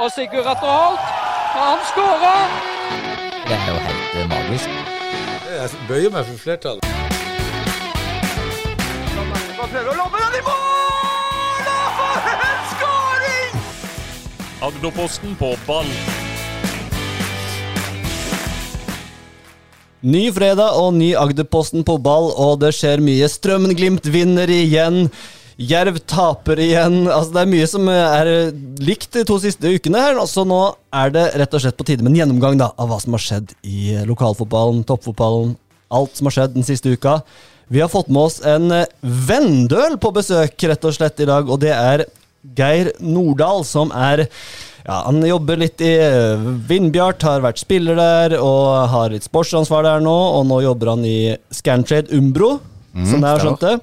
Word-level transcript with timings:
Og 0.00 0.08
Sigurd 0.08 0.46
Atter 0.48 0.64
Holt, 0.64 1.00
han 1.52 1.80
skårer! 1.90 2.52
Det 3.44 3.56
er 3.56 3.66
jo 3.68 3.80
helt 3.84 4.14
eh, 4.16 4.28
magisk. 4.30 4.68
Jeg 5.52 5.80
bøyer 5.90 6.12
meg 6.14 6.24
for 6.24 6.38
flertallet. 6.40 6.86
Prøver 9.58 9.90
å 9.92 9.96
lomme 9.98 10.22
den 10.22 10.38
i 10.38 10.40
mål! 10.46 11.68
Og 11.74 11.90
for 11.98 12.30
en 12.46 12.62
skåring! 12.70 13.58
Agderposten 14.70 15.34
på 15.42 15.50
ball. 15.66 15.92
Ny 20.00 20.22
fredag 20.32 20.80
og 20.80 20.96
ny 20.96 21.10
Agderposten 21.26 21.84
på 21.84 21.98
ball, 22.00 22.32
og 22.40 22.62
det 22.64 22.72
skjer 22.78 23.04
mye. 23.04 23.28
Strømmen-Glimt 23.28 24.08
vinner 24.16 24.48
igjen. 24.48 25.10
Jerv 25.60 25.98
taper 26.08 26.60
igjen. 26.62 27.02
Altså, 27.04 27.34
det 27.34 27.40
er 27.42 27.50
mye 27.50 27.68
som 27.68 27.88
er 27.92 28.30
likt 28.80 29.10
de 29.12 29.24
to 29.28 29.36
siste 29.42 29.68
ukene. 29.68 30.00
her, 30.00 30.20
Så 30.26 30.46
nå 30.48 30.60
er 30.92 31.10
det 31.12 31.26
rett 31.36 31.54
og 31.54 31.60
slett 31.60 31.76
på 31.76 31.84
tide 31.84 32.02
med 32.02 32.14
en 32.14 32.20
gjennomgang 32.22 32.56
da, 32.58 32.70
av 32.78 32.88
hva 32.88 33.00
som 33.00 33.12
har 33.12 33.20
skjedd 33.20 33.52
i 33.62 33.92
lokalfotballen, 34.08 34.84
toppfotballen, 34.88 35.56
alt 35.92 36.16
som 36.16 36.30
har 36.30 36.36
skjedd 36.38 36.54
den 36.56 36.64
siste 36.64 36.94
uka. 36.96 37.20
Vi 37.68 37.80
har 37.80 37.92
fått 37.92 38.08
med 38.08 38.22
oss 38.22 38.40
en 38.40 38.72
Vendøl 39.02 39.98
på 40.00 40.10
besøk 40.16 40.64
rett 40.66 40.84
og 40.88 40.96
slett 40.96 41.20
i 41.20 41.28
dag, 41.28 41.46
og 41.46 41.60
det 41.62 41.74
er 41.76 42.06
Geir 42.56 42.94
Nordahl, 43.04 43.62
som 43.68 43.92
er 43.92 44.24
ja, 44.86 45.02
Han 45.04 45.20
jobber 45.22 45.60
litt 45.60 45.82
i 45.84 45.92
Vindbjart, 46.70 47.22
har 47.22 47.44
vært 47.44 47.60
spiller 47.60 47.98
der 48.00 48.38
og 48.40 48.88
har 48.88 49.12
litt 49.12 49.26
sportsansvar 49.28 49.84
der 49.84 50.00
nå. 50.00 50.16
Og 50.40 50.46
nå 50.48 50.62
jobber 50.64 50.94
han 50.94 51.04
i 51.04 51.36
Scantrade 51.52 52.16
Umbro, 52.16 52.54
som 52.92 53.22
jeg 53.22 53.28
har 53.28 53.42
skjønt 53.42 53.64
det. 53.64 53.74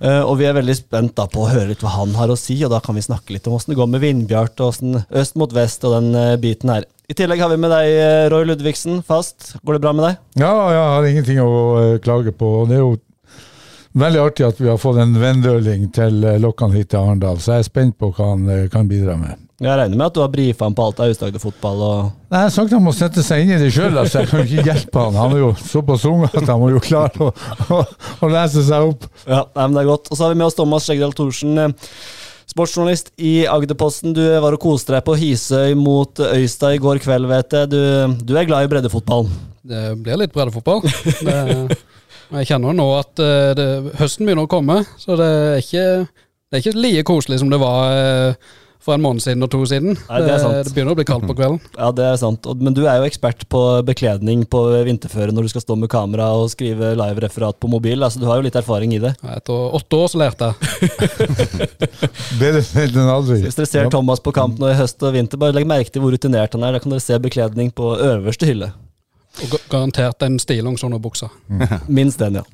Uh, 0.00 0.22
og 0.26 0.34
vi 0.40 0.46
er 0.48 0.56
veldig 0.56 0.76
spent 0.76 1.14
da 1.18 1.26
på 1.30 1.44
å 1.44 1.48
høre 1.50 1.70
litt 1.70 1.84
hva 1.84 1.94
han 1.96 2.14
har 2.18 2.32
å 2.32 2.38
si, 2.38 2.58
og 2.66 2.72
da 2.74 2.80
kan 2.84 2.98
vi 2.98 3.04
snakke 3.06 3.36
litt 3.36 3.46
om 3.48 3.56
åssen 3.56 3.72
det 3.72 3.78
går 3.78 3.90
med 3.92 4.02
Vindbjart, 4.02 4.58
og 4.60 4.72
åssen 4.72 5.00
øst 5.06 5.38
mot 5.40 5.54
vest 5.56 5.86
og 5.86 5.96
den 5.98 6.10
uh, 6.18 6.36
biten 6.42 6.72
her. 6.74 6.88
I 7.06 7.14
tillegg 7.14 7.42
har 7.44 7.52
vi 7.52 7.60
med 7.62 7.70
deg, 7.70 7.88
eh, 8.02 8.24
Roy 8.32 8.48
Ludvigsen, 8.48 8.98
fast. 9.06 9.52
Går 9.62 9.76
det 9.76 9.82
bra 9.84 9.92
med 9.94 10.08
deg? 10.08 10.16
Ja, 10.42 10.52
jeg 10.74 10.86
har 10.90 11.10
ingenting 11.12 11.42
å 11.44 11.50
uh, 11.78 11.98
klage 12.02 12.34
på. 12.34 12.50
og 12.62 12.70
Det 12.72 12.80
er 12.80 12.82
jo 12.82 12.96
veldig 14.02 14.24
artig 14.24 14.48
at 14.48 14.58
vi 14.60 14.70
har 14.72 14.80
fått 14.82 14.98
en 15.04 15.14
vendøling 15.22 15.86
til 15.94 16.26
Lokkan 16.42 16.74
hit 16.74 16.90
til 16.92 17.04
Arendal, 17.04 17.38
så 17.40 17.54
jeg 17.56 17.64
er 17.64 17.70
spent 17.70 17.98
på 18.02 18.10
hva 18.10 18.32
han 18.34 18.50
kan 18.72 18.90
bidra 18.90 19.14
med. 19.20 19.45
Jeg 19.56 19.72
regner 19.72 19.96
med 19.96 20.10
at 20.10 20.12
du 20.12 20.20
har 20.20 20.28
brifa 20.28 20.66
han 20.66 20.74
på 20.76 20.84
alt 20.84 20.98
av 21.00 21.08
Aust-Agder 21.08 21.40
fotball 21.40 21.78
og 21.80 22.00
Nei, 22.28 22.42
Jeg 22.42 22.44
har 22.44 22.50
sagt 22.52 22.74
han 22.76 22.82
må 22.84 22.92
sette 22.92 23.22
seg 23.24 23.40
inn 23.40 23.54
i 23.54 23.60
det 23.62 23.70
sjøl, 23.72 23.94
altså. 23.96 24.20
jeg 24.20 24.28
kan 24.28 24.42
ikke 24.44 24.64
hjelpe 24.66 25.04
han. 25.06 25.16
Han 25.16 25.32
er 25.32 25.40
jo 25.40 25.48
såpass 25.62 26.04
ung 26.10 26.26
at 26.28 26.36
han 26.42 26.60
må 26.60 26.68
jo 26.74 26.82
klare 26.84 27.24
å, 27.24 27.30
å, 27.72 27.78
å 28.20 28.30
lese 28.34 28.66
seg 28.66 28.90
opp. 28.90 29.06
Ja, 29.24 29.46
nei, 29.54 29.64
men 29.64 29.78
det 29.78 29.84
er 29.86 29.88
godt. 29.94 30.10
Og 30.10 30.18
så 30.18 30.26
har 30.26 30.34
vi 30.34 30.40
med 30.42 30.50
oss 30.50 30.58
Thomas 30.58 30.84
Skjegdal 30.84 31.14
Thorsen, 31.16 31.54
eh, 31.62 31.94
sportsjournalist 32.52 33.08
i 33.16 33.32
Agderposten. 33.48 34.12
Du 34.18 34.20
var 34.44 34.58
og 34.58 34.60
koste 34.60 34.92
deg 34.92 35.06
på 35.06 35.16
Hisøy 35.22 35.72
mot 35.80 36.20
Øystad 36.26 36.76
i 36.76 36.82
går 36.84 37.00
kveld, 37.06 37.30
vet 37.32 37.56
jeg. 37.56 37.72
Du, 37.72 37.80
du 38.28 38.36
er 38.36 38.50
glad 38.50 38.68
i 38.68 38.70
breddefotballen? 38.74 39.32
Det 39.66 39.86
blir 40.04 40.20
litt 40.20 40.36
breddefotball. 40.36 40.84
Det, 41.24 41.80
jeg 42.36 42.50
kjenner 42.52 42.76
nå 42.76 42.90
at 42.98 43.24
eh, 43.24 43.56
det, 43.56 43.66
høsten 44.02 44.28
begynner 44.28 44.44
å 44.44 44.52
komme, 44.52 44.82
så 45.00 45.16
det 45.16 45.32
er 45.32 45.64
ikke, 45.64 45.88
det 46.04 46.58
er 46.58 46.64
ikke 46.66 46.84
like 46.84 47.08
koselig 47.08 47.40
som 47.40 47.48
det 47.52 47.62
var 47.62 47.96
eh, 47.96 48.54
for 48.86 48.94
en 48.94 49.02
måned 49.02 49.24
siden 49.24 49.42
og 49.42 49.50
to 49.52 49.60
siden. 49.68 49.96
Nei, 50.06 50.20
det 50.22 50.32
er 50.36 50.42
sant. 50.42 50.60
det 50.68 50.72
begynner 50.76 50.94
å 50.94 50.98
bli 50.98 51.06
kaldt 51.08 51.26
på 51.28 51.34
kvelden. 51.36 51.58
Ja, 51.74 51.90
det 51.96 52.06
er 52.06 52.20
sant. 52.20 52.46
Men 52.62 52.76
du 52.76 52.84
er 52.86 53.00
jo 53.00 53.08
ekspert 53.08 53.42
på 53.52 53.62
bekledning 53.86 54.44
på 54.50 54.62
vinterføre 54.86 55.34
når 55.34 55.48
du 55.48 55.52
skal 55.54 55.64
stå 55.64 55.76
med 55.80 55.90
kamera 55.92 56.28
og 56.38 56.48
skrive 56.54 56.92
live-referat 56.98 57.58
på 57.62 57.70
mobil. 57.72 58.06
Altså, 58.06 58.22
du 58.22 58.28
har 58.30 58.38
jo 58.40 58.46
litt 58.46 58.58
erfaring 58.58 58.94
i 58.96 59.02
det. 59.02 59.16
Etter 59.36 59.76
åtte 59.80 60.00
år 60.00 60.12
så 60.12 60.22
lærte 60.22 60.52
jeg. 60.52 60.90
Bedre 62.40 62.62
sent 62.64 62.96
enn 62.96 63.10
aldri. 63.10 63.42
Hvis 63.44 63.58
dere 63.58 63.70
ser 63.70 63.92
Thomas 63.92 64.22
på 64.22 64.34
kamp 64.36 64.60
nå 64.62 64.70
i 64.70 64.78
høst 64.78 65.02
og 65.02 65.16
vinter, 65.16 65.40
bare 65.40 65.56
legg 65.56 65.68
merke 65.68 65.92
til 65.92 66.04
hvor 66.04 66.14
rutinert 66.14 66.54
han 66.54 66.66
er. 66.66 66.76
Da 66.76 66.82
kan 66.82 66.94
dere 66.94 67.04
se 67.04 67.18
bekledning 67.22 67.74
på 67.74 67.96
øverste 67.98 68.48
hylle. 68.48 68.72
Og 69.44 69.56
garantert 69.70 70.22
en 70.26 70.38
stillongs 70.40 70.84
under 70.86 70.98
buksa. 71.02 71.28
Minst 71.88 72.18
den, 72.22 72.40
ja. 72.40 72.44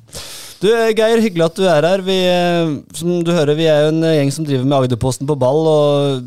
Du, 0.63 0.69
Geir, 0.95 1.19
hyggelig 1.19 1.43
at 1.49 1.57
du 1.59 1.65
er 1.67 1.83
her. 1.87 2.01
Vi, 2.05 2.15
eh, 2.27 2.77
som 2.95 3.17
du 3.23 3.31
hører, 3.35 3.55
vi 3.59 3.65
er 3.67 3.85
jo 3.85 3.91
en 3.95 4.05
gjeng 4.07 4.31
som 4.31 4.45
driver 4.47 4.63
med 4.67 4.77
Agderposten 4.85 5.27
på 5.27 5.35
ball, 5.39 5.65
og 5.67 6.23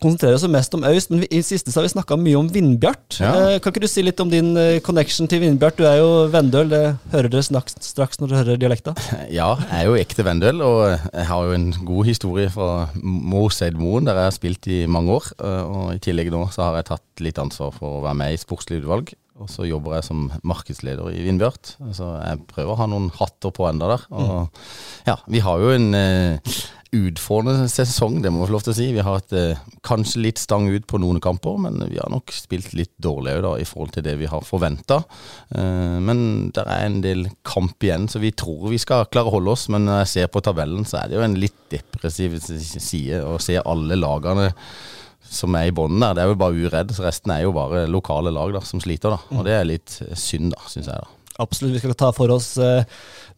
konsentrerer 0.00 0.36
oss 0.38 0.44
mest 0.48 0.72
om 0.78 0.84
Øyst, 0.86 1.10
men 1.10 1.20
vi, 1.24 1.26
i 1.34 1.40
siste 1.44 1.72
har 1.74 1.84
vi 1.84 1.90
snakka 1.90 2.16
mye 2.16 2.38
om 2.38 2.46
Vindbjart. 2.54 3.18
Ja. 3.20 3.32
Eh, 3.50 3.56
Kan 3.60 3.74
ikke 3.74 3.82
du 3.84 3.88
si 3.90 4.04
litt 4.06 4.20
om 4.22 4.30
din 4.32 4.52
eh, 4.56 4.78
connection 4.86 5.28
til 5.28 5.42
Vindbjart? 5.42 5.76
Du 5.76 5.84
er 5.88 5.98
jo 6.00 6.08
vendøl, 6.32 6.70
det 6.72 6.82
hører 7.12 7.28
dere 7.34 7.44
straks, 7.44 7.76
straks 7.84 8.20
når 8.22 8.30
dere 8.32 8.42
hører 8.44 8.62
dialekta. 8.62 8.94
Ja, 9.36 9.50
jeg 9.58 9.82
er 9.82 9.90
jo 9.90 9.98
ekte 10.00 10.24
Vendøl, 10.24 10.62
og 10.64 10.80
jeg 10.94 11.26
har 11.28 11.44
jo 11.50 11.56
en 11.58 11.68
god 11.84 12.08
historie 12.08 12.48
fra 12.54 12.70
Moseid 13.02 13.76
Moen, 13.76 14.06
der 14.08 14.16
jeg 14.22 14.30
har 14.30 14.36
spilt 14.38 14.70
i 14.72 14.80
mange 14.88 15.18
år. 15.18 15.28
eh, 15.42 15.62
Og 15.66 15.92
i 15.98 16.00
tillegg 16.06 16.30
nå 16.32 16.46
så 16.54 16.68
har 16.70 16.80
jeg 16.80 16.88
tatt 16.94 17.24
litt 17.26 17.42
ansvar 17.42 17.74
for 17.76 17.98
å 17.98 18.02
være 18.06 18.20
med 18.22 18.36
i 18.38 18.40
sportslig 18.40 18.80
utvalg. 18.84 19.12
Og 19.36 19.50
så 19.52 19.66
jobber 19.68 19.98
jeg 19.98 20.06
som 20.06 20.28
markedsleder 20.48 21.10
i 21.12 21.24
Vindbjart. 21.26 21.74
Så 21.96 22.08
jeg 22.22 22.46
prøver 22.48 22.72
å 22.72 22.80
ha 22.80 22.88
noen 22.88 23.10
hatter 23.18 23.52
på 23.54 23.66
enda 23.68 23.90
der. 23.92 24.06
Og 24.16 24.62
ja, 25.08 25.18
vi 25.28 25.42
har 25.44 25.60
jo 25.60 25.74
en 25.74 25.90
uh, 25.92 26.56
utfordrende 26.96 27.68
sesong, 27.68 28.22
det 28.24 28.32
må 28.32 28.40
vi 28.40 28.48
få 28.48 28.54
lov 28.54 28.64
til 28.64 28.72
å 28.72 28.76
si. 28.78 28.88
Vi 28.96 29.04
har 29.04 29.18
hatt 29.18 29.36
uh, 29.36 29.60
kanskje 29.84 30.24
litt 30.24 30.40
stang 30.40 30.70
ut 30.72 30.88
på 30.88 31.00
noen 31.02 31.20
kamper, 31.20 31.60
men 31.66 31.84
vi 31.90 32.00
har 32.00 32.08
nok 32.12 32.32
spilt 32.32 32.72
litt 32.78 32.94
dårligere 33.02 33.44
da, 33.44 33.52
i 33.60 33.68
forhold 33.68 33.92
til 33.98 34.06
det 34.08 34.16
vi 34.22 34.30
har 34.32 34.46
forventa. 34.46 35.02
Uh, 35.52 36.00
men 36.00 36.50
det 36.56 36.64
er 36.64 36.88
en 36.88 37.00
del 37.04 37.28
kamp 37.46 37.76
igjen, 37.84 38.08
så 38.08 38.22
vi 38.22 38.32
tror 38.32 38.70
vi 38.72 38.80
skal 38.80 39.08
klare 39.12 39.28
å 39.28 39.36
holde 39.36 39.52
oss. 39.52 39.68
Men 39.72 39.84
når 39.88 40.04
jeg 40.04 40.12
ser 40.14 40.32
på 40.32 40.44
tabellen, 40.48 40.88
så 40.88 41.02
er 41.02 41.12
det 41.12 41.20
jo 41.20 41.26
en 41.28 41.40
litt 41.44 41.60
depressiv 41.72 42.40
side 42.40 43.20
å 43.26 43.36
se 43.42 43.60
alle 43.60 44.00
lagene 44.00 44.54
som 45.30 45.54
er 45.58 45.68
i 45.70 45.74
bånden 45.74 46.02
der. 46.02 46.16
Det 46.16 46.24
er 46.24 46.32
jo 46.32 46.40
bare 46.40 46.66
uredd, 46.66 46.94
så 46.96 47.06
resten 47.06 47.34
er 47.34 47.44
jo 47.44 47.54
bare 47.56 47.86
lokale 47.90 48.32
lag 48.34 48.54
da, 48.56 48.64
som 48.66 48.82
sliter. 48.82 49.16
da. 49.16 49.36
Og 49.36 49.46
det 49.46 49.56
er 49.56 49.68
litt 49.68 50.00
synd, 50.14 50.52
da, 50.54 50.64
syns 50.70 50.90
jeg. 50.90 50.96
da. 50.96 51.16
Absolutt, 51.42 51.74
vi 51.74 51.82
skal 51.82 51.96
ta 51.98 52.08
for 52.16 52.32
oss 52.32 52.54
eh, 52.62 52.86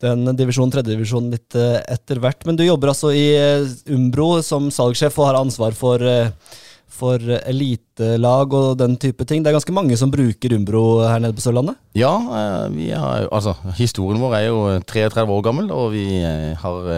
den 0.03 0.31
divisjonen, 0.39 0.71
tredjedivisjonen 0.75 1.35
litt 1.35 1.59
eh, 1.59 1.81
etter 1.91 2.21
hvert. 2.23 2.47
Men 2.47 2.59
du 2.59 2.65
jobber 2.67 2.93
altså 2.93 3.11
i 3.15 3.27
eh, 3.35 3.67
Umbro 3.95 4.39
som 4.47 4.71
salgssjef 4.75 5.19
og 5.19 5.31
har 5.31 5.41
ansvar 5.41 5.75
for, 5.79 6.05
for 6.99 7.35
elitelag 7.41 8.55
og 8.55 8.79
den 8.79 8.95
type 9.03 9.27
ting. 9.27 9.43
Det 9.43 9.51
er 9.51 9.59
ganske 9.59 9.75
mange 9.75 9.99
som 9.99 10.13
bruker 10.15 10.55
Umbro 10.55 10.85
her 11.03 11.23
nede 11.25 11.35
på 11.35 11.43
Sørlandet? 11.43 11.81
Ja, 11.99 12.15
vi 12.71 12.93
har, 12.95 13.27
altså, 13.35 13.57
historien 13.81 14.23
vår 14.23 14.39
er 14.39 14.47
jo 14.47 14.61
33 14.87 15.27
år 15.27 15.47
gammel, 15.51 15.73
og 15.75 15.91
vi 15.97 16.07
har 16.23 16.93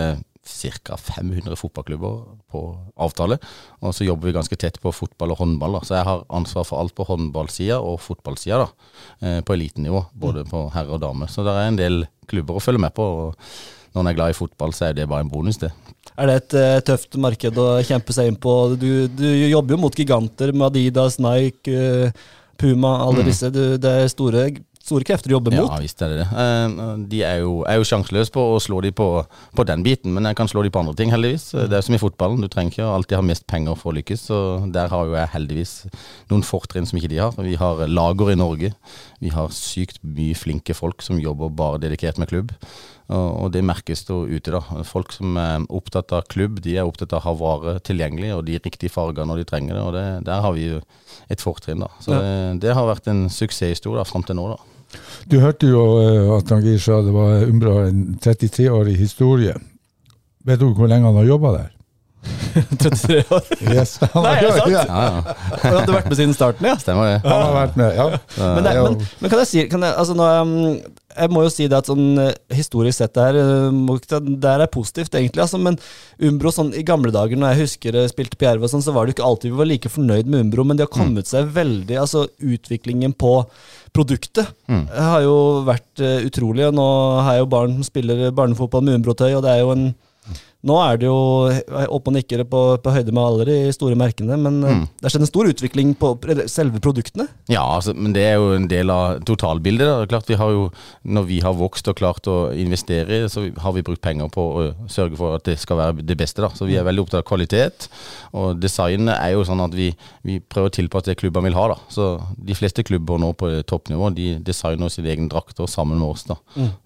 ca. 0.44 0.96
500 0.96 1.56
fotballklubber 1.56 2.20
på 2.50 2.62
avtale. 2.96 3.38
Og 3.80 3.94
så 3.94 4.06
jobber 4.06 4.30
vi 4.30 4.36
ganske 4.36 4.56
tett 4.56 4.80
på 4.80 4.92
fotball 4.94 5.34
og 5.34 5.42
håndball. 5.42 5.78
Da. 5.78 5.82
Så 5.86 5.96
jeg 5.98 6.08
har 6.08 6.24
ansvar 6.28 6.66
for 6.68 6.80
alt 6.80 6.94
på 6.96 7.06
håndballsida 7.08 7.80
og 7.80 8.00
fotballsida, 8.04 8.64
da, 8.64 8.68
eh, 9.26 9.40
på 9.40 9.56
elitenivå. 9.56 10.06
Både 10.14 10.46
på 10.48 10.66
herre 10.74 10.96
og 10.96 11.02
dame. 11.04 11.28
Så 11.28 11.44
det 11.44 11.52
er 11.52 11.68
en 11.68 11.80
del 11.80 12.06
klubber 12.26 12.56
å 12.56 12.64
følge 12.64 12.80
med 12.80 12.94
på. 12.94 13.02
og 13.02 13.36
Når 13.94 14.00
en 14.00 14.06
er 14.06 14.14
glad 14.14 14.30
i 14.30 14.38
fotball, 14.38 14.72
så 14.72 14.88
er 14.88 14.92
det 14.94 15.08
bare 15.08 15.20
en 15.20 15.30
bonus, 15.30 15.58
det. 15.58 15.72
Er 16.16 16.26
det 16.26 16.34
et 16.36 16.54
uh, 16.54 16.80
tøft 16.80 17.16
marked 17.16 17.56
å 17.58 17.82
kjempe 17.82 18.12
seg 18.14 18.28
inn 18.30 18.36
på? 18.36 18.76
Du, 18.78 19.08
du 19.08 19.26
jobber 19.50 19.74
jo 19.74 19.80
mot 19.82 19.96
giganter 19.96 20.52
med 20.52 20.68
Adidas, 20.68 21.18
Nike, 21.18 21.74
uh, 21.74 22.10
Puma, 22.60 23.00
alle 23.02 23.24
disse. 23.26 23.50
Du, 23.50 23.76
det 23.80 23.90
er 23.90 24.12
store, 24.12 24.46
store 24.82 25.04
krefter 25.06 25.30
du 25.30 25.34
jobber 25.36 25.54
Ja, 25.54 25.66
visst 25.82 26.00
er 26.02 26.12
det 26.12 26.18
det. 26.22 26.26
Eh, 26.32 26.96
De 27.12 27.22
er 27.26 27.38
jo, 27.44 27.60
er 27.68 27.78
jo 27.80 27.86
sjanseløse 27.86 28.32
på 28.34 28.42
å 28.54 28.58
slå 28.62 28.80
de 28.84 28.90
på, 28.96 29.06
på 29.56 29.66
den 29.68 29.84
biten, 29.86 30.12
men 30.16 30.24
jeg 30.28 30.38
kan 30.38 30.48
slå 30.50 30.64
de 30.64 30.72
på 30.72 30.80
andre 30.82 30.94
ting, 30.98 31.12
heldigvis. 31.12 31.50
Det 31.54 31.76
er 31.78 31.84
som 31.86 31.94
i 31.96 32.00
fotballen, 32.02 32.40
du 32.42 32.48
trenger 32.48 32.72
ikke 32.74 32.88
alltid 32.88 33.18
ha 33.20 33.24
mest 33.26 33.46
penger 33.50 33.78
for 33.78 33.92
å 33.92 33.96
lykkes, 33.98 34.26
så 34.30 34.38
der 34.72 34.88
har 34.92 35.06
jo 35.10 35.18
jeg 35.18 35.32
heldigvis 35.34 35.74
noen 36.32 36.46
fortrinn 36.46 36.88
som 36.88 36.98
ikke 37.00 37.12
de 37.12 37.20
har. 37.22 37.36
Vi 37.38 37.56
har 37.60 37.84
lager 37.90 38.32
i 38.32 38.38
Norge, 38.40 38.72
vi 39.20 39.34
har 39.34 39.52
sykt 39.54 40.00
mye 40.02 40.38
flinke 40.38 40.74
folk 40.76 41.04
som 41.04 41.20
jobber 41.20 41.52
bare 41.52 41.82
dedikert 41.82 42.18
med 42.18 42.32
klubb. 42.32 42.56
Og 43.10 43.48
det 43.50 43.64
merkes 43.66 44.04
da 44.06 44.20
ute, 44.22 44.52
da. 44.54 44.60
Folk 44.86 45.10
som 45.16 45.34
er 45.40 45.64
opptatt 45.66 46.12
av 46.14 46.28
klubb, 46.30 46.60
de 46.62 46.76
er 46.78 46.86
opptatt 46.86 47.10
av 47.16 47.24
å 47.24 47.24
ha 47.24 47.32
varer 47.40 47.80
tilgjengelig 47.82 48.30
og 48.36 48.44
de 48.46 48.58
riktige 48.62 48.92
farger 48.92 49.26
når 49.26 49.42
de 49.42 49.46
trenger 49.50 49.74
det. 49.74 49.82
Og 49.82 49.94
det, 49.96 50.04
der 50.28 50.44
har 50.44 50.54
vi 50.54 50.68
jo 50.68 50.78
et 51.30 51.42
fortrinn, 51.42 51.82
da. 51.82 51.90
Så 52.04 52.14
det, 52.14 52.60
det 52.62 52.76
har 52.76 52.86
vært 52.86 53.10
en 53.10 53.24
suksesshistorie 53.32 54.04
fram 54.06 54.22
til 54.28 54.38
nå, 54.38 54.46
da. 54.54 54.60
Du 55.30 55.36
hørte 55.42 55.68
jo 55.70 55.82
eh, 56.02 56.30
at 56.36 56.50
Angir 56.54 56.78
sa 56.82 57.00
det 57.06 57.12
var 57.14 57.44
Umbra 57.46 57.88
en 57.88 58.16
33-årig 58.22 58.96
historie. 58.98 59.54
Vet 60.46 60.62
du 60.62 60.70
hvor 60.74 60.90
lenge 60.90 61.06
han 61.10 61.18
har 61.20 61.28
jobba 61.28 61.52
der? 61.58 61.68
33 62.80 63.20
år. 63.32 63.44
Yes. 63.72 63.96
Han, 64.12 64.22
Nei, 64.26 64.32
er 64.38 64.46
det 64.46 64.54
sant? 64.56 64.72
Ja, 64.72 64.82
Ja, 64.86 65.34
Han 65.62 65.76
hadde 65.78 65.94
vært 65.94 66.08
med 66.10 66.18
siden 66.18 66.34
starten, 66.36 66.66
ja? 66.68 66.74
Stemmer 66.80 67.06
det. 67.10 67.20
han 67.24 67.44
har 67.46 67.54
vært 67.54 67.78
med, 67.80 67.94
ja. 67.96 68.08
Men, 68.40 68.66
det, 68.66 68.74
men, 68.82 68.98
men 69.22 69.32
kan 69.32 69.42
jeg 69.44 69.50
si 69.50 69.64
kan 69.70 69.86
jeg, 69.86 69.94
altså 70.02 70.16
nå, 70.18 70.26
um, 70.42 70.99
jeg 71.10 71.32
må 71.32 71.42
jo 71.44 71.50
si 71.52 71.66
det 71.70 71.78
at 71.78 71.88
sånn 71.90 72.20
eh, 72.22 72.34
historisk 72.54 73.00
sett 73.00 73.14
det 73.16 73.24
her, 73.26 73.38
eh, 73.40 74.20
det 74.30 74.50
her 74.52 74.64
er 74.64 74.70
positivt, 74.72 75.14
egentlig. 75.18 75.42
Altså, 75.44 75.60
men 75.62 75.78
Umbro 76.26 76.52
sånn 76.54 76.72
i 76.76 76.84
gamle 76.86 77.12
dager, 77.14 77.38
når 77.40 77.54
jeg 77.54 77.66
husker 77.66 77.98
jeg 77.98 78.12
spilte 78.12 78.38
på 78.38 78.46
Jerv, 78.46 78.66
sånn, 78.70 78.84
så 78.84 78.94
var 78.94 79.06
det 79.06 79.14
jo 79.14 79.18
ikke 79.18 79.28
alltid 79.30 79.50
vi 79.50 79.60
var 79.60 79.70
like 79.70 79.92
fornøyd 79.92 80.30
med 80.30 80.46
Umbro, 80.46 80.66
men 80.66 80.78
de 80.78 80.86
har 80.86 80.92
kommet 80.92 81.30
seg 81.30 81.50
veldig 81.54 81.96
Altså 82.00 82.26
utviklingen 82.38 83.12
på 83.18 83.32
produktet 83.94 84.48
har 84.68 85.24
jo 85.24 85.34
vært 85.66 86.02
uh, 86.02 86.22
utrolig. 86.26 86.68
Og 86.68 86.76
nå 86.78 86.86
har 87.24 87.36
jeg 87.36 87.44
jo 87.44 87.50
barn 87.52 87.74
som 87.74 87.86
spiller 87.86 88.30
barnefotball 88.34 88.84
med 88.86 89.00
Umbro-tøy, 89.00 89.32
og 89.34 89.42
det 89.44 89.54
er 89.54 89.64
jo 89.64 89.74
en 89.74 89.88
Nå 90.62 90.74
er 90.84 90.98
det 91.00 91.06
jo 91.08 91.16
opp 91.88 92.08
og 92.10 92.12
nikker 92.12 92.42
på, 92.44 92.58
på 92.84 92.92
høyde 92.92 93.14
med 93.16 93.22
alle 93.24 93.44
de 93.48 93.54
store 93.72 93.96
merkene, 93.96 94.36
men 94.36 94.58
eh, 94.64 94.74
Mm. 94.76 94.82
det 95.00 95.06
har 95.06 95.10
skjedd 95.14 95.24
en 95.24 95.30
stor 95.30 95.48
utvikling 95.48 95.94
på 95.96 96.10
selve 96.52 96.80
produktene. 96.84 97.24
Ja, 97.48 97.62
altså, 97.78 97.94
men 97.96 98.12
det 98.12 98.22
er 98.28 98.34
jo 98.36 98.50
en 98.58 98.66
del 98.68 98.90
av 98.92 99.22
totalbildet. 99.24 99.88
Da. 99.88 100.06
Klart 100.10 100.28
vi 100.28 100.36
har 100.36 100.50
jo, 100.52 100.66
Når 101.04 101.24
vi 101.26 101.38
har 101.40 101.54
vokst 101.56 101.88
og 101.88 101.96
klart 101.96 102.28
å 102.28 102.52
investere 102.52 103.24
i 103.24 103.28
så 103.32 103.46
har 103.58 103.72
vi 103.72 103.82
brukt 103.82 104.02
penger 104.04 104.28
på 104.28 104.42
å 104.60 104.88
sørge 104.88 105.16
for 105.16 105.34
at 105.38 105.44
det 105.48 105.56
skal 105.58 105.76
være 105.80 106.02
det 106.04 106.16
beste. 106.20 106.42
da. 106.44 106.48
Så 106.52 106.66
vi 106.68 106.76
er 106.76 106.84
veldig 106.84 107.06
opptatt 107.06 107.24
av 107.24 107.28
kvalitet. 107.30 107.88
Og 108.36 108.60
designet 108.60 109.16
er 109.16 109.32
jo 109.32 109.42
sånn 109.48 109.64
at 109.64 109.72
vi, 109.74 109.88
vi 110.22 110.38
prøver 110.40 110.68
å 110.68 110.76
tilpasse 110.76 111.06
det 111.08 111.16
klubbene 111.18 111.48
vil 111.48 111.54
ha. 111.56 111.68
da. 111.72 111.78
Så 111.88 112.20
de 112.36 112.54
fleste 112.54 112.84
klubber 112.84 113.18
nå 113.18 113.32
på 113.34 113.48
toppnivå 113.64 114.12
de 114.14 114.34
designer 114.44 114.88
sine 114.92 115.08
egne 115.08 115.28
drakter 115.32 115.66
sammen 115.66 115.98
med 115.98 116.08
oss. 116.12 116.24
da. 116.28 116.36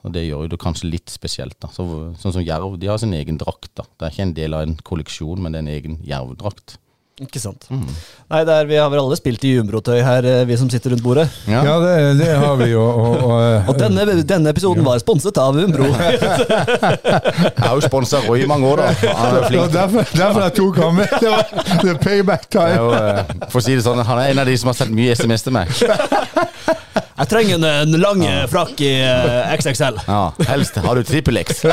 Og 0.05 0.13
det 0.15 0.25
gjør 0.29 0.47
jo 0.47 0.53
det 0.55 0.61
kanskje 0.63 0.91
litt 0.95 1.11
spesielt. 1.11 1.59
da. 1.61 1.69
Så, 1.75 2.15
sånn 2.23 2.33
som 2.39 2.45
Jerv, 2.45 2.79
de 2.79 2.87
har 2.87 2.99
sin 3.03 3.13
egen 3.13 3.37
drakt. 3.39 3.64
Da. 3.73 3.87
Det 3.99 4.07
er 4.07 4.15
ikke 4.15 4.27
en 4.29 4.37
del 4.37 4.57
av 4.57 4.65
en 4.67 4.77
kolleksjon, 4.91 5.43
men 5.43 5.55
det 5.55 5.61
er 5.61 5.65
en 5.67 5.75
egen 5.75 6.01
Jerv-drakt. 6.05 6.79
Ikke 7.23 7.39
sant. 7.39 7.69
Nei, 7.71 8.41
det 8.43 8.51
er, 8.51 8.65
vi 8.67 8.75
har 8.75 8.89
vel 8.91 8.99
alle 8.99 9.15
spilt 9.15 9.45
i 9.47 9.53
Umbro-tøy 9.61 10.01
her, 10.03 10.27
eh, 10.27 10.41
vi 10.49 10.57
som 10.59 10.67
sitter 10.71 10.91
rundt 10.91 11.05
bordet. 11.05 11.29
Ja, 11.47 11.77
det, 11.79 11.93
det 12.19 12.33
har 12.43 12.57
vi 12.59 12.73
jo. 12.73 12.83
Og, 12.83 13.15
og, 13.29 13.35
eh, 13.39 13.69
Og 13.71 13.79
denne, 13.79 14.17
denne 14.27 14.51
episoden 14.51 14.83
var 14.83 14.99
sponset 14.99 15.39
av 15.39 15.55
Umbro. 15.63 15.93
Jeg 15.95 17.63
har 17.63 17.79
jo 17.79 17.87
sponsa 17.87 18.19
Roy 18.27 18.43
i 18.43 18.51
mange 18.51 18.67
år, 18.67 18.83
da. 18.83 19.15
Han 19.15 19.39
er 19.39 19.47
flink. 19.47 19.71
derfor, 19.77 20.11
derfor 20.11 20.43
jeg 20.49 20.57
tok 20.59 20.83
ham 20.83 20.99
med. 20.99 21.15
Det 21.21 21.93
var 21.93 22.03
payback 22.03 22.49
time. 22.51 22.75
jo, 22.81 22.91
eh, 22.99 23.47
for 23.47 23.63
å 23.63 23.65
si 23.69 23.79
det 23.79 23.87
sånn, 23.87 24.03
Han 24.03 24.19
er 24.19 24.35
en 24.35 24.43
av 24.43 24.51
de 24.51 24.59
som 24.59 24.73
har 24.73 24.79
sendt 24.83 24.99
mye 24.99 25.15
SMS 25.15 25.47
til 25.47 25.55
meg. 25.55 25.71
Jeg 27.15 27.29
trenger 27.31 27.55
en, 27.61 27.65
en 27.95 27.95
lang 28.03 28.23
ja. 28.25 28.47
frakk 28.51 28.81
i 28.83 28.91
eh, 28.99 29.53
XXL. 29.55 30.01
Ja, 30.09 30.33
Helst 30.49 30.75
har 30.83 30.99
du 30.99 31.07
trippel 31.07 31.39
X. 31.45 31.63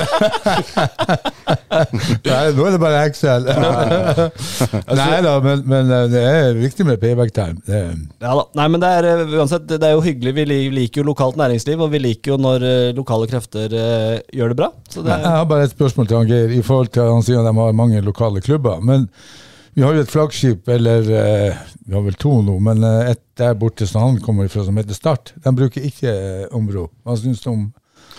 Nei, 2.30 2.44
nå 2.54 2.68
er 2.68 2.76
det 2.76 2.82
bare 2.82 3.00
XL. 3.10 3.48
Nei 5.02 5.18
da, 5.26 5.31
men, 5.44 5.62
men 5.70 5.92
eh, 5.92 6.08
det 6.12 6.22
er 6.28 6.58
viktig 6.58 6.86
med 6.88 7.00
payback 7.02 7.34
time. 7.36 7.62
Det, 7.66 7.82
Ja 8.22 8.34
da. 8.38 8.46
Nei, 8.60 8.68
men 8.74 8.84
det 8.84 8.90
er 8.98 9.08
eh, 9.10 9.36
uansett, 9.40 9.68
det 9.72 9.88
er 9.88 9.96
jo 9.96 10.04
hyggelig. 10.06 10.34
Vi 10.38 10.46
liker 10.76 11.02
jo 11.02 11.08
lokalt 11.12 11.40
næringsliv, 11.40 11.82
og 11.86 11.94
vi 11.94 12.02
liker 12.04 12.34
jo 12.34 12.40
når 12.42 12.66
eh, 12.68 12.92
lokale 12.98 13.30
krefter 13.32 13.72
gjør 13.72 14.54
det 14.54 14.60
bra. 14.60 14.72
Så 14.92 15.06
det, 15.06 15.16
jeg 15.16 15.36
har 15.38 15.48
bare 15.50 15.68
et 15.70 15.76
spørsmål 15.76 16.10
til 16.10 16.20
han 16.20 16.32
Geir 16.32 16.56
i 16.58 16.62
forhold 16.66 16.92
til 16.96 17.08
han 17.08 17.26
sier 17.26 17.42
at 17.42 17.50
de 17.50 17.56
har 17.62 17.78
mange 17.78 18.04
lokale 18.06 18.44
klubber. 18.44 18.84
Men 18.84 19.08
vi 19.78 19.86
har 19.86 19.96
jo 19.96 20.04
et 20.04 20.12
flaggskip, 20.12 20.68
eller 20.68 21.06
vi 21.08 21.96
har 21.96 22.04
vel 22.04 22.18
to 22.20 22.34
nå, 22.44 22.58
men 22.60 22.84
et 22.84 23.22
der 23.40 23.56
borte 23.58 23.88
som 23.88 24.04
han 24.04 24.18
kommer 24.24 24.50
fra, 24.52 24.66
som 24.68 24.76
heter 24.78 24.98
Start. 24.98 25.32
De 25.40 25.54
bruker 25.56 25.86
ikke 25.88 26.12
Ombro. 26.52 26.90
Hva 27.08 27.16
syns 27.18 27.40
du 27.46 27.54
om, 27.54 27.70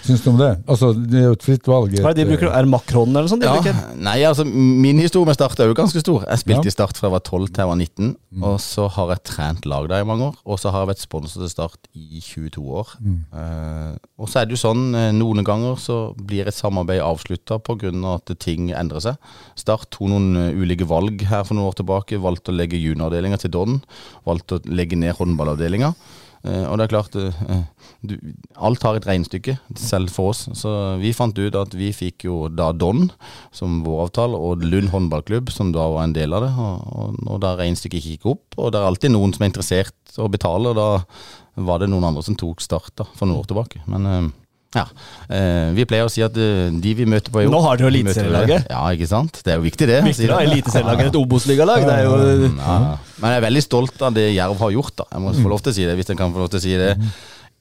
syns 0.02 0.22
du 0.24 0.30
om 0.32 0.38
det? 0.40 0.50
Altså, 0.66 0.92
det 0.94 1.18
er 1.20 1.26
jo 1.28 1.32
et 1.36 1.42
fritt 1.46 1.66
valg. 1.70 1.92
hva 2.02 2.10
er 2.10 2.14
det 2.18 2.26
de 2.26 2.30
bruker? 2.36 2.50
Er 2.52 2.62
det 2.66 2.70
makronen 2.72 3.16
eller 3.16 3.28
noe 3.28 3.32
sånt? 3.32 3.42
de 3.42 3.46
Ja, 3.46 3.54
bruker? 3.60 3.96
nei, 4.02 4.16
altså 4.26 4.44
Min 4.46 4.98
historie 4.98 5.26
med 5.26 5.34
Start 5.38 5.58
er 5.60 5.68
jo 5.70 5.74
ganske 5.78 6.00
stor. 6.02 6.24
Jeg 6.28 6.38
spilte 6.42 6.64
Ja. 6.66 6.72
i 6.72 6.76
Start 6.76 6.96
fra 6.96 7.08
jeg 7.08 7.12
var 7.16 7.20
12 7.20 7.46
til 7.52 7.62
jeg 7.62 7.68
var 7.70 7.76
19. 7.76 8.16
Og 8.42 8.58
så 8.60 8.88
har 8.90 9.08
jeg 9.14 9.22
trent 9.24 9.66
lag 9.66 9.88
der 9.88 10.00
i 10.02 10.04
mange 10.08 10.24
år. 10.30 10.34
Og 10.46 10.58
så 10.58 10.70
har 10.72 10.84
jeg 10.84 10.94
vært 10.94 11.02
sponsor 11.04 11.40
til 11.40 11.50
Start 11.50 11.78
i 11.94 12.20
22 12.20 12.62
år. 12.82 12.88
Eh, 13.32 13.96
og 14.18 14.28
så 14.28 14.40
er 14.40 14.46
det 14.46 14.56
jo 14.58 14.62
sånn, 14.68 14.94
eh, 14.94 15.12
noen 15.12 15.44
ganger 15.44 15.76
så 15.78 16.14
blir 16.16 16.46
et 16.46 16.54
samarbeid 16.54 17.00
avslutta 17.00 17.58
pga. 17.62 17.92
at 18.14 18.38
ting 18.38 18.70
endrer 18.72 19.00
seg. 19.00 19.16
Start 19.56 19.90
tok 19.90 20.08
noen 20.08 20.36
eh, 20.36 20.52
ulike 20.54 20.86
valg 20.86 21.20
her 21.22 21.44
for 21.44 21.54
noen 21.54 21.68
år 21.70 21.74
tilbake. 21.78 22.18
Valgte 22.20 22.50
å 22.52 22.56
legge 22.56 22.78
junioravdelinga 22.80 23.38
til 23.38 23.50
Don. 23.50 23.82
Valgte 24.26 24.58
å 24.58 24.60
legge 24.66 24.96
ned 24.96 25.14
håndballavdelinga. 25.16 25.94
Eh, 26.42 26.64
og 26.66 26.78
det 26.78 26.86
er 26.86 26.90
klart 26.90 27.16
eh, 27.18 27.60
du, 28.02 28.16
Alt 28.58 28.82
har 28.82 28.98
et 28.98 29.06
regnestykke, 29.06 29.54
selv 29.78 30.10
for 30.14 30.32
oss. 30.32 30.44
Så 30.58 30.72
vi 31.02 31.14
fant 31.16 31.38
ut 31.38 31.58
at 31.58 31.76
vi 31.78 31.92
fikk 31.94 32.26
jo 32.26 32.46
da 32.50 32.72
Don 32.74 33.08
som 33.54 33.80
vår 33.86 34.08
avtale, 34.08 34.38
og 34.38 34.64
Lund 34.66 34.90
håndballklubb 34.94 35.52
som 35.54 35.70
da 35.74 35.86
var 35.94 36.08
en 36.08 36.16
del 36.16 36.34
av 36.34 36.46
det. 36.46 36.52
Og, 36.56 36.90
og, 36.98 37.22
og 37.28 37.42
da 37.44 37.54
regnestykket 37.60 38.10
gikk 38.12 38.28
opp, 38.34 38.44
og 38.58 38.72
det 38.72 38.82
er 38.82 38.90
alltid 38.90 39.14
noen 39.14 39.34
som 39.36 39.46
er 39.46 39.52
interessert 39.52 40.18
å 40.18 40.28
betale, 40.32 40.72
og 40.72 40.78
da 40.80 41.62
var 41.62 41.82
det 41.82 41.90
noen 41.92 42.08
andre 42.08 42.24
som 42.24 42.36
tok 42.38 42.62
start 42.64 42.94
da, 42.98 43.06
for 43.14 43.28
noen 43.28 43.42
år 43.42 43.50
tilbake. 43.50 43.84
Men 43.90 44.08
eh, 44.08 44.30
ja, 44.74 44.84
eh, 45.28 45.70
vi 45.76 45.84
pleier 45.88 46.06
å 46.08 46.12
si 46.12 46.22
at 46.24 46.36
eh, 46.40 46.70
de 46.72 46.94
vi 46.96 47.04
møter 47.08 47.28
på 47.34 47.42
i 47.42 47.46
år 47.46 47.52
Nå 47.52 47.60
har 47.66 47.76
dere 47.76 47.88
jo 47.88 47.92
eliteserielaget. 47.92 48.70
Ja, 48.72 48.84
ikke 48.96 49.08
sant? 49.10 49.42
Det 49.44 49.52
er 49.52 49.60
jo 49.60 49.66
viktig, 49.66 49.88
det. 49.90 49.98
Viktig 50.06 50.30
å 50.30 50.38
ha 50.38 50.46
eliteserielaget 50.46 51.04
enn 51.06 51.12
et 51.12 51.20
Obos-ligalag. 51.20 51.84
Det 51.84 51.98
er 51.98 52.08
jo 52.08 52.16
ja. 52.56 52.78
Men 53.20 53.34
jeg 53.36 53.42
er 53.42 53.46
veldig 53.50 53.62
stolt 53.68 54.02
av 54.08 54.16
det 54.16 54.30
Jerv 54.32 54.56
har 54.64 54.70
gjort. 54.78 54.96
da 55.02 55.04
Jeg 55.12 55.20
må 55.26 55.34
få 55.36 55.52
lov 55.52 55.60
til 55.66 55.72
å 55.74 55.76
si 55.76 55.84
det, 55.90 55.94
hvis 56.00 56.08
jeg 56.14 56.18
kan 56.22 56.32
få 56.34 56.42
lov 56.44 56.50
til 56.54 56.62
å 56.62 56.64
si 56.64 56.76
det. 56.80 56.96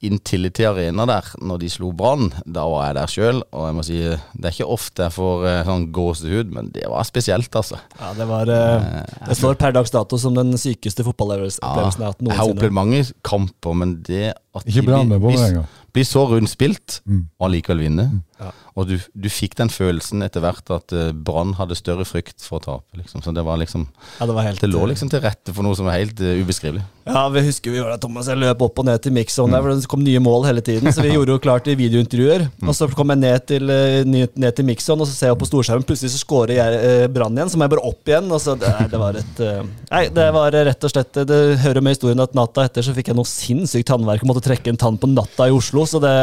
Intility 0.02 0.64
Arena 0.66 1.04
der, 1.06 1.28
når 1.38 1.60
de 1.62 1.68
slo 1.70 1.92
Brann, 1.94 2.32
da 2.42 2.64
var 2.66 2.88
jeg 2.88 2.96
der 2.96 3.12
sjøl. 3.12 3.36
Og 3.54 3.68
jeg 3.68 3.76
må 3.76 3.84
si, 3.86 3.98
det 4.34 4.48
er 4.48 4.56
ikke 4.56 4.66
ofte 4.74 5.04
jeg 5.06 5.14
får 5.14 5.44
eh, 5.46 5.60
sånn 5.68 5.84
gåsehud, 5.94 6.50
men 6.56 6.72
det 6.74 6.88
var 6.90 7.06
spesielt, 7.06 7.54
altså. 7.60 7.78
Ja, 8.00 8.10
det 8.18 8.26
var 8.26 8.50
eh, 8.50 8.88
Det 9.28 9.36
står 9.38 9.54
per 9.60 9.76
dags 9.76 9.94
dato 9.94 10.18
som 10.18 10.34
den 10.34 10.50
sykeste 10.58 11.06
fotballopplevelsen 11.06 11.62
jeg 11.62 11.70
har 11.70 11.86
hatt 11.86 12.02
noensinne. 12.18 12.32
jeg 12.34 12.40
har 12.40 12.50
opplevd 12.56 12.76
mange 12.80 13.04
kamper, 13.22 13.78
men 13.78 13.94
det 14.08 14.32
at 14.34 14.66
Ikke 14.66 14.80
de 14.80 14.86
bra 14.90 14.98
blir- 15.04 15.12
med 15.14 15.22
Vålerenga. 15.22 15.62
Blir 15.92 16.04
så 16.04 16.24
rundspilt, 16.28 17.00
Mm. 17.06 17.26
og 17.38 17.46
allikevel 17.50 17.78
vinne. 17.78 18.22
Ja. 18.42 18.52
Og 18.78 18.88
du, 18.88 18.96
du 19.12 19.28
fikk 19.32 19.56
den 19.58 19.70
følelsen 19.72 20.24
etter 20.24 20.44
hvert 20.44 20.70
at 20.74 20.94
uh, 20.96 21.10
Brann 21.12 21.54
hadde 21.58 21.76
større 21.78 22.06
frykt 22.08 22.44
for 22.44 22.58
å 22.58 22.64
tape. 22.64 23.00
Liksom. 23.00 23.24
Så 23.24 23.34
det 23.36 23.44
var 23.46 23.60
liksom 23.60 23.86
Ja, 24.18 24.26
det 24.28 24.36
var 24.36 24.48
helt 24.48 24.62
Det 24.62 24.70
lå 24.70 24.86
liksom 24.90 25.12
til 25.12 25.22
rette 25.24 25.54
for 25.54 25.66
noe 25.66 25.78
som 25.78 25.88
var 25.88 25.98
helt 26.00 26.20
uh, 26.22 26.34
ubeskrivelig. 26.40 26.84
Ja, 27.04 27.24
vi 27.34 27.42
husker 27.42 27.72
vi 27.72 27.80
gjorde 27.80 27.96
det, 27.96 28.02
Thomas. 28.04 28.28
Jeg 28.30 28.38
løp 28.38 28.60
opp 28.62 28.78
og 28.78 28.86
ned 28.86 29.00
til 29.02 29.14
mix-zone 29.14 29.56
der, 29.56 29.64
for 29.64 29.74
det 29.74 29.90
kom 29.90 30.04
nye 30.06 30.20
mål 30.22 30.46
hele 30.46 30.62
tiden. 30.62 30.92
Så 30.94 31.02
vi 31.02 31.12
gjorde 31.16 31.34
jo 31.34 31.42
klart 31.42 31.66
i 31.66 31.74
videointervjuer. 31.78 32.44
Og 32.62 32.76
så 32.78 32.86
kom 32.94 33.10
jeg 33.10 33.22
ned 33.24 33.46
til, 33.50 33.72
eh, 33.74 34.02
ned 34.06 34.54
til 34.54 34.68
mix-zone, 34.68 35.02
og 35.02 35.10
så 35.10 35.16
ser 35.16 35.30
jeg 35.30 35.36
opp 35.36 35.42
på 35.42 35.48
storskjermen, 35.50 35.86
plutselig 35.88 36.12
så 36.14 36.20
scorer 36.22 36.54
jeg 36.60 36.78
eh, 36.78 37.06
Brann 37.12 37.34
igjen. 37.34 37.50
Så 37.50 37.58
må 37.58 37.66
jeg 37.66 37.74
bare 37.74 37.86
opp 37.90 38.12
igjen. 38.12 38.30
Og 38.30 38.42
så, 38.44 38.54
nei, 38.60 38.86
det 38.92 39.02
var 39.02 39.18
et 39.18 39.42
eh, 39.42 39.62
Nei, 39.92 40.04
det 40.14 40.28
var 40.32 40.54
rett 40.54 40.86
og 40.86 40.92
slett 40.92 41.18
Det 41.28 41.38
hører 41.60 41.84
med 41.84 41.92
historien 41.92 42.22
at 42.22 42.36
natta 42.36 42.64
etter 42.64 42.84
så 42.86 42.94
fikk 42.96 43.10
jeg 43.10 43.18
noe 43.18 43.28
sinnssykt 43.28 43.90
tannverk 43.90 44.22
og 44.24 44.30
måtte 44.30 44.44
trekke 44.46 44.72
en 44.72 44.80
tann 44.80 44.96
på 45.00 45.10
natta 45.10 45.50
i 45.50 45.54
Oslo. 45.54 45.84
Så 45.88 46.00
det, 46.02 46.14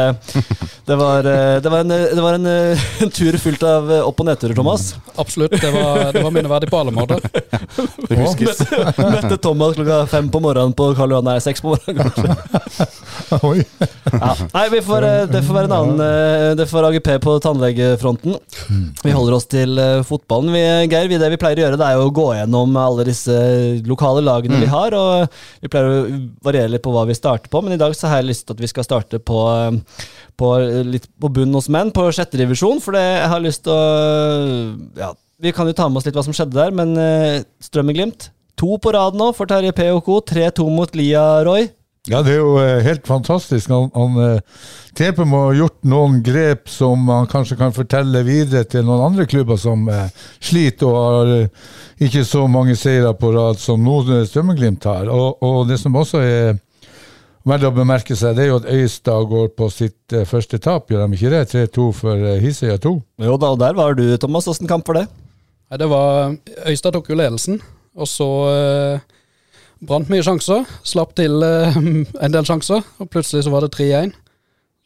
det 0.88 0.96
var, 0.98 1.28
eh, 1.28 1.58
det 1.60 1.74
var, 1.74 1.84
en, 1.84 2.09
det 2.14 2.22
var 2.24 2.36
en, 2.38 2.46
eh, 2.46 2.84
en 3.04 3.10
tur 3.14 3.36
fullt 3.40 3.62
av 3.66 3.90
eh, 3.92 4.02
opp- 4.06 4.20
og 4.22 4.28
nedturer, 4.28 4.54
Thomas. 4.58 4.94
Absolutt. 5.20 5.54
Det 5.60 5.70
var, 5.74 6.10
det 6.14 6.22
var 6.24 6.34
minneverdig 6.34 6.70
på 6.70 6.80
alle 6.80 6.94
måter. 6.94 7.20
Det 8.10 8.16
huskes. 8.18 8.60
Møtte 8.98 9.36
Thomas 9.42 9.76
klokka 9.76 10.00
fem 10.10 10.28
på 10.32 10.40
morgenen 10.42 10.72
på 10.76 10.88
Karl 10.98 11.12
Johan. 11.14 11.26
Nei, 11.28 11.36
seks 11.44 11.62
på 11.62 11.74
morgenen. 11.74 12.10
kanskje. 12.10 12.88
Oi. 13.46 13.62
Ja. 14.10 14.32
Nei, 14.54 14.64
vi 14.72 14.80
får, 14.82 15.06
eh, 15.06 15.26
det 15.30 15.42
får 15.46 15.56
være 15.60 15.68
en 15.70 15.74
annen 15.76 16.00
eh, 16.02 16.46
Det 16.58 16.66
får 16.70 16.88
AGP 16.88 17.10
på 17.22 17.36
tannlegefronten. 17.44 18.34
Vi 19.04 19.14
holder 19.14 19.36
oss 19.38 19.46
til 19.50 19.78
eh, 19.78 20.00
fotballen. 20.06 20.50
Vi, 20.54 20.64
Geir, 20.90 21.08
vi, 21.10 21.18
det 21.20 21.30
vi 21.34 21.38
pleier 21.40 21.60
å 21.62 21.64
gjøre, 21.66 21.78
det 21.80 21.90
er 21.92 22.02
å 22.02 22.10
gå 22.14 22.26
gjennom 22.40 22.74
alle 22.80 23.06
disse 23.08 23.36
lokale 23.86 24.24
lagene 24.26 24.60
vi 24.64 24.70
har. 24.70 24.96
Og 24.98 25.40
vi 25.62 25.70
pleier 25.70 25.90
å 25.90 26.20
variere 26.46 26.74
litt 26.74 26.84
på 26.84 26.94
hva 26.94 27.06
vi 27.08 27.16
starter 27.18 27.52
på, 27.52 27.62
men 27.64 27.76
i 27.76 27.80
dag 27.80 27.94
så 27.96 28.10
har 28.10 28.20
jeg 28.22 28.32
lyst 28.32 28.48
til 28.48 28.58
at 28.58 28.64
vi 28.64 28.72
skal 28.72 28.86
starte 28.88 29.22
på, 29.22 29.40
eh, 29.54 30.06
på 30.40 30.54
litt 30.88 31.06
på 31.20 31.30
bunnen 31.30 31.56
hos 31.58 31.70
menn, 31.72 31.92
på 31.94 32.08
sjette 32.16 32.40
divisjon. 32.40 32.80
For 32.82 32.96
det, 32.96 33.04
jeg 33.04 33.32
har 33.34 33.44
lyst 33.44 33.66
til 33.66 33.76
å 33.76 33.82
Ja, 34.98 35.12
vi 35.40 35.54
kan 35.56 35.68
jo 35.68 35.76
ta 35.76 35.88
med 35.88 36.00
oss 36.00 36.08
litt 36.08 36.16
hva 36.16 36.24
som 36.26 36.36
skjedde 36.36 36.56
der, 36.56 36.72
men 36.76 36.96
uh, 36.96 37.40
Strømmen-Glimt. 37.64 38.30
To 38.60 38.76
på 38.82 38.92
rad 38.92 39.16
nå 39.16 39.30
for 39.36 39.48
Terje 39.48 39.72
P 39.76 39.86
og 39.94 40.02
co. 40.04 40.18
3-2 40.32 40.66
mot 40.72 40.98
Lia 40.98 41.22
Roy. 41.46 41.70
Ja, 42.08 42.22
det 42.24 42.32
er 42.32 42.38
jo 42.40 42.54
eh, 42.56 42.78
helt 42.80 43.04
fantastisk. 43.04 43.68
Han, 43.68 43.90
han 43.92 44.16
eh, 44.24 44.60
TP 44.96 45.20
må 45.28 45.42
ha 45.50 45.50
gjort 45.52 45.82
noen 45.84 46.22
grep 46.24 46.70
som 46.72 47.04
han 47.12 47.28
kanskje 47.28 47.58
kan 47.60 47.74
fortelle 47.76 48.22
videre 48.24 48.64
til 48.64 48.86
noen 48.86 49.04
andre 49.10 49.26
klubber 49.28 49.60
som 49.60 49.84
eh, 49.92 50.08
sliter 50.40 50.88
og 50.88 50.96
har 50.96 51.32
eh, 51.34 51.68
ikke 52.00 52.24
så 52.24 52.46
mange 52.48 52.76
seire 52.80 53.12
på 53.20 53.34
rad 53.36 53.60
som 53.60 53.84
nå 53.84 53.98
eh, 54.06 54.24
Strømmeglimt 54.28 54.88
har. 54.88 55.12
Og, 55.12 55.44
og 55.44 55.68
det 55.68 55.76
som 55.82 56.00
også 56.00 56.24
er 56.24 56.56
verdt 57.48 57.68
å 57.68 57.72
bemerke 57.74 58.16
seg, 58.18 58.36
det 58.36 58.44
er 58.44 58.50
jo 58.50 58.58
at 58.60 58.68
Øystad 58.68 59.28
går 59.30 59.50
på 59.56 59.68
sitt 59.72 60.14
eh, 60.16 60.26
første 60.28 60.60
tap, 60.62 60.90
gjør 60.90 61.06
de 61.06 61.16
ikke 61.18 61.32
det? 61.32 61.42
3-2 61.54 61.86
for 61.96 62.26
uh, 62.26 62.36
Hisøya 62.42 62.76
2. 62.82 62.92
Jo 63.24 63.38
da, 63.40 63.52
og 63.54 63.60
der 63.62 63.76
var 63.78 63.96
du, 63.96 64.04
Thomas. 64.20 64.48
Åssen 64.50 64.68
kamp 64.70 64.88
var 64.90 65.00
det? 65.00 65.06
Nei, 65.70 65.78
det 65.80 65.88
var 65.90 66.34
Øystad 66.66 66.96
tok 66.96 67.08
jo 67.12 67.16
ledelsen, 67.18 67.60
og 67.94 68.08
så 68.10 68.28
eh, 68.50 69.04
brant 69.86 70.10
mye 70.12 70.24
sjanser. 70.26 70.66
Slapp 70.86 71.14
til 71.18 71.40
eh, 71.46 71.78
en 72.24 72.34
del 72.34 72.48
sjanser, 72.48 72.84
og 73.00 73.10
plutselig 73.12 73.46
så 73.46 73.54
var 73.54 73.64
det 73.64 73.72
3-1. 73.78 74.12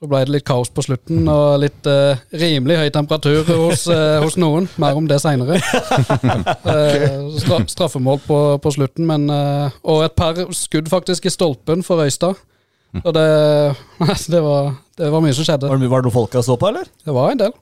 Så 0.04 0.08
ble 0.12 0.18
det 0.20 0.34
litt 0.34 0.44
kaos 0.44 0.68
på 0.68 0.82
slutten, 0.84 1.22
og 1.32 1.62
litt 1.62 1.86
uh, 1.88 2.18
rimelig 2.36 2.74
høy 2.76 2.90
temperatur 2.92 3.46
hos, 3.48 3.86
uh, 3.88 4.20
hos 4.20 4.34
noen. 4.36 4.66
Mer 4.76 4.98
om 5.00 5.06
det 5.08 5.16
seinere. 5.22 5.56
stra 7.40 7.62
straffemål 7.72 8.20
på, 8.26 8.40
på 8.60 8.72
slutten, 8.74 9.06
men 9.08 9.24
eh, 9.32 9.78
Og 9.88 10.04
et 10.04 10.12
par 10.12 10.36
skudd 10.52 10.92
faktisk 10.92 11.24
i 11.24 11.32
stolpen 11.32 11.80
for 11.86 12.04
Øystad. 12.04 12.36
Og 13.00 13.16
det, 13.16 13.24
det, 14.34 14.44
var, 14.44 14.74
det 15.00 15.08
var 15.16 15.24
mye 15.24 15.38
som 15.40 15.48
skjedde. 15.48 15.72
Var 15.72 15.80
det, 15.80 15.88
var 15.94 16.04
det 16.04 16.10
noen 16.10 16.18
folk 16.20 16.36
jeg 16.36 16.48
så 16.50 16.58
på, 16.60 16.68
eller? 16.68 16.92
Det 17.00 17.16
var 17.16 17.32
en 17.32 17.40
del. 17.46 17.56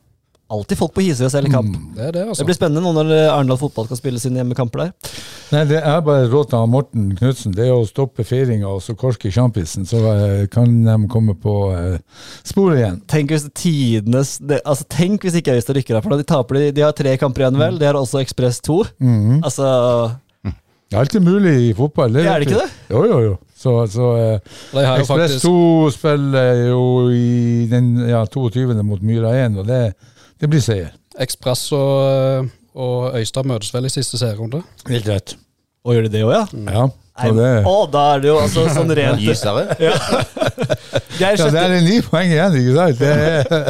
Alltid 0.54 0.78
folk 0.80 0.94
på 0.96 1.04
Hisøy 1.06 1.26
og 1.28 1.34
selger 1.34 1.54
kamp. 1.54 1.76
Det 1.96 2.08
er 2.08 2.16
det, 2.16 2.24
altså. 2.28 2.42
Det 2.42 2.50
blir 2.50 2.58
spennende 2.58 2.84
nå 2.84 2.94
når 2.96 3.12
Arendal 3.32 3.60
fotball 3.60 3.88
skal 3.88 4.00
spille 4.00 4.22
sine 4.22 4.42
hjemmekamper 4.42 4.84
der. 4.86 5.12
Nei, 5.52 5.66
det 5.68 5.82
er 5.84 5.98
bare 6.04 6.28
råd 6.32 6.48
til 6.48 6.68
Morten 6.72 7.10
Knutsen. 7.18 7.52
Det 7.52 7.66
er 7.66 7.74
å 7.74 7.84
stoppe 7.84 8.24
feiringa 8.24 8.70
og 8.72 8.80
så 8.80 8.94
korske 8.96 9.28
sjampisen, 9.32 9.84
så 9.88 10.00
eh, 10.14 10.44
kan 10.52 10.70
de 10.86 10.94
komme 11.12 11.34
på 11.36 11.56
eh, 11.76 11.98
sporet 12.48 12.80
igjen. 12.80 12.98
Tenk 13.10 13.34
hvis 13.34 13.44
tidenes 13.58 14.38
det, 14.40 14.62
altså, 14.64 14.86
Tenk 14.92 15.26
hvis 15.26 15.36
ikke 15.42 15.58
Øystad 15.58 15.76
rykker 15.76 15.98
av, 15.98 16.06
for 16.06 16.14
da 16.14 16.22
de 16.22 16.28
taper 16.28 16.58
de, 16.58 16.66
de 16.78 16.84
har 16.86 16.96
tre 16.96 17.12
kamper 17.20 17.44
igjen, 17.44 17.60
vel. 17.60 17.76
De 17.80 17.88
har 17.88 17.98
også 18.00 18.22
Ekspress 18.22 18.62
2. 18.64 18.78
Mhm. 19.04 19.42
Altså 19.42 19.68
Det 20.46 20.96
er 20.96 21.00
alltid 21.02 21.24
mulig 21.24 21.52
i 21.68 21.72
fotball. 21.76 22.16
Det 22.16 22.24
er 22.24 22.40
det 22.40 22.48
ikke 22.48 22.62
det? 22.62 22.70
Jo, 22.92 23.04
jo, 23.08 23.20
jo. 23.26 23.36
Så, 23.62 23.74
så 23.92 24.08
eh, 24.18 24.56
De 24.72 24.86
har 24.86 25.02
jo 25.02 25.04
Ekspress 25.04 25.36
2 25.44 25.52
spiller 25.94 26.64
jo 26.70 26.82
i 27.12 27.68
den 27.70 27.92
ja, 28.08 28.24
22. 28.24 28.72
mot 28.88 29.04
Myra 29.04 29.36
1, 29.44 29.60
og 29.60 29.68
det, 29.68 29.82
det 30.42 30.50
blir 30.50 30.62
seier. 30.64 30.90
Ekspress 31.22 31.68
og, 31.76 32.48
og 32.74 33.14
Øystad 33.20 33.46
møtes 33.46 33.70
vel 33.74 33.86
i 33.86 33.92
siste 33.92 34.18
serierunde. 34.18 34.64
Helt 34.88 35.06
rett. 35.08 35.36
Og 35.86 35.94
gjør 35.96 36.08
de 36.08 36.12
det 36.16 36.24
òg, 36.26 36.32
ja? 36.34 36.42
Ja, 36.72 36.88
Nei, 37.12 37.28
det, 37.36 37.48
Å, 37.68 37.72
da 37.92 38.02
er 38.14 38.22
det 38.22 38.28
jo 38.30 38.36
altså 38.40 38.62
sånn 38.72 38.90
rent 38.98 39.20
Gysere. 39.20 39.66
Geir, 41.18 41.36
ja, 41.42 41.48
det 41.52 41.60
er 41.60 41.74
ni 41.84 41.98
poeng 42.06 42.30
igjen, 42.32 42.56
ikke 42.56 42.76
sant? 42.78 43.02
Det 43.02 43.10
er, 43.12 43.68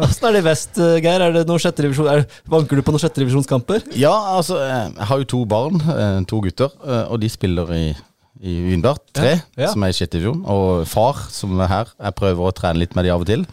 Åssen 0.00 0.26
er 0.26 0.34
det 0.34 0.40
i 0.42 0.46
vest, 0.48 0.80
eh, 0.82 0.96
Geir? 1.04 1.22
Er 1.28 1.36
det 1.36 1.44
noen 1.46 2.10
er, 2.10 2.24
vanker 2.50 2.80
du 2.80 2.82
på 2.82 2.94
noen 2.94 3.04
sjetterevisjonskamper? 3.04 3.86
Ja, 3.94 4.12
altså, 4.34 4.58
eh, 4.64 4.90
jeg 4.90 5.08
har 5.12 5.22
jo 5.22 5.30
to 5.36 5.44
barn, 5.48 5.78
eh, 5.94 6.18
to 6.26 6.42
gutter, 6.42 6.74
og 7.06 7.22
de 7.22 7.30
spiller 7.30 7.70
i, 7.76 7.84
i 8.42 8.58
Vindbjart 8.66 9.04
tre, 9.14 9.36
Ja, 9.38 9.68
ja. 9.68 9.72
som 9.72 9.86
er 9.86 9.94
i 9.94 9.98
sjette 10.00 10.18
divisjon. 10.18 10.42
Og 10.50 10.84
far, 10.90 11.22
som 11.32 11.54
er 11.62 11.70
her, 11.70 11.94
jeg 12.02 12.18
prøver 12.18 12.50
å 12.50 12.56
trene 12.56 12.82
litt 12.82 12.98
med 12.98 13.06
de 13.06 13.14
av 13.14 13.22
og 13.22 13.30
til. 13.30 13.46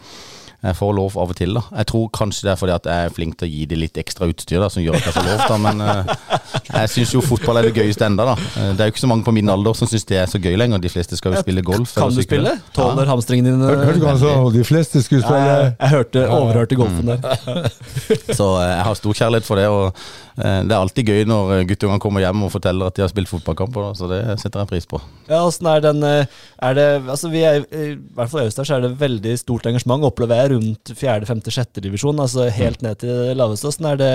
Jeg 0.64 0.76
får 0.78 0.92
lov 0.96 1.16
av 1.20 1.32
og 1.34 1.36
til, 1.36 1.52
da. 1.58 1.60
Jeg 1.76 1.86
tror 1.90 2.06
kanskje 2.16 2.46
det 2.46 2.52
er 2.54 2.58
fordi 2.60 2.72
at 2.72 2.86
jeg 2.88 3.08
er 3.08 3.12
flink 3.12 3.34
til 3.36 3.46
å 3.48 3.52
gi 3.52 3.66
dem 3.68 3.80
litt 3.82 3.98
ekstra 4.00 4.28
utstyr, 4.30 4.62
da, 4.62 4.70
som 4.72 4.80
gjør 4.84 4.96
at 4.96 5.08
jeg 5.10 5.16
får 5.18 5.26
lov, 5.28 5.42
da. 5.50 5.58
Men 5.60 5.82
uh, 5.84 6.38
jeg 6.70 6.92
syns 6.94 7.12
jo 7.12 7.20
fotball 7.24 7.60
er 7.60 7.68
det 7.68 7.74
gøyeste 7.76 8.06
enda, 8.08 8.24
da. 8.30 8.36
Eh, 8.56 8.70
Det 8.72 8.80
er 8.80 8.88
jo 8.88 8.94
ikke 8.94 9.02
så 9.04 9.10
mange 9.10 9.26
på 9.28 9.34
min 9.36 9.52
alder 9.52 9.76
som 9.76 9.90
syns 9.90 10.06
det 10.08 10.18
er 10.22 10.30
så 10.30 10.40
gøy 10.40 10.56
lenger. 10.56 10.80
De 10.80 10.92
fleste 10.92 11.18
skal 11.20 11.36
jo 11.36 11.42
spille 11.44 11.62
golf. 11.66 11.92
Kan 11.98 12.14
du 12.16 12.22
spille? 12.24 12.56
Tåler 12.76 13.10
hamstringen 13.12 13.50
din. 13.50 13.60
Hørte 13.60 13.84
hørte 13.90 14.00
du 14.00 14.06
hva 14.06 14.14
han 14.14 14.22
sa? 14.24 14.34
De 14.56 14.64
fleste 14.64 15.04
skulle 15.04 15.24
spille 15.26 15.44
jeg, 15.44 15.70
jeg 15.78 15.94
hørte, 15.98 16.26
overhørte 16.40 16.80
golfen 16.80 17.12
der. 17.12 17.70
Så 18.38 18.48
eh, 18.62 18.70
jeg 18.72 18.84
har 18.88 19.00
stor 19.02 19.20
kjærlighet 19.20 19.48
for 19.48 19.60
det. 19.60 19.68
Og 19.68 20.33
det 20.66 20.74
er 20.74 20.80
alltid 20.80 21.10
gøy 21.10 21.26
når 21.30 21.52
eh, 21.54 21.64
guttungene 21.70 22.02
kommer 22.02 22.24
hjem 22.24 22.42
og 22.42 22.50
forteller 22.50 22.90
at 22.90 22.96
de 22.96 23.04
har 23.04 23.10
spilt 23.12 23.30
fotballkamper, 23.30 23.92
så 23.94 24.08
det 24.10 24.20
setter 24.42 24.64
jeg 24.64 24.70
pris 24.72 24.88
på. 24.90 24.98
Ja, 25.28 25.44
åssen 25.46 25.68
er 25.70 25.84
den 25.84 26.02
eh, 26.04 26.26
Er 26.58 26.74
det 26.76 26.88
Altså, 27.04 27.30
vi 27.32 27.44
er 27.46 27.62
I 27.62 27.94
hvert 28.16 28.32
fall 28.32 28.42
i 28.42 28.50
Øystad 28.50 28.70
er 28.74 28.82
det 28.82 28.96
veldig 29.00 29.36
stort 29.38 29.66
engasjement, 29.70 30.06
opplever 30.08 30.42
jeg, 30.42 30.54
rundt 30.56 30.94
fjerde, 30.98 31.28
femte, 31.30 31.54
sjette 31.54 31.82
divisjon. 31.84 32.18
Altså 32.20 32.48
helt 32.50 32.82
ned 32.82 32.98
til 33.02 33.14
det 33.14 33.36
laveste. 33.38 33.70
Åssen 33.70 33.92
er 33.92 34.00
det 34.00 34.14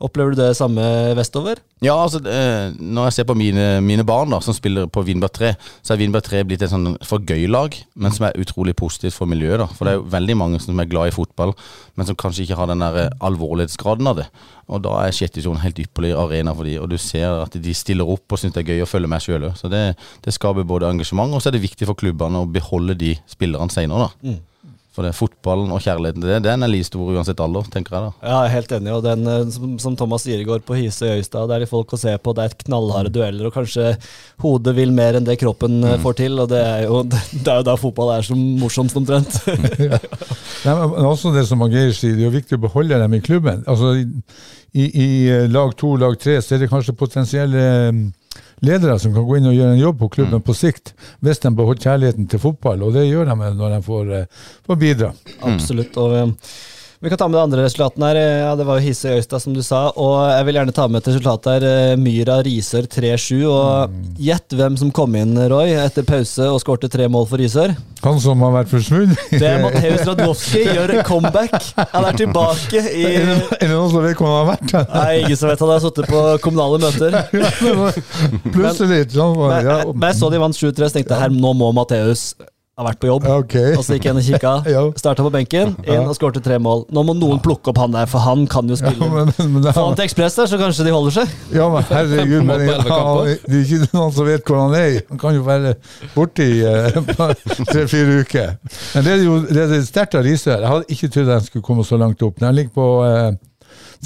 Opplever 0.00 0.32
du 0.32 0.38
det 0.40 0.54
samme 0.56 0.80
vestover? 1.16 1.58
Ja, 1.84 1.92
altså 1.92 2.22
eh, 2.24 2.72
Når 2.80 3.10
jeg 3.10 3.16
ser 3.18 3.26
på 3.28 3.36
mine, 3.36 3.66
mine 3.84 4.04
barn 4.08 4.32
da 4.32 4.38
som 4.40 4.56
spiller 4.56 4.88
på 4.88 5.02
Vindbjart 5.04 5.36
3, 5.36 5.50
så 5.84 5.92
er 5.92 6.00
Vindbjart 6.00 6.30
3 6.30 6.40
blitt 6.48 6.64
et 6.64 6.72
sånn 6.72 6.94
for 7.04 7.20
gøy-lag, 7.28 7.76
men 8.00 8.16
som 8.16 8.28
er 8.28 8.38
utrolig 8.40 8.72
positivt 8.80 9.18
for 9.18 9.28
miljøet. 9.28 9.60
da 9.60 9.68
For 9.68 9.84
det 9.84 9.92
er 9.92 9.98
jo 10.00 10.08
veldig 10.14 10.38
mange 10.40 10.62
som 10.64 10.80
er 10.80 10.88
glad 10.88 11.10
i 11.10 11.14
fotball, 11.16 11.52
men 12.00 12.08
som 12.08 12.16
kanskje 12.16 12.46
ikke 12.46 12.56
har 12.56 12.72
den 12.72 12.80
der 12.84 12.96
eh, 13.02 13.12
alvorlighetsgraden 13.28 14.08
av 14.08 14.22
det. 14.22 14.26
Og 14.70 14.82
da 14.84 14.96
er 15.02 15.14
sjette 15.14 15.38
divisjon 15.38 15.60
helt 15.62 15.80
ypperlig 15.82 16.12
arena 16.16 16.54
for 16.56 16.68
de, 16.68 16.76
og 16.82 16.90
du 16.92 16.98
ser 17.00 17.42
at 17.42 17.56
de 17.58 17.74
stiller 17.76 18.08
opp 18.08 18.30
og 18.30 18.40
syns 18.40 18.54
det 18.54 18.62
er 18.62 18.76
gøy 18.76 18.84
å 18.84 18.90
følge 18.90 19.10
med 19.10 19.24
sjøl 19.24 19.48
òg. 19.50 19.56
Så 19.58 19.70
det, 19.72 19.82
det 20.24 20.36
skaper 20.36 20.68
både 20.68 20.90
engasjement, 20.90 21.34
og 21.34 21.42
så 21.42 21.50
er 21.50 21.58
det 21.58 21.64
viktig 21.66 21.88
for 21.88 21.98
klubbene 21.98 22.44
å 22.44 22.50
beholde 22.50 22.96
de 22.98 23.16
spillerne 23.30 23.72
seinere, 23.74 24.08
da. 24.08 24.38
For 24.90 25.06
det, 25.06 25.12
fotballen 25.14 25.70
og 25.70 25.78
kjærligheten 25.84 26.18
til 26.18 26.32
det, 26.32 26.38
den 26.42 26.66
er 26.66 26.70
like 26.70 26.88
stor 26.88 27.12
uansett 27.14 27.38
alder, 27.40 27.68
tenker 27.70 27.94
jeg 27.94 28.08
da. 28.08 28.26
Ja, 28.26 28.40
jeg 28.42 28.48
er 28.48 28.54
helt 28.56 28.72
enig. 28.74 28.90
Og 28.96 29.04
den, 29.04 29.22
eh, 29.30 29.44
som, 29.54 29.76
som 29.78 29.94
Thomas 29.96 30.24
sier 30.26 30.42
i 30.42 30.46
går 30.48 30.64
på 30.66 30.74
Hisøy 30.74 31.12
Øystad, 31.12 31.46
det 31.46 31.54
er 31.56 31.62
de 31.62 31.68
folk 31.70 31.94
å 31.94 32.00
se 32.00 32.16
på. 32.18 32.34
Det 32.34 32.42
er 32.42 32.50
et 32.50 32.64
knallharde 32.66 33.12
dueller, 33.14 33.46
og 33.46 33.54
kanskje 33.54 33.92
hodet 34.42 34.74
vil 34.74 34.90
mer 34.96 35.20
enn 35.20 35.28
det 35.28 35.38
kroppen 35.38 35.78
mm. 35.84 36.02
får 36.02 36.18
til. 36.18 36.42
Og 36.42 36.50
det 36.50 36.62
er 36.66 36.84
jo, 36.88 37.04
det 37.44 37.46
er 37.46 37.62
jo 37.62 37.68
da 37.70 37.76
fotball 37.78 38.10
er 38.16 38.26
som 38.26 38.42
morsomst, 38.58 38.98
omtrent. 38.98 39.38
Nei, 40.66 40.74
men 40.74 41.06
også 41.06 41.30
det 41.38 41.46
som 41.46 41.62
Geir 41.70 41.94
sier, 41.94 42.18
det 42.18 42.26
er 42.26 42.26
jo 42.26 42.38
viktig 42.40 42.58
å 42.58 42.64
beholde 42.66 42.98
dem 42.98 43.14
i 43.14 43.22
klubben. 43.22 43.62
Altså, 43.70 43.94
i, 44.72 44.86
i 45.04 45.28
eh, 45.28 45.48
lag 45.50 45.76
to, 45.76 45.96
lag 45.96 46.16
tre, 46.20 46.38
så 46.42 46.54
er 46.54 46.62
det 46.62 46.70
kanskje 46.70 46.96
potensielle 46.98 47.62
eh, 47.88 48.00
ledere 48.66 48.98
som 49.02 49.14
kan 49.14 49.26
gå 49.26 49.38
inn 49.38 49.48
og 49.50 49.56
gjøre 49.56 49.76
en 49.76 49.82
jobb 49.82 50.00
på 50.02 50.10
klubben 50.16 50.42
på 50.46 50.54
sikt, 50.56 50.94
hvis 51.24 51.42
de 51.42 51.52
beholder 51.56 51.86
kjærligheten 51.88 52.28
til 52.30 52.42
fotball, 52.42 52.84
og 52.86 52.94
det 52.94 53.08
gjør 53.08 53.30
de 53.30 53.36
når 53.58 53.76
de 53.76 53.80
får, 53.86 54.12
eh, 54.18 54.44
får 54.66 54.80
bidra. 54.84 55.12
Absolutt. 55.50 55.96
Og 56.00 56.36
vi 57.00 57.08
kan 57.08 57.16
ta 57.18 57.28
med 57.28 57.38
de 57.38 57.42
andre 57.46 57.62
resultatene 57.64 58.08
her. 58.10 58.16
Ja, 58.44 58.54
Det 58.56 58.64
var 58.68 58.76
jo 58.76 58.84
Hisøy 58.84 59.14
Øystad, 59.16 59.40
som 59.40 59.54
du 59.56 59.62
sa. 59.64 59.86
Og 59.96 60.18
jeg 60.34 60.44
vil 60.44 60.58
gjerne 60.58 60.74
ta 60.76 60.84
med 60.88 61.00
et 61.00 61.08
resultat 61.14 61.46
her. 61.48 61.64
eh, 61.64 61.96
Myra 61.96 62.34
Risør 62.44 62.84
3-7. 62.92 63.38
Og 63.48 63.94
gjett 64.20 64.52
hvem 64.58 64.76
som 64.76 64.90
kom 64.92 65.14
inn, 65.16 65.32
Roy, 65.48 65.72
etter 65.80 66.04
pause 66.04 66.44
og 66.52 66.60
skårte 66.60 66.90
tre 66.92 67.08
mål 67.08 67.24
for 67.30 67.40
Risør. 67.40 67.72
Han 68.04 68.20
som 68.20 68.40
har 68.44 68.52
vært 68.58 68.68
forsvunnet. 68.72 69.16
Det 69.32 69.48
er 69.48 69.62
Matheus 69.64 70.04
Radwowski 70.08 70.62
gjør 70.68 70.94
comeback. 71.08 71.56
Han 71.94 72.04
er 72.10 72.20
tilbake 72.20 72.84
i 72.92 73.04
Er 73.16 73.26
det 73.60 73.72
noen 73.72 73.90
som 73.92 74.04
vet 74.04 74.16
hvor 74.20 74.28
han 74.28 74.38
har 74.44 74.52
vært? 74.54 74.94
Nei, 74.94 75.18
ingen 75.24 75.36
som 75.40 75.48
vet 75.52 75.60
han 75.64 75.72
har 75.74 75.82
sittet 75.84 76.08
på 76.12 76.22
kommunale 76.44 76.80
møter. 76.84 77.16
Plutselig. 78.54 79.02
Sånn, 79.16 79.36
Men, 79.40 79.92
men 79.96 80.08
jeg 80.12 80.20
så 80.20 80.30
de 80.32 80.40
vant 80.40 80.56
7-3, 80.56 80.88
så 80.88 80.96
tenkte 81.00 81.16
jeg 81.16 81.22
her, 81.26 81.32
nå 81.32 81.52
må 81.56 81.72
Mateus 81.76 82.34
ha 82.80 82.86
vært 82.88 83.00
på 83.02 83.08
jobb. 83.10 83.26
Okay. 83.44 83.74
Og 83.76 83.84
så 83.86 83.96
gikk 83.96 84.08
jeg 84.08 84.14
inn 84.16 84.22
og 84.22 84.26
kikka. 84.30 84.54
Ja. 84.74 84.82
Starta 85.00 85.24
på 85.24 85.30
benken, 85.34 85.72
inn 85.84 86.06
og 86.08 86.14
skårte 86.16 86.40
tre 86.44 86.56
mål. 86.62 86.84
Nå 86.94 87.02
må 87.06 87.14
noen 87.18 87.40
plukke 87.42 87.72
opp 87.72 87.80
han 87.82 87.94
der, 87.94 88.06
for 88.10 88.22
han 88.22 88.44
kan 88.50 88.68
jo 88.70 88.76
Ja, 88.78 88.82
spille. 88.92 89.08
men, 89.12 89.32
men, 89.38 89.50
men, 89.56 89.68
Få 89.74 89.86
han 89.88 89.98
til 89.98 90.06
Ekspress 90.06 90.36
der, 90.38 90.50
så 90.50 90.58
kanskje 90.60 90.86
de 90.86 90.94
holder 90.94 91.16
seg. 91.20 91.34
ja, 91.54 91.66
men 91.72 91.86
herregud, 91.90 92.44
men, 92.46 92.64
ja, 92.68 92.76
det 92.84 93.58
er 93.58 93.64
ikke 93.64 93.90
noen 93.96 94.14
som 94.14 94.28
vet 94.28 94.46
hvor 94.46 94.62
han 94.62 94.76
er. 94.78 95.00
Han 95.10 95.20
kan 95.20 95.36
jo 95.36 95.44
være 95.46 95.74
borte 96.14 96.46
i 96.46 96.60
uh, 96.68 97.34
tre-fire 97.70 98.20
uker. 98.22 98.54
Men 98.94 99.06
det 99.06 99.14
er 99.16 99.24
jo 99.26 99.38
det 99.50 99.66
er 99.66 99.86
sterkt 99.88 100.16
av 100.18 100.24
Risør. 100.26 100.60
Jeg 100.62 100.70
hadde 100.74 100.96
ikke 100.96 101.10
trodd 101.16 101.32
han 101.34 101.46
skulle 101.46 101.66
komme 101.66 101.86
så 101.86 101.98
langt 102.00 102.22
opp. 102.26 102.38
De 102.40 102.52
ligger 102.54 102.74
på 102.76 102.86
eh, 103.06 103.30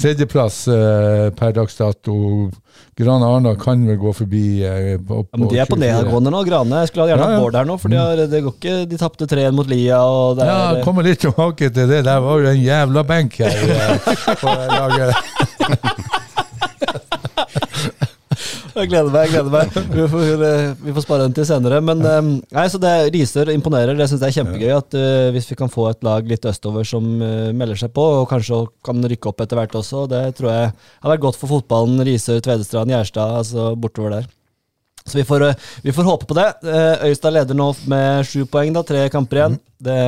tredjeplass 0.01 0.67
eh, 0.67 1.29
per 1.37 1.53
dags 1.55 1.77
dato. 1.79 2.15
Grane 2.95 3.27
Arna 3.27 3.53
kan 3.59 3.81
vel 3.87 3.97
gå 3.99 4.11
forbi 4.15 4.41
eh, 4.63 4.95
opp 4.99 5.29
Ja, 5.31 5.39
men 5.39 5.47
de 5.51 5.59
er 5.59 5.67
på 5.67 5.75
24. 5.77 5.81
nedadgående 5.83 6.31
nå. 6.31 6.41
Grane 6.47 6.81
jeg 6.83 6.91
skulle 6.91 7.07
gjerne 7.11 7.23
Ja, 7.23 7.27
hatt 7.29 7.37
ja. 7.37 7.43
Bård 7.43 7.55
her 7.59 7.67
nå, 7.69 7.77
for 7.79 7.91
de, 7.91 7.99
har, 7.99 8.21
det 8.31 8.41
går 8.45 8.55
ikke, 8.57 8.75
de 8.91 8.99
tapte 8.99 9.27
3-1 9.31 9.55
mot 9.55 9.71
Lia. 9.71 9.99
Og 10.03 10.37
det 10.39 10.47
Ja, 10.47 10.57
er, 10.75 10.83
kommer 10.87 11.07
litt 11.07 11.19
tilbake 11.23 11.71
til 11.75 11.89
det. 11.91 12.01
Der 12.07 12.19
var 12.23 12.43
jo 12.43 12.51
en 12.51 12.61
jævla 12.63 13.03
benk 13.07 13.39
her 13.43 13.55
eh, 13.75 14.11
på 14.43 14.55
laget. 14.75 16.14
Jeg 18.75 18.89
gleder 18.91 19.07
meg. 19.07 19.29
jeg 19.29 19.31
gleder 19.31 19.53
meg 19.53 19.95
Vi 19.95 20.05
får, 20.11 20.43
eh, 20.43 20.69
vi 20.83 20.93
får 20.95 21.05
spare 21.05 21.25
den 21.27 21.35
til 21.37 21.47
senere. 21.47 21.79
Men 21.85 22.01
eh, 22.03 22.31
nei, 22.57 22.65
så 22.71 22.79
det 22.81 22.93
Risør 23.15 23.51
imponerer. 23.53 23.95
Det 23.95 24.09
syns 24.11 24.25
jeg 24.25 24.33
er 24.33 24.37
kjempegøy. 24.41 24.71
At 24.75 24.97
uh, 24.99 25.31
Hvis 25.35 25.47
vi 25.51 25.57
kan 25.59 25.71
få 25.71 25.87
et 25.91 26.03
lag 26.03 26.27
litt 26.27 26.47
østover 26.49 26.87
som 26.87 27.05
uh, 27.23 27.51
melder 27.55 27.79
seg 27.79 27.93
på, 27.95 28.03
og 28.21 28.29
kanskje 28.31 28.65
kan 28.85 28.99
rykke 28.99 29.31
opp 29.31 29.43
etter 29.45 29.59
hvert 29.59 29.77
også, 29.79 30.05
det 30.11 30.23
tror 30.37 30.51
jeg 30.51 30.71
har 30.75 31.13
vært 31.13 31.23
godt 31.27 31.39
for 31.39 31.55
fotballen. 31.55 32.03
Risør, 32.05 32.41
Tvedestrand, 32.43 32.91
Gjerstad, 32.91 33.37
altså 33.39 33.71
bortover 33.79 34.19
der. 34.19 34.27
Så 35.05 35.19
vi 35.19 35.25
får, 35.27 35.47
uh, 35.53 35.71
vi 35.85 35.93
får 35.95 36.07
håpe 36.09 36.27
på 36.27 36.37
det. 36.37 36.47
Eh, 36.65 37.07
Øystad 37.11 37.35
leder 37.35 37.57
nå 37.57 37.71
med 37.87 38.25
sju 38.25 38.45
poeng, 38.49 38.73
da. 38.73 38.81
Tre 38.83 39.05
kamper 39.13 39.41
igjen. 39.41 39.59
Det, 39.87 39.99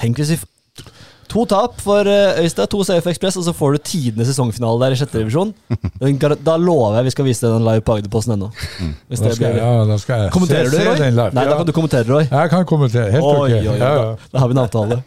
tenk 0.00 0.18
hvis 0.18 0.34
vi 0.34 0.40
To 1.32 1.44
tap 1.48 1.78
for 1.82 2.08
eh, 2.10 2.40
Øystad, 2.44 2.68
to 2.72 2.82
for 2.84 3.10
Ekspress, 3.10 3.36
og 3.40 3.44
så 3.46 3.54
får 3.56 3.76
du 3.76 3.78
tidenes 3.90 4.28
sesongfinale 4.30 4.80
der 4.82 4.96
i 4.96 4.98
sjette 5.00 5.20
divisjon. 5.22 5.52
Da 6.44 6.56
lover 6.60 6.98
jeg 6.98 7.08
vi 7.08 7.14
skal 7.14 7.28
vise 7.28 7.44
deg 7.46 7.54
den 7.56 7.66
live 7.66 7.84
på 7.86 7.96
Agderposten 7.98 8.34
ennå. 8.36 8.50
Hvis 9.08 9.22
Da 9.22 9.32
skal, 9.32 9.54
blir 9.54 9.62
ja, 9.62 9.70
da 9.88 9.98
skal 10.02 10.24
jeg 10.24 10.34
Kommenterer 10.34 10.68
du, 10.70 10.76
se, 10.76 10.82
se 10.82 10.88
Roy? 10.90 10.98
den 11.00 11.16
live. 11.18 11.32
Nei, 11.36 11.46
da 11.48 11.56
kan 11.60 11.66
du 11.70 11.72
kommentere, 11.76 12.06
Roy. 12.10 12.26
Jeg 12.28 12.52
kan 12.52 12.68
kommentere. 12.68 13.10
Helt 13.14 13.24
Oi, 13.24 13.38
ok. 13.38 13.48
oi, 13.48 13.62
oi, 13.74 13.78
Ja, 13.78 13.94
ja. 13.94 14.10
da, 14.32 14.42
har 14.42 14.50
vi 14.52 14.56
en 14.58 14.62
avtale. 14.64 15.00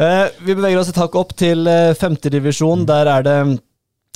uh, 0.00 0.26
vi 0.46 0.56
beveger 0.58 0.82
oss 0.82 0.90
et 0.92 1.00
hakk 1.00 1.16
opp 1.20 1.36
til 1.38 1.66
uh, 1.70 1.94
femtedivisjon. 1.98 2.86
Der 2.88 3.12
er 3.18 3.26
det 3.26 3.38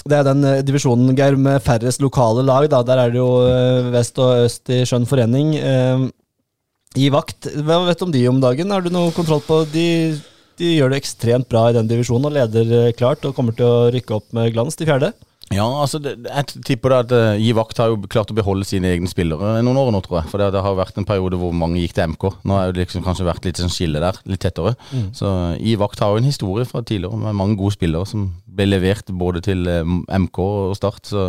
det 0.09 0.16
er 0.16 0.25
den 0.25 0.44
eh, 0.49 0.62
divisjonen, 0.64 1.12
Geir, 1.12 1.37
med 1.37 1.61
færrest 1.61 2.00
lokale 2.00 2.40
lag. 2.47 2.64
Da. 2.73 2.82
Der 2.88 3.02
er 3.02 3.11
det 3.12 3.20
jo 3.20 3.28
eh, 3.44 3.90
vest 3.92 4.18
og 4.23 4.47
øst 4.47 4.70
i 4.73 4.78
skjønn 4.88 5.04
forening. 5.09 5.54
Eh, 5.61 6.06
I 7.04 7.11
vakt, 7.12 7.50
hva 7.66 7.82
vet 7.87 8.00
du 8.00 8.06
om 8.06 8.14
de 8.14 8.23
om 8.30 8.40
dagen? 8.42 8.73
Har 8.73 8.80
du 8.80 8.90
noe 8.94 9.12
kontroll 9.12 9.42
på? 9.44 9.61
De, 9.75 9.85
de 10.61 10.75
gjør 10.76 10.93
det 10.93 11.00
ekstremt 11.00 11.49
bra 11.50 11.67
i 11.71 11.75
den 11.76 11.88
divisjonen 11.90 12.29
og 12.29 12.37
leder 12.37 12.76
eh, 12.76 12.95
klart 12.97 13.25
og 13.26 13.35
kommer 13.37 13.57
til 13.57 13.67
å 13.67 13.90
rykke 13.95 14.17
opp 14.19 14.31
med 14.37 14.52
glans 14.55 14.79
til 14.79 14.88
fjerde. 14.90 15.12
Ja, 15.50 15.64
altså 15.67 15.99
det, 15.99 16.12
jeg 16.23 16.62
tipper 16.62 16.93
det 16.93 16.99
at 17.00 17.12
uh, 17.17 17.40
Gi 17.43 17.50
Vakt 17.59 17.81
har 17.83 17.90
jo 17.90 17.97
klart 18.07 18.29
å 18.31 18.37
beholde 18.38 18.62
sine 18.69 18.93
egne 18.93 19.11
spillere 19.11 19.57
noen 19.67 19.81
år 19.81 19.88
nå, 19.90 20.00
tror 20.05 20.21
jeg. 20.21 20.31
For 20.31 20.38
det, 20.38 20.52
det 20.55 20.62
har 20.62 20.76
vært 20.79 21.00
en 21.00 21.07
periode 21.09 21.40
hvor 21.40 21.50
mange 21.57 21.81
gikk 21.83 21.97
til 21.97 22.12
MK. 22.12 22.26
Nå 22.47 22.55
har 22.55 22.71
det 22.71 22.85
liksom 22.85 23.02
kanskje 23.02 23.26
vært 23.26 23.49
litt 23.49 23.59
sånn 23.59 23.73
skille 23.75 24.02
der, 24.05 24.21
litt 24.31 24.45
tettere. 24.45 24.76
Så 25.17 25.26
uh, 25.26 25.57
I 25.59 25.75
Vakt 25.81 26.05
har 26.05 26.14
jo 26.14 26.23
en 26.23 26.31
historie 26.31 26.69
fra 26.71 26.85
tidligere 26.87 27.19
med 27.19 27.35
mange 27.40 27.59
gode 27.59 27.75
spillere 27.75 28.07
som 28.07 28.29
ble 28.47 28.69
levert 28.69 29.11
både 29.11 29.43
til 29.49 29.67
uh, 29.67 29.83
MK 30.23 30.40
og 30.45 30.79
Start. 30.79 31.11
Så 31.11 31.26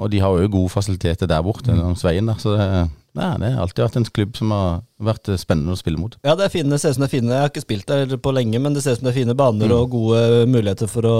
Og 0.00 0.08
de 0.08 0.24
har 0.24 0.32
jo 0.32 0.54
gode 0.56 0.72
fasiliteter 0.72 1.28
der 1.28 1.44
borte 1.44 1.76
langs 1.76 2.06
veien 2.08 2.32
der, 2.32 2.40
så 2.40 2.56
det, 2.56 2.70
nei, 3.18 3.30
det 3.42 3.52
har 3.52 3.62
alltid 3.66 3.84
vært 3.84 3.96
en 4.00 4.06
klubb 4.16 4.36
som 4.38 4.52
har 4.54 4.82
vært 5.04 5.28
eh, 5.28 5.40
spennende 5.40 5.74
å 5.74 5.78
spille 5.80 6.00
mot. 6.00 6.14
Ja, 6.24 6.36
det, 6.38 6.46
er 6.46 6.52
fine, 6.54 6.72
det 6.72 6.80
ser 6.80 6.94
ut 6.94 6.98
som 6.98 7.04
det 7.04 7.10
er 7.10 7.14
fine. 7.18 7.32
Jeg 7.32 7.44
har 7.44 7.52
ikke 7.52 7.64
spilt 7.64 7.88
der 7.90 8.14
på 8.24 8.34
lenge, 8.34 8.60
men 8.62 8.76
det 8.76 8.84
ser 8.84 8.96
ut 8.96 9.02
som 9.02 9.08
det 9.08 9.12
er 9.12 9.20
fine 9.20 9.36
baner 9.38 9.74
og 9.76 9.90
gode 9.92 10.44
muligheter 10.48 10.90
for 10.90 11.08
å, 11.08 11.16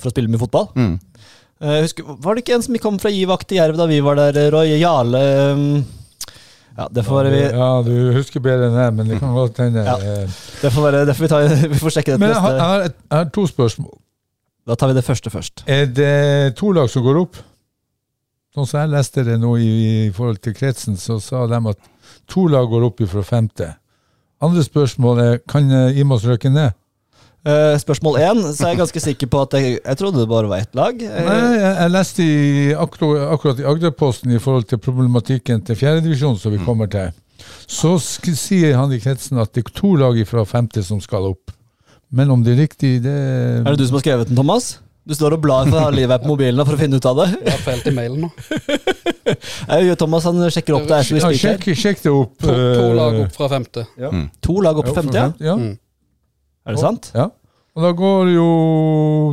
for 0.00 0.10
å 0.10 0.14
spille 0.14 0.32
mye 0.32 0.42
fotball. 0.42 0.70
Mm. 0.74 0.96
Eh, 1.62 1.76
husker, 1.86 2.08
var 2.20 2.36
det 2.36 2.42
ikke 2.44 2.56
en 2.58 2.64
som 2.66 2.76
kom 2.82 2.98
fra 3.00 3.12
Givak 3.14 3.46
til 3.48 3.60
Jerv 3.62 3.78
da 3.78 3.86
vi 3.88 4.02
var 4.04 4.18
der, 4.18 4.40
Roy? 4.52 4.74
Jarle 4.76 5.22
um, 5.56 5.62
Ja, 6.76 6.88
det 6.92 7.06
får 7.06 7.22
være 7.22 7.30
vi 7.32 7.38
Ja, 7.46 7.68
du 7.86 7.94
husker 8.12 8.42
bedre 8.44 8.68
enn 8.68 8.76
jeg, 8.76 8.96
men 8.98 9.08
det 9.08 9.20
kan 9.22 9.32
godt 9.32 9.62
hende. 9.64 9.86
Ja. 9.86 9.94
eh. 9.96 10.40
Det 10.60 10.72
får 10.74 10.84
være, 10.90 11.04
det 11.08 11.14
får 11.16 11.24
vi, 11.24 11.30
ta, 11.32 11.40
vi 11.72 11.80
får 11.80 11.96
sjekke 11.96 12.16
det 12.16 12.20
Men 12.20 12.28
til 12.28 12.36
jeg 12.36 12.44
har, 12.44 12.58
jeg, 12.58 12.66
har 12.72 12.88
et, 12.90 12.98
jeg 13.06 13.16
har 13.22 13.30
to 13.38 13.46
spørsmål. 13.54 13.94
Da 14.66 14.74
tar 14.74 14.90
vi 14.90 14.98
det 14.98 15.04
første 15.06 15.30
først. 15.30 15.62
Er 15.70 15.86
det 15.86 16.14
to 16.58 16.74
lag 16.74 16.90
som 16.92 17.06
går 17.06 17.22
opp? 17.22 17.40
Sånn 18.56 18.64
som 18.64 18.80
jeg 18.80 18.88
leste 18.94 19.22
det 19.26 19.34
nå 19.36 19.50
i, 19.60 19.72
i 20.06 20.12
forhold 20.16 20.38
til 20.40 20.54
kretsen, 20.56 20.94
så 20.96 21.18
sa 21.20 21.42
de 21.50 21.58
at 21.68 21.80
to 22.24 22.46
lag 22.48 22.64
går 22.70 22.86
opp 22.86 23.02
fra 23.10 23.20
femte. 23.20 23.74
Andre 24.40 24.62
spørsmål 24.64 25.20
er 25.20 25.34
kan 25.44 25.68
Imos 25.68 25.98
Imas 26.00 26.24
røkke 26.24 26.48
ned? 26.48 26.72
Uh, 27.46 27.76
spørsmål 27.78 28.16
én, 28.18 28.40
så 28.56 28.64
er 28.64 28.72
jeg 28.72 28.78
ganske 28.80 29.02
sikker 29.04 29.28
på 29.30 29.42
at 29.44 29.52
jeg, 29.54 29.76
jeg 29.76 29.98
trodde 30.00 30.22
det 30.22 30.30
bare 30.30 30.48
var 30.48 30.64
ett 30.64 30.72
lag. 30.74 30.96
Eh, 31.04 31.28
Nei, 31.28 31.36
jeg, 31.52 31.74
jeg 31.76 31.92
leste 31.94 32.24
i, 32.24 32.72
akkurat, 32.72 33.28
akkurat 33.36 33.60
i 33.60 33.68
Agderposten 33.74 34.32
i 34.32 34.40
forhold 34.40 34.66
til 34.72 34.80
problematikken 34.82 35.60
til 35.68 35.78
fjerdedivisjon 35.78 36.40
som 36.40 36.56
vi 36.56 36.62
kommer 36.64 36.88
til. 36.90 37.12
Så 37.68 37.92
sier 38.00 38.74
han 38.80 38.96
i 38.96 39.02
kretsen 39.04 39.38
at 39.38 39.52
det 39.52 39.66
er 39.66 39.76
to 39.76 39.92
lag 40.00 40.18
fra 40.26 40.48
femte 40.48 40.80
som 40.82 40.98
skal 41.04 41.28
opp. 41.34 41.52
Men 42.08 42.32
om 42.32 42.42
det 42.42 42.56
er 42.56 42.62
riktig, 42.64 42.96
det 43.04 43.14
er 43.14 43.68
det 43.68 43.78
du 43.84 43.86
som 43.86 44.00
har 44.00 44.06
skrevet 44.08 44.32
den, 44.32 44.40
Thomas? 44.40 44.78
Du 45.06 45.14
står 45.14 45.36
og 45.36 45.42
blar 45.44 45.68
for 45.68 45.78
å 45.78 45.84
ha 45.84 45.90
livet 45.94 46.22
på 46.22 46.32
mobilen 46.32 46.66
for 46.66 46.74
å 46.74 46.80
finne 46.80 46.98
ut 46.98 47.06
av 47.06 47.20
det. 47.20 47.26
Jeg 47.38 47.52
har 47.52 47.60
feil 47.62 47.82
i 47.86 47.94
mailen 47.94 48.26
nå. 48.26 48.32
Eh, 49.26 49.88
Thomas 49.98 50.22
han 50.28 50.38
sjekker 50.54 50.76
opp 50.76 50.84
det 50.86 51.00
vi 51.10 51.18
ja, 51.18 51.28
sjekk, 51.34 51.64
sjekk 51.74 52.02
det 52.04 52.10
opp. 52.14 52.36
To, 52.38 52.46
to 52.46 52.84
eh, 52.86 52.92
lag 52.94 53.16
opp 53.24 53.32
fra 53.34 53.48
femte. 53.50 53.82
To 54.46 54.54
lag 54.62 54.78
opp 54.78 54.86
fra 54.86 55.00
femte, 55.00 55.18
ja. 55.18 55.48
ja. 55.48 55.56
Mm. 55.58 55.72
Er 56.66 56.76
det 56.76 56.82
sant? 56.82 57.08
Ja. 57.14 57.26
Og 57.76 57.84
da 57.84 57.90
går 57.92 58.30
jo 58.32 58.46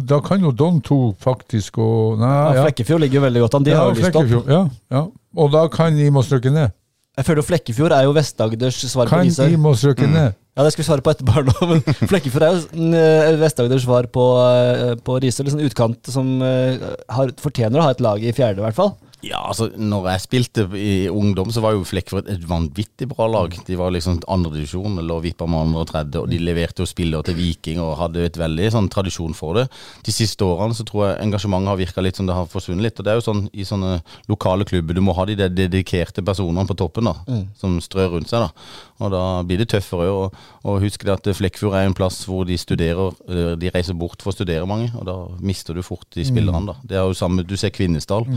Da 0.09 0.17
kan 0.25 0.41
jo 0.43 0.51
Don 0.51 0.81
2 0.83 0.97
faktisk 1.23 1.77
gå 1.79 1.89
Nei, 2.19 2.31
Ja, 2.31 2.49
ja. 2.57 2.65
Flekkefjord 2.65 3.05
ligger 3.05 3.21
jo 3.21 3.25
veldig 3.27 3.43
godt 3.45 3.59
an. 3.59 3.67
De 3.67 3.71
ja, 3.71 3.79
har 3.79 3.93
jo 3.93 4.01
lyst 4.01 4.17
opp. 4.19 4.49
Ja, 4.49 4.63
ja. 4.97 5.03
Og 5.37 5.53
da 5.53 5.63
kan 5.71 5.97
Imos 5.97 6.31
rykke 6.33 6.51
ned. 6.53 6.73
Jeg 7.13 7.27
føler 7.27 7.43
jo 7.43 7.45
Flekkefjord 7.45 7.93
er 7.93 8.07
jo 8.07 8.13
Vest-Agders 8.15 8.79
svar 8.89 9.05
på 9.05 9.19
Kan 9.19 9.29
de 9.29 9.53
Imos 9.53 9.83
Mm. 9.85 10.33
Ja, 10.53 10.63
det 10.65 10.71
skal 10.73 10.83
vi 10.83 10.85
svare 10.85 11.01
på 11.01 11.09
etterpå, 11.09 11.41
nå, 11.45 11.67
men 11.69 11.79
Flekkefjord 12.09 12.43
er 12.45 12.55
jo 12.57 12.87
eh, 12.97 13.37
Vest-Agders 13.41 13.85
svar 13.85 14.05
på, 14.13 14.25
eh, 14.41 14.93
på 15.01 15.17
Risør. 15.21 15.47
Litt 15.47 15.55
sånn 15.55 15.65
utkant 15.65 16.09
som 16.13 16.29
eh, 16.45 16.81
har, 17.13 17.33
fortjener 17.41 17.81
å 17.81 17.87
ha 17.87 17.93
et 17.93 18.01
lag 18.05 18.21
i 18.21 18.33
fjerde, 18.33 18.61
i 18.61 18.65
hvert 18.65 18.77
fall. 18.77 18.93
Ja, 19.23 19.39
altså, 19.47 19.69
når 19.79 20.09
jeg 20.11 20.21
spilte 20.25 20.63
i 20.75 21.07
ungdom, 21.07 21.51
så 21.53 21.61
var 21.63 21.77
jo 21.77 21.85
Flekkefjord 21.87 22.27
et 22.27 22.43
vanvittig 22.47 23.07
bra 23.07 23.29
lag. 23.31 23.53
De 23.67 23.77
var 23.79 23.93
liksom 23.95 24.17
andredivisjon, 24.27 24.99
lå 24.99 25.19
vippa 25.23 25.47
med 25.47 25.61
andre 25.69 25.83
og 25.85 25.87
tredje, 25.93 26.19
og 26.19 26.27
de 26.31 26.41
leverte 26.43 26.83
jo 26.83 26.89
spillere 26.89 27.23
til 27.29 27.37
Viking 27.37 27.79
og 27.79 27.95
hadde 28.01 28.25
et 28.27 28.39
veldig 28.39 28.67
sånn 28.75 28.89
tradisjon 28.91 29.35
for 29.37 29.55
det. 29.61 29.69
De 30.03 30.11
siste 30.11 30.43
årene 30.43 30.75
så 30.75 30.83
tror 30.87 31.05
jeg 31.07 31.21
engasjementet 31.23 31.71
har 31.71 31.79
virka 31.79 32.03
litt 32.03 32.19
som 32.19 32.27
det 32.27 32.35
har 32.35 32.51
forsvunnet 32.51 32.83
litt. 32.89 32.99
Og 32.99 33.07
det 33.07 33.13
er 33.13 33.21
jo 33.21 33.27
sånn 33.29 33.45
i 33.55 33.67
sånne 33.67 33.93
lokale 34.27 34.67
klubber, 34.67 34.99
du 34.99 35.05
må 35.05 35.15
ha 35.15 35.27
de 35.29 35.39
dedikerte 35.47 36.25
personene 36.25 36.67
på 36.67 36.75
toppen 36.83 37.07
da, 37.07 37.15
som 37.59 37.79
strør 37.83 38.17
rundt 38.17 38.33
seg. 38.33 38.43
da. 38.43 38.51
Og 39.03 39.13
da 39.13 39.23
blir 39.47 39.61
det 39.61 39.69
tøffere. 39.73 40.09
Og, 40.09 40.37
og 40.63 40.83
husk 40.83 41.05
at 41.11 41.27
Flekkfjord 41.37 41.77
er 41.79 41.89
en 41.89 41.97
plass 41.97 42.21
hvor 42.29 42.47
de 42.47 42.57
studerer, 42.59 43.15
de 43.59 43.71
reiser 43.73 43.97
bort 43.99 44.23
for 44.23 44.33
å 44.33 44.37
studere 44.37 44.67
mange, 44.69 44.89
og 44.95 45.07
da 45.07 45.17
mister 45.43 45.75
du 45.75 45.83
fort 45.85 46.07
de 46.15 46.25
spillerne. 46.27 46.65
da. 46.71 46.77
Det 46.83 46.99
er 46.99 47.07
jo 47.07 47.17
samme, 47.17 47.43
Du 47.43 47.57
ser 47.59 47.73
Kvinesdal. 47.75 48.27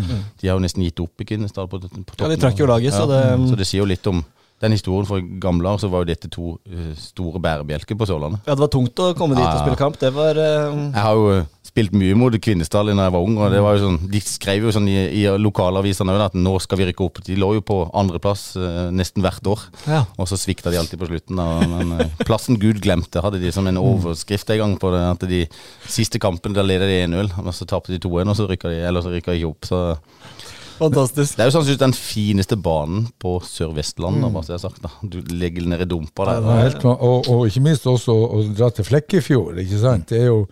De 0.40 0.48
har 0.48 0.56
jo 0.56 0.64
nesten 0.64 0.84
gitt 0.84 1.00
opp 1.02 1.22
i 1.22 1.28
Kvinesdal 1.28 1.68
på, 1.70 1.80
på 1.86 1.92
toppen. 1.92 2.24
Ja, 2.24 2.32
de 2.32 2.40
trakk 2.42 2.58
jo 2.60 2.70
laget, 2.70 2.94
så 2.96 3.06
det 3.10 3.22
Så 3.46 3.58
det 3.58 3.68
sier 3.68 3.84
jo 3.84 3.90
litt 3.90 4.06
om 4.10 4.24
den 4.60 4.72
historien. 4.72 5.06
For 5.08 5.20
gamle 5.40 5.68
år 5.68 5.82
så 5.82 5.90
var 5.92 6.04
jo 6.04 6.10
dette 6.10 6.30
to 6.32 6.54
eh, 6.70 6.92
store 6.98 7.40
bærebjelker 7.42 7.98
på 7.98 8.08
Sørlandet. 8.08 8.44
Ja, 8.46 8.54
det 8.54 8.64
var 8.64 8.72
tungt 8.72 9.02
å 9.02 9.10
komme 9.18 9.36
dit 9.36 9.44
Ja, 9.44 9.52
og 9.52 9.64
spille 9.64 9.80
kamp. 9.80 9.98
Det 10.00 10.12
var 10.16 10.38
uh... 10.40 10.72
Jeg 10.86 11.02
har 11.02 11.20
jo 11.20 11.28
eh, 11.34 11.50
spilt 11.76 11.92
mye 11.92 12.16
mot 12.16 12.32
Kvinesdal 12.40 12.88
da 12.88 13.04
jeg 13.04 13.12
var 13.12 13.20
ung, 13.26 13.34
og 13.36 13.50
det 13.52 13.58
var 13.60 13.76
jo 13.76 13.82
sånn, 13.90 13.98
de 14.08 14.20
skrev 14.24 14.64
jo 14.64 14.70
sånn 14.72 14.86
i, 14.88 14.94
i 15.20 15.24
lokalavisene 15.36 16.14
at 16.24 16.32
nå 16.40 16.54
skal 16.64 16.80
vi 16.80 16.86
rykke 16.88 17.04
opp. 17.04 17.20
De 17.26 17.36
lå 17.36 17.50
jo 17.58 17.64
på 17.68 17.76
andreplass 17.92 18.46
eh, 18.56 18.86
nesten 18.96 19.20
hvert 19.26 19.44
år, 19.52 19.66
Ja. 19.84 20.06
og 20.16 20.30
så 20.30 20.38
svikta 20.40 20.72
de 20.72 20.80
alltid 20.80 21.02
på 21.02 21.10
slutten. 21.10 21.36
Da. 21.36 21.68
Men 21.68 21.92
eh, 22.00 22.14
plassen 22.24 22.56
Gud 22.62 22.80
glemte 22.80 23.20
hadde 23.20 23.42
de 23.42 23.52
som 23.52 23.68
en 23.68 23.76
overskrift 23.76 24.48
en 24.56 24.62
gang 24.62 24.76
på 24.80 24.94
det. 24.96 25.02
At 25.12 25.28
de 25.28 25.42
siste 25.84 26.16
kampen 26.22 26.56
da 26.56 26.64
leder 26.64 26.88
de 26.88 27.02
1-0, 27.04 27.34
og 27.44 27.52
så 27.52 27.68
tapte 27.68 27.92
de 27.92 28.00
2-1, 28.00 28.32
og 28.32 28.38
så 28.40 28.48
rykka 28.48 28.72
de, 28.72 28.80
eller 28.88 29.04
så 29.04 29.12
rykka 29.12 29.36
de 29.36 29.42
ikke 29.44 29.52
opp. 29.52 29.68
Så 29.68 29.82
fantastisk. 30.78 31.36
det 31.36 31.44
er 31.44 31.50
jo 31.50 31.54
sannsynligvis 31.58 31.82
den 31.84 31.94
fineste 32.00 32.56
banen 32.60 33.06
på 33.22 33.36
Sør-Vestlandet, 33.44 34.32
bare 34.32 34.48
jeg 34.48 34.56
har 34.58 34.64
sagt. 34.64 34.80
da. 34.84 34.90
Du 35.04 35.20
legger 35.36 35.68
ned 35.68 35.84
i 35.84 35.90
dumpa 35.92 36.30
der. 36.32 36.40
Ja, 36.48 36.56
helt 36.70 36.88
og, 36.88 37.28
og 37.28 37.44
ikke 37.50 37.64
minst 37.68 37.86
også 37.88 38.16
å 38.16 38.42
dra 38.56 38.72
til 38.72 38.88
Flekkefjord, 38.88 39.60
ikke 39.62 39.84
sant. 39.84 40.08
Det 40.12 40.24
er 40.24 40.30
jo 40.32 40.42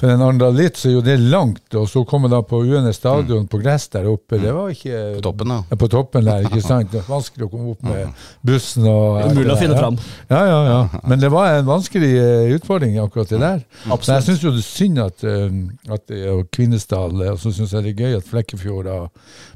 For 0.00 0.08
en 0.08 0.22
andalitt 0.24 0.78
så 0.80 0.88
er 0.88 0.94
jo 0.94 1.02
det 1.04 1.18
langt, 1.20 1.74
og 1.76 1.84
så 1.90 2.00
komme 2.08 2.30
da 2.32 2.38
på 2.46 2.62
UNE 2.64 2.92
stadion 2.96 3.44
på 3.52 3.58
gress 3.60 3.84
der 3.92 4.06
oppe, 4.08 4.38
det 4.40 4.54
var 4.56 4.70
ikke 4.72 4.96
Mm. 5.00 5.16
På 5.18 5.22
toppen, 5.26 5.48
da. 5.52 5.58
Ja, 5.70 5.76
På 5.76 5.88
toppen 5.92 6.24
der, 6.24 6.46
ikke 6.48 6.62
sant. 6.70 6.90
Det 6.92 7.02
var 7.04 7.18
vanskelig 7.18 7.46
å 7.46 7.50
komme 7.52 7.74
opp 7.74 7.82
med 7.84 8.22
bussen 8.46 8.86
og 8.88 9.18
Umulig 9.28 9.52
å 9.52 9.58
finne 9.60 9.76
fram. 9.76 9.98
Ja, 10.30 10.40
ja, 10.48 10.58
ja. 10.70 11.00
Men 11.10 11.20
det 11.20 11.30
var 11.32 11.58
en 11.58 11.68
vanskelig 11.68 12.10
eh, 12.16 12.54
utfordring, 12.56 12.96
akkurat 13.02 13.28
det 13.28 13.40
der. 13.42 13.60
Absolutt. 13.86 14.08
Men 14.08 14.16
jeg 14.16 14.26
syns 14.30 14.44
jo 14.46 14.52
det 14.56 14.62
er 14.64 14.68
synd 14.70 15.02
at, 15.04 15.24
eh, 15.28 15.94
at 15.94 16.06
det 16.08 16.20
er 16.32 16.42
Kvinesdal, 16.56 17.14
eh, 17.20 17.32
og 17.34 17.40
så 17.44 17.52
syns 17.54 17.76
jeg 17.76 17.84
det 17.86 17.92
er 17.94 18.02
gøy 18.06 18.16
at 18.22 18.28
Flekkefjord 18.30 18.88
da 18.88 18.98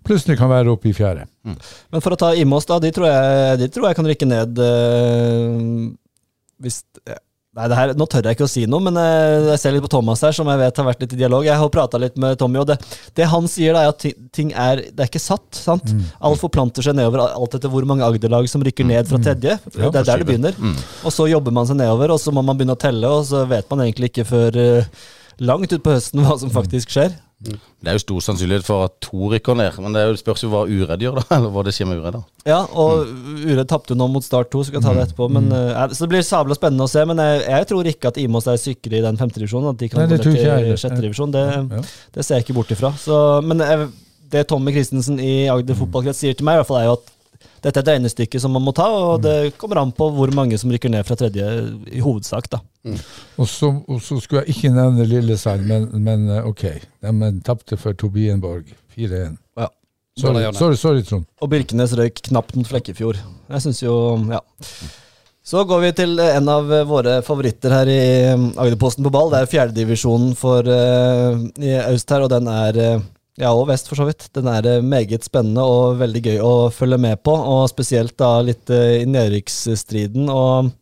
plutselig 0.05 0.37
kan 0.41 0.53
være 0.53 0.75
oppe 0.77 0.91
i 0.93 0.97
fjerde. 0.97 1.25
Men 1.45 2.05
for 2.05 2.13
å 2.15 2.21
ta 2.21 2.33
Imos, 2.37 2.69
da. 2.69 2.79
De 2.85 2.93
tror 2.95 3.09
jeg, 3.09 3.59
de 3.65 3.69
tror 3.73 3.89
jeg 3.89 3.97
kan 3.99 4.09
rykke 4.13 4.29
ned 4.29 4.61
øh, 4.61 5.93
hvis 6.65 6.83
Nei, 7.55 7.69
det 7.71 7.77
her, 7.79 7.93
Nå 7.95 8.07
tør 8.11 8.27
jeg 8.27 8.35
ikke 8.35 8.47
å 8.49 8.51
si 8.51 8.65
noe, 8.67 8.83
men 8.83 8.97
eh, 8.99 9.45
jeg 9.53 9.61
ser 9.63 9.75
litt 9.77 9.85
på 9.85 9.91
Thomas 9.93 10.25
her, 10.27 10.35
som 10.35 10.49
jeg 10.51 10.59
vet 10.59 10.79
har 10.81 10.87
vært 10.89 11.05
litt 11.05 11.13
i 11.15 11.19
dialog. 11.21 11.45
Jeg 11.47 11.55
har 11.61 11.69
prata 11.71 12.01
litt 12.03 12.17
med 12.19 12.35
Tommy, 12.41 12.59
og 12.59 12.67
det, 12.73 12.77
det 13.15 13.29
han 13.31 13.47
sier, 13.51 13.77
da, 13.77 13.85
er 13.87 13.93
at 13.93 14.07
ting 14.35 14.51
er 14.51 14.83
Det 14.89 15.05
er 15.05 15.11
ikke 15.11 15.23
satt. 15.23 15.47
sant? 15.55 15.93
Alt 16.19 16.43
forplanter 16.43 16.83
seg 16.83 16.97
nedover, 16.99 17.23
alt 17.29 17.55
etter 17.55 17.71
hvor 17.71 17.87
mange 17.87 18.03
Agder-lag 18.09 18.49
som 18.51 18.65
rykker 18.67 18.89
ned 18.89 19.07
fra 19.11 19.21
tredje. 19.23 19.55
det 19.71 19.87
er 19.87 20.09
der 20.11 20.25
det 20.25 20.27
begynner. 20.33 20.59
Og 21.07 21.15
så 21.15 21.29
jobber 21.31 21.55
man 21.55 21.71
seg 21.71 21.79
nedover, 21.79 22.17
og 22.17 22.19
så 22.23 22.35
må 22.35 22.43
man 22.43 22.59
begynne 22.59 22.75
å 22.75 22.81
telle, 22.89 23.07
og 23.21 23.23
så 23.31 23.45
vet 23.47 23.71
man 23.71 23.85
egentlig 23.87 24.11
ikke 24.11 24.27
før 24.33 24.59
uh, 24.59 25.07
langt 25.47 25.71
utpå 25.79 25.95
høsten 25.95 26.27
hva 26.27 26.35
som 26.43 26.51
faktisk 26.51 26.91
skjer. 26.91 27.15
Det 27.45 27.91
er 27.91 27.97
jo 27.99 28.03
stor 28.03 28.23
sannsynlighet 28.25 28.65
for 28.67 28.87
at 28.87 28.95
to 29.05 29.29
rykker 29.33 29.57
ned, 29.59 29.77
men 29.85 29.93
det 29.97 30.01
er 30.03 30.11
jo, 30.13 30.17
spørs 30.21 30.43
jo 30.47 30.51
hva 30.53 30.63
Uredd 30.65 31.03
gjør, 31.05 31.19
da. 31.21 31.25
Eller 31.37 31.53
hva 31.55 31.65
det 31.67 31.75
skjer 31.77 31.89
med 31.91 32.01
Uredd, 32.01 32.17
da. 32.17 32.23
Ja, 32.49 32.61
og 32.71 33.05
Uredd 33.45 33.69
tapte 33.71 33.93
jo 33.95 33.99
nå 34.01 34.09
mot 34.13 34.25
Start 34.25 34.51
2, 34.55 34.63
så 34.65 34.71
skal 34.73 34.81
jeg 34.81 34.87
ta 34.87 34.95
det 34.97 35.05
etterpå. 35.09 35.29
Men, 35.37 35.51
uh, 35.53 35.85
så 35.93 36.07
det 36.07 36.13
blir 36.15 36.25
sabla 36.27 36.57
spennende 36.59 36.87
å 36.89 36.93
se. 36.93 37.05
Men 37.11 37.21
jeg, 37.23 37.43
jeg 37.51 37.69
tror 37.73 37.91
ikke 37.93 38.13
at 38.15 38.21
Imos 38.25 38.49
er 38.51 38.61
sikre 38.63 39.01
i 39.01 39.05
den 39.05 39.21
femtedivisjonen. 39.21 39.75
At 39.75 39.83
de 39.83 39.91
kan 39.93 40.03
Nei, 40.03 40.09
gå 40.11 40.17
ned 40.17 40.27
til 40.29 40.41
heller. 40.41 40.81
sjettedivisjon. 40.81 41.35
Det, 41.35 41.45
Ja. 41.55 41.83
det 42.17 42.25
ser 42.27 42.41
jeg 42.41 42.49
ikke 42.49 42.59
bort 42.63 42.73
ifra. 42.75 42.93
Så, 43.01 43.19
men 43.45 43.61
jeg, 43.65 43.91
det 44.33 44.47
Tommy 44.51 44.73
Christensen 44.75 45.21
i 45.23 45.35
Agder 45.53 45.77
fotballkrets 45.79 46.23
sier 46.25 46.35
til 46.37 46.47
meg, 46.49 46.57
i 46.57 46.63
hvert 46.63 46.71
fall 46.73 46.81
er 46.83 46.89
jo 46.89 46.97
at 46.99 47.11
dette 47.65 47.81
er 47.81 47.85
et 47.85 47.91
regnestykke 47.95 48.41
som 48.41 48.53
man 48.53 48.65
må 48.65 48.73
ta, 48.77 48.85
og 48.89 49.23
det 49.25 49.55
kommer 49.61 49.81
an 49.81 49.93
på 49.97 50.09
hvor 50.13 50.33
mange 50.37 50.57
som 50.61 50.73
rykker 50.73 50.93
ned 50.93 51.05
fra 51.09 51.17
tredje, 51.17 51.45
i 51.93 52.01
hovedsak, 52.05 52.49
da. 52.53 52.61
Og 52.85 53.49
så, 53.49 53.71
og 53.89 54.01
så 54.05 54.19
skulle 54.21 54.45
jeg 54.45 54.57
ikke 54.57 54.73
nevne 54.75 55.07
Lillesand, 55.09 55.65
men, 55.69 55.87
men 56.05 56.27
eh, 56.29 56.45
ok. 56.47 56.67
De 57.05 57.31
tapte 57.47 57.79
for 57.81 57.97
Tobienborg 57.97 58.69
4-1. 58.97 59.39
Ja. 59.61 59.71
Sorry, 60.21 60.45
sorry, 60.55 60.77
sorry, 60.79 61.07
Trond. 61.07 61.25
Og 61.43 61.51
Birkenes 61.51 61.97
røyk 61.99 62.21
knapt 62.29 62.55
mot 62.59 62.69
Flekkefjord. 62.69 63.19
Jeg 63.49 63.65
syns 63.65 63.83
jo 63.83 63.97
Ja. 64.31 64.45
Så 65.45 65.61
går 65.69 65.83
vi 65.83 65.89
til 65.93 66.21
en 66.25 66.47
av 66.49 66.71
våre 66.89 67.19
favoritter 67.21 67.73
her 67.75 67.89
i 67.93 68.05
Agderposten 68.33 69.05
på 69.05 69.11
ball. 69.13 69.29
Det 69.29 69.43
er 69.43 69.51
fjerdedivisjonen 69.53 70.31
for 70.41 70.65
uh, 70.65 71.37
i 71.61 71.75
øst 71.91 72.15
her, 72.15 72.25
og 72.25 72.31
den 72.33 72.49
er 72.49 72.79
ja, 72.81 73.51
og 73.51 73.67
vest 73.69 73.91
for 73.91 74.01
så 74.01 74.07
vidt. 74.09 74.31
Den 74.33 74.49
er 74.49 74.81
meget 74.81 75.27
spennende 75.29 75.67
og 75.69 75.99
veldig 76.01 76.23
gøy 76.25 76.41
å 76.41 76.55
følge 76.73 76.97
med 77.03 77.21
på, 77.29 77.35
og 77.37 77.69
spesielt 77.69 78.17
da 78.17 78.39
litt 78.47 78.73
i 78.73 79.05
nedrykksstriden. 79.05 80.33
Og 80.33 80.73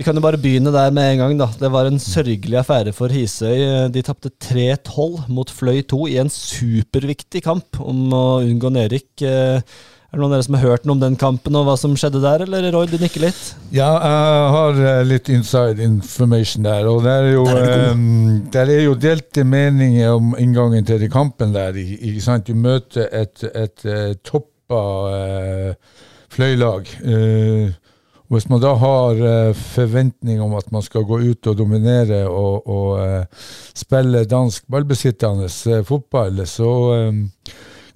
vi 0.00 0.04
kan 0.06 0.16
jo 0.16 0.22
bare 0.24 0.40
begynne 0.40 0.72
der 0.72 0.92
med 0.96 1.12
en 1.12 1.18
gang, 1.20 1.38
da. 1.42 1.50
Det 1.60 1.68
var 1.68 1.84
en 1.84 2.00
sørgelig 2.00 2.56
affære 2.62 2.94
for 2.96 3.12
Hisøy. 3.12 3.90
De 3.92 4.00
tapte 4.00 4.30
3-12 4.46 5.26
mot 5.28 5.50
Fløy 5.52 5.82
2 5.84 5.98
i 6.08 6.16
en 6.22 6.32
superviktig 6.32 7.42
kamp 7.44 7.76
om 7.84 8.06
å 8.16 8.26
unngå 8.40 8.70
nedrykk. 8.72 9.10
Uh, 9.28 9.98
Er 10.10 10.18
det 10.18 10.22
noen 10.24 10.32
av 10.32 10.38
dere 10.40 10.42
som 10.48 10.54
har 10.56 10.64
hørt 10.64 10.86
noe 10.88 10.96
om 10.96 11.02
den 11.04 11.16
kampen 11.20 11.54
og 11.54 11.68
hva 11.68 11.76
som 11.78 11.92
skjedde 11.94 12.18
der, 12.24 12.42
eller 12.42 12.64
Roy, 12.74 12.88
du 12.90 12.96
nikker 12.98 13.22
litt? 13.28 13.42
Ja, 13.70 13.92
jeg 14.02 14.48
har 14.56 14.80
eh, 14.82 15.02
litt 15.06 15.28
inside 15.30 15.84
information 15.84 16.66
der, 16.66 16.88
og 16.90 17.04
det 17.04 17.12
er 17.12 17.28
jo, 17.30 17.44
Der 17.46 17.60
er 17.60 17.84
eh, 17.92 18.40
der 18.56 18.72
er 18.74 18.80
jo 18.88 18.96
delte 18.98 19.44
meninger 19.46 20.16
om 20.16 20.32
inngangen 20.34 20.88
til 20.88 20.98
den 21.04 21.12
kampen 21.14 21.54
der. 21.54 21.78
Ikke 21.78 22.24
sant? 22.24 22.50
Du 22.50 22.58
møter 22.58 23.06
et, 23.14 23.44
et 23.54 23.86
eh, 23.86 24.16
toppa 24.26 24.82
eh, 25.14 26.02
fløylag. 26.34 26.90
Eh, 27.04 27.70
og 27.70 27.89
hvis 28.30 28.46
man 28.50 28.60
da 28.62 28.76
har 28.78 29.18
eh, 29.26 29.56
forventning 29.74 30.38
om 30.42 30.52
at 30.58 30.68
man 30.70 30.84
skal 30.86 31.02
gå 31.06 31.18
ut 31.32 31.48
og 31.50 31.56
dominere 31.58 32.22
og, 32.30 32.68
og 32.70 32.92
eh, 33.02 33.48
spille 33.74 34.22
dansk 34.30 34.68
ballbesittende 34.70 35.48
eh, 35.50 35.82
fotball, 35.86 36.44
så 36.46 36.70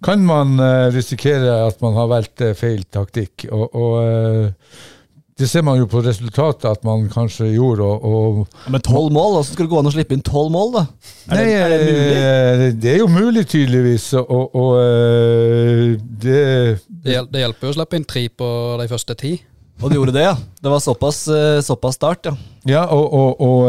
kan 0.04 0.24
man 0.26 0.58
risikere 0.92 1.62
at 1.64 1.78
man 1.80 1.94
har 1.96 2.10
valgt 2.10 2.42
feil 2.58 2.82
taktikk. 2.92 3.46
Og, 3.54 3.70
og 3.72 4.50
det 5.38 5.48
ser 5.48 5.64
man 5.64 5.78
jo 5.80 5.86
på 5.88 6.02
resultatet 6.04 6.66
at 6.68 6.84
man 6.84 7.06
kanskje 7.08 7.54
gjorde. 7.54 7.86
og, 7.86 8.04
og 8.04 8.74
Men 8.74 8.84
tolv 8.84 9.14
mål? 9.14 9.38
Hvordan 9.38 9.48
skal 9.48 9.64
det 9.64 9.70
gå 9.72 9.80
an 9.80 9.88
å 9.88 9.94
slippe 9.94 10.18
inn 10.18 10.26
tolv 10.26 10.52
mål, 10.52 10.74
da? 10.74 10.84
Er 11.30 11.38
Nei, 11.38 11.46
det, 11.46 11.56
er 11.56 11.72
det 11.72 11.80
mulig? 11.86 12.68
det 12.82 12.92
er 12.92 13.00
jo 13.00 13.08
mulig, 13.14 13.46
tydeligvis. 13.54 14.10
Og, 14.20 14.60
og 14.60 14.76
det 16.26 16.44
Det, 16.90 17.18
det 17.32 17.46
hjelper 17.46 17.70
jo 17.70 17.72
å 17.72 17.78
slippe 17.78 18.02
inn 18.02 18.08
tre 18.12 18.28
på 18.28 18.52
de 18.82 18.92
første 18.92 19.20
ti. 19.24 19.36
Og 19.82 19.90
du 19.90 19.96
gjorde 19.96 20.14
det, 20.14 20.22
ja. 20.22 20.34
Det 20.62 20.70
var 20.70 20.80
såpass, 20.80 21.24
eh, 21.28 21.60
såpass 21.64 21.98
start, 21.98 22.28
ja. 22.30 22.34
Ja, 22.64 22.84
og, 22.94 23.10
og, 23.12 23.40
og 23.42 23.64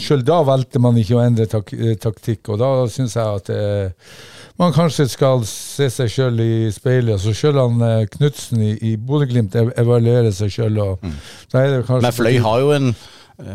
selv 0.00 0.24
da 0.26 0.40
valgte 0.46 0.80
man 0.82 0.96
ikke 0.98 1.18
å 1.18 1.22
endre 1.22 1.46
tak 1.50 1.72
eh, 1.76 1.94
taktikk, 2.00 2.48
og 2.50 2.62
da 2.62 2.70
syns 2.90 3.14
jeg 3.18 3.42
at 3.42 3.50
eh, 3.54 4.14
man 4.58 4.72
kanskje 4.74 5.06
skal 5.12 5.44
se 5.46 5.90
seg 5.92 6.08
sjøl 6.10 6.40
i 6.40 6.70
speilet. 6.74 7.20
Så 7.22 7.34
selv 7.36 7.60
han 7.60 7.84
eh, 7.84 8.06
Knutsen 8.16 8.62
i, 8.64 8.72
i 8.80 8.94
Bodø-Glimt 8.96 9.54
evaluerer 9.76 10.32
seg 10.34 10.54
sjøl, 10.56 10.80
og 10.82 11.04
da 11.52 11.62
er 11.62 11.76
det 11.76 11.84
kanskje 11.84 12.06
Men 12.08 12.16
Fløy 12.16 12.40
har 12.48 12.64
jo 12.64 12.72
en 12.78 12.90
eh, 12.94 13.04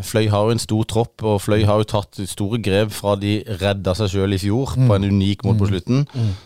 Fløy 0.06 0.28
har 0.30 0.46
jo 0.46 0.54
en 0.54 0.62
stor 0.62 0.86
tropp, 0.90 1.24
og 1.26 1.40
Fløy 1.42 1.64
har 1.66 1.82
jo 1.82 1.88
tatt 1.90 2.20
store 2.30 2.60
grep 2.62 2.92
fra 2.94 3.16
de 3.18 3.40
redda 3.62 3.96
seg 3.98 4.12
sjøl 4.14 4.36
i 4.38 4.42
fjor, 4.42 4.76
på 4.78 4.98
en 4.98 5.08
unik 5.10 5.46
måte 5.48 5.64
på 5.64 5.72
slutten. 5.72 6.04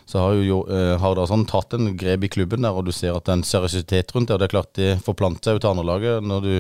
Så 0.08 0.22
har 0.24 0.38
jo 0.40 0.62
uh, 0.70 0.96
Hardarson 1.02 1.44
tatt 1.50 1.76
en 1.76 1.92
grep 2.00 2.24
i 2.24 2.32
klubben 2.32 2.64
der, 2.64 2.76
og 2.76 2.88
du 2.88 2.94
ser 2.96 3.18
at 3.18 3.28
det 3.28 3.34
er 3.34 3.42
en 3.42 3.50
seriøsitet 3.50 4.16
rundt 4.16 4.32
det. 4.32 4.38
Og 4.38 4.40
det 4.40 4.48
er 4.48 4.56
klart 4.56 4.72
det 4.80 4.94
forplanter 5.04 5.52
seg 5.52 5.60
jo 5.60 5.66
til 5.66 5.74
andrelaget 5.74 6.24
når 6.24 6.48
du 6.48 6.54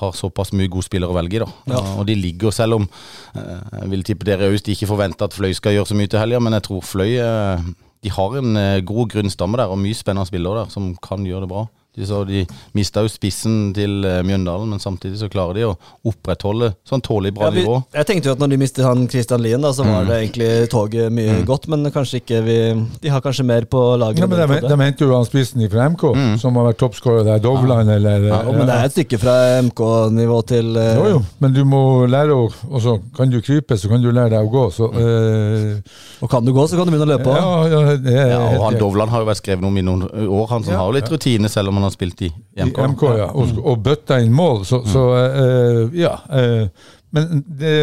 har 0.00 0.16
såpass 0.16 0.52
mye 0.56 0.70
gode 0.72 0.86
spillere 0.86 1.12
å 1.12 1.16
velge 1.16 1.38
i. 1.38 1.42
da. 1.42 1.80
Og 2.00 2.06
de 2.08 2.16
ligger, 2.16 2.54
selv 2.54 2.80
om 2.80 2.88
eh, 3.36 3.62
jeg 3.82 3.92
vil 3.92 4.04
tippe 4.08 4.28
dere 4.28 4.48
Aust 4.50 4.70
ikke 4.72 4.88
forventer 4.90 5.28
at 5.28 5.36
Fløy 5.36 5.52
skal 5.56 5.76
gjøre 5.76 5.90
så 5.92 5.98
mye 5.98 6.10
til 6.10 6.22
helga, 6.22 6.40
men 6.42 6.56
jeg 6.56 6.66
tror 6.68 6.86
Fløy 6.86 7.12
eh, 7.20 7.66
de 8.02 8.12
har 8.16 8.38
en 8.40 8.58
eh, 8.58 8.80
god 8.88 9.12
grunnstamme 9.12 9.60
der, 9.60 9.72
og 9.72 9.80
mye 9.82 9.98
spennende 9.98 10.30
spillere 10.30 10.64
der 10.64 10.72
som 10.74 10.92
kan 11.04 11.26
gjøre 11.28 11.44
det 11.44 11.52
bra. 11.52 11.66
De, 11.92 12.06
så 12.08 12.22
de 12.24 12.46
mista 12.72 13.02
jo 13.04 13.08
spissen 13.12 13.72
til 13.76 13.98
eh, 14.08 14.22
Mjøndalen, 14.24 14.70
men 14.72 14.80
samtidig 14.80 15.18
så 15.20 15.26
klarer 15.28 15.58
de 15.58 15.64
å 15.68 15.72
opprettholde 16.08 16.70
sånn 16.88 17.02
tålelig 17.04 17.34
bra 17.36 17.50
Ja, 17.50 17.52
vi, 17.52 17.64
nivå. 17.66 17.74
jeg 17.98 18.06
tenkte 18.08 18.30
jo 18.30 18.34
at 18.36 18.40
når 18.40 18.52
de 18.54 18.58
mistet 18.62 18.86
han 18.86 19.02
Christian 19.12 19.42
Lien, 19.44 19.60
da, 19.60 19.72
så 19.76 19.84
var 19.84 20.06
det 20.08 20.16
egentlig 20.22 20.48
toget 20.72 21.12
mye 21.12 21.34
godt, 21.48 21.66
men 21.68 21.84
kanskje 21.92 22.22
ikke 22.22 22.40
vi 22.46 22.56
De 23.02 23.12
har 23.12 23.20
kanskje 23.24 23.44
mer 23.44 23.66
på 23.68 23.82
laget. 24.00 24.22
ja, 24.24 24.28
men 24.30 24.40
de, 24.40 24.60
de 24.70 24.78
henter 24.80 25.04
jo 25.04 25.12
han 25.18 25.28
spissen 25.28 25.66
fra 25.72 25.88
MK, 25.92 26.04
som 26.40 26.56
har 26.56 26.70
vært 26.70 26.80
toppskårer 26.80 27.26
der. 27.28 27.42
Dovland 27.44 27.92
eller 27.92 28.24
ja, 28.30 28.40
men 28.48 28.64
det 28.68 28.78
er 28.78 28.88
et 28.88 28.96
stykke 28.96 29.20
fra 29.20 29.36
MK-nivå 29.68 30.40
til 30.48 30.72
uh, 30.78 30.94
Jo, 30.96 31.04
jo, 31.16 31.20
men 31.44 31.52
du 31.56 31.60
må 31.68 31.82
lære 32.08 32.32
å 32.32 32.48
Og 32.72 32.80
så 32.82 32.96
kan 33.16 33.28
du 33.30 33.36
krype, 33.44 33.76
så 33.76 33.90
kan 33.92 34.00
du 34.00 34.08
lære 34.10 34.32
deg 34.32 34.48
å 34.48 34.52
gå. 34.52 34.64
Så 34.72 34.88
uh, 34.88 35.76
Og 36.24 36.30
kan 36.32 36.44
du 36.46 36.52
gå, 36.56 36.64
så 36.70 36.78
kan 36.80 36.88
du 36.88 36.94
begynne 36.94 37.08
å 37.08 37.12
løpe 37.16 37.28
òg. 37.36 37.68
ja, 37.68 37.80
ja, 37.98 38.26
Ja, 38.32 38.40
og 38.56 38.64
han. 38.70 38.78
Dovland 38.80 39.12
har 39.12 39.22
jo 39.24 39.28
vært 39.28 39.42
skrevet 39.42 39.64
om 39.68 39.76
i 39.76 39.84
noen 39.84 40.06
år, 40.08 40.46
han 40.54 40.64
som 40.64 40.72
Ja, 40.72 40.80
har 40.82 40.94
litt 40.96 41.10
rutine, 41.12 41.50
selv 41.52 41.68
om 41.72 41.78
han 41.80 41.81
har 41.86 41.94
spilt 41.94 42.22
i 42.24 42.30
MK. 42.30 42.78
I 42.78 42.88
MK. 42.94 43.04
Ja. 43.18 43.28
Og, 43.34 43.54
og 43.60 43.82
bøtta 43.84 44.20
inn 44.22 44.34
mål. 44.34 44.64
Så, 44.68 44.82
så 44.88 45.06
uh, 45.12 45.96
ja. 45.96 46.16
Uh, 46.30 46.90
men 47.12 47.42
det, 47.46 47.76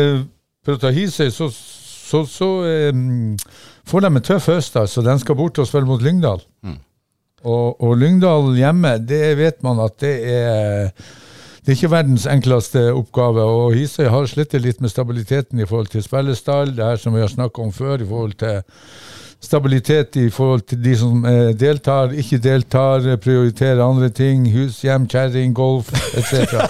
for 0.66 0.78
å 0.78 0.82
ta 0.82 0.92
Hisøy, 0.94 1.30
så, 1.34 1.50
så, 1.54 2.24
så 2.30 2.50
um, 2.94 3.36
får 3.90 4.06
de 4.06 4.14
en 4.14 4.26
tøff 4.26 4.50
høst, 4.52 4.78
så 4.90 5.06
de 5.06 5.18
skal 5.22 5.38
bort 5.38 5.62
og 5.62 5.70
spille 5.70 5.90
mot 5.90 6.04
Lyngdal. 6.04 6.42
Og, 7.40 7.80
og 7.80 7.96
Lyngdal 7.96 8.52
hjemme, 8.58 8.98
det 9.08 9.38
vet 9.40 9.62
man 9.64 9.80
at 9.86 10.00
det 10.04 10.16
er 10.28 10.94
det 11.70 11.76
er 11.76 11.78
ikke 11.78 11.92
verdens 11.92 12.24
enkleste 12.26 12.82
oppgave, 12.96 13.44
og 13.46 13.76
Hisøy 13.78 14.08
har 14.10 14.28
slitt 14.32 14.56
litt 14.58 14.80
med 14.82 14.90
stabiliteten 14.90 15.60
i 15.60 15.68
forhold 15.70 15.92
til 15.94 16.02
spillestall. 16.02 16.72
Det 16.74 16.82
her 16.82 16.98
som 16.98 17.14
vi 17.14 17.22
har 17.22 17.30
snakka 17.30 17.62
om 17.62 17.70
før, 17.76 18.02
i 18.02 18.08
forhold 18.10 18.34
til 18.42 18.64
stabilitet 19.40 20.18
i 20.20 20.26
forhold 20.30 20.66
til 20.68 20.82
de 20.84 20.96
som 21.00 21.22
eh, 21.26 21.54
deltar, 21.56 22.12
ikke 22.12 22.38
deltar, 22.44 23.06
eh, 23.08 23.16
prioriterer 23.24 23.80
andre 23.86 24.10
ting. 24.12 24.44
Hus, 24.52 24.82
hjem, 24.84 25.06
kjerring, 25.08 25.54
golf 25.56 25.88
etc. 26.20 26.60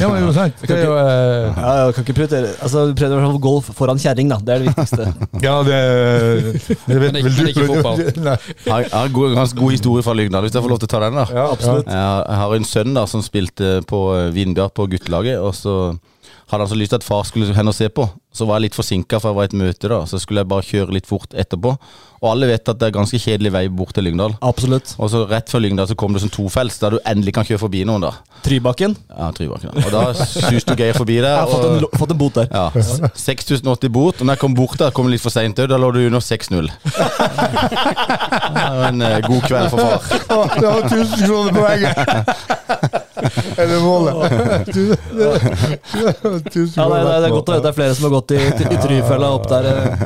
ja, 0.00 0.08
men 0.10 0.24
jo 0.26 0.32
sant. 0.34 0.58
Det 0.66 0.74
er 0.76 0.82
jo 0.88 0.96
eh, 0.98 1.54
Ja, 1.56 1.70
jeg 1.86 1.94
kan 1.96 2.02
ikke 2.06 2.16
prioritere 2.18 2.48
Altså, 2.66 2.82
prøve 2.98 3.14
å 3.14 3.16
i 3.16 3.16
hvert 3.20 3.30
fall 3.30 3.44
golf 3.46 3.66
foran 3.78 4.00
kjerring, 4.02 4.28
da. 4.32 4.38
Det 4.42 4.52
er 4.56 4.60
det 4.64 4.68
viktigste. 4.72 5.04
Ja, 5.46 5.54
det, 5.66 5.78
det 6.86 6.98
vet 7.00 7.12
Men 7.14 7.20
ikke- 7.20 7.30
vel 7.30 7.38
du. 7.38 7.42
ikke 7.52 7.68
fotball. 7.70 7.98
Jeg 8.66 8.90
har- 8.90 9.06
en 9.06 9.38
ganske 9.38 9.58
god 9.60 9.72
historie 9.76 10.02
fra 10.06 10.14
Lygna, 10.18 10.42
hvis 10.44 10.54
jeg 10.56 10.64
får 10.66 10.72
lov 10.74 10.80
til 10.82 10.90
å 10.90 10.94
ta 10.96 11.00
den. 11.06 11.14
da 11.20 11.24
Ja, 11.30 11.44
absolutt. 11.54 11.86
Jeg 11.86 12.36
har- 12.42 12.54
en 12.56 12.66
sønn 12.68 12.92
da 12.96 13.02
som 13.06 13.22
spilte 13.24 13.66
på 13.86 14.00
eh, 14.18 14.30
Vindbjart 14.34 14.74
på 14.76 14.88
guttelaget. 14.90 15.38
Og 15.40 15.54
så 15.54 15.74
hadde 16.50 16.62
han 16.62 16.70
så 16.70 16.76
lyst 16.78 16.90
til 16.94 17.00
at 17.00 17.06
far 17.06 17.22
skulle 17.26 17.54
hen 17.54 17.68
og 17.70 17.74
se 17.74 17.88
på. 17.90 18.04
Så 18.36 18.44
var 18.44 18.58
jeg 18.60 18.66
litt 18.68 18.76
forsinka, 18.76 19.16
for 19.22 19.30
jeg 19.32 19.36
var 19.38 19.46
i 19.46 19.48
et 19.48 19.56
møte. 19.56 19.88
da 19.88 20.02
Så 20.04 20.18
skulle 20.20 20.42
jeg 20.44 20.48
bare 20.52 20.66
kjøre 20.68 20.92
litt 20.92 21.06
fort 21.08 21.32
etterpå. 21.32 21.70
Og 22.22 22.26
alle 22.30 22.46
vet 22.48 22.68
at 22.68 22.78
det 22.80 22.86
er 22.88 22.94
ganske 22.96 23.18
kjedelig 23.20 23.50
vei 23.52 23.62
bort 23.68 23.92
til 23.96 24.04
Lyngdal. 24.04 24.34
Absolutt. 24.44 24.94
Og 25.00 25.08
så 25.12 25.22
rett 25.28 25.48
før 25.52 25.60
Lyngdal 25.64 25.88
så 25.88 25.96
kom 25.96 26.12
det 26.16 26.20
sånn 26.24 26.32
tofelts, 26.32 26.78
der 26.80 26.96
du 26.96 26.98
endelig 27.08 27.32
kan 27.36 27.44
kjøre 27.48 27.60
forbi 27.64 27.82
noen. 27.88 28.00
da 28.04 28.12
Trybakken. 28.44 28.94
Ja, 29.12 29.30
Trybakken. 29.36 29.72
Og 29.84 29.90
da 29.92 30.02
suste 30.24 30.76
Geir 30.76 30.96
forbi 30.96 31.16
der. 31.20 31.32
Jeg 31.32 31.40
har 31.40 31.48
fått 31.52 31.64
en, 31.68 31.84
og- 31.84 31.98
fått 32.00 32.10
en 32.14 32.20
bot 32.20 32.34
der. 32.34 32.48
ja, 32.52 32.70
6080 33.14 33.88
bot. 33.92 34.20
Og 34.20 34.26
når 34.26 34.32
jeg 34.36 34.40
kom 34.44 34.54
bort 34.54 34.76
der, 34.80 34.90
kom 34.96 35.06
jeg 35.08 35.16
litt 35.16 35.24
for 35.24 35.30
seint 35.34 35.56
òg. 35.64 35.68
Da 35.72 35.76
lå 35.80 35.92
du 35.96 36.02
under 36.06 36.20
6-0. 36.20 36.70
Det 36.76 38.68
var 38.76 38.88
en 38.88 39.02
eh, 39.02 39.20
god 39.26 39.42
kveld 39.48 39.70
for 39.70 39.78
far. 39.78 40.00
Det 40.60 40.66
var 40.66 40.80
1000 40.92 41.26
kroner 41.26 41.52
på 41.52 41.60
veggen! 41.68 43.04
Eller 43.60 43.80
målet. 43.80 44.66
Du- 44.74 44.96
det 45.16 45.26
var 45.26 46.40
1000 46.40 46.76
Ja, 46.76 46.88
nei, 46.88 46.98
er- 47.00 47.20
det 47.22 47.28
er 47.30 47.34
godt 47.34 47.48
å 47.48 47.54
høre 47.56 47.62
det 47.64 47.70
er 47.72 47.76
flere 47.78 47.94
som 47.96 48.06
har 48.08 48.14
gått 48.18 48.34
i, 48.36 48.40
i, 48.42 48.78
Tryfella 48.82 49.30
opp 49.36 49.46
der. 49.50 49.68
eh. 49.70 50.04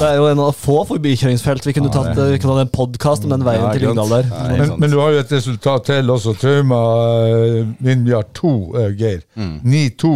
Det 0.00 0.06
er 0.08 0.16
jo 0.20 0.26
en 0.30 0.42
av 0.44 0.52
få 0.56 0.76
forbikjøringsfelt. 0.88 1.66
Vi 1.66 1.74
kunne 1.76 1.90
tatt 1.92 2.12
eh, 2.16 2.30
vi 2.34 2.38
kunne 2.42 2.56
hatt 2.58 2.68
en 2.68 2.72
podkast 2.74 3.26
om 3.26 3.34
den 3.34 3.44
veien 3.46 3.64
Ja, 3.64 3.72
til? 3.74 3.86
Lyngdal 3.88 4.12
der. 4.14 4.30
Men, 4.54 4.74
men 4.84 4.94
du 4.94 4.98
har 5.02 5.14
jo 5.16 5.22
et 5.24 5.32
resultat 5.34 5.88
til 5.90 6.10
også. 6.14 6.36
Trauma 6.40 6.80
uh, 7.26 7.72
Vindbjart 7.84 8.30
2, 8.38 8.52
eh, 8.84 8.90
Geir. 9.00 9.24
9-2. 9.36 10.12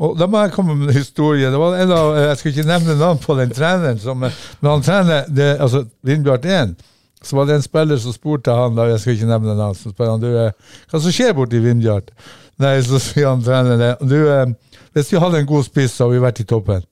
Og 0.00 0.14
da 0.16 0.28
må 0.30 0.40
jeg 0.44 0.54
komme 0.54 0.76
med 0.78 0.88
en 0.92 0.96
historie. 0.96 1.50
Det 1.52 1.58
var 1.60 1.76
en 1.82 1.92
av, 1.96 2.12
eh, 2.16 2.28
jeg 2.30 2.38
skal 2.40 2.54
ikke 2.54 2.68
nevne 2.70 2.96
navn 3.00 3.18
på 3.20 3.36
den 3.40 3.50
treneren, 3.56 3.98
som, 4.00 4.22
eh, 4.24 4.38
men 4.62 4.70
han 4.76 4.86
trener 4.86 5.26
det, 5.28 5.50
altså 5.60 5.84
Vindbjart 6.06 6.46
1. 6.46 6.74
Så 7.22 7.36
var 7.36 7.48
det 7.48 7.58
en 7.58 7.64
spiller 7.64 8.00
som 8.00 8.14
spurte 8.16 8.54
han, 8.56 8.76
da, 8.78 8.86
jeg 8.88 9.00
skal 9.02 9.16
ikke 9.16 9.28
nevne 9.28 9.56
navn, 9.58 9.76
som 9.76 9.92
spør 9.92 10.14
han 10.14 10.22
du, 10.22 10.30
eh, 10.40 10.76
hva 10.90 11.00
som 11.00 11.12
skjer 11.12 11.34
borti 11.36 11.60
Vindbjart? 11.60 12.14
Nei, 12.60 12.78
så 12.84 13.00
sier 13.00 13.28
han 13.28 13.44
treneren. 13.44 14.00
Du, 14.08 14.16
eh, 14.32 14.78
hvis 14.96 15.12
vi 15.12 15.20
hadde 15.20 15.42
en 15.42 15.48
god 15.48 15.66
spiss, 15.68 15.96
så 15.96 16.06
hadde 16.06 16.16
vi 16.16 16.24
vært 16.24 16.40
i 16.40 16.48
toppen. 16.48 16.86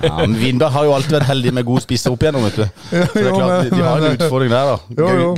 Ja, 0.00 0.16
men 0.20 0.34
Vindberg 0.38 0.70
har 0.74 0.84
jo 0.86 0.92
alltid 0.94 1.12
vært 1.16 1.26
heldig 1.30 1.50
med 1.56 1.64
god 1.66 1.80
spisser 1.82 2.10
opp 2.14 2.22
igjennom, 2.22 2.44
vet 2.46 2.56
du. 2.60 2.64
Så 2.90 2.94
det 3.16 3.24
er 3.26 3.34
klart, 3.34 3.64
de, 3.64 3.68
de 3.74 3.80
har 3.82 3.96
en 3.98 4.04
utfordring 4.16 4.50
der, 4.52 4.64
da. 4.70 4.76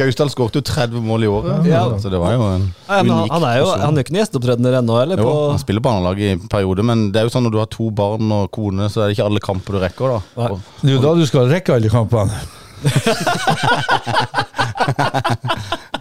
Gausdal 0.02 0.30
skåret 0.34 0.54
jo 0.58 0.62
30 0.68 1.00
mål 1.06 1.20
i 1.24 1.26
året, 1.32 1.52
Ja. 1.70 1.82
så 2.02 2.08
det 2.12 2.20
var 2.20 2.30
jo 2.36 2.42
en 2.50 2.64
ja, 2.88 2.94
men 3.02 3.12
unik 3.16 3.30
han 3.32 3.42
er 3.48 3.54
jo 3.58 3.64
person. 3.70 3.80
han 3.86 3.92
er 3.92 3.96
jo 3.96 4.00
ikke 4.04 4.12
noen 4.14 4.22
gjesteopptredener 4.22 4.72
ennå, 4.82 4.94
eller? 5.02 5.16
Jo, 5.22 5.26
På, 5.28 5.32
han 5.54 5.62
spiller 5.62 5.82
barnelag 5.88 6.16
i 6.20 6.22
periode, 6.52 6.82
men 6.92 6.98
det 7.14 7.18
er 7.22 7.26
jo 7.28 7.32
sånn 7.34 7.44
når 7.48 7.54
du 7.56 7.60
har 7.62 7.70
to 7.72 7.86
barn 8.02 8.26
og 8.36 8.44
kone, 8.54 8.84
så 8.92 8.96
er 9.00 9.04
det 9.10 9.14
ikke 9.18 9.28
alle 9.30 9.40
kamper 9.48 9.70
du 9.72 9.78
rekker, 9.86 10.06
da. 10.12 10.18
Nei. 10.42 10.48
Og, 10.52 10.56
Det 10.82 10.88
er 10.92 10.96
jo 10.98 11.02
da 11.06 11.10
du 11.18 11.24
skal 11.30 11.44
rekke 11.52 11.70
alle 11.78 11.90
kampene. 11.92 12.36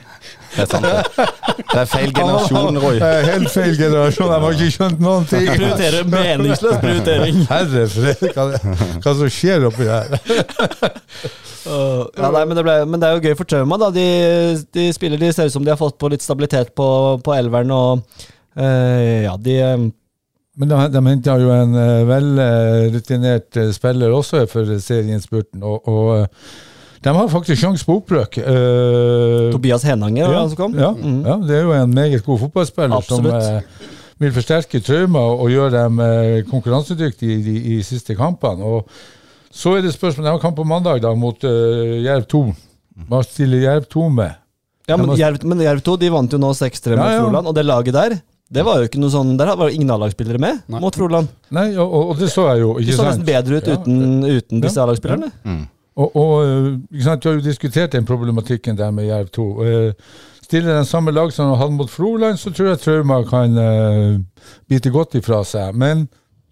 det 0.62 0.68
er 0.68 0.72
sant, 0.72 0.86
det. 0.86 1.28
Det 1.72 1.80
er 1.82 1.88
feil 1.90 2.12
generasjon, 2.16 2.80
Roy. 2.84 2.98
Det 3.02 3.12
er 3.12 3.30
Helt 3.32 3.54
feil 3.54 3.78
generasjon. 3.80 4.32
De 4.32 4.40
har 4.46 4.58
ikke 4.58 4.74
skjønt 4.76 5.00
noen 5.04 5.30
ting. 5.30 5.48
prioritere 5.50 6.02
meningsløs 6.10 6.82
prioritering. 6.84 7.40
Herre 7.52 7.86
fred, 7.92 8.26
hva, 8.36 8.48
hva 9.04 9.16
som 9.22 9.32
skjer 9.32 9.70
oppi 9.70 9.88
her? 9.90 10.20
Uh, 11.62 12.08
ja, 12.18 12.30
nei, 12.34 12.44
men, 12.50 12.56
det 12.58 12.66
ble, 12.66 12.76
men 12.90 13.02
det 13.02 13.08
er 13.08 13.18
jo 13.18 13.24
gøy 13.30 13.38
for 13.38 13.50
Trauma. 13.50 13.78
da 13.82 13.92
De, 13.94 14.06
de 14.74 14.88
spiller, 14.96 15.22
de 15.22 15.32
ser 15.34 15.50
ut 15.50 15.56
som 15.56 15.66
de 15.66 15.74
har 15.74 15.80
fått 15.80 16.00
på 16.02 16.10
litt 16.12 16.26
stabilitet 16.26 16.74
på, 16.78 16.88
på 17.22 17.36
elveren. 17.38 17.74
Og 17.76 18.24
eh, 18.58 19.28
ja, 19.28 19.36
de 19.38 19.58
eh, 19.62 19.88
Men 20.58 20.74
de, 20.74 20.82
de 20.96 21.04
henta 21.08 21.38
jo 21.40 21.54
en 21.54 21.78
uh, 21.78 22.02
velrutinert 22.10 23.62
uh, 23.62 23.70
spiller 23.76 24.14
også 24.14 24.44
for 24.52 24.74
serieinnspurten, 24.84 25.64
og, 25.64 25.88
og 25.88 26.10
eh, 26.18 26.28
de 27.02 27.14
har 27.18 27.30
faktisk 27.32 27.62
sjanse 27.64 27.86
på 27.88 27.96
opprykk. 28.02 28.38
Uh, 28.46 29.48
Tobias 29.54 29.84
Henanger, 29.88 30.28
ja, 30.30 30.40
han 30.44 30.52
som 30.52 30.60
kom. 30.60 30.76
ja, 30.78 30.92
Mm. 30.94 31.24
ja, 31.26 31.36
det 31.48 31.56
er 31.58 31.64
jo 31.66 31.72
en 31.74 31.94
meget 31.94 32.24
god 32.26 32.40
fotballspiller 32.44 32.98
Absolutt. 32.98 33.32
som 33.44 33.56
uh, 33.58 33.88
vil 34.22 34.34
forsterke 34.36 34.82
traumer 34.86 35.40
og 35.42 35.50
gjøre 35.50 35.72
dem 35.80 36.00
uh, 36.00 36.42
konkurransedyktige 36.52 37.40
i 37.40 37.42
de 37.48 37.56
i 37.78 37.80
siste 37.84 38.16
kampene. 38.16 38.62
Og 38.64 38.86
så 39.52 39.78
er 39.78 39.82
det 39.82 39.96
spørsmål 39.96 40.26
De 40.26 40.32
har 40.32 40.40
kamp 40.44 40.56
på 40.56 40.64
mandag 40.68 41.02
da 41.02 41.14
mot 41.18 41.42
uh, 41.44 41.98
Jerv 42.06 42.28
2. 42.30 42.44
Hva 43.10 43.24
stiller 43.26 43.66
Jerv 43.66 43.88
2 43.90 44.10
med? 44.10 44.38
Ja, 44.90 44.98
men 44.98 45.16
Jerv, 45.18 45.42
men 45.48 45.62
Jerv 45.64 45.82
2 45.82 45.98
de 45.98 46.10
vant 46.12 46.32
jo 46.34 46.38
nå 46.42 46.52
6-3 46.54 46.98
mot 46.98 47.06
Ja, 47.06 47.12
ja. 47.16 47.24
Froland, 47.24 47.48
og 47.48 47.56
det 47.56 47.66
laget 47.66 47.94
der 47.98 48.20
det 48.52 48.66
var 48.68 48.82
jo 48.82 48.88
ikke 48.90 49.00
noe 49.00 49.08
sånn, 49.14 49.38
Der 49.40 49.48
var 49.56 49.70
jo 49.70 49.78
ingen 49.78 49.90
A-lagsspillere 49.96 50.40
med 50.44 50.58
Nei. 50.68 50.80
mot 50.84 50.92
Froland. 50.92 51.30
Nei, 51.56 51.70
og, 51.80 51.94
og, 52.12 52.18
det 52.20 52.28
så 52.34 52.50
jeg 52.50 52.60
jo. 52.66 52.74
De 52.76 52.84
ikke 52.84 52.98
så 52.98 53.06
nesten 53.08 53.24
bedre 53.30 53.62
ut 53.62 53.70
Ja, 53.70 53.78
uten, 53.80 54.26
uten 54.28 54.60
disse 54.66 54.76
Ja. 54.76 54.84
A-lagsspillerne. 54.84 55.30
Og, 55.96 56.16
og 56.16 56.36
ikke 56.92 57.04
sant, 57.04 57.24
Du 57.24 57.30
har 57.30 57.40
jo 57.40 57.46
diskutert 57.46 57.92
den 57.92 58.06
problematikken 58.08 58.78
der 58.78 58.92
med 58.96 59.10
Jerv 59.10 59.28
2. 59.36 59.48
Eh, 59.66 59.94
stiller 60.42 60.76
den 60.76 60.86
samme 60.86 61.12
lag 61.12 61.32
som 61.34 61.52
han 61.52 61.60
hadde 61.60 61.78
mot 61.80 61.92
Froland, 61.92 62.40
så 62.40 62.52
tror 62.52 62.74
jeg 62.74 62.80
Trauma 62.80 63.22
kan 63.24 63.58
uh, 63.58 64.48
bite 64.68 64.92
godt 64.92 65.16
ifra 65.16 65.44
seg. 65.48 65.76
Men 65.76 66.10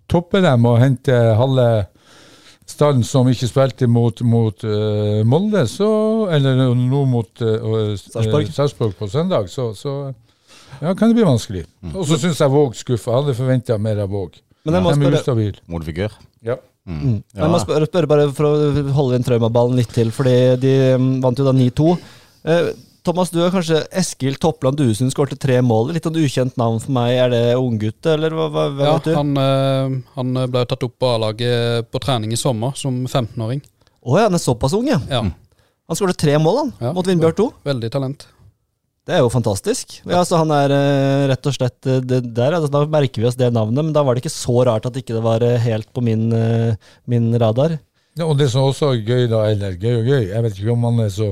topper 0.10 0.44
dem 0.46 0.68
og 0.70 0.80
henter 0.80 1.34
halve 1.36 1.68
stallen 2.70 3.04
som 3.04 3.28
ikke 3.28 3.50
spilte 3.50 3.90
mot, 3.92 4.22
mot 4.22 4.64
uh, 4.64 5.20
Molde, 5.28 5.66
så, 5.68 5.90
eller 6.32 6.64
nå 6.76 7.04
mot 7.12 7.44
uh, 7.44 7.92
Sarpsborg. 8.00 8.54
Sarpsborg 8.56 8.96
på 9.00 9.12
søndag, 9.12 9.52
så, 9.52 9.74
så 9.76 10.14
ja, 10.80 10.94
kan 10.94 11.10
det 11.10 11.20
bli 11.20 11.28
vanskelig. 11.28 11.68
Og 11.92 12.06
så 12.08 12.20
syns 12.22 12.40
jeg 12.40 12.56
Våg 12.56 12.80
skuffa. 12.80 13.20
Hadde 13.20 13.36
forventa 13.36 13.80
mer 13.82 14.06
av 14.06 14.16
Våg. 14.16 14.40
Men 14.64 14.80
jeg 14.80 14.86
må 14.86 14.96
spørre, 14.96 15.24
ustabile. 15.24 15.64
Mot 15.68 15.84
Ja. 16.90 17.00
Mm. 17.00 17.18
Jeg 17.38 17.50
må 17.54 17.60
spørre, 17.62 17.86
spørre 17.90 18.10
bare 18.10 18.28
for 18.34 18.50
å 18.50 18.84
holde 18.98 19.20
inn 19.20 19.26
traumaballen 19.28 19.78
litt 19.78 19.92
til, 19.94 20.10
fordi 20.16 20.36
de 20.64 20.72
mm, 20.98 21.10
vant 21.22 21.38
jo 21.38 21.46
da 21.46 21.54
9-2. 21.54 21.90
Eh, 22.50 22.70
Thomas, 23.06 23.30
du 23.32 23.38
er 23.42 23.54
kanskje 23.54 23.78
Eskil 23.96 24.36
Toppland 24.42 24.76
Duesund 24.78 25.14
skårte 25.14 25.38
tre 25.40 25.62
mål. 25.64 25.94
Litt 25.96 26.04
sånn 26.06 26.18
ukjent 26.20 26.58
navn 26.60 26.82
for 26.84 26.92
meg. 26.98 27.14
Er 27.16 27.30
det 27.32 27.44
unggutt, 27.58 28.02
eller 28.12 28.34
hva, 28.36 28.50
hva, 28.52 28.66
hva 28.76 28.88
Ja, 28.90 28.96
vet 28.98 29.08
du? 29.08 29.14
han, 29.16 29.32
eh, 29.40 29.94
han 30.18 30.42
ble 30.52 30.66
tatt 30.68 30.84
opp 30.90 30.98
på 31.00 31.14
A-laget 31.16 31.88
på 31.94 32.02
trening 32.04 32.34
i 32.36 32.40
sommer 32.42 32.76
som 32.78 33.06
15-åring. 33.08 33.62
Å 34.04 34.18
ja, 34.20 34.26
han 34.28 34.36
er 34.36 34.44
såpass 34.44 34.76
ung, 34.78 34.90
ja. 34.92 35.00
Ja, 35.12 35.24
Han 35.90 35.98
skåret 35.98 36.20
tre 36.22 36.36
mål, 36.38 36.58
han, 36.64 36.74
Ja. 36.82 36.92
mot 36.94 37.08
Vindbjørn 37.08 37.38
2. 37.40 37.48
veldig 37.66 37.90
talent. 37.96 38.28
Det 39.10 39.16
er 39.18 39.24
jo 39.26 39.32
fantastisk. 39.34 39.96
Ja, 40.06 40.22
så 40.22 40.38
Han 40.38 40.52
er 40.54 40.70
eh, 40.70 41.28
rett 41.32 41.48
og 41.50 41.56
slett 41.56 41.88
eh, 41.90 41.98
det 42.06 42.22
der. 42.38 42.54
Altså, 42.54 42.70
da 42.70 42.84
merker 42.86 43.24
vi 43.24 43.26
oss 43.26 43.38
det 43.40 43.50
navnet, 43.56 43.82
men 43.82 43.94
da 43.96 44.04
var 44.06 44.14
det 44.14 44.22
ikke 44.22 44.36
så 44.36 44.62
rart 44.68 44.86
at 44.86 45.00
ikke 45.02 45.16
det 45.16 45.24
var 45.26 45.42
eh, 45.46 45.58
helt 45.64 45.90
på 45.96 46.04
min, 46.06 46.28
min 47.10 47.30
radar. 47.42 47.80
Ja, 48.20 48.28
og 48.28 48.38
det 48.38 48.52
som 48.54 48.68
også 48.68 48.92
er 48.94 49.02
gøy, 49.08 49.24
da, 49.32 49.48
eller 49.50 49.80
gøy 49.82 49.96
og 49.96 50.10
gøy, 50.12 50.28
jeg 50.30 50.44
vet 50.46 50.60
ikke 50.60 50.76
om 50.76 50.86
han 50.86 51.02
er 51.08 51.14
så 51.14 51.30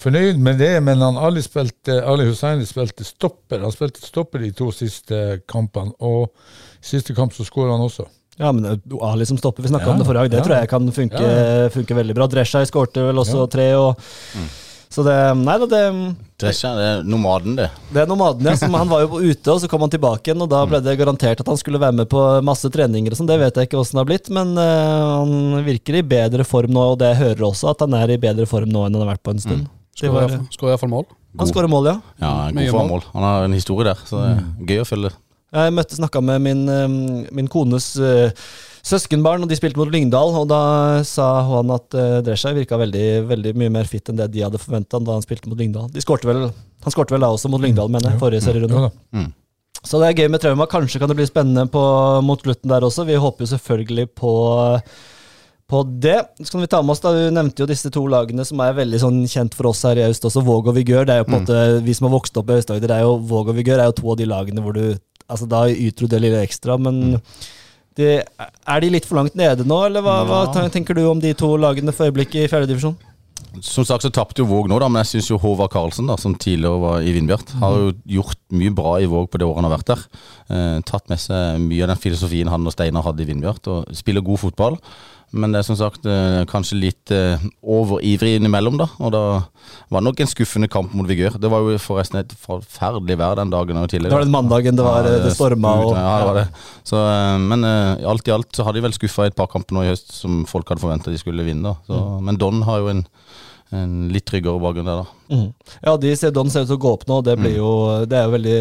fornøyd 0.00 0.40
med 0.42 0.58
det, 0.58 0.72
men 0.82 1.02
han 1.04 1.18
Ali, 1.20 1.44
spilte, 1.44 2.00
Ali 2.08 2.26
Hussaini 2.26 2.66
spilte 2.66 3.06
stopper. 3.06 3.60
Han 3.62 3.74
spilte 3.74 4.02
stopper 4.02 4.42
de 4.42 4.50
to 4.56 4.72
siste 4.74 5.20
kampene, 5.50 5.92
og 6.02 6.32
i 6.80 6.90
siste 6.90 7.14
kamp 7.14 7.36
så 7.36 7.46
skåra 7.46 7.76
han 7.76 7.84
også. 7.86 8.08
Ja, 8.40 8.50
men 8.56 8.80
Ali 9.04 9.28
som 9.28 9.38
stopper, 9.38 9.62
vi 9.62 9.70
snakka 9.70 9.86
Ja, 9.86 9.94
om 9.94 10.00
det 10.00 10.08
forrige 10.08 10.24
dag, 10.26 10.32
det 10.32 10.40
ja. 10.40 10.46
tror 10.48 10.56
jeg 10.56 10.72
kan 10.72 10.90
funke, 10.96 11.30
funke 11.76 12.00
veldig 12.00 12.18
bra. 12.18 12.26
Dreshai 12.32 12.64
skårte 12.66 13.04
vel 13.12 13.22
også 13.22 13.44
tre, 13.52 13.68
og 13.78 14.10
Så 14.90 15.04
det 15.06 15.14
Nei 15.38 15.54
da, 15.62 15.66
det, 15.70 15.80
Dresja, 16.42 16.72
det 16.74 16.86
er 16.88 17.02
nomaden, 17.06 17.54
det. 17.58 17.68
det 17.94 18.00
er 18.02 18.08
nomaden, 18.10 18.48
ja. 18.48 18.56
Som 18.58 18.74
han 18.74 18.88
var 18.90 19.04
jo 19.04 19.20
ute, 19.22 19.52
og 19.52 19.60
så 19.62 19.68
kom 19.70 19.84
han 19.84 19.92
tilbake 19.92 20.30
igjen, 20.30 20.42
og 20.42 20.48
da 20.50 20.64
ble 20.66 20.80
det 20.82 20.96
garantert 20.98 21.42
at 21.44 21.46
han 21.52 21.58
skulle 21.60 21.78
være 21.78 21.94
med 22.00 22.08
på 22.10 22.22
masse 22.42 22.66
treninger 22.74 23.14
og 23.14 23.20
sånn. 23.20 23.28
Det 23.30 23.36
vet 23.38 23.60
jeg 23.60 23.68
ikke 23.70 23.78
åssen 23.78 24.00
det 24.00 24.02
har 24.02 24.08
blitt, 24.10 24.30
men 24.34 24.50
uh, 24.58 25.20
han 25.20 25.62
virker 25.66 26.00
i 26.00 26.02
bedre 26.02 26.46
form 26.48 26.74
nå, 26.74 26.88
og 26.94 26.98
det 27.02 27.12
jeg 27.12 27.20
hører 27.22 27.46
også, 27.52 27.70
at 27.70 27.84
han 27.86 27.94
er 28.00 28.16
i 28.16 28.18
bedre 28.24 28.48
form 28.50 28.72
nå 28.72 28.82
enn 28.88 28.98
han 28.98 29.04
har 29.04 29.12
vært 29.14 29.22
på 29.28 29.36
en 29.36 29.44
stund. 29.44 29.68
Mm. 29.68 29.76
Skårer 30.00 30.74
iallfall- 30.74 30.90
mål. 30.96 31.06
han 31.38 31.52
skårer 31.52 31.70
mål, 31.70 31.86
ja. 31.92 31.96
Ja, 32.18 32.32
god 32.48 32.58
Mye 32.58 32.72
mål. 32.74 32.88
mål. 32.96 33.04
Han 33.12 33.26
har 33.28 33.46
en 33.46 33.54
historie 33.60 33.92
der, 33.92 34.02
så 34.08 34.24
det 34.24 34.32
er 34.32 34.72
gøy 34.72 34.82
å 34.82 34.88
følge. 34.88 35.12
Jeg 35.50 35.74
møtte 35.74 35.98
snakka 35.98 36.20
med 36.22 36.42
min, 36.42 36.60
eh, 36.70 37.30
min 37.34 37.48
kones 37.50 37.92
eh, 37.98 38.30
søskenbarn, 38.86 39.44
og 39.44 39.50
de 39.50 39.58
spilte 39.58 39.80
mot 39.80 39.90
Lyngdal. 39.90 40.34
Og 40.40 40.48
da 40.50 40.62
sa 41.06 41.28
han 41.48 41.74
at 41.74 41.98
uh, 41.98 42.20
Drescher 42.26 42.56
virka 42.56 42.78
veldig, 42.80 43.08
veldig 43.30 43.54
mye 43.60 43.74
mer 43.80 43.90
fit 43.90 44.08
enn 44.10 44.20
det 44.20 44.30
de 44.34 44.44
hadde 44.46 44.60
forventa 44.62 45.02
da 45.02 45.18
han 45.18 45.26
spilte 45.26 45.50
mot 45.50 45.60
Lyngdal. 45.60 45.90
De 45.94 46.04
skårte 46.04 46.28
vel, 46.28 46.48
han 46.50 46.94
skårte 46.94 47.16
vel 47.16 47.26
da 47.26 47.32
også 47.34 47.52
mot 47.52 47.62
Lyngdal, 47.62 47.92
mener 47.92 48.12
jeg, 48.12 48.22
forrige 48.22 48.46
serierunde. 48.46 48.90
Mm. 49.16 49.30
Så 49.80 50.00
det 50.00 50.10
er 50.10 50.18
gøy 50.24 50.28
med 50.32 50.42
trauma. 50.42 50.68
Kanskje 50.68 51.00
kan 51.00 51.08
det 51.08 51.16
bli 51.16 51.28
spennende 51.28 51.64
på, 51.72 51.82
mot 52.26 52.42
slutten 52.42 52.72
der 52.72 52.84
også. 52.84 53.06
Vi 53.08 53.16
håper 53.20 53.46
jo 53.46 53.52
selvfølgelig 53.54 54.10
på, 54.18 54.32
på 55.72 55.82
det. 56.04 56.18
Så 56.42 56.52
kan 56.52 56.64
vi 56.64 56.70
ta 56.72 56.82
med 56.82 56.94
oss 56.94 57.04
da, 57.04 57.14
Du 57.16 57.30
nevnte 57.32 57.64
jo 57.64 57.68
disse 57.70 57.92
to 57.92 58.02
lagene 58.12 58.44
som 58.44 58.60
er 58.64 58.76
veldig 58.76 59.00
sånn 59.00 59.22
kjent 59.30 59.56
for 59.56 59.70
oss 59.72 59.80
her 59.88 60.00
i 60.00 60.04
Aust 60.08 60.26
også. 60.28 60.44
Våg 60.44 60.68
og 60.68 60.76
Vigør. 60.76 61.06
Det 61.08 61.16
er 61.16 61.22
jo 61.22 61.30
på 61.30 61.32
en 61.32 61.46
måte, 61.46 61.62
Vi 61.86 61.96
som 61.96 62.10
har 62.10 62.16
vokst 62.18 62.36
opp 62.36 62.52
i 62.52 62.58
Aust-Agder, 62.58 62.92
er 62.98 63.06
jo 63.06 63.16
Våg 63.30 63.54
og 63.54 63.56
Vigør 63.56 63.80
er 63.80 63.88
jo 63.88 63.96
to 64.02 64.12
av 64.12 64.20
de 64.20 64.28
lagene 64.28 64.64
hvor 64.64 64.76
du 64.76 64.84
altså 65.30 65.46
Da 65.46 65.62
yter 65.70 66.04
du 66.04 66.10
det 66.10 66.18
lille 66.24 66.40
ekstra, 66.42 66.74
men 66.74 67.20
det, 67.98 68.10
er 68.30 68.82
de 68.82 68.90
litt 68.94 69.06
for 69.08 69.18
langt 69.18 69.36
nede 69.38 69.66
nå, 69.66 69.78
eller 69.88 70.04
hva, 70.04 70.20
hva 70.28 70.68
tenker 70.72 70.96
du 70.96 71.04
om 71.10 71.20
de 71.22 71.32
to 71.36 71.56
lagene 71.60 71.94
for 71.94 72.10
øyeblikket 72.10 72.44
i 72.44 72.50
fjerdedivisjon? 72.50 72.98
Som 73.66 73.82
sagt 73.86 74.04
så 74.04 74.12
tapte 74.14 74.44
jo 74.44 74.46
Våg 74.46 74.68
nå, 74.70 74.76
da, 74.78 74.86
men 74.92 75.02
jeg 75.02 75.24
syns 75.24 75.42
Håvard 75.42 75.72
Karlsen, 75.72 76.06
da, 76.06 76.14
som 76.20 76.36
tidligere 76.38 76.78
var 76.82 77.02
i 77.02 77.14
Vindbjart, 77.16 77.50
har 77.58 77.78
jo 77.80 77.88
gjort 78.18 78.38
mye 78.54 78.72
bra 78.74 78.92
i 79.02 79.08
Våg 79.10 79.26
på 79.30 79.40
det 79.40 79.48
året 79.48 79.58
han 79.58 79.66
har 79.66 79.74
vært 79.74 79.90
der. 79.90 80.04
Eh, 80.54 80.76
tatt 80.86 81.10
med 81.10 81.18
seg 81.18 81.58
mye 81.64 81.82
av 81.82 81.90
den 81.90 82.02
filosofien 82.04 82.50
han 82.52 82.68
og 82.68 82.76
Steinar 82.76 83.08
hadde 83.08 83.24
i 83.24 83.28
Vindbjart, 83.32 83.66
og 83.72 83.90
spiller 83.98 84.24
god 84.24 84.42
fotball. 84.44 84.78
Men 85.32 85.52
det 85.54 85.60
er 85.60 85.66
som 85.68 85.76
sagt 85.78 86.06
eh, 86.10 86.40
kanskje 86.50 86.78
litt 86.80 87.10
eh, 87.14 87.38
overivrig 87.62 88.32
innimellom, 88.40 88.80
da. 88.80 88.88
Og 88.98 89.12
da 89.14 89.20
var 89.92 90.00
det 90.00 90.06
nok 90.08 90.22
en 90.24 90.30
skuffende 90.30 90.66
kamp 90.70 90.94
mot 90.98 91.06
Vigør. 91.06 91.36
Det 91.38 91.50
var 91.52 91.62
jo 91.62 91.76
forresten 91.78 92.18
et 92.18 92.32
forferdelig 92.34 93.16
vær 93.20 93.36
den 93.38 93.52
dagen. 93.52 93.78
Og 93.78 93.86
tidligere. 93.92 94.10
Det 94.10 94.18
var 94.18 94.26
den 94.26 94.34
mandagen 94.34 94.78
det 94.80 94.86
var 94.86 95.06
Ja, 95.06 95.20
det 95.22 95.34
storma 95.36 95.74
og 95.84 95.92
Ja, 95.94 96.16
det 96.18 96.26
var 96.30 96.38
det. 96.40 96.46
Så, 96.90 96.98
eh, 97.06 97.36
men 97.46 97.62
eh, 97.68 98.02
alt 98.10 98.26
i 98.26 98.34
alt 98.34 98.50
så 98.58 98.66
har 98.66 98.74
de 98.74 98.82
vel 98.82 98.96
skuffa 98.96 99.28
et 99.30 99.36
par 99.38 99.46
kamper 99.52 99.76
nå 99.78 99.84
i 99.86 99.92
høst 99.92 100.10
som 100.18 100.42
folk 100.50 100.68
hadde 100.72 100.82
forventa 100.82 101.14
de 101.14 101.22
skulle 101.22 101.46
vinne. 101.46 101.62
Da. 101.70 101.76
Så, 101.86 102.00
Mm. 102.00 102.24
Men 102.26 102.36
Don 102.42 102.62
har 102.66 102.78
jo 102.82 102.88
en, 102.90 103.04
en 103.76 104.08
litt 104.10 104.26
tryggere 104.26 104.58
bakgrunn 104.62 104.88
der, 104.88 105.02
da. 105.04 105.36
Mm. 105.36 105.76
Ja, 105.84 105.94
de 106.02 106.14
ser, 106.18 106.32
Don 106.34 106.50
ser 106.50 106.64
ut 106.64 106.70
til 106.72 106.78
å 106.78 106.82
gå 106.82 106.94
opp 106.96 107.04
nå, 107.06 107.20
og 107.20 107.26
det 107.28 107.36
blir 107.38 107.52
jo 107.54 107.70
Det 108.10 108.16
er 108.18 108.24
jo 108.26 108.32
veldig 108.34 108.56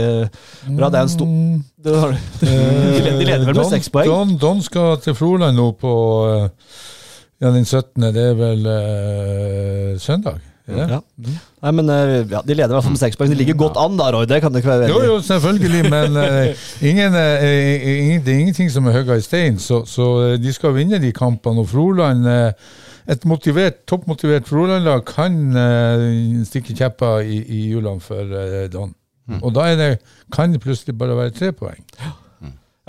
bra. 0.77 0.89
Det 0.89 0.99
er 0.99 1.07
en 1.07 1.13
stor 1.15 1.31
de, 2.43 3.25
leder, 3.25 3.47
vel 3.47 3.57
med 3.57 3.71
seks 3.71 3.89
poeng? 3.93 4.11
Don, 4.11 4.35
Don 4.41 4.61
skal 4.65 4.99
til 5.01 5.17
Froland 5.17 5.57
nå 5.57 5.71
på 5.79 5.95
eh, 6.29 6.45
ja, 7.41 7.49
den 7.49 7.65
17. 7.65 8.11
Det 8.13 8.27
er 8.33 8.37
vel 8.37 8.69
eh, 8.75 9.97
søndag? 10.03 10.43
Ja. 10.69 10.85
Ja. 10.85 10.99
Nei, 11.63 11.71
men 11.73 11.89
eh, 11.89 12.11
ja, 12.29 12.41
De 12.45 12.53
leder 12.53 12.69
i 12.69 12.75
hvert 12.75 12.85
fall 12.85 12.93
med 12.93 13.01
seks 13.01 13.17
poeng. 13.17 13.31
De 13.31 13.37
ligger 13.39 13.57
godt 13.57 13.79
an 13.81 13.97
da, 13.99 14.09
Roy. 14.13 14.27
Det 14.29 14.41
kan 14.43 14.53
det 14.53 14.61
ikke 14.61 14.71
være 14.71 14.89
Jo, 14.91 14.99
veldig 14.99 15.09
jo, 15.09 15.21
selvfølgelig, 15.29 15.89
men 15.89 16.19
uh, 16.19 16.67
ingen, 16.91 17.15
uh, 17.15 17.47
ingen, 18.03 18.21
det 18.25 18.35
er 18.35 18.43
ingenting 18.43 18.69
som 18.71 18.87
er 18.87 18.99
hogga 18.99 19.17
i 19.19 19.25
stein, 19.25 19.59
så, 19.61 19.81
så 19.89 20.11
eh, 20.27 20.35
de 20.41 20.53
skal 20.53 20.75
vinne 20.77 21.01
de 21.01 21.11
kampene. 21.15 21.63
Og 21.63 21.69
Froland, 21.71 22.27
eh, 22.29 22.77
et 23.07 23.25
motivert, 23.29 23.83
toppmotivert 23.89 24.47
Froland-lag 24.49 25.05
kan 25.07 25.37
uh, 25.55 26.43
stikke 26.47 26.75
kjepper 26.77 27.23
i, 27.23 27.39
i 27.45 27.61
hjulene 27.71 28.03
for 28.03 28.39
eh, 28.41 28.65
Don. 28.73 28.95
Og 29.39 29.53
da 29.53 29.67
er 29.69 29.77
det, 29.77 29.89
kan 30.33 30.49
det 30.53 30.61
plutselig 30.63 30.95
bare 30.97 31.17
være 31.17 31.35
tre 31.37 31.51
poeng. 31.53 31.83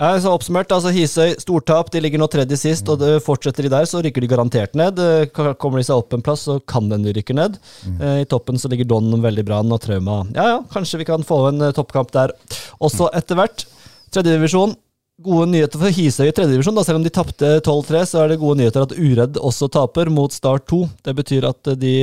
Ja, 0.01 0.15
så 0.17 0.31
Oppsummert, 0.33 0.71
altså 0.73 0.89
Hisøy 0.89 1.35
stortap. 1.37 1.91
De 1.93 1.99
ligger 2.01 2.17
nå 2.17 2.25
tredje 2.33 2.57
sist, 2.57 2.87
og 2.89 2.97
det 3.03 3.19
fortsetter 3.21 3.67
de 3.67 3.69
der, 3.69 3.85
så 3.85 3.99
rykker 4.01 4.23
de 4.25 4.29
garantert 4.31 4.73
ned. 4.73 4.97
Eh, 4.97 5.27
Kommer 5.29 5.77
de 5.77 5.85
seg 5.85 6.01
opp 6.01 6.15
en 6.17 6.23
plass, 6.25 6.47
så 6.49 6.57
kan 6.65 6.89
den 6.89 7.05
de 7.05 7.13
rykker 7.13 7.37
ned. 7.37 7.59
Eh, 7.99 8.23
I 8.23 8.29
toppen 8.29 8.57
så 8.57 8.71
ligger 8.71 8.89
Don 8.89 9.13
veldig 9.21 9.45
bra 9.45 9.59
an, 9.61 9.69
og 9.75 9.83
Trauma 9.83 10.23
Ja 10.33 10.47
ja, 10.55 10.57
kanskje 10.73 11.03
vi 11.03 11.09
kan 11.11 11.21
få 11.27 11.43
en 11.51 11.67
toppkamp 11.77 12.09
der 12.17 12.33
også 12.81 13.11
etter 13.13 13.37
hvert. 13.37 13.67
Tredjedivisjon. 14.09 14.73
Gode 15.21 15.49
nyheter 15.51 15.77
for 15.81 15.93
Hisøy 15.93 16.29
i 16.29 16.33
tredjedivisjon. 16.33 16.79
Selv 16.85 17.01
om 17.01 17.03
de 17.05 17.11
tapte 17.13 17.49
12-3, 17.65 18.03
så 18.09 18.21
er 18.23 18.31
det 18.31 18.39
gode 18.41 18.61
nyheter 18.61 18.85
at 18.87 18.95
Uredd 18.95 19.37
også 19.37 19.67
taper 19.73 20.09
mot 20.13 20.33
Start 20.33 20.65
2. 20.71 20.79
Det 21.05 21.13
betyr 21.17 21.47
at 21.49 21.73
eh, 21.73 21.77
de 21.77 21.95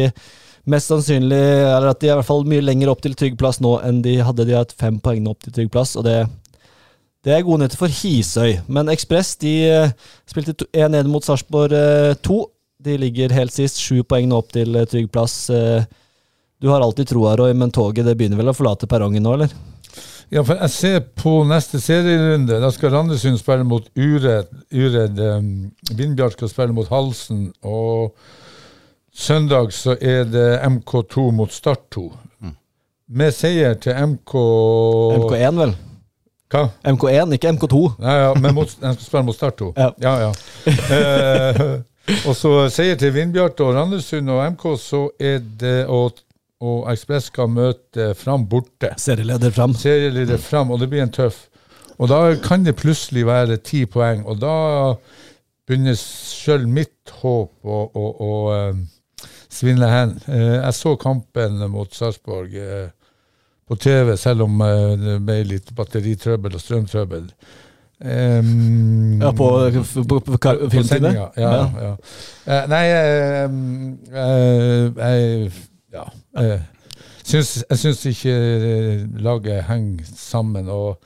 mest 0.68 0.90
sannsynlig 0.92 1.38
Eller 1.38 1.88
at 1.88 2.00
de 2.02 2.10
er 2.10 2.12
i 2.12 2.18
hvert 2.18 2.28
fall 2.28 2.44
mye 2.44 2.60
lenger 2.60 2.90
opp 2.92 3.00
til 3.00 3.14
trygg 3.16 3.38
plass 3.40 3.58
nå 3.64 3.78
enn 3.86 4.02
de 4.04 4.18
hadde. 4.20 4.44
De 4.46 4.54
har 4.54 4.66
hatt 4.66 4.76
fem 4.78 5.00
poeng 5.02 5.26
opp 5.30 5.40
til 5.46 5.54
trygg 5.56 5.72
plass, 5.74 5.96
og 5.98 6.06
det 6.08 6.20
det 7.26 7.32
er 7.34 7.42
gode 7.42 7.58
nyheter 7.64 7.76
for 7.80 7.90
Hisøy, 7.90 8.60
men 8.70 8.88
Ekspress 8.92 9.32
de 9.42 9.50
eh, 9.66 9.90
spilte 10.30 10.54
1-1 10.70 11.08
mot 11.10 11.24
Sarpsborg 11.26 11.74
2. 12.24 12.36
De 12.86 12.94
ligger 13.02 13.34
helt 13.34 13.52
sist, 13.52 13.80
sju 13.82 14.04
poeng 14.06 14.28
nå 14.30 14.38
opp 14.38 14.52
til 14.54 14.78
eh, 14.78 14.86
trygg 14.88 15.10
plass. 15.12 15.34
Eh, 15.50 15.82
Du 16.62 16.70
har 16.70 16.80
alltid 16.82 17.10
troa, 17.10 17.34
Roy, 17.36 17.52
men 17.58 17.70
toget 17.74 18.06
det 18.06 18.14
begynner 18.18 18.38
vel 18.38 18.48
å 18.50 18.54
forlate 18.56 18.86
perrongen 18.90 19.22
nå, 19.26 19.34
eller? 19.34 19.50
Ja, 20.30 20.42
for 20.44 20.58
jeg 20.60 20.70
ser 20.70 20.98
på 21.16 21.38
neste 21.48 21.80
serierunde. 21.80 22.58
Da 22.60 22.68
skal 22.74 22.92
Randesund 22.92 23.38
spille 23.40 23.64
mot 23.64 23.86
Uredd. 23.96 24.50
Uredd 24.74 25.20
um, 25.24 25.70
Vindbjart 25.88 26.36
skal 26.36 26.50
spille 26.52 26.76
mot 26.76 26.90
Halsen. 26.92 27.46
Og 27.64 28.12
søndag 29.14 29.72
så 29.72 29.96
er 29.96 30.28
det 30.28 30.48
MK2 30.68 31.30
mot 31.32 31.52
Start 31.52 31.88
2. 31.96 32.10
Med 33.08 33.32
seier 33.32 33.78
til 33.80 33.96
MK 33.96 34.34
MK1, 35.16 35.60
vel? 35.62 35.70
Hva? 36.52 36.66
MK1, 36.92 37.32
ikke 37.38 37.52
MK2. 37.56 37.80
Nei, 38.04 38.16
ja, 38.20 38.32
men 38.36 38.52
mot, 38.56 38.68
de 38.68 38.90
skal 38.98 39.06
spille 39.06 39.24
mot 39.30 39.36
Start 39.36 39.56
2. 39.62 39.70
Ja. 39.80 39.88
ja. 40.04 40.12
ja. 40.26 40.32
Eh, 40.92 41.62
og 42.28 42.36
så 42.36 42.52
seier 42.72 43.00
til 43.00 43.14
Vindbjart 43.16 43.60
og 43.64 43.72
Randesund 43.76 44.28
og 44.32 44.44
MK, 44.52 44.66
så 44.80 45.06
er 45.20 45.40
det 45.60 45.78
og, 45.88 46.20
og 46.64 46.88
Ekspress 46.90 47.30
skal 47.30 47.50
møte 47.52 48.12
Fram 48.18 48.46
borte. 48.50 48.90
Serieleder 48.98 49.52
fram. 49.54 49.74
Serieleder 49.78 50.40
Fram, 50.42 50.72
og 50.74 50.80
det 50.82 50.88
blir 50.90 51.04
en 51.04 51.14
tøff. 51.14 51.46
Og 51.98 52.10
da 52.10 52.20
kan 52.42 52.64
det 52.66 52.76
plutselig 52.78 53.26
være 53.26 53.58
ti 53.62 53.84
poeng, 53.90 54.24
og 54.26 54.40
da 54.42 54.54
begynner 55.66 55.98
sjøl 55.98 56.66
mitt 56.70 57.12
håp 57.20 57.66
å, 57.66 57.78
å, 57.92 58.04
å 58.24 58.32
eh, 58.54 58.78
svinne 59.52 59.88
hen. 59.90 60.14
Eh, 60.30 60.58
jeg 60.60 60.76
så 60.78 60.94
kampen 61.00 61.58
mot 61.70 61.94
Sarpsborg 61.94 62.54
eh, 62.54 62.86
på 63.68 63.76
TV, 63.76 64.14
selv 64.16 64.46
om 64.46 64.62
det 65.02 65.18
ble 65.26 65.42
litt 65.44 65.74
batteritrøbbel 65.76 66.54
og 66.56 66.62
strømtrøbbel. 66.62 67.26
Um, 67.98 69.18
Ja, 69.20 69.32
på, 69.34 69.48
på, 69.74 70.20
på, 70.20 70.36
på 70.38 70.68
filmtime? 70.70 71.10
Ja, 71.16 71.26
ja. 71.36 71.50
ja. 72.46 72.60
Nei, 72.70 72.84
eh, 72.94 73.48
eh, 74.14 75.00
jeg 75.02 75.50
Ja. 75.92 76.04
eh, 76.38 76.60
syns, 77.24 77.64
jeg 77.70 77.78
syns 77.78 78.06
ikke 78.10 78.34
eh, 78.34 79.04
laget 79.24 79.64
henger 79.68 80.04
sammen. 80.16 80.68
Og 80.68 80.98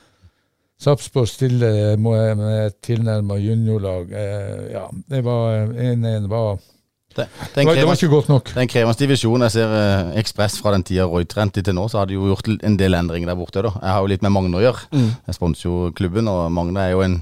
Sarpsborg 0.82 1.28
stiller 1.30 1.96
med 1.96 2.66
et 2.66 2.78
tilnærma 2.82 3.36
juniorlag. 3.38 4.10
Eh, 4.10 4.70
ja, 4.72 4.86
det 5.10 5.24
var 5.24 5.70
1-1 5.70 6.28
var 6.30 6.58
Det, 7.16 7.26
det, 7.54 7.64
var, 7.66 7.76
det 7.76 7.84
var 7.86 7.98
ikke 7.98 8.10
godt 8.12 8.30
nok. 8.30 8.50
Den 8.54 8.64
en 8.64 8.70
krevende 8.70 8.98
divisjonen. 8.98 9.44
Jeg 9.46 9.54
ser 9.56 9.74
eh, 9.76 10.12
Ekspress 10.22 10.58
fra 10.62 10.72
den 10.74 10.84
tida 10.86 11.06
Roy 11.08 11.26
trente 11.28 11.62
til 11.64 11.76
nå, 11.76 11.86
så 11.90 12.00
har 12.00 12.08
de 12.10 12.16
jo 12.16 12.28
gjort 12.30 12.48
en 12.54 12.76
del 12.80 12.96
endringer 12.96 13.32
der 13.32 13.38
borte. 13.38 13.62
da. 13.64 13.72
Jeg 13.76 13.96
har 13.96 14.04
jo 14.04 14.10
litt 14.12 14.24
med 14.24 14.34
Magne 14.34 14.60
å 14.60 14.64
gjøre. 14.64 14.86
Jeg 15.28 15.36
sponser 15.36 15.68
jo 15.68 15.76
klubben, 15.96 16.30
og 16.30 16.46
Magne 16.54 16.86
er 16.86 16.94
jo 16.94 17.02
en, 17.04 17.18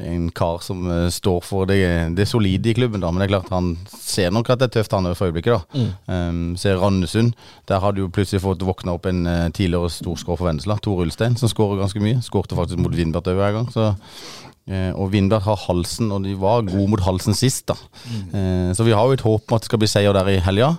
en 0.00 0.28
kar 0.36 0.62
som 0.64 0.86
uh, 0.88 1.08
står 1.12 1.42
for 1.44 1.68
det, 1.68 1.80
det 2.16 2.28
solide 2.30 2.72
i 2.72 2.76
klubben. 2.78 3.04
da, 3.04 3.10
Men 3.12 3.22
det 3.22 3.28
er 3.28 3.34
klart 3.36 3.52
han 3.54 3.74
ser 3.92 4.32
nok 4.34 4.50
at 4.52 4.62
det 4.62 4.70
er 4.70 4.74
tøft 4.78 4.96
han 4.96 5.10
for 5.14 5.30
øyeblikket. 5.30 5.60
da. 5.76 5.86
Um, 6.08 6.56
ser 6.60 6.80
Randesund. 6.80 7.36
Der 7.68 7.82
har 7.82 7.92
du 7.92 8.04
jo 8.04 8.12
plutselig 8.12 8.42
fått 8.44 8.64
våkna 8.66 8.96
opp 8.96 9.06
en 9.10 9.26
uh, 9.26 9.48
tidligere 9.50 9.92
storskår 9.92 10.40
for 10.40 10.48
Vennesla, 10.48 10.78
Tor 10.82 11.04
Ulstein, 11.04 11.36
som 11.36 11.52
skårer 11.52 11.82
ganske 11.84 12.02
mye. 12.02 12.22
Skårte 12.24 12.58
faktisk 12.58 12.80
mot 12.82 12.96
Vindbert 12.96 13.28
òg 13.30 13.40
hver 13.40 13.56
gang. 13.60 13.70
så... 13.72 13.92
Eh, 14.66 14.90
og 14.98 15.12
Vindbjart 15.12 15.46
har 15.46 15.60
halsen, 15.68 16.10
og 16.10 16.24
de 16.26 16.34
var 16.38 16.66
gode 16.66 16.88
mot 16.90 17.02
halsen 17.06 17.36
sist. 17.38 17.68
da. 17.70 17.76
Eh, 18.34 18.74
så 18.74 18.86
vi 18.86 18.94
har 18.96 19.06
jo 19.06 19.16
et 19.16 19.26
håp 19.26 19.46
om 19.46 19.56
at 19.56 19.62
det 19.62 19.70
skal 19.70 19.82
bli 19.82 19.90
seier 19.90 20.16
der 20.16 20.32
i 20.32 20.42
helga. 20.42 20.76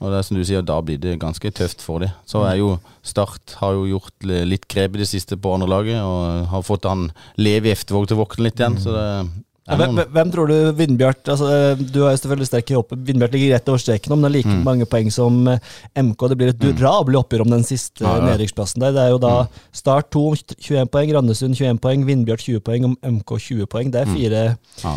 Og 0.00 0.08
det 0.08 0.16
er 0.16 0.24
som 0.24 0.36
du 0.38 0.44
sier, 0.48 0.62
da 0.64 0.78
blir 0.80 0.96
det 1.00 1.18
ganske 1.20 1.50
tøft 1.52 1.82
for 1.84 2.00
dem. 2.00 2.12
Så 2.28 2.40
er 2.48 2.56
jo 2.60 2.78
Start 3.04 3.56
har 3.60 3.72
jo 3.72 3.86
gjort 3.88 4.24
litt 4.24 4.66
grep 4.68 4.96
i 4.96 5.00
det 5.00 5.08
siste 5.08 5.36
på 5.40 5.54
andre 5.54 5.68
laget, 5.68 6.00
og 6.04 6.48
har 6.52 6.64
fått 6.64 6.84
han 6.84 7.06
Levi 7.40 7.72
Eftevåg 7.72 8.08
til 8.08 8.18
å 8.18 8.24
våkne 8.24 8.44
litt 8.44 8.60
igjen. 8.60 8.76
Så 8.80 8.92
det 8.92 9.06
Hvem, 9.68 10.00
hvem 10.08 10.30
tror 10.32 10.48
du 10.48 10.54
Vindbjart 10.74 11.28
altså, 11.28 11.48
eh, 11.52 11.82
Du 11.92 12.00
er 12.02 12.14
jo 12.14 12.20
selvfølgelig 12.22 12.48
sterk 12.48 12.72
i 12.72 12.76
hoppet. 12.78 13.02
Vindbjart 13.06 13.36
ligger 13.36 13.54
rett 13.54 13.68
over 13.68 13.82
streken 13.82 14.14
men 14.14 14.24
det 14.24 14.30
er 14.30 14.36
like 14.38 14.56
mange 14.66 14.88
poeng 14.88 15.12
som 15.12 15.36
eh, 15.52 15.60
MK. 16.00 16.26
Det 16.32 16.38
blir 16.40 16.52
et 16.54 16.62
durabelig 16.62 17.20
oppgjør 17.20 17.44
om 17.44 17.54
den 17.54 17.66
siste 17.66 18.04
Ja, 18.04 18.16
ja. 18.18 18.32
nedrykksplassen 18.32 18.82
der. 18.82 18.96
Det 18.96 19.04
er 19.04 19.14
jo 19.14 19.22
da 19.22 19.34
Start 19.76 20.10
2 20.16 20.26
21 20.56 20.90
poeng, 20.90 21.14
Randesund 21.14 21.54
21 21.58 21.80
poeng, 21.84 22.04
Vindbjart 22.08 22.44
20 22.46 22.66
poeng 22.66 22.88
og 22.88 22.98
MK 23.20 23.36
20 23.36 23.70
poeng. 23.70 23.92
Det 23.92 24.02
er 24.02 24.10
fire 24.10 24.42
ja. 24.82 24.94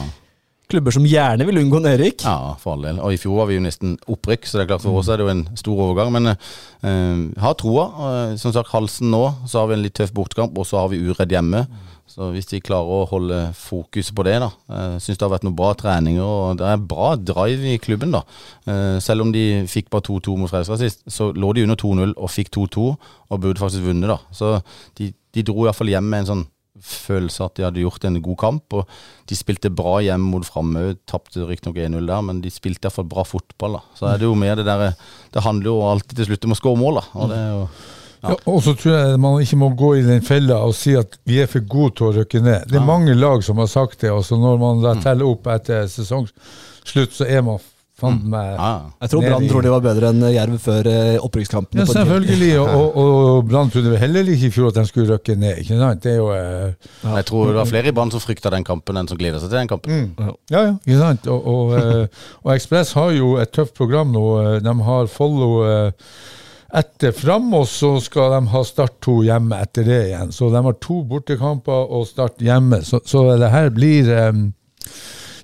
klubber 0.71 0.95
som 0.95 1.05
gjerne 1.05 1.47
vil 1.49 1.61
unngå 1.61 1.83
nedrykk. 1.83 2.25
Ja, 2.25 2.55
for 2.61 2.77
all 2.77 2.87
del. 2.87 3.01
Og 3.03 3.13
i 3.13 3.21
fjor 3.21 3.43
var 3.43 3.51
vi 3.51 3.59
jo 3.59 3.65
nesten 3.67 3.97
opprykk, 4.07 4.47
så 4.47 4.57
det 4.61 4.65
er 4.65 4.73
klart 4.73 4.85
for 4.87 5.01
oss 5.01 5.11
er 5.11 5.19
det 5.19 5.27
jo 5.27 5.33
en 5.35 5.47
stor 5.59 5.85
overgang. 5.89 6.13
Men 6.15 6.33
uh, 6.33 7.41
har 7.43 7.57
troa. 7.59 7.89
Eh, 8.09 8.37
som 8.41 8.55
sagt, 8.55 8.71
Halsen 8.73 9.11
nå, 9.13 9.25
så 9.43 9.61
har 9.61 9.69
vi 9.69 9.77
en 9.77 9.85
litt 9.85 9.99
tøff 9.99 10.15
bortkamp, 10.15 10.57
og 10.57 10.69
så 10.69 10.81
har 10.81 10.93
vi 10.93 11.03
uredd 11.03 11.35
hjemme. 11.35 11.67
Så 12.09 12.27
hvis 12.33 12.49
de 12.51 12.59
klarer 12.61 12.89
å 12.93 13.07
holde 13.09 13.37
fokus 13.57 14.11
på 14.13 14.25
det, 14.27 14.35
da. 14.43 14.49
Jeg 14.69 15.03
syns 15.05 15.17
det 15.17 15.25
har 15.25 15.31
vært 15.33 15.45
noen 15.47 15.57
bra 15.57 15.71
treninger, 15.79 16.21
og 16.21 16.59
det 16.59 16.67
er 16.69 16.83
bra 16.91 17.13
drive 17.17 17.73
i 17.73 17.79
klubben, 17.81 18.13
da. 18.13 18.21
Eh, 18.69 18.97
selv 19.01 19.25
om 19.25 19.31
de 19.33 19.63
fikk 19.71 19.89
bare 19.93 20.05
2-2 20.05 20.35
mot 20.37 20.51
Fredrikstad 20.51 20.83
sist, 20.83 21.05
så 21.09 21.31
lå 21.33 21.53
de 21.55 21.63
under 21.65 21.79
2-0 21.79 22.13
og 22.13 22.29
fikk 22.33 22.51
2-2, 22.53 22.89
og 23.31 23.41
burde 23.41 23.63
faktisk 23.63 23.87
vunnet, 23.87 24.11
da. 24.11 24.19
Så 24.35 24.59
de, 24.99 25.13
de 25.33 25.45
dro 25.47 25.65
iallfall 25.65 25.89
hjem 25.95 26.11
med 26.11 26.25
en 26.25 26.31
sånn 26.33 26.45
følelse 26.83 27.45
at 27.45 27.55
de 27.57 27.65
hadde 27.65 27.81
gjort 27.83 28.05
en 28.07 28.19
god 28.23 28.39
kamp. 28.41 28.77
Og 28.77 28.93
de 29.29 29.37
spilte 29.37 29.71
bra 29.73 29.97
hjem 30.03 30.25
mot 30.33 30.45
Framø, 30.45 30.85
Tapte 31.09 31.47
riktignok 31.47 31.79
1-0 31.85 32.07
der, 32.09 32.23
men 32.25 32.41
de 32.43 32.51
spilte 32.53 32.89
iallfall 32.89 33.09
bra 33.09 33.25
fotball. 33.27 33.79
da. 33.79 33.83
Så 33.97 34.09
er 34.09 34.21
det 34.21 34.29
jo 34.29 34.37
mer 34.37 34.57
det 34.59 34.67
derre 34.67 34.93
Det 35.33 35.43
handler 35.45 35.71
jo 35.71 35.81
alltid 35.87 36.17
til 36.19 36.31
slutt 36.31 36.47
om 36.47 36.55
å 36.55 36.59
skåre 36.59 36.81
mål, 36.81 37.01
da. 37.01 37.05
Og 37.17 37.29
det 37.31 37.41
er 37.41 37.51
jo 37.53 37.67
Ja, 38.23 38.37
og 38.47 38.61
så 38.63 38.71
tror 38.79 38.93
jeg 38.95 39.19
man 39.19 39.41
ikke 39.43 39.57
må 39.59 39.67
gå 39.75 39.89
i 39.99 40.05
den 40.07 40.21
fella 40.23 40.61
og 40.63 40.71
si 40.79 40.93
at 40.95 41.17
vi 41.27 41.41
er 41.43 41.49
for 41.51 41.65
gode 41.67 41.97
til 41.99 42.07
å 42.07 42.13
rykke 42.21 42.39
ned. 42.45 42.69
Det 42.71 42.79
er 42.79 42.87
mange 42.87 43.13
lag 43.19 43.43
som 43.43 43.59
har 43.59 43.67
sagt 43.67 43.99
det, 44.05 44.13
og 44.15 44.23
så 44.23 44.39
når 44.39 44.57
man 44.61 44.81
da 44.85 44.95
teller 45.03 45.27
opp 45.27 45.47
etter 45.51 45.85
sesongslutt, 45.91 47.11
så 47.19 47.27
er 47.27 47.43
man 47.43 47.59
fant 48.03 48.23
meg 48.25 48.55
ja. 48.57 48.69
Jeg 49.03 49.11
tror 49.11 49.21
Brann 49.27 49.45
tror 49.47 49.63
de 49.63 49.69
var 49.71 49.83
bedre 49.85 50.09
enn 50.09 50.23
Jerv 50.33 50.55
før 50.63 50.87
eh, 50.89 51.17
opprykkskampen. 51.23 51.79
Ja, 51.79 51.85
selvfølgelig. 51.87 52.49
Og, 52.63 52.71
og, 52.73 52.95
og 53.03 53.45
Brann 53.51 53.69
trodde 53.71 53.91
vi 53.93 53.99
heller 54.01 54.31
ikke 54.33 54.47
i 54.49 54.53
fjor 54.55 54.71
at 54.71 54.79
de 54.79 54.85
skulle 54.89 55.13
rykke 55.13 55.35
ned. 55.39 55.59
ikke 55.61 55.77
sant? 55.79 56.01
Det 56.03 56.15
er 56.15 56.17
jo 56.19 56.29
Ja. 56.33 57.13
Jeg 57.19 57.27
tror 57.29 57.51
det 57.51 57.59
var 57.59 57.69
flere 57.69 57.91
i 57.91 57.95
Brann 57.95 58.11
som 58.11 58.23
frykta 58.23 58.51
den 58.55 58.65
kampen, 58.67 58.97
enn 58.99 59.07
som 59.11 59.19
gleda 59.19 59.39
seg 59.43 59.51
til 59.51 59.59
den 59.61 59.71
kampen. 59.71 60.07
Ja, 60.51 60.63
ja, 60.71 60.73
ikke 60.81 60.99
sant? 61.03 61.27
Og, 61.31 61.47
og, 61.53 61.75
eh, 61.79 62.23
og 62.43 62.53
Ekspress 62.55 62.95
har 62.97 63.11
jo 63.15 63.35
et 63.43 63.51
tøft 63.55 63.75
program 63.77 64.11
nå. 64.15 64.25
Eh, 64.41 64.57
De 64.65 64.75
har 64.89 65.11
Follo 65.13 65.51
eh, 65.67 65.91
etter 66.73 67.13
fram, 67.15 67.51
og 67.53 67.67
så 67.69 67.95
skal 68.01 68.33
de 68.33 68.51
ha 68.53 68.63
Start 68.65 68.97
to 69.05 69.19
hjemme 69.25 69.59
etter 69.61 69.85
det 69.87 70.01
igjen. 70.09 70.33
Så 70.33 70.49
de 70.53 70.63
har 70.65 70.79
to 70.81 71.01
bortekamper 71.09 71.93
og 71.93 72.07
Start 72.09 72.41
hjemme. 72.43 72.81
Så, 72.85 73.01
så 73.05 73.25
det 73.37 73.51
her 73.53 73.69
blir 73.73 74.09
eh, 74.13 74.31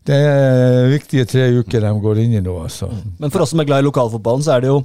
Det 0.10 0.17
er 0.17 0.88
viktige 0.89 1.26
tre 1.30 1.43
uker 1.60 1.84
de 1.86 1.89
går 2.02 2.19
inn 2.24 2.32
i 2.34 2.41
nå, 2.41 2.54
altså. 2.63 2.88
Men 3.22 3.30
for 3.30 3.43
oss 3.43 3.52
som 3.54 3.62
er 3.62 3.67
glad 3.69 3.84
i 3.84 3.86
lokalfotballen, 3.86 4.41
så 4.41 4.56
er 4.56 4.63
det 4.63 4.72
jo 4.72 4.80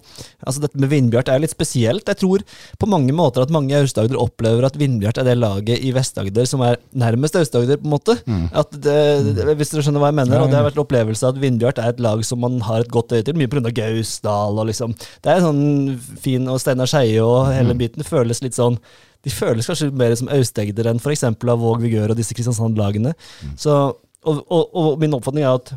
altså 0.45 0.61
Dette 0.67 0.77
med 0.83 0.91
Vindbjart 0.93 1.31
er 1.33 1.41
litt 1.41 1.55
spesielt. 1.55 2.05
Jeg 2.11 2.19
tror 2.21 2.43
på 2.83 2.89
mange 2.93 3.15
måter 3.17 3.41
at 3.47 3.53
mange 3.55 3.73
i 3.73 3.79
Aust-Agder 3.79 4.19
opplever 4.21 4.67
at 4.69 4.77
Vindbjart 4.77 5.23
er 5.23 5.29
det 5.31 5.39
laget 5.41 5.81
i 5.81 5.95
Vest-Agder 5.97 6.45
som 6.51 6.61
er 6.67 6.77
nærmest 6.93 7.39
Aust-Agder, 7.41 7.81
på 7.81 7.89
en 7.89 7.95
måte. 7.95 8.19
At 8.53 8.77
det, 8.77 8.99
det- 9.39 9.57
Hvis 9.57 9.73
dere 9.73 9.87
skjønner 9.87 10.05
hva 10.05 10.13
jeg 10.13 10.19
mener. 10.21 10.37
Ja, 10.37 10.43
Og 10.45 10.51
det 10.53 10.59
har 10.61 10.69
vært 10.69 10.77
en 10.77 10.85
opplevelse 10.85 11.29
at 11.33 11.41
Vindbjart 11.41 11.81
er 11.81 11.95
et 11.95 12.05
lag 12.05 12.21
som 12.29 12.41
man 12.45 12.61
har 12.69 12.85
et 12.85 12.93
godt 12.93 13.17
øye 13.17 13.25
til, 13.25 13.35
mye 13.41 13.49
pga. 13.49 13.73
Gausdal 13.75 14.59
og 14.61 14.67
liksom 14.69 14.93
Det 15.25 15.33
er 15.33 15.41
sånn 15.41 15.99
fin 16.21 16.47
Og 16.53 16.61
Steinar 16.61 16.87
Skeie 16.91 17.25
og 17.25 17.49
hele 17.55 17.73
biten. 17.81 18.05
Føles 18.05 18.43
litt 18.45 18.55
sånn 18.61 18.77
de 19.25 19.31
føles 19.33 19.65
kanskje 19.65 19.87
mer 19.97 20.13
som 20.21 20.29
Aust-Agder 20.29 20.91
enn 20.91 20.99
f.eks. 21.01 21.23
av 21.25 21.39
Våg 21.65 21.81
Vigør 21.81 22.11
og 22.13 22.19
disse 22.19 22.35
Kristiansand-lagene. 22.37 23.15
Så, 23.57 23.95
og, 24.25 24.43
og, 24.49 24.75
og 24.81 24.99
min 25.03 25.15
oppfatning 25.17 25.45
er 25.47 25.55
at, 25.61 25.75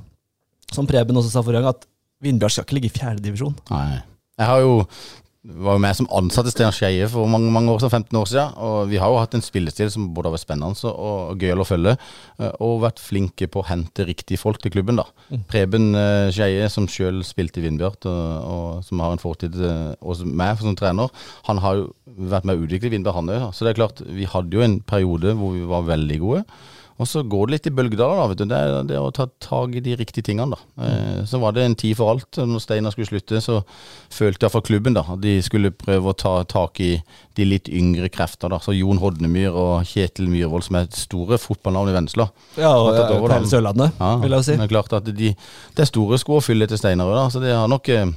som 0.74 0.88
Preben 0.90 1.20
også 1.20 1.32
sa 1.34 1.44
forrige 1.46 1.64
gang, 1.64 1.76
at 1.76 1.88
Vindbjørn 2.26 2.54
skal 2.56 2.66
ikke 2.66 2.80
ligge 2.80 2.90
i 2.92 2.98
fjerdedivisjon. 2.98 3.56
Nei. 3.70 4.02
Jeg 4.38 4.50
har 4.50 4.62
jo 4.66 4.76
var 5.48 5.78
jo 5.78 5.80
med 5.80 5.96
som 5.96 6.08
ansatt 6.12 6.50
i 6.50 6.52
Steinar 6.52 6.76
Skeie 6.76 7.06
for 7.08 7.30
mange 7.32 7.48
mange 7.54 7.72
år 7.72 7.80
siden, 7.80 8.04
15 8.10 8.18
år 8.20 8.26
siden. 8.28 8.56
Og 8.68 8.90
vi 8.92 8.98
har 9.00 9.12
jo 9.14 9.20
hatt 9.22 9.36
en 9.38 9.44
spillestil 9.46 9.90
som 9.94 10.10
både 10.16 10.28
har 10.28 10.36
vært 10.36 10.44
spennende 10.44 10.92
og, 10.92 11.38
gøy 11.40 11.54
å 11.56 11.68
følge. 11.68 11.94
eh, 12.40 12.52
Og 12.60 12.82
vært 12.84 13.00
flinke 13.00 13.48
på 13.48 13.62
å 13.62 13.68
hente 13.70 14.04
riktige 14.10 14.42
folk 14.42 14.60
til 14.60 14.74
klubben. 14.76 15.00
da. 15.00 15.06
Preben 15.48 15.96
eh, 15.96 16.32
Skeie, 16.36 16.68
som 16.74 16.90
sjøl 16.92 17.24
spilte 17.24 17.62
i 17.62 17.68
Vindbjart, 17.68 18.10
og, 18.12 18.50
og 18.52 18.84
som 18.88 19.00
har 19.00 19.16
en 19.16 19.24
fortid 19.24 19.56
eh, 19.56 19.94
hos 20.04 20.26
meg 20.26 20.60
som 20.60 20.76
trener, 20.76 21.14
han 21.48 21.64
har 21.64 21.80
jo 21.80 21.94
vært 22.34 22.44
med 22.50 22.58
å 22.58 22.68
utvikle 22.68 22.92
Vindbjart, 22.92 23.22
han 23.22 23.32
òg. 23.38 23.48
Så 23.56 23.64
det 23.64 23.72
er 23.72 23.80
klart, 23.80 24.04
vi 24.04 24.28
hadde 24.28 24.58
jo 24.58 24.66
en 24.68 24.82
periode 24.82 25.32
hvor 25.38 25.56
vi 25.56 25.64
var 25.70 25.88
veldig 25.88 26.20
gode. 26.26 26.44
Og 26.98 27.06
så 27.10 27.22
går 27.22 27.48
det 27.48 27.54
litt 27.54 27.68
i 27.70 27.74
bølgedaler, 27.78 28.18
da. 28.18 28.28
vet 28.32 28.40
du. 28.42 28.46
Det 28.50 28.58
er, 28.58 28.76
det 28.90 28.96
er 28.98 29.04
å 29.06 29.12
ta 29.14 29.28
tak 29.44 29.76
i 29.78 29.84
de 29.86 29.96
riktige 30.00 30.26
tingene, 30.26 30.58
da. 30.58 30.86
Eh, 30.88 31.20
så 31.30 31.38
var 31.42 31.54
det 31.54 31.66
en 31.68 31.76
tid 31.78 31.98
for 32.00 32.10
alt. 32.14 32.40
Når 32.42 32.64
Steinar 32.64 32.96
skulle 32.96 33.12
slutte, 33.12 33.42
så 33.44 33.60
følte 34.14 34.48
iallfall 34.48 34.66
klubben 34.66 34.98
da 34.98 35.04
at 35.14 35.22
de 35.22 35.36
skulle 35.46 35.74
prøve 35.78 36.10
å 36.10 36.18
ta 36.18 36.34
tak 36.50 36.82
i 36.82 36.96
de 37.38 37.46
litt 37.46 37.70
yngre 37.70 38.10
krefter. 38.14 38.50
da. 38.50 38.58
Så 38.64 38.74
Jon 38.74 39.02
Hodnemyr 39.04 39.54
og 39.54 39.86
Kjetil 39.86 40.30
Myhrvold, 40.32 40.66
som 40.66 40.80
er 40.80 40.88
et 40.90 40.98
store 40.98 41.38
fotballnavn 41.42 41.94
i 41.94 41.98
Vennesla. 42.00 42.30
Ja, 42.58 42.74
og 42.74 42.94
over, 42.94 43.36
hele 43.38 43.52
Sørlandet, 43.52 43.94
Ja, 44.00 44.16
vil 44.24 44.38
jeg 44.40 44.50
si. 44.50 44.58
Det 44.58 44.66
er 44.66 44.74
klart 44.74 44.98
at 44.98 45.12
de, 45.12 45.34
det 45.78 45.86
er 45.86 45.92
store 45.92 46.18
sko 46.22 46.40
å 46.40 46.46
fylle 46.46 46.66
til 46.70 46.82
Steinar. 46.82 47.14
Så 47.30 47.44
det 47.44 47.54
har 47.54 47.70
nok 47.70 47.88
Eh, 47.88 48.08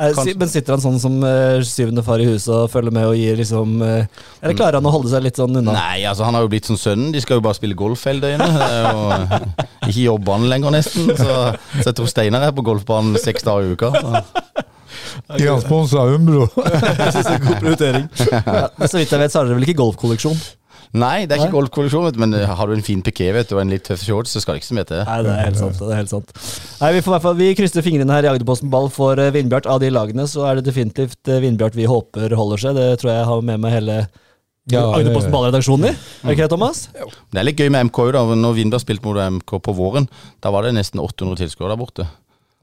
Kanskje- 0.00 0.36
Men 0.40 0.48
sitter 0.48 0.72
han 0.76 0.80
sånn 0.84 0.98
som 1.02 1.16
uh, 1.22 1.60
syvende 1.66 2.04
far 2.06 2.22
i 2.22 2.28
huset 2.28 2.48
og 2.56 2.70
følger 2.72 2.94
med 2.96 3.08
og 3.10 3.16
gir 3.18 3.36
liksom 3.36 3.74
uh, 3.84 4.06
Eller 4.40 4.56
klarer 4.56 4.78
han 4.80 4.88
å 4.88 4.92
holde 4.94 5.12
seg 5.12 5.24
litt 5.26 5.36
sånn 5.40 5.60
unna? 5.60 5.74
Nei, 5.76 6.00
altså 6.08 6.24
han 6.24 6.34
har 6.38 6.46
jo 6.46 6.50
blitt 6.52 6.68
som 6.70 6.78
sønnen. 6.80 7.12
De 7.12 7.20
skal 7.20 7.36
jo 7.40 7.44
bare 7.44 7.58
spille 7.58 7.76
golf 7.76 8.06
hele 8.08 8.24
døgnet. 8.24 8.56
Eh, 8.64 9.36
ikke 9.90 10.06
jobbe 10.06 10.32
han 10.38 10.48
lenger, 10.48 10.72
nesten. 10.78 11.10
Så, 11.18 11.36
så 11.82 11.86
jeg 11.90 11.98
tror 12.00 12.08
Steinar 12.10 12.48
er 12.48 12.56
på 12.56 12.64
golfbanen 12.66 13.20
seks 13.20 13.44
dager 13.46 13.68
i 13.68 13.76
uka. 13.76 13.92
Så. 14.00 14.66
De 15.36 15.46
har 15.46 15.60
sponsa 15.62 16.02
Umbro. 16.14 16.46
Jeg 16.56 17.12
synes 17.14 17.26
det 17.26 17.34
er 17.36 17.44
god 17.44 17.60
prioritering. 17.62 18.08
ja, 18.30 18.64
men 18.78 18.90
så 18.90 18.98
vidt 18.98 19.12
jeg 19.14 19.20
vet, 19.22 19.32
så 19.32 19.40
har 19.40 19.46
dere 19.48 19.58
vel 19.58 19.66
ikke 19.68 19.78
golfkolleksjon? 19.80 20.36
Nei, 20.90 21.26
det 21.28 21.36
er 21.36 21.44
ikke 21.44 21.54
golfkolleksjon, 21.54 22.16
men 22.18 22.34
har 22.34 22.66
du 22.66 22.74
en 22.74 22.82
fin 22.82 23.02
piké 23.06 23.28
vet 23.34 23.46
du, 23.46 23.54
og 23.54 23.60
en 23.62 23.70
litt 23.70 23.84
tøff 23.86 24.02
shorts, 24.02 24.32
så 24.34 24.42
skal 24.42 24.56
det 24.56 24.62
ikke 24.62 24.70
så 24.72 24.78
mye 24.78 24.88
til. 24.88 25.02
Nei, 25.06 25.18
det 25.22 25.34
er 25.36 25.44
helt 25.46 25.60
sant. 25.60 25.78
det 25.78 25.92
er 25.94 26.00
helt 26.00 26.10
sant 26.10 26.32
Nei, 26.80 26.88
Vi 26.96 27.04
får 27.06 27.28
Vi 27.38 27.50
krysser 27.60 27.86
fingrene 27.86 28.16
her 28.16 28.26
i 28.26 28.32
Agderposten 28.32 28.72
ball 28.72 28.90
for 28.90 29.20
eh, 29.22 29.30
Vindbjart. 29.36 29.68
Av 29.70 29.78
de 29.82 29.92
lagene 29.94 30.26
så 30.30 30.48
er 30.48 30.58
det 30.58 30.66
definitivt 30.66 31.30
eh, 31.30 31.38
Vindbjart 31.44 31.78
vi 31.78 31.86
håper 31.86 32.34
holder 32.34 32.64
seg. 32.64 32.80
Det 32.80 32.88
tror 33.02 33.12
jeg 33.12 33.28
har 33.30 33.46
med 33.52 33.62
meg 33.62 33.76
hele 33.76 34.00
ja, 34.70 34.82
Agderposten 34.82 35.30
Ball-redaksjonen 35.34 35.92
i. 35.92 35.94
Er 35.94 36.26
det 36.26 36.36
ikke 36.36 36.48
det, 36.48 36.52
Thomas? 36.56 36.82
Det 36.90 37.38
er 37.38 37.46
litt 37.46 37.62
gøy 37.62 37.70
med 37.70 37.86
MK 37.90 38.02
da. 38.16 38.24
Når 38.42 38.58
Vindbjart 38.58 38.84
spilte 38.84 39.06
mot 39.06 39.22
MK 39.38 39.60
på 39.62 39.76
våren, 39.78 40.10
da 40.42 40.52
var 40.54 40.66
det 40.66 40.74
nesten 40.76 41.02
800 41.02 41.44
tilskuere 41.44 41.72
der 41.74 41.80
borte. 41.80 42.08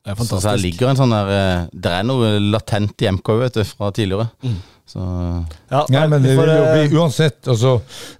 Det 0.08 0.14
er 0.14 0.28
Så 0.28 0.40
her 0.44 0.60
ligger 0.62 0.92
en 0.92 1.00
sånn 1.00 1.12
der 1.12 1.30
eh, 1.36 1.66
Det 1.76 1.92
er 1.92 2.06
noe 2.08 2.38
latent 2.40 3.04
i 3.04 3.10
MK 3.12 3.32
vet 3.42 3.60
du, 3.60 3.64
fra 3.68 3.90
tidligere. 3.96 4.30
Så 4.88 5.04
Ja, 5.68 5.82
Nei, 5.92 6.06
men 6.08 6.24
det 6.24 6.34
vil 6.38 6.48
jo 6.48 6.64
eh, 6.64 6.88
bli 6.88 7.00
uansett 7.02 7.48
altså, 7.52 7.74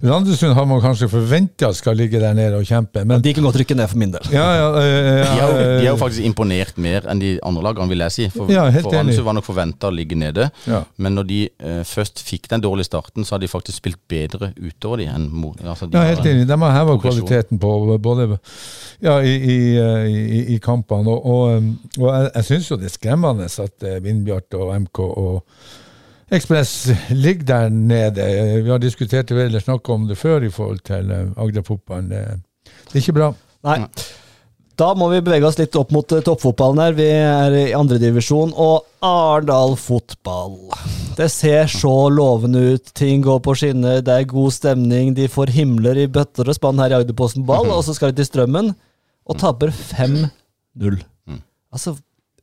Randesund 0.04 0.52
har 0.52 0.66
man 0.68 0.82
kanskje 0.84 1.08
forventa 1.08 1.70
skal 1.72 1.96
ligge 1.96 2.20
der 2.20 2.36
nede 2.36 2.58
og 2.60 2.66
kjempe, 2.68 3.06
men 3.08 3.22
De 3.24 3.32
kan 3.32 3.46
godt 3.46 3.56
rykke 3.62 3.76
ned 3.78 3.88
for 3.88 4.00
min 4.02 4.12
del. 4.12 4.28
ja, 4.34 4.44
ja, 4.58 4.66
ja, 4.68 4.82
de 4.82 4.90
er 4.90 5.38
jo, 5.40 5.48
eh, 5.48 5.70
de 5.78 5.86
har 5.86 5.94
jo 5.94 6.00
faktisk 6.02 6.28
imponert 6.28 6.76
mer 6.76 7.08
enn 7.08 7.22
de 7.22 7.30
andre 7.48 7.64
lagene, 7.70 7.88
vil 7.88 8.04
jeg 8.04 8.16
si. 8.18 8.28
For, 8.34 8.52
Ja, 8.52 8.66
helt 8.74 8.84
for. 8.84 8.98
Randesund 8.98 9.24
var 9.30 9.38
nok 9.38 9.48
forventa 9.48 9.88
å 9.88 9.94
ligge 9.94 10.18
nede. 10.18 10.50
Ja. 10.68 10.82
Men 11.00 11.16
når 11.16 11.28
de 11.30 11.40
eh, 11.48 11.80
først 11.88 12.20
fikk 12.26 12.50
den 12.52 12.64
dårlige 12.64 12.90
starten, 12.90 13.24
så 13.24 13.36
har 13.36 13.42
de 13.42 13.48
faktisk 13.48 13.80
spilt 13.80 14.00
bedre 14.10 14.52
utover 14.60 15.02
de 15.02 15.08
enn 15.08 15.28
mot 15.32 15.56
altså, 15.64 15.88
Ja, 15.94 16.04
helt 16.10 16.26
enig. 16.28 16.46
De 16.48 16.60
har 16.66 16.76
heva 16.76 16.98
kvaliteten 17.00 17.60
på 17.62 17.74
både 17.98 18.28
ja, 19.00 19.18
i, 19.22 19.34
i, 19.34 19.58
eh, 19.80 20.06
i, 20.12 20.44
i 20.54 20.60
kampene. 20.62 21.08
Og, 21.08 21.26
og, 21.26 21.74
og 21.98 22.08
jeg, 22.12 22.30
jeg 22.34 22.48
syns 22.52 22.70
jo 22.72 22.80
det 22.80 22.90
er 22.90 22.96
skremmende 22.98 23.48
at 23.48 23.88
eh, 23.88 24.00
Vindbjart 24.04 24.58
og 24.58 24.74
MK 24.84 25.04
og 25.08 25.44
Ekspress 26.28 26.72
ligger 27.14 27.46
der 27.48 27.68
nede. 27.72 28.24
Vi 28.64 28.70
har 28.70 28.80
diskutert 28.82 29.30
det 29.30 29.36
vel, 29.36 29.48
eller 29.48 29.64
snakket 29.64 29.94
om 29.94 30.06
det 30.08 30.18
før 30.20 30.44
i 30.44 30.52
forhold 30.52 30.82
til 30.84 31.08
Agderfotballen. 31.36 32.42
Det 32.68 32.96
er 32.96 33.00
ikke 33.00 33.16
bra. 33.16 33.32
Nei. 33.64 33.78
Da 34.78 34.92
må 34.94 35.08
vi 35.10 35.18
bevege 35.26 35.46
oss 35.48 35.56
litt 35.58 35.74
opp 35.78 35.90
mot 35.90 36.12
eh, 36.14 36.22
toppfotballen 36.22 36.78
her. 36.78 36.92
Vi 36.94 37.06
er 37.10 37.54
i 37.64 37.64
andredivisjon, 37.74 38.52
og 38.54 38.84
Arendal 39.02 39.74
fotball. 39.80 40.54
Det 41.18 41.26
ser 41.34 41.66
så 41.72 41.94
lovende 42.14 42.62
ut. 42.76 42.92
Ting 42.94 43.24
går 43.24 43.40
på 43.42 43.56
skinner, 43.58 43.98
det 44.06 44.14
er 44.14 44.28
god 44.30 44.54
stemning. 44.54 45.16
De 45.16 45.26
får 45.32 45.50
himler 45.56 45.98
i 46.04 46.06
bøtter 46.14 46.46
og 46.46 46.54
spann 46.54 46.78
her 46.78 46.94
i 46.94 46.98
Agderposten 47.00 47.46
Ball, 47.48 47.72
og 47.74 47.82
så 47.88 47.96
skal 47.96 48.12
de 48.12 48.20
til 48.20 48.28
Strømmen 48.30 48.70
og 49.28 49.40
taper 49.42 49.74
5-0. 49.74 51.00
Altså, 51.74 51.96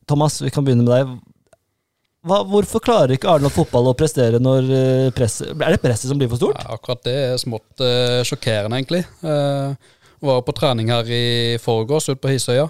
Thomas, 0.06 0.36
vi 0.44 0.52
kan 0.52 0.66
begynne 0.66 0.84
med 0.84 0.92
deg. 0.92 1.16
Hva, 2.26 2.40
hvorfor 2.48 2.82
klarer 2.82 3.14
ikke 3.14 3.28
Arendal 3.30 3.52
fotball 3.54 3.92
å 3.92 3.96
prestere 3.98 4.40
når 4.42 4.70
eh, 4.74 5.08
presset 5.14 5.52
Er 5.54 5.76
det 5.76 5.82
presset 5.82 6.10
som 6.10 6.18
blir 6.18 6.30
for 6.32 6.40
stort? 6.40 6.58
Ja, 6.58 6.74
akkurat 6.74 7.04
det 7.06 7.14
er 7.14 7.36
smått 7.40 7.82
uh, 7.84 8.22
sjokkerende, 8.26 8.80
egentlig. 8.80 9.04
Uh, 9.22 9.76
var 10.26 10.42
på 10.46 10.54
trening 10.56 10.90
her 10.90 11.06
i 11.12 11.58
forgårs 11.62 12.08
ute 12.10 12.18
på 12.22 12.32
Hisøya. 12.32 12.66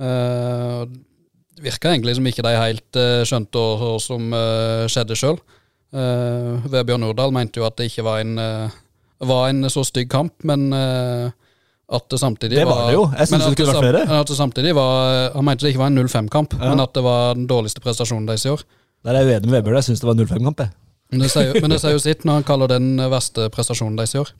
Uh, 0.00 0.84
det 1.56 1.64
virka 1.64 1.92
egentlig 1.94 2.16
som 2.18 2.28
ikke 2.28 2.44
de 2.44 2.52
helt 2.58 2.98
uh, 3.00 3.22
skjønte 3.28 3.64
hva 3.80 3.94
som 4.04 4.36
skjedde 4.92 5.16
sjøl. 5.16 5.40
Uh, 5.96 6.60
Vebjørn 6.70 7.04
Nordahl 7.06 7.32
mente 7.34 7.62
jo 7.62 7.66
at 7.68 7.78
det 7.80 7.88
ikke 7.90 8.04
var 8.06 8.20
en, 8.24 8.36
var 9.32 9.48
en 9.48 9.70
så 9.72 9.84
stygg 9.86 10.10
kamp, 10.12 10.34
men 10.48 10.68
at 11.90 12.04
det 12.12 12.20
samtidig 12.22 12.60
Det 12.60 12.66
var 12.68 12.84
det 12.86 12.94
jo. 12.94 13.06
Jeg 13.18 13.26
synes 13.32 13.48
det 13.48 13.56
kunne 13.58 13.72
vært 13.72 13.82
flere. 13.82 14.20
At 14.20 14.28
det 14.30 14.36
samtidig 14.38 14.74
var 14.78 15.32
Han 15.34 15.46
mente 15.48 15.66
det 15.66 15.72
ikke 15.72 15.82
var 15.82 15.90
en 15.90 15.98
0-5-kamp, 15.98 16.54
Ja. 16.60 16.68
men 16.68 16.84
at 16.84 16.92
det 16.94 17.02
var 17.02 17.34
den 17.34 17.48
dårligste 17.50 17.82
prestasjonen 17.82 18.28
deres 18.28 18.44
i 18.46 18.52
år. 18.52 18.62
Der 19.04 19.16
er 19.16 19.24
jeg 19.24 19.40
uenig 19.40 19.48
med 19.50 19.60
Vebjørn. 19.60 19.80
Jeg 19.80 19.88
syns 19.90 20.02
det 20.02 20.08
var 20.10 20.18
0-5-kamp. 20.18 20.64
Men 21.10 21.24
det, 21.24 21.30
sier, 21.32 21.90
jo- 21.90 22.02
sitt 22.02 22.24
når 22.24 22.40
han 22.40 22.44
kaller 22.46 22.70
den 22.70 22.92
verste 23.10 23.48
prestasjonen 23.50 23.96
deres 23.98 24.12
i 24.14 24.20
år. 24.20 24.30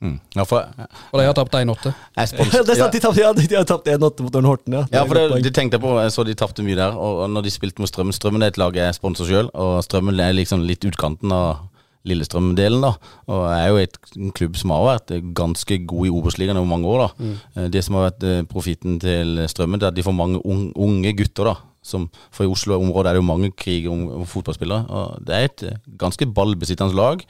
Mm. 0.00 0.18
Ja, 0.36 0.44
for 0.48 0.64
Og 1.12 1.20
de 1.20 1.24
har 1.26 1.34
tapt 1.36 1.56
1-8. 1.58 1.90
jeg 2.16 2.28
det 2.66 2.72
er 2.72 2.78
sant, 2.78 2.94
de 2.94 3.00
tapte 3.02 3.20
ja, 3.20 3.32
de 3.36 3.48
har 3.52 3.66
tapt 3.68 3.88
1-8 3.90 4.24
mot 4.24 4.36
Ørn 4.38 4.48
Horten, 4.48 4.76
ja. 4.78 4.84
Ja, 4.94 5.02
for 5.04 5.18
det, 5.18 5.42
de 5.44 5.50
tenkte 5.52 5.80
på. 5.82 5.90
Jeg 6.00 6.12
så 6.14 6.24
de 6.24 6.36
tapte 6.38 6.64
mye 6.64 6.78
der. 6.78 6.96
Og 6.96 7.26
når 7.28 7.44
de 7.44 7.52
spilte 7.52 7.82
mot 7.82 7.90
Strømmen 7.90 8.16
Strømmen 8.16 8.46
er 8.46 8.54
et 8.54 8.60
lag 8.60 8.76
jeg 8.78 8.96
sponser 8.96 9.28
sjøl, 9.28 9.50
og 9.52 9.82
Strømmen 9.84 10.20
er 10.22 10.36
liksom 10.38 10.64
litt 10.64 10.86
utkanten 10.88 11.34
av 11.34 11.66
Lillestrøm-delen. 12.08 12.80
da 12.80 12.94
Og 13.28 13.42
er 13.52 13.66
jo 13.68 13.80
et, 13.82 13.98
en 14.16 14.30
klubb 14.32 14.56
som 14.56 14.72
har 14.72 14.86
vært 14.86 15.12
ganske 15.36 15.82
god 15.84 16.06
i 16.08 16.12
Obos-ligaen 16.14 16.56
over 16.56 16.70
mange 16.70 16.88
år. 16.88 17.02
da 17.02 17.24
mm. 17.26 17.70
Det 17.74 17.82
som 17.84 17.98
har 17.98 18.08
vært 18.08 18.24
eh, 18.24 18.42
profitten 18.48 18.96
til 19.02 19.42
Strømmen, 19.52 19.80
det 19.80 19.90
er 19.90 19.92
at 19.92 19.98
de 19.98 20.06
får 20.06 20.16
mange 20.16 20.40
unge 20.46 21.12
gutter. 21.18 21.50
da 21.52 21.56
som, 21.82 22.08
For 22.30 22.44
i 22.44 22.50
Oslo-området 22.50 23.08
er 23.08 23.16
det 23.16 23.22
jo 23.22 23.26
mange 23.28 23.50
kriger 23.56 23.90
om, 23.92 24.26
fotballspillere. 24.28 24.84
Og 24.88 25.26
Det 25.26 25.34
er 25.36 25.48
et 25.48 25.62
eh, 25.68 25.78
ganske 25.98 26.26
ballbesittende 26.26 26.94
lag. 26.94 27.24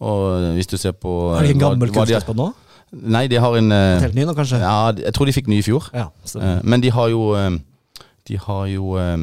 Og 0.00 0.42
eh, 0.42 0.52
hvis 0.58 0.68
du 0.68 0.76
ser 0.76 0.92
på 0.92 1.34
Har 1.34 1.42
de 1.42 1.54
en 1.56 1.62
gammel 1.62 1.92
på 1.92 2.36
nå? 2.36 2.50
Nei, 2.94 3.26
de 3.26 3.40
har 3.40 3.56
en 3.58 3.72
eh, 3.72 4.00
Helt 4.04 4.14
ny 4.14 4.26
nå, 4.28 4.34
kanskje? 4.36 4.60
Ja, 4.62 4.92
jeg 4.92 5.14
tror 5.14 5.26
de 5.26 5.34
fikk 5.34 5.48
ny 5.50 5.58
i 5.58 5.66
fjor. 5.66 5.88
Ja. 5.94 6.10
Eh, 6.36 6.60
Men 6.62 6.84
de 6.84 6.92
har 6.94 7.08
jo 7.10 7.32
eh, 7.38 7.50
De 8.28 8.38
har 8.38 8.66
jo 8.70 8.94
eh, 9.00 9.16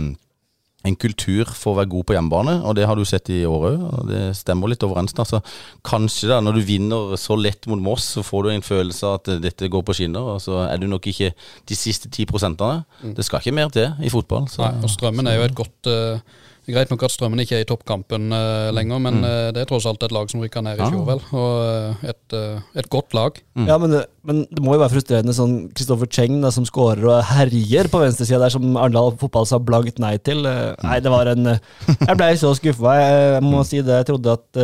en 0.87 0.97
kultur 0.97 1.49
for 1.53 1.73
å 1.73 1.79
være 1.81 1.91
god 1.91 2.07
på 2.09 2.15
hjemmebane, 2.15 2.55
og 2.65 2.75
det 2.77 2.87
har 2.89 2.97
du 2.97 3.03
sett 3.05 3.29
i 3.33 3.41
år 3.45 3.65
òg. 3.69 3.83
Det 4.09 4.21
stemmer 4.37 4.71
litt 4.71 4.85
overens. 4.85 5.13
Altså, 5.21 5.41
kanskje 5.85 6.31
da, 6.31 6.39
når 6.41 6.57
du 6.57 6.61
vinner 6.65 7.15
så 7.21 7.37
lett 7.37 7.67
mot 7.69 7.81
Moss, 7.81 8.07
så 8.15 8.25
får 8.25 8.47
du 8.47 8.51
en 8.55 8.65
følelse 8.65 9.07
av 9.07 9.19
at 9.19 9.33
dette 9.43 9.69
går 9.71 9.85
på 9.85 9.97
skinner, 9.97 10.33
og 10.35 10.41
så 10.43 10.63
er 10.65 10.81
du 10.81 10.87
nok 10.89 11.05
ikke 11.11 11.33
de 11.69 11.77
siste 11.77 12.09
ti 12.13 12.25
prosentene. 12.29 12.81
Det 13.17 13.25
skal 13.27 13.43
ikke 13.43 13.57
mer 13.57 13.73
til 13.73 13.91
i 14.01 14.13
fotball. 14.13 14.49
Så. 14.51 14.63
Nei, 14.65 14.73
og 14.81 14.93
Strømmen 14.93 15.29
er 15.29 15.37
jo 15.37 15.45
et 15.49 15.57
godt 15.57 15.91
eh, 15.91 16.41
det 16.61 16.69
er 16.69 16.75
Greit 16.75 16.91
nok 16.93 17.01
at 17.07 17.13
Strømmen 17.13 17.39
ikke 17.41 17.55
er 17.57 17.63
i 17.63 17.65
toppkampen 17.65 18.27
uh, 18.29 18.69
lenger, 18.69 18.99
men 19.01 19.15
eh, 19.25 19.47
det 19.55 19.63
er 19.63 19.69
tross 19.69 19.87
alt 19.89 20.03
et 20.05 20.13
lag 20.13 20.29
som 20.29 20.43
rykka 20.43 20.61
ned 20.61 20.77
i 20.77 20.89
fjor, 20.91 21.07
vel. 21.07 21.21
Og 21.33 21.55
eh, 21.65 22.03
et, 22.11 22.35
et 22.77 22.89
godt 22.93 23.15
lag. 23.17 23.39
Ja, 23.65 23.79
men, 23.81 23.95
men 24.29 24.43
det 24.45 24.61
må 24.61 24.75
jo 24.75 24.81
være 24.83 24.93
frustrerende 24.93 25.33
sånn 25.33 25.55
Kristoffer 25.73 26.05
Cheng 26.13 26.37
da, 26.45 26.51
som 26.53 26.67
skårer 26.69 27.01
og 27.09 27.23
herjer 27.31 27.89
på 27.89 28.03
venstresida 28.03 28.43
der, 28.43 28.53
som 28.53 28.77
Arendal 28.77 29.09
fotball 29.17 29.49
sa 29.49 29.57
blankt 29.57 29.97
nei 30.03 30.13
til. 30.21 30.45
Eh, 30.45 30.75
Nei, 30.85 30.99
det 31.01 31.11
var 31.13 31.33
en 31.33 31.55
Jeg 31.55 32.17
blei 32.21 32.31
så 32.37 32.53
skuffa. 32.57 32.93
Jeg, 33.01 33.21
jeg 33.39 33.45
må 33.49 33.65
si 33.65 33.81
det. 33.81 33.97
Jeg 34.03 34.11
trodde 34.13 34.37
at 34.37 34.63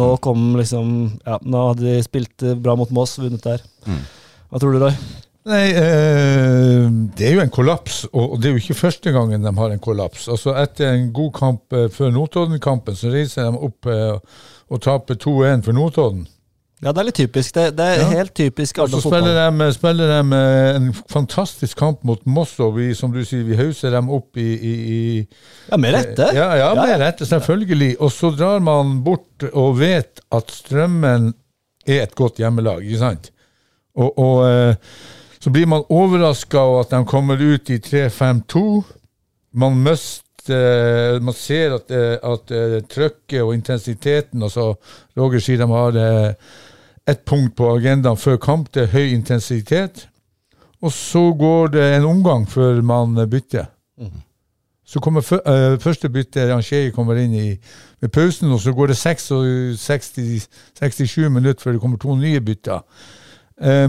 nå 0.00 0.08
kom 0.24 0.54
liksom 0.56 0.94
Ja, 1.26 1.36
nå 1.44 1.66
hadde 1.72 1.84
de 1.84 1.98
spilt 2.06 2.48
bra 2.64 2.78
mot 2.80 2.96
Moss, 2.96 3.18
vunnet 3.20 3.44
der. 3.44 3.60
Hva 3.84 4.58
tror 4.62 4.72
du, 4.72 4.86
Roy? 4.88 4.96
Nei, 5.48 5.70
eh, 5.72 6.88
det 7.16 7.28
er 7.30 7.36
jo 7.38 7.40
en 7.40 7.52
kollaps, 7.52 8.02
og 8.12 8.34
det 8.42 8.50
er 8.50 8.56
jo 8.56 8.60
ikke 8.60 8.76
første 8.76 9.12
gangen 9.14 9.40
de 9.46 9.52
har 9.56 9.72
en 9.72 9.80
kollaps. 9.80 10.26
Altså 10.28 10.52
Etter 10.60 10.90
en 10.92 11.06
god 11.16 11.30
kamp 11.38 11.72
eh, 11.76 11.86
før 11.94 12.10
Notodden-kampen, 12.12 12.96
så 12.98 13.08
reiser 13.14 13.48
de 13.48 13.62
opp 13.70 13.88
eh, 13.88 14.18
og 14.70 14.82
taper 14.84 15.16
2-1 15.16 15.64
for 15.64 15.72
Notodden. 15.76 16.26
Ja, 16.80 16.92
det 16.96 17.00
er 17.02 17.06
litt 17.10 17.18
typisk. 17.18 17.52
Det, 17.56 17.64
det 17.76 17.86
er 17.86 17.98
Ja. 18.00 18.10
helt 18.20 18.32
typisk 18.36 18.78
så 18.80 18.86
spiller 18.88 19.26
fotball. 19.26 19.58
de, 19.60 19.66
spiller 19.76 20.12
de 20.12 20.38
en 20.78 20.86
fantastisk 21.12 21.76
kamp 21.76 22.04
mot 22.08 22.22
Moss, 22.24 22.54
og 22.64 22.76
vi, 22.78 22.90
som 22.96 23.12
du 23.12 23.18
sier, 23.24 23.42
vi 23.44 23.56
hauser 23.58 23.92
dem 23.96 24.08
opp 24.16 24.36
i, 24.40 24.46
i, 24.56 24.74
i 24.96 25.26
Ja, 25.72 25.76
med 25.80 25.92
rette. 25.96 26.30
Ja, 26.36 26.46
ja, 26.56 26.70
med 26.78 26.94
rette, 27.02 27.28
selvfølgelig. 27.28 27.94
Og 28.00 28.12
så 28.16 28.30
drar 28.36 28.60
man 28.64 28.98
bort 29.04 29.44
og 29.52 29.76
vet 29.80 30.20
at 30.32 30.52
Strømmen 30.56 31.32
er 31.88 32.02
et 32.06 32.14
godt 32.16 32.40
hjemmelag, 32.40 32.80
ikke 32.84 33.02
sant? 33.02 33.28
Og, 34.00 34.12
og 34.20 34.44
eh, 34.48 34.74
så 35.40 35.50
blir 35.50 35.66
man 35.66 35.86
overraska 35.88 36.60
over 36.60 36.80
at 36.84 36.90
de 36.90 37.04
kommer 37.08 37.40
ut 37.40 37.70
i 37.70 37.78
3-5-2. 37.78 38.82
Man 39.52 39.82
mister 39.82 40.26
Man 41.20 41.34
ser 41.36 41.74
at, 41.76 41.90
at 41.92 42.50
eh, 42.50 42.78
trøkket 42.88 43.42
og 43.42 43.52
intensiteten 43.54 44.40
altså 44.42 44.70
Roger 45.18 45.42
sier 45.44 45.60
de 45.60 45.66
har 45.68 45.98
eh, 46.00 46.30
ett 47.10 47.24
punkt 47.28 47.56
på 47.58 47.68
agendaen 47.74 48.16
før 48.16 48.38
kamp, 48.40 48.70
det 48.74 48.86
er 48.86 48.94
høy 48.94 49.12
intensitet. 49.12 50.06
Og 50.80 50.92
så 50.92 51.22
går 51.36 51.74
det 51.74 51.84
en 51.96 52.08
omgang 52.08 52.48
før 52.48 52.80
man 52.82 53.14
bytter. 53.30 53.68
Så 54.86 55.00
kommer 55.00 55.20
eh, 55.20 55.78
første 55.78 56.08
bytte, 56.08 56.48
Rangier 56.48 56.90
kommer 56.90 57.20
inn 57.20 57.34
i 57.34 57.48
ved 58.00 58.08
pausen, 58.08 58.50
og 58.50 58.60
så 58.60 58.72
går 58.72 58.90
det 58.90 58.96
66, 58.96 60.48
67 60.80 61.28
minutter 61.30 61.62
før 61.62 61.76
det 61.76 61.80
kommer 61.80 62.00
to 62.00 62.16
nye 62.16 62.40
bytter. 62.40 62.80
Er 63.60 63.86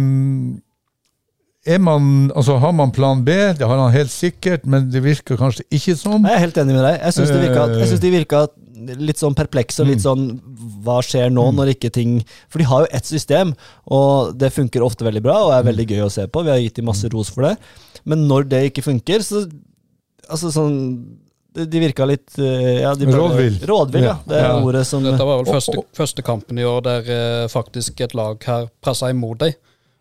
man, 1.79 2.31
altså 2.35 2.55
Har 2.57 2.71
man 2.73 2.91
plan 2.91 3.23
B? 3.23 3.29
Det 3.57 3.67
har 3.67 3.77
han 3.77 3.91
helt 3.93 4.09
sikkert, 4.11 4.65
men 4.65 4.89
det 4.89 5.03
virker 5.05 5.37
kanskje 5.37 5.61
ikke 5.69 5.93
sånn. 5.99 6.23
Jeg 6.25 6.33
er 6.33 6.43
helt 6.47 6.57
enig 6.57 6.73
med 6.73 6.83
deg. 6.87 6.95
Jeg 7.03 7.13
syns 7.19 7.29
de 7.33 7.41
virka, 7.43 7.65
jeg 7.77 7.87
synes 7.91 8.01
de 8.01 8.11
virka 8.15 8.41
litt 8.97 9.21
sånn 9.21 9.35
perplekse 9.37 9.83
og 9.83 9.91
litt 9.91 10.01
sånn 10.01 10.23
Hva 10.81 10.95
skjer 11.05 11.29
nå 11.29 11.43
når 11.53 11.75
ikke 11.75 11.91
ting 11.93 12.15
For 12.49 12.57
de 12.57 12.65
har 12.65 12.81
jo 12.87 12.87
ett 12.97 13.05
system, 13.05 13.51
og 13.85 14.31
det 14.41 14.49
funker 14.55 14.81
ofte 14.81 15.05
veldig 15.05 15.21
bra 15.21 15.35
og 15.45 15.53
er 15.53 15.67
veldig 15.69 15.85
gøy 15.91 16.01
å 16.07 16.09
se 16.09 16.25
på. 16.25 16.41
Vi 16.47 16.49
har 16.49 16.57
gitt 16.63 16.79
dem 16.81 16.89
masse 16.89 17.09
ros 17.13 17.29
for 17.29 17.45
det. 17.45 17.55
Men 18.09 18.25
når 18.27 18.49
det 18.49 18.63
ikke 18.71 18.87
funker, 18.89 19.21
så 19.25 19.45
Altså 20.31 20.49
sånn 20.53 20.75
De 21.53 21.79
virka 21.83 22.05
litt 22.07 22.37
eh, 22.39 22.81
ja, 22.81 22.93
de 22.95 23.05
Rådvill. 23.11 23.57
Rådvill, 23.67 24.05
ja. 24.07 24.17
Det 24.25 24.37
er 24.39 24.47
Ja. 24.47 24.59
ordet 24.63 24.85
som 24.87 25.03
Dette 25.03 25.25
var 25.27 25.41
vel 25.43 25.49
første, 25.53 25.81
første 25.93 26.23
kampen 26.23 26.57
i 26.57 26.63
år 26.65 26.81
der 26.85 27.09
eh, 27.11 27.47
faktisk 27.51 27.99
et 28.01 28.13
lag 28.15 28.41
her 28.47 28.69
pressa 28.81 29.09
imot 29.11 29.41
deg. 29.43 29.57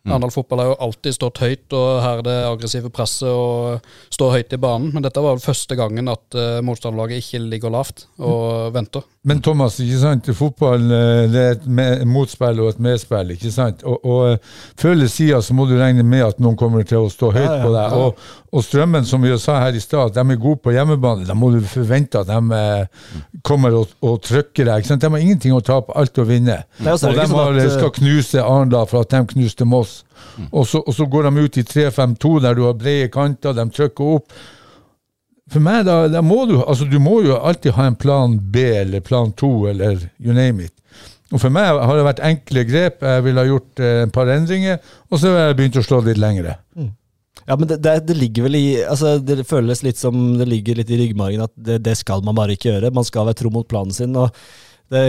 Arendal 0.09 0.33
fotball 0.33 0.63
har 0.63 0.71
jo 0.71 0.79
alltid 0.87 1.17
stått 1.17 1.43
høyt, 1.43 1.67
og 1.77 1.89
her 2.01 2.21
er 2.23 2.25
det 2.25 2.37
aggressive 2.49 2.91
presset 2.95 3.29
og 3.29 3.85
står 4.15 4.37
høyt 4.39 4.55
i 4.57 4.61
banen. 4.63 4.95
Men 4.95 5.05
dette 5.05 5.21
var 5.21 5.37
vel 5.37 5.45
første 5.45 5.77
gangen 5.77 6.09
at 6.09 6.39
uh, 6.39 6.61
motstanderlaget 6.65 7.21
ikke 7.21 7.43
ligger 7.45 7.75
lavt 7.75 8.07
og 8.17 8.73
venter. 8.77 9.05
Men 9.23 9.43
Thomas, 9.45 9.75
ikke 9.85 9.99
sant? 10.01 10.29
fotball 10.33 10.87
eh, 10.97 11.27
det 11.29 11.41
er 11.41 11.51
et 11.59 11.65
med, 11.69 12.07
motspill 12.09 12.63
og 12.63 12.71
et 12.71 12.79
medspill. 12.81 13.35
ikke 13.35 13.51
sant? 13.53 13.83
Og, 13.85 13.99
og 14.01 14.21
eh, 14.31 14.55
Før 14.81 14.95
eller 14.95 15.11
siden 15.13 15.43
så 15.45 15.57
må 15.57 15.67
du 15.69 15.75
regne 15.77 16.05
med 16.09 16.25
at 16.25 16.39
noen 16.41 16.57
kommer 16.57 16.87
til 16.89 17.05
å 17.05 17.11
stå 17.13 17.29
høyt 17.35 17.45
Ja, 17.45 17.59
ja, 17.59 17.67
på 17.67 17.73
deg. 17.75 17.97
Og, 18.01 18.23
og 18.57 18.65
Strømmen, 18.65 19.05
som 19.05 19.21
vi 19.21 19.35
sa 19.37 19.59
her 19.61 19.77
i 19.77 19.83
stad, 19.85 20.15
de 20.17 20.25
er 20.25 20.41
gode 20.41 20.63
på 20.65 20.73
hjemmebane. 20.73 21.27
Da 21.29 21.37
må 21.37 21.51
du 21.53 21.61
forvente 21.69 22.23
at 22.23 22.31
de 22.31 22.63
eh, 22.63 23.13
kommer 23.45 23.77
og, 23.83 23.93
og 24.01 24.23
trykker 24.25 24.71
deg. 24.71 24.81
ikke 24.81 24.93
sant? 24.95 25.05
De 25.05 25.13
har 25.13 25.27
ingenting 25.27 25.53
å 25.53 25.61
tape, 25.69 25.93
alt 26.01 26.17
å 26.17 26.25
vinne. 26.25 26.57
Og 26.81 26.89
de 26.89 26.97
sånn 27.05 27.37
har, 27.37 27.61
at, 27.61 27.77
skal 27.77 27.93
knuse 28.01 28.41
Arendal 28.41 28.89
for 28.89 29.05
at 29.05 29.13
de 29.13 29.21
knuste 29.35 29.69
Moss. 29.69 29.90
Og, 30.51 30.65
så, 30.69 30.81
og 30.81 30.95
så 30.97 31.07
går 31.11 31.29
de 31.29 31.45
ut 31.45 31.61
i 31.61 31.67
3-5-2, 31.67 32.33
der 32.45 32.57
du 32.57 32.65
har 32.67 32.79
brede 32.79 33.11
kanter, 33.13 33.57
de 33.57 33.67
trykker 33.75 34.17
opp. 34.17 34.35
For 35.51 35.63
meg, 35.65 35.83
da, 35.89 36.05
da 36.11 36.23
må 36.23 36.45
du 36.47 36.61
altså 36.61 36.87
du 36.87 37.01
må 37.03 37.21
jo 37.27 37.35
alltid 37.37 37.75
ha 37.75 37.89
en 37.91 37.99
plan 37.99 38.37
B 38.39 38.63
eller 38.85 39.03
plan 39.03 39.33
2 39.35 39.51
eller 39.73 40.05
you 40.23 40.35
name 40.37 40.69
it. 40.69 40.75
Og 41.31 41.39
For 41.43 41.53
meg 41.55 41.67
har 41.79 41.99
det 41.99 42.07
vært 42.07 42.23
enkle 42.27 42.65
grep. 42.67 43.05
Jeg 43.07 43.25
ville 43.27 43.43
ha 43.43 43.47
gjort 43.47 43.83
eh, 43.83 44.01
et 44.05 44.15
par 44.15 44.31
endringer, 44.31 44.81
og 45.11 45.21
så 45.21 45.31
har 45.31 45.51
jeg 45.51 45.59
begynt 45.61 45.79
å 45.79 45.85
slå 45.87 46.01
litt 46.07 46.19
lengre. 46.19 46.57
Ja, 47.47 47.57
men 47.57 47.69
det, 47.71 47.81
det, 47.83 47.93
det 48.07 48.17
ligger 48.19 48.45
vel 48.47 48.57
i 48.59 48.65
altså 48.85 49.15
Det 49.23 49.47
føles 49.49 49.81
litt 49.83 49.99
som 49.99 50.17
det 50.39 50.47
ligger 50.51 50.77
litt 50.79 50.91
i 50.93 50.99
ryggmargen 51.01 51.41
at 51.47 51.53
det, 51.57 51.79
det 51.87 51.97
skal 51.99 52.23
man 52.27 52.37
bare 52.39 52.55
ikke 52.55 52.69
gjøre. 52.73 52.93
Man 52.95 53.07
skal 53.07 53.27
være 53.27 53.41
tro 53.43 53.53
mot 53.55 53.67
planen 53.71 53.95
sin. 53.95 54.15
og 54.19 54.35
det, 54.91 55.03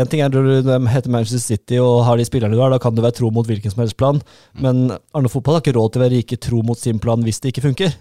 En 0.00 0.08
ting 0.10 0.22
er 0.24 0.32
når 0.32 0.64
de 0.64 0.78
heter 0.92 1.12
Manchester 1.12 1.42
City 1.42 1.80
og 1.82 2.04
har 2.08 2.16
de 2.16 2.26
spillerne 2.28 2.56
du 2.56 2.62
har, 2.62 2.72
da 2.72 2.80
kan 2.82 2.96
du 2.96 3.04
være 3.04 3.18
tro 3.20 3.30
mot 3.34 3.46
hvilken 3.46 3.72
som 3.72 3.84
helst 3.84 3.98
plan. 4.00 4.20
Men 4.56 4.90
Arne 5.14 5.32
Fotball 5.32 5.58
har 5.58 5.64
ikke 5.64 5.76
råd 5.76 5.92
til 5.92 6.02
å 6.02 6.06
være 6.06 6.16
rike 6.18 6.40
tro 6.40 6.62
mot 6.66 6.80
sin 6.80 7.00
plan 7.02 7.24
hvis 7.24 7.42
det 7.42 7.54
ikke 7.54 7.68
funker. 7.68 7.96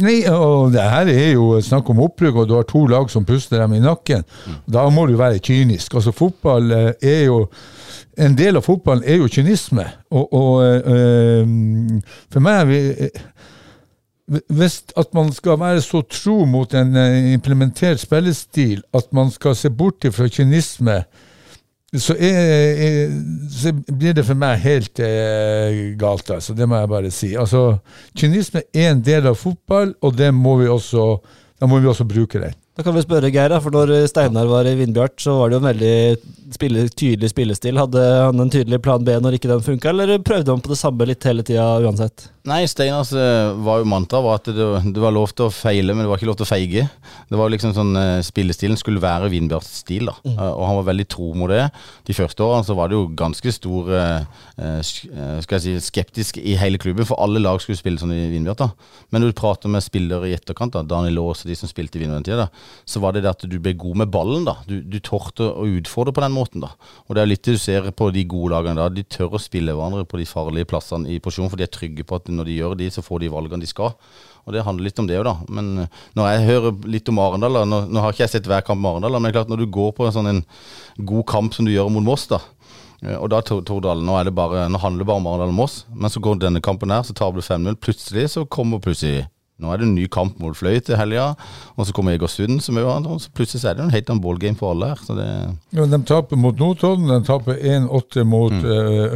Nei, 0.00 0.22
og 0.32 0.70
det 0.72 0.84
her 0.86 1.10
er 1.12 1.34
jo 1.34 1.58
snakk 1.64 1.90
om 1.92 2.00
opprykk, 2.06 2.42
og 2.42 2.48
du 2.48 2.54
har 2.56 2.66
to 2.68 2.86
lag 2.88 3.10
som 3.12 3.26
puster 3.28 3.60
dem 3.60 3.74
i 3.76 3.82
nakken. 3.84 4.24
Da 4.70 4.86
må 4.92 5.04
du 5.08 5.16
være 5.20 5.42
kynisk. 5.44 5.98
Altså, 5.98 6.14
fotball 6.16 6.72
eh, 6.76 6.90
er 7.02 7.22
jo 7.28 7.46
En 8.20 8.34
del 8.36 8.58
av 8.58 8.64
fotballen 8.66 9.04
er 9.08 9.16
jo 9.16 9.28
kynisme. 9.32 9.84
Og, 10.12 10.32
og 10.36 10.64
eh, 10.92 11.46
for 12.28 12.42
meg 12.44 12.72
Hvis 14.30 14.82
at 14.98 15.10
man 15.16 15.32
skal 15.34 15.58
være 15.58 15.82
så 15.82 16.04
tro 16.06 16.44
mot 16.46 16.74
en 16.78 16.94
eh, 16.96 17.32
implementert 17.32 18.02
spillestil 18.02 18.84
at 18.94 19.10
man 19.16 19.32
skal 19.34 19.56
se 19.58 19.70
bort 19.74 20.06
fra 20.14 20.28
kynisme, 20.30 21.00
så, 21.90 22.14
er, 22.14 23.10
så 23.50 23.72
blir 23.74 24.14
det 24.14 24.22
for 24.28 24.38
meg 24.38 24.62
helt 24.62 25.02
eh, 25.02 25.96
galt, 25.98 26.30
altså. 26.30 26.54
Det 26.54 26.68
må 26.70 26.78
jeg 26.78 26.90
bare 26.92 27.10
si. 27.10 27.32
Altså, 27.34 27.80
kynisme 28.14 28.62
er 28.70 28.92
en 28.92 29.02
del 29.02 29.26
av 29.26 29.38
fotball, 29.40 29.96
og 29.98 30.20
må 30.30 30.60
også, 30.70 31.16
da 31.58 31.66
må 31.66 31.80
vi 31.82 31.90
også 31.90 32.06
bruke 32.06 32.38
det. 32.38 32.52
Da 32.78 32.84
kan 32.86 32.94
vi 32.94 33.02
spørre 33.02 33.28
Geir, 33.34 33.52
for 33.60 33.74
når 33.74 34.06
Steinar 34.08 34.46
var 34.48 34.64
i 34.64 34.76
Vindbjart, 34.78 35.18
så 35.20 35.34
var 35.36 35.50
det 35.50 35.58
jo 35.58 35.60
en 35.60 35.66
veldig 35.66 36.54
spille, 36.54 36.84
tydelig 36.88 37.28
spillestil. 37.32 37.76
Hadde 37.76 38.04
han 38.22 38.40
en 38.40 38.52
tydelig 38.54 38.78
plan 38.86 39.02
B 39.04 39.18
når 39.20 39.36
ikke 39.36 39.50
den 39.50 39.66
funka, 39.66 39.90
eller 39.90 40.14
prøvde 40.22 40.54
han 40.54 40.62
på 40.62 40.70
det 40.70 40.78
samme 40.80 41.10
litt 41.10 41.26
hele 41.26 41.44
tida 41.44 41.66
uansett? 41.82 42.30
Nei, 42.48 42.62
Steinars 42.64 43.10
eh, 43.12 43.50
var 43.60 43.82
jo 43.82 43.88
mantra 43.90 44.16
var 44.24 44.38
at 44.38 44.46
det, 44.48 44.64
det 44.96 45.00
var 45.02 45.12
lov 45.12 45.28
til 45.36 45.44
å 45.44 45.52
feile, 45.52 45.92
men 45.92 46.06
det 46.06 46.08
var 46.08 46.16
ikke 46.16 46.28
lov 46.30 46.38
til 46.40 46.46
å 46.46 46.48
feige. 46.48 46.84
Det 47.28 47.36
var 47.36 47.50
liksom 47.52 47.74
sånn 47.76 47.90
eh, 48.00 48.22
Spillestilen 48.24 48.78
skulle 48.80 49.02
være 49.02 49.28
Vinbjørts 49.28 49.74
stil, 49.82 50.08
da. 50.08 50.14
Mm. 50.24 50.38
Og 50.46 50.62
han 50.64 50.78
var 50.78 50.86
veldig 50.88 51.04
tro 51.12 51.26
mot 51.36 51.52
det. 51.52 51.66
De 52.08 52.16
første 52.16 52.40
årene 52.46 52.64
så 52.64 52.76
var 52.78 52.88
det 52.88 52.96
jo 52.96 53.02
ganske 53.20 53.52
stor 53.52 53.90
eh, 53.92 54.24
eh, 54.56 54.78
sk- 54.88 55.10
eh, 55.12 55.34
skal 55.44 55.58
jeg 55.58 55.66
si, 55.66 55.90
skeptisk 55.90 56.38
i 56.40 56.54
hele 56.56 56.80
klubben, 56.80 57.04
for 57.10 57.20
alle 57.20 57.42
lag 57.44 57.60
skulle 57.60 57.76
spille 57.76 58.00
sånn 58.00 58.16
i 58.16 58.22
Vinbjørt. 58.32 58.64
da. 58.64 58.70
Men 59.12 59.20
når 59.26 59.34
du 59.34 59.38
prater 59.42 59.74
med 59.76 59.84
spillere 59.84 60.32
i 60.32 60.34
etterkant, 60.38 60.72
da, 60.78 60.82
Daniel 60.94 61.20
Aas 61.26 61.44
og 61.44 61.52
de 61.52 61.58
som 61.60 61.68
spilte 61.68 62.00
i 62.00 62.06
Vindbjart, 62.06 62.24
den 62.24 62.30
tida, 62.30 62.48
så 62.88 63.04
var 63.04 63.18
det 63.18 63.26
det 63.26 63.34
at 63.34 63.44
du 63.52 63.58
ble 63.60 63.76
god 63.84 64.00
med 64.06 64.14
ballen. 64.16 64.48
da. 64.48 64.56
Du, 64.64 64.78
du 64.80 64.96
torde 65.04 65.44
å 65.52 65.68
utfordre 65.76 66.16
på 66.16 66.24
den 66.24 66.32
måten. 66.38 66.64
da. 66.64 66.72
Og 67.04 67.14
det 67.20 67.26
er 67.26 67.32
litt 67.34 67.44
det 67.44 67.58
du 67.60 67.62
ser 67.68 67.92
på 67.92 68.08
de 68.16 68.24
gode 68.32 68.56
lagene 68.56 68.80
da. 68.80 68.88
De 68.88 69.04
tør 69.04 69.36
å 69.36 69.44
spille 69.44 69.76
hverandre 69.76 70.08
på 70.08 70.24
de 70.24 70.28
farlige 70.32 70.72
plassene 70.72 71.12
i 71.12 71.20
posisjon, 71.20 71.52
for 71.52 71.60
de 71.60 71.68
er 71.68 71.74
trygge 71.76 72.08
på 72.08 72.16
at 72.16 72.29
når 72.38 72.50
de 72.50 72.58
gjør 72.60 72.76
de, 72.80 72.90
så 72.94 73.02
får 73.04 73.24
de 73.24 73.32
valgene 73.32 73.64
de 73.64 73.70
skal. 73.70 73.94
Og 74.46 74.54
det 74.54 74.62
handler 74.64 74.86
litt 74.88 74.98
om 75.02 75.08
det 75.08 75.18
òg, 75.20 75.26
da. 75.28 75.34
Men 75.52 75.66
eh, 75.84 75.98
når 76.16 76.30
jeg 76.30 76.46
hører 76.50 76.86
litt 76.94 77.10
om 77.12 77.20
Arendal 77.22 77.58
da, 77.60 77.64
nå, 77.68 77.82
nå 77.92 78.04
har 78.04 78.14
ikke 78.14 78.24
jeg 78.26 78.34
sett 78.36 78.48
hver 78.50 78.64
kamp 78.66 78.80
med 78.82 78.94
Arendal, 78.94 79.18
men 79.18 79.28
det 79.28 79.34
er 79.34 79.38
klart 79.40 79.52
når 79.52 79.64
du 79.64 79.74
går 79.74 79.92
på 79.98 80.06
en 80.08 80.16
sånn 80.16 80.30
en 80.32 80.44
god 81.10 81.26
kamp 81.30 81.56
som 81.56 81.68
du 81.68 81.74
gjør 81.74 81.90
mot 81.92 82.06
Moss, 82.06 82.26
da. 82.30 82.40
eh, 83.04 83.16
Og 83.18 83.28
da 83.32 83.42
Tordal, 83.44 84.00
nå, 84.06 84.16
er 84.20 84.30
det 84.30 84.36
bare, 84.38 84.68
nå 84.72 84.80
handler 84.80 85.04
det 85.04 85.10
bare 85.12 85.22
om 85.22 85.28
Arendal 85.32 85.52
og 85.52 85.60
Moss, 85.60 85.82
men 85.92 86.12
så 86.12 86.22
går 86.24 86.40
denne 86.40 86.64
kampen 86.64 86.94
her, 86.94 87.04
så 87.06 87.16
taper 87.16 87.40
du 87.42 87.46
5-0. 87.46 87.76
Plutselig 87.84 88.30
så 88.36 88.46
kommer 88.48 88.82
plutselig 88.82 89.26
Nå 89.60 89.68
er 89.68 89.76
det 89.76 89.84
en 89.84 89.90
ny 89.92 90.06
kamp 90.08 90.38
mot 90.40 90.56
Fløy 90.56 90.78
til 90.80 90.96
helga, 90.96 91.34
og 91.76 91.84
så 91.84 91.92
kommer 91.92 92.14
Egersund 92.16 92.62
som 92.64 92.78
er 92.80 92.86
hverandre, 92.86 93.12
og 93.12 93.20
så 93.20 93.28
plutselig 93.36 93.60
så 93.60 93.68
er 93.68 93.74
det 93.76 93.82
en 93.84 93.92
helt 93.92 94.08
annen 94.08 94.22
ballgame 94.24 94.56
for 94.56 94.72
alle 94.72 94.88
her. 94.88 95.02
Så 95.04 95.16
det 95.18 95.26
Ja, 95.76 95.84
de 95.84 95.98
taper 96.08 96.40
mot 96.40 96.56
Notodden, 96.56 97.10
de 97.12 97.18
taper 97.28 97.60
1-8 97.60 98.24
mot 98.24 98.56
mm. 98.56 98.64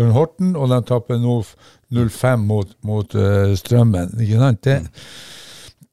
Ørn 0.02 0.12
Horten, 0.12 0.50
og 0.52 0.68
de 0.68 0.82
taper 0.84 1.16
nå 1.22 1.38
0-5 1.94 2.44
mot, 2.48 2.74
mot 2.86 3.16
uh, 3.18 3.54
Strømmen. 3.58 4.16
Ikke 4.20 4.40
sant? 4.42 4.64
Det, 4.64 4.78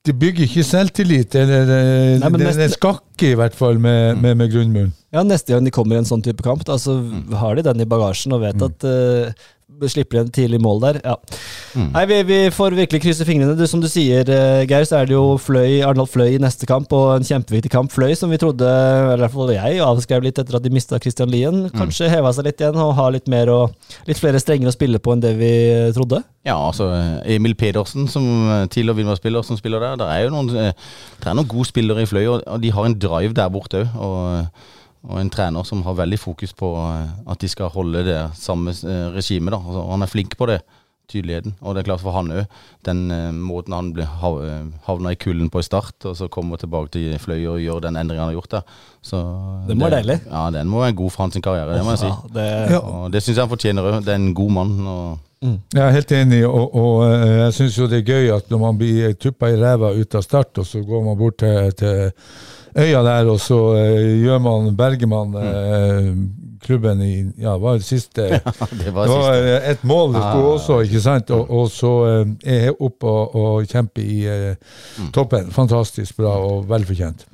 det 0.05 0.15
bygger 0.17 0.47
ikke 0.47 0.65
selvtillit, 0.65 1.35
eller 1.37 1.69
eh, 1.75 2.15
Nei, 2.21 2.31
det, 2.41 2.55
det 2.57 2.71
skakker 2.73 3.35
i 3.35 3.37
hvert 3.37 3.55
fall 3.57 3.77
med, 3.81 4.17
med, 4.21 4.39
med 4.39 4.51
grunnmuren. 4.53 4.95
Ja, 5.11 5.25
Neste 5.27 5.51
gang 5.51 5.65
de 5.67 5.73
kommer 5.75 5.97
i 5.97 6.01
en 6.01 6.07
sånn 6.07 6.23
type 6.23 6.43
kamp, 6.45 6.63
da, 6.67 6.77
så 6.79 7.01
har 7.35 7.57
de 7.57 7.65
den 7.67 7.83
i 7.83 7.89
bagasjen 7.89 8.31
og 8.35 8.45
vet 8.45 8.61
at 8.63 8.85
uh, 8.87 9.49
Slipper 9.89 10.19
en 10.19 10.29
tidlig 10.29 10.59
mål 10.61 10.81
der. 10.83 10.97
Ja. 11.01 11.15
Nei, 11.73 12.03
vi, 12.05 12.17
vi 12.27 12.37
får 12.53 12.75
virkelig 12.77 12.99
krysse 13.01 13.25
fingrene. 13.25 13.55
Du, 13.57 13.63
som 13.67 13.81
du 13.81 13.87
sier, 13.89 14.27
uh, 14.29 14.61
Geir, 14.69 14.85
så 14.85 14.99
er 14.99 15.09
det 15.09 15.15
jo 15.15 15.39
Fløy, 15.41 15.81
Arendal 15.81 16.07
Fløy 16.07 16.35
i 16.35 16.41
neste 16.41 16.67
kamp, 16.69 16.91
og 16.95 17.15
en 17.15 17.25
kjempeviktig 17.25 17.71
kamp. 17.73 17.91
Fløy, 17.91 18.13
som 18.15 18.31
vi 18.31 18.39
trodde, 18.39 18.67
eller 18.67 19.17
i 19.17 19.23
hvert 19.25 19.33
fall 19.33 19.53
jeg, 19.55 19.79
avskrev 19.83 20.27
litt 20.27 20.39
etter 20.39 20.59
at 20.59 20.63
de 20.63 20.71
mista 20.71 20.99
Christian 21.01 21.31
Lien. 21.33 21.63
Kanskje 21.73 22.11
heva 22.13 22.31
seg 22.35 22.47
litt 22.47 22.61
igjen 22.61 22.79
og 22.79 22.93
har 22.99 23.15
litt, 23.15 23.27
mer 23.31 23.51
og, 23.51 23.95
litt 24.07 24.21
flere 24.21 24.39
strenger 24.43 24.69
å 24.69 24.75
spille 24.75 25.01
på 25.01 25.15
enn 25.15 25.23
det 25.23 25.33
vi 25.39 25.53
trodde. 25.97 26.21
Ja, 26.47 26.59
altså 26.59 26.91
Emil 27.27 27.57
Pedersen, 27.57 28.07
som 28.11 28.27
eh, 28.49 28.67
tidligere 28.71 29.01
Vindmar-spiller, 29.01 29.43
som 29.45 29.59
spiller 29.59 29.83
der. 29.83 29.97
Det 30.01 30.07
er 30.13 30.23
jo 30.25 30.35
noen, 30.35 30.53
eh, 30.57 30.93
det 31.19 31.31
er 31.31 31.35
noen 31.37 31.49
gode 31.51 31.69
spillere 31.69 32.05
i 32.05 32.09
Fløy, 32.09 32.23
og, 32.27 32.45
og 32.45 32.61
de 32.63 32.71
har 32.73 32.87
en 32.87 32.97
drive 33.01 33.35
der 33.37 33.51
borte 33.53 33.87
òg. 33.97 34.47
Og, 35.07 35.15
en 35.21 35.31
trener 35.33 35.65
som 35.65 35.81
har 35.85 35.97
veldig 35.97 36.19
fokus 36.21 36.53
på 36.57 36.75
eh, 36.77 37.09
at 37.31 37.41
de 37.41 37.49
skal 37.49 37.71
holde 37.73 38.03
det 38.05 38.19
samme 38.37 38.73
eh, 38.73 39.07
regimet. 39.15 39.53
da. 39.55 39.57
Altså, 39.57 39.87
han 39.89 40.05
er 40.05 40.11
flink 40.11 40.37
på 40.37 40.47
det, 40.51 40.59
tydeligheten. 41.11 41.55
Og 41.59 41.73
det 41.73 41.81
er 41.81 41.87
klart 41.89 42.03
for 42.03 42.15
han 42.15 42.29
òg, 42.31 42.45
den 42.87 43.01
eh, 43.11 43.31
måten 43.33 43.73
han 43.75 43.89
ble, 43.95 44.05
hav, 44.21 44.37
havna 44.85 45.15
i 45.15 45.19
kulden 45.19 45.49
på 45.51 45.63
i 45.63 45.65
start, 45.65 45.97
og 46.05 46.13
så 46.19 46.29
kommer 46.31 46.61
tilbake 46.61 46.93
til 46.93 47.17
Fløy 47.19 47.41
og 47.51 47.63
gjør 47.63 47.81
den 47.87 47.97
endringen 47.99 48.21
han 48.23 48.29
har 48.31 48.37
gjort 48.37 48.53
der. 48.59 48.77
Så 49.01 49.23
Det 49.67 49.75
må 49.75 49.89
være 49.89 50.03
deilig. 50.03 50.19
Ja, 50.29 50.45
den 50.53 50.69
må 50.71 50.85
være 50.85 50.95
god 51.01 51.11
for 51.17 51.25
hans 51.25 51.41
karriere, 51.41 51.73
det 51.75 51.83
må 51.87 51.97
jeg 51.97 52.03
si. 52.05 52.13
Ja, 52.13 52.31
det, 52.37 52.47
Ja. 52.75 52.79
Og 52.85 53.11
det 53.11 53.23
syns 53.25 53.35
jeg 53.35 53.43
han 53.43 53.53
fortjener 53.57 53.89
òg. 53.91 53.99
Det 54.05 54.13
er 54.13 54.21
en 54.21 54.33
god 54.37 54.55
mann. 54.59 54.79
og 54.87 55.19
Jeg 55.73 55.81
er 55.81 55.91
helt 55.97 56.11
enig, 56.13 56.45
og, 56.45 56.75
og 56.77 56.95
jeg 57.09 57.53
syns 57.57 57.77
jo 57.81 57.89
det 57.89 58.03
er 58.03 58.09
gøy 58.13 58.31
at 58.37 58.51
når 58.53 58.59
man 58.61 58.77
blir 58.77 59.15
tuppa 59.17 59.49
i 59.49 59.57
ræva 59.57 59.89
ut 59.97 60.15
av 60.15 60.21
start, 60.21 60.61
og 60.61 60.69
så 60.69 60.83
går 60.85 61.01
man 61.09 61.17
bort 61.17 61.41
til, 61.41 61.71
til 61.73 62.11
øya 62.77 63.01
der, 63.03 63.29
og 63.31 63.39
så 63.39 63.57
eh, 63.77 64.21
gjør 64.23 64.39
man, 64.39 64.75
berger 64.77 65.07
man 65.07 65.33
eh, 65.35 66.11
klubben 66.61 67.01
i 67.01 67.11
Ja, 67.41 67.55
hva 67.57 67.73
er 67.73 67.81
det 67.81 67.87
siste? 67.87 68.27
Det 68.81 68.93
var 68.93 69.07
Det 69.07 69.15
var 69.15 69.33
siste. 69.33 69.55
eh, 69.55 69.71
et 69.71 69.83
mål 69.83 70.13
det 70.13 70.21
sto 70.21 70.41
Ah. 70.43 70.51
også, 70.53 70.79
ikke 70.85 71.01
sant? 71.01 71.31
Og, 71.31 71.49
og 71.51 71.69
så 71.73 71.93
er 72.45 72.59
jeg 72.67 72.75
oppe 72.79 73.07
og, 73.07 73.35
og 73.35 73.65
kjemper 73.67 74.01
i 74.05 74.19
eh, 74.27 74.55
toppen. 75.13 75.51
Fantastisk 75.51 76.17
bra 76.21 76.35
og 76.37 76.69
velfortjent. 76.69 77.25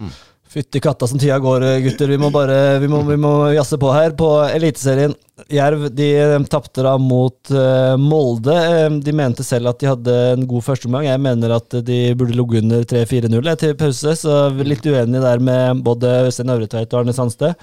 Fytti 0.57 0.79
katta 0.81 1.05
som 1.05 1.19
tida 1.21 1.35
går, 1.37 1.61
gutter. 1.85 2.09
Vi 2.09 2.17
må 2.17 2.31
bare 2.33 2.79
vi 2.81 2.87
må, 2.89 3.03
vi 3.05 3.17
må 3.21 3.31
jazze 3.53 3.77
på 3.77 3.91
her. 3.93 4.15
På 4.17 4.31
Eliteserien. 4.49 5.13
Jerv 5.53 5.83
de 5.93 6.07
eh, 6.17 6.45
tapte 6.49 6.81
da 6.81 6.95
mot 6.97 7.51
eh, 7.53 7.93
Molde. 8.01 8.55
Eh, 8.57 8.87
De 9.05 9.13
mente 9.13 9.45
selv 9.45 9.69
at 9.69 9.77
de 9.83 9.91
hadde 9.91 10.15
en 10.31 10.47
god 10.49 10.65
førsteomgang. 10.65 11.05
Jeg 11.11 11.21
mener 11.21 11.53
at 11.59 11.77
de 11.85 11.99
burde 12.17 12.33
ligget 12.33 12.65
under 12.65 12.87
3-4-0 12.89 13.51
til 13.61 13.77
pause, 13.77 14.15
så 14.17 14.39
litt 14.57 14.89
uenig 14.89 15.21
der 15.21 15.45
med 15.45 15.85
både 15.85 16.15
Øystein 16.25 16.55
Øvretveit 16.55 16.89
og 16.89 17.03
Arne 17.03 17.13
Sandstø. 17.13 17.53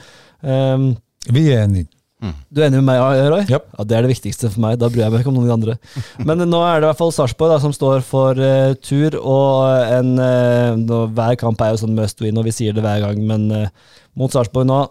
Um, 0.47 0.92
Vi 1.34 1.49
er 1.51 1.64
enige. 1.64 1.90
Du 2.23 2.61
er 2.61 2.69
enig 2.69 2.79
med 2.81 2.87
meg, 2.87 3.21
Roy? 3.29 3.43
Yep. 3.51 3.65
Ja, 3.75 3.85
Det 3.85 3.97
er 3.97 4.07
det 4.07 4.12
viktigste 4.15 4.49
for 4.53 4.62
meg. 4.65 4.79
Da 4.81 4.89
bryr 4.89 5.05
jeg 5.05 5.12
meg 5.12 5.25
ikke 5.25 5.33
om 5.33 5.39
noen 5.41 5.55
andre. 5.57 5.77
Men 6.29 6.41
nå 6.49 6.61
er 6.65 6.79
det 6.79 6.87
i 6.87 6.91
hvert 6.93 7.01
fall 7.03 7.12
Sarpsborg 7.12 7.59
som 7.61 7.75
står 7.75 8.05
for 8.07 8.39
uh, 8.39 8.73
tur, 8.81 9.19
og 9.21 9.91
en, 9.99 10.15
uh, 10.21 10.79
nå, 10.81 11.05
hver 11.17 11.37
kamp 11.41 11.61
er 11.61 11.75
jo 11.75 11.83
sånn 11.83 11.97
must 11.99 12.23
win, 12.25 12.39
og 12.41 12.47
vi 12.49 12.55
sier 12.55 12.77
det 12.77 12.85
hver 12.85 13.03
gang, 13.05 13.21
men 13.29 13.49
uh, 13.53 13.97
mot 14.19 14.33
Sarpsborg 14.33 14.71
nå 14.71 14.85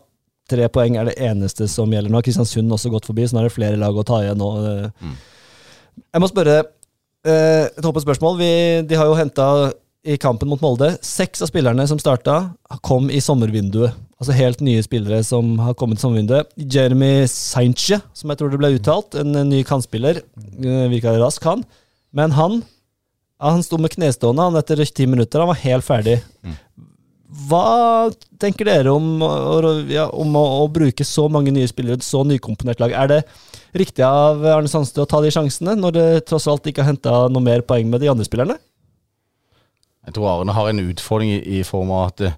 Tre 0.52 0.66
poeng 0.68 0.98
er 1.00 1.08
det 1.08 1.14
eneste 1.24 1.70
som 1.72 1.92
gjelder 1.94 2.12
nå. 2.12 2.20
Kristiansund 2.20 2.74
også 2.76 2.90
gått 2.92 3.06
forbi, 3.08 3.24
så 3.24 3.38
nå 3.38 3.42
er 3.42 3.48
det 3.48 3.56
flere 3.56 3.80
lag 3.80 3.96
å 3.96 4.04
ta 4.04 4.18
igjen 4.26 4.42
nå. 4.42 4.50
Mm. 5.00 5.14
Jeg 6.04 6.22
må 6.22 6.28
spørre 6.30 6.58
eh, 6.60 7.70
et 7.70 7.86
håpet 7.86 8.04
spørsmål. 8.04 8.36
Vi, 8.42 8.52
de 8.90 8.98
har 9.00 9.08
jo 9.08 9.16
henta 9.18 9.48
i 10.04 10.18
kampen 10.20 10.52
mot 10.52 10.60
Molde 10.60 10.98
Seks 11.06 11.46
av 11.46 11.48
spillerne 11.48 11.86
som 11.88 12.02
starta, 12.02 12.42
kom 12.84 13.08
i 13.08 13.22
sommervinduet. 13.24 13.96
Altså 14.24 14.38
helt 14.38 14.62
nye 14.64 14.84
spillere 14.86 15.20
som 15.28 15.58
har 15.60 15.76
kommet 15.76 16.00
i 16.00 16.04
sommervinduet. 16.06 16.54
Jeremy 16.56 17.26
Sainche, 17.28 18.00
som 18.16 18.32
jeg 18.32 18.40
tror 18.40 18.54
det 18.54 18.60
ble 18.62 18.70
uttalt, 18.78 19.18
en 19.20 19.36
eh, 19.36 19.50
ny 19.50 19.64
kantspiller. 19.68 20.22
eh, 20.64 20.86
Virka 20.94 21.12
rask, 21.20 21.44
han. 21.44 21.66
Men 22.16 22.32
han 22.38 22.62
han 23.44 23.64
sto 23.66 23.76
med 23.82 23.92
knestående 23.92 24.46
han 24.46 24.56
etter 24.56 24.80
ti 24.88 25.04
minutter. 25.10 25.44
Han 25.44 25.52
var 25.52 25.60
helt 25.66 25.84
ferdig. 25.84 26.22
Hva 27.50 28.12
tenker 28.40 28.70
dere 28.70 28.94
om, 28.94 29.08
ja, 29.90 30.06
om 30.14 30.36
å, 30.38 30.44
å 30.62 30.68
bruke 30.72 31.04
så 31.04 31.26
mange 31.34 31.52
nye 31.52 31.68
spillere, 31.68 31.98
et 31.98 32.06
så 32.06 32.22
nykomponert 32.24 32.80
lag? 32.80 32.94
Er 32.94 33.10
det 33.10 33.20
riktig 33.76 34.06
av 34.06 34.46
Arne 34.54 34.70
Sandstø 34.70 35.04
å 35.04 35.10
ta 35.10 35.20
de 35.24 35.34
sjansene, 35.34 35.74
når 35.76 35.96
det 35.98 36.06
tross 36.30 36.46
alt 36.48 36.70
ikke 36.70 36.86
har 36.86 36.94
henta 36.94 37.16
noe 37.34 37.44
mer 37.44 37.66
poeng 37.68 37.90
med 37.90 38.06
de 38.06 38.12
andre 38.14 38.28
spillerne? 38.28 38.56
Jeg 40.06 40.16
tror 40.18 40.30
Arne 40.34 40.52
har 40.56 40.70
en 40.70 40.82
utfordring 40.84 41.30
i, 41.32 41.60
i 41.60 41.64
form 41.64 41.92
av 41.96 42.10
at 42.12 42.22
eh, 42.28 42.34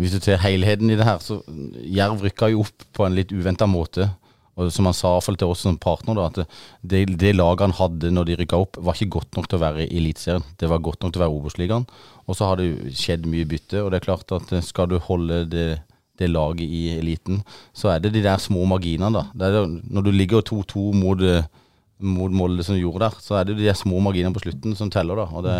hvis 0.00 0.12
du 0.14 0.20
ser 0.22 0.38
helheten 0.44 0.90
i 0.92 0.98
det 0.98 1.06
her, 1.08 1.18
så 1.22 1.40
Jerv 1.82 2.22
rykka 2.22 2.52
jo 2.52 2.62
opp 2.66 2.84
på 2.94 3.06
en 3.06 3.16
litt 3.18 3.32
uventa 3.34 3.66
måte. 3.66 4.10
Og 4.54 4.68
som 4.70 4.86
han 4.86 4.94
sa 4.94 5.10
til 5.18 5.48
oss 5.50 5.64
som 5.66 5.74
partner, 5.82 6.14
da, 6.14 6.28
at 6.30 6.52
det, 6.86 7.00
det 7.18 7.32
laget 7.34 7.64
han 7.66 7.74
hadde 7.74 8.12
når 8.14 8.28
de 8.28 8.36
rykka 8.38 8.60
opp, 8.62 8.78
var 8.78 8.94
ikke 8.94 9.16
godt 9.16 9.34
nok 9.34 9.48
til 9.50 9.58
å 9.58 9.64
være 9.64 9.88
i 9.88 9.96
Eliteserien. 9.98 10.44
Det 10.60 10.68
var 10.70 10.78
godt 10.78 11.02
nok 11.02 11.10
til 11.16 11.18
å 11.22 11.24
være 11.24 11.34
Obos-ligaen. 11.40 11.88
Og 12.28 12.38
så 12.38 12.46
har 12.46 12.60
det 12.62 12.68
skjedd 12.94 13.26
mye 13.26 13.48
bytte, 13.50 13.82
og 13.82 13.90
det 13.90 13.98
er 13.98 14.06
klart 14.06 14.30
at 14.36 14.54
eh, 14.54 14.62
skal 14.62 14.86
du 14.92 15.00
holde 15.02 15.40
det, 15.50 15.66
det 16.22 16.30
laget 16.30 16.70
i 16.70 16.84
eliten, 17.00 17.42
så 17.74 17.90
er 17.96 18.04
det 18.04 18.12
de 18.14 18.22
der 18.22 18.38
små 18.38 18.62
marginene, 18.70 19.10
da. 19.18 19.24
Det 19.34 19.50
jo- 19.56 19.80
når 19.90 20.06
du 20.06 20.12
ligger 20.14 20.46
2-2 20.46 20.86
mot 21.02 21.26
eh, 21.26 21.42
mot 22.02 22.32
Molde 22.34 22.64
som 22.66 22.78
gjorde 22.78 23.06
der, 23.06 23.20
så 23.22 23.38
er 23.38 23.46
det 23.48 23.58
de 23.60 23.74
små 23.76 24.00
marginene 24.02 24.34
på 24.34 24.42
slutten 24.44 24.74
som 24.78 24.90
teller. 24.90 25.20
da, 25.20 25.28
og 25.30 25.44
det, 25.46 25.58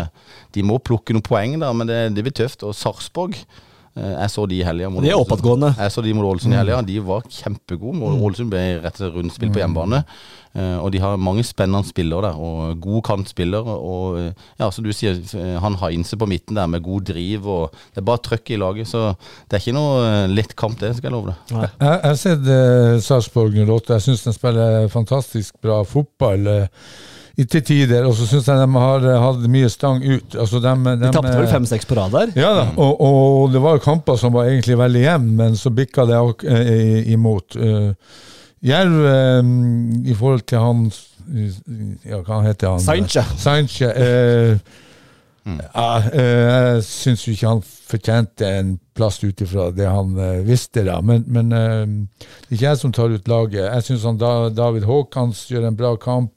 De 0.55 0.63
må 0.63 0.79
plukke 0.79 1.15
noen 1.15 1.25
poeng, 1.25 1.55
der, 1.61 1.73
men 1.73 1.87
det, 1.87 1.99
det 2.15 2.25
blir 2.25 2.35
tøft. 2.35 2.65
Og 2.67 2.75
Sarpsborg 2.75 3.37
Jeg 3.95 4.29
så 4.33 4.43
de 4.51 4.57
i 4.59 4.63
helga. 4.67 4.89
De 5.01 5.09
er 5.09 5.19
oppadgående. 5.19 5.69
Jeg 5.79 5.91
så 5.93 6.01
de 6.03 6.13
mot 6.17 6.25
Ålesund 6.27 6.53
i 6.53 6.57
helga. 6.59 6.81
De 6.83 6.97
var 6.99 7.21
kjempegode. 7.31 8.01
Ålesund 8.27 8.49
ble 8.51 8.63
rett 8.83 8.97
og 8.97 9.05
slett 9.05 9.15
rundspill 9.15 9.53
på 9.55 9.61
hjemmebane. 9.61 10.01
Eh, 10.55 10.77
Og 10.83 10.91
de 10.91 10.99
har 11.03 11.15
mange 11.19 11.43
spennende 11.47 11.83
spillere 11.87 12.29
der, 12.29 12.35
og 12.39 12.79
gode 12.83 13.01
kantspillere. 13.07 13.75
Og 13.79 14.19
eh, 14.19 14.45
ja, 14.59 14.69
som 14.71 14.83
du 14.83 14.91
sier, 14.95 15.15
eh, 15.39 15.55
han 15.63 15.75
Heinze 15.79 16.19
på 16.19 16.27
midten 16.27 16.55
der 16.59 16.67
med 16.67 16.83
god 16.83 17.07
driv, 17.07 17.47
og 17.47 17.71
det 17.95 18.03
er 18.03 18.07
bare 18.11 18.23
trøkk 18.27 18.51
i 18.51 18.59
laget. 18.59 18.87
Så 18.91 19.15
det 19.49 19.57
er 19.59 19.63
ikke 19.63 19.77
noe 19.79 20.03
eh, 20.03 20.27
lett 20.31 20.55
kamp, 20.59 20.79
det, 20.83 20.93
skal 20.99 21.09
jeg 21.11 21.15
love 21.15 21.31
deg. 21.33 21.55
Jeg 21.55 21.71
jeg 21.79 22.05
har 22.09 22.19
sett 22.19 22.47
uh, 22.51 22.99
Sarpsborg 23.03 23.55
08. 23.63 23.93
Jeg 23.95 24.07
syns 24.09 24.23
de 24.27 24.35
spiller 24.35 24.87
fantastisk 24.91 25.55
bra 25.63 25.83
fotball. 25.87 26.47
eh, 26.47 26.67
til 27.43 27.61
tider, 27.67 28.05
og 28.07 28.13
så 28.15 28.23
syns 28.29 28.45
jeg 28.47 28.61
de 28.61 28.67
har 28.79 29.03
eh, 29.11 29.17
hatt 29.19 29.41
mye 29.51 29.67
stang 29.69 29.99
ut. 30.05 30.35
Altså, 30.39 30.61
de, 30.63 30.75
De 31.01 31.09
tapte 31.11 31.33
vel 31.35 31.49
fem-seks 31.51 31.85
på 31.89 31.97
rad 31.99 32.13
der. 32.15 32.31
Ja 32.39 32.53
da, 32.61 32.63
og, 32.79 33.01
og 33.03 33.51
det 33.51 33.59
var 33.61 33.81
kamper 33.83 34.15
som 34.21 34.31
var 34.37 34.47
egentlig 34.47 34.77
veldig 34.79 35.01
jevne, 35.03 35.35
men 35.41 35.57
så 35.59 35.69
bikka 35.75 36.05
det 36.07 36.15
ak- 36.15 36.47
eh, 36.47 37.11
imot. 37.11 37.57
Eh, 37.59 37.91
Jerv, 38.65 38.95
eh, 39.11 39.51
i 40.09 40.15
forhold 40.15 40.45
til 40.47 40.59
han 40.63 40.87
Ja, 42.05 42.21
hva 42.21 42.39
heter 42.45 42.69
han? 42.75 42.79
Sainche. 42.79 43.23
Sainche. 43.41 43.87
Eh, 43.91 44.57
ja, 45.45 45.89
eh, 46.13 46.45
jeg 46.75 46.83
syns 46.87 47.23
jo 47.27 47.33
ikke 47.35 47.49
han 47.51 47.61
fortjente 47.65 48.47
en 48.59 48.71
plass 48.97 49.19
ut 49.23 49.41
ifra 49.45 49.67
det 49.75 49.85
han 49.89 50.15
eh, 50.17 50.39
visste, 50.47 50.83
da. 50.87 50.99
Men, 51.05 51.23
men 51.27 51.51
eh, 51.53 51.83
det 51.85 52.49
er 52.49 52.55
ikke 52.57 52.65
jeg 52.69 52.79
som 52.81 52.93
tar 52.95 53.13
ut 53.13 53.27
laget. 53.29 53.65
Jeg 53.67 53.83
syns 53.89 54.07
da, 54.21 54.31
David 54.49 54.87
Haakons 54.89 55.43
gjør 55.51 55.67
en 55.69 55.77
bra 55.77 55.95
kamp. 56.01 56.34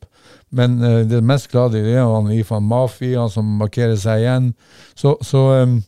Men 0.51 0.79
uh, 0.83 1.03
det 1.09 1.23
mest 1.25 1.51
glade 1.53 1.81
er 1.83 2.01
jo 2.01 2.15
han 2.15 2.33
Ifan 2.33 2.67
Mafi, 2.69 3.15
han 3.15 3.31
som 3.33 3.57
markerer 3.61 3.97
seg 4.01 4.25
igjen. 4.25 4.53
Så, 4.97 5.17
så 5.23 5.45
um, 5.63 5.79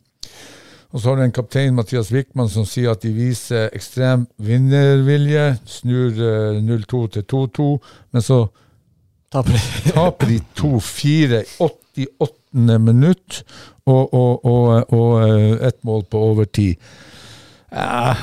og 0.90 0.98
så 0.98 1.08
har 1.08 1.20
du 1.20 1.22
en 1.22 1.34
kaptein, 1.34 1.74
Mathias 1.74 2.10
Wickman, 2.10 2.48
som 2.50 2.64
sier 2.66 2.90
at 2.90 3.04
de 3.04 3.12
viser 3.14 3.68
ekstrem 3.76 4.24
vinnervilje. 4.42 5.52
Snur 5.70 6.18
uh, 6.18 6.58
0-2 6.66 7.04
til 7.14 7.28
2-2, 7.30 7.68
men 8.10 8.26
så 8.26 8.42
Taper 9.30 10.26
de. 10.26 10.40
2-4 10.58 11.44
i 12.02 12.06
88. 12.18 12.78
minutt, 12.82 13.44
og, 13.86 14.14
og, 14.14 14.44
og, 14.44 14.92
og 14.92 15.12
eh, 15.22 15.68
ett 15.68 15.84
mål 15.86 16.02
på 16.10 16.18
overtid. 16.32 16.74
Ja, 17.70 18.16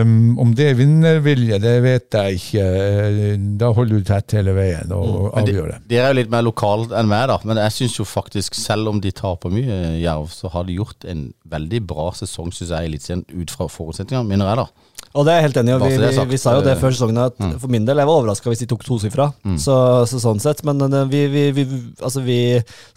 um, 0.00 0.38
om 0.40 0.54
det 0.56 0.70
er 0.70 0.76
vinnervilje, 0.78 1.58
det 1.60 1.74
vet 1.84 2.16
jeg 2.16 2.38
ikke. 2.38 2.62
Eh, 2.64 3.34
Da 3.60 3.68
holder 3.76 3.98
du 4.00 4.06
tett 4.08 4.32
hele 4.38 4.54
veien 4.56 4.92
og, 4.96 5.10
mm. 5.34 5.42
Avgjør 5.42 5.66
det. 5.74 5.78
de- 5.82 5.88
Dere 5.94 6.06
er 6.06 6.14
jo 6.14 6.18
litt 6.22 6.30
mer 6.32 6.42
lokalt 6.46 6.94
enn 6.96 7.10
meg, 7.10 7.26
da. 7.28 7.36
Men 7.44 7.60
jeg 7.60 7.74
syns 7.76 7.98
jo 7.98 8.04
faktisk, 8.08 8.54
selv 8.56 8.88
om 8.88 9.00
de 9.04 9.12
taper 9.12 9.52
mye, 9.52 10.00
Jerv, 10.00 10.30
så 10.32 10.48
har 10.54 10.64
de 10.64 10.78
gjort 10.78 11.04
en 11.04 11.34
veldig 11.46 11.82
bra 11.86 12.10
sesong, 12.16 12.48
syns 12.56 12.70
jeg, 12.72 12.88
Eliteserien 12.88 13.26
ut 13.42 13.50
fra 13.52 13.68
forutsetningene, 13.68 14.24
jeg, 14.48 14.56
da. 14.56 14.66
Og 15.14 15.22
det 15.26 15.30
er 15.30 15.36
jeg 15.38 15.44
helt 15.46 15.58
enig 15.60 15.70
i. 15.70 15.74
Vi, 15.78 15.98
vi, 16.02 16.22
vi 16.32 16.38
sa 16.42 16.56
jo 16.56 16.62
det 16.66 16.72
før 16.80 16.90
sesongen 16.90 17.20
at 17.22 17.36
Mm. 17.38 17.52
for 17.62 17.70
min 17.70 17.84
del 17.86 18.00
jeg 18.02 18.06
var 18.08 18.16
overraska 18.18 18.50
hvis 18.50 18.62
de 18.64 18.66
tok 18.72 18.82
tosifra. 18.82 19.28
Så, 19.62 19.74
så 20.10 20.18
sånn 20.18 20.40
sett. 20.42 20.64
Men 20.66 20.80
eh, 20.88 21.04
vi, 21.06 21.20
vi, 21.30 21.42
vi, 21.54 21.64
altså 22.02 22.22
vi 22.24 22.38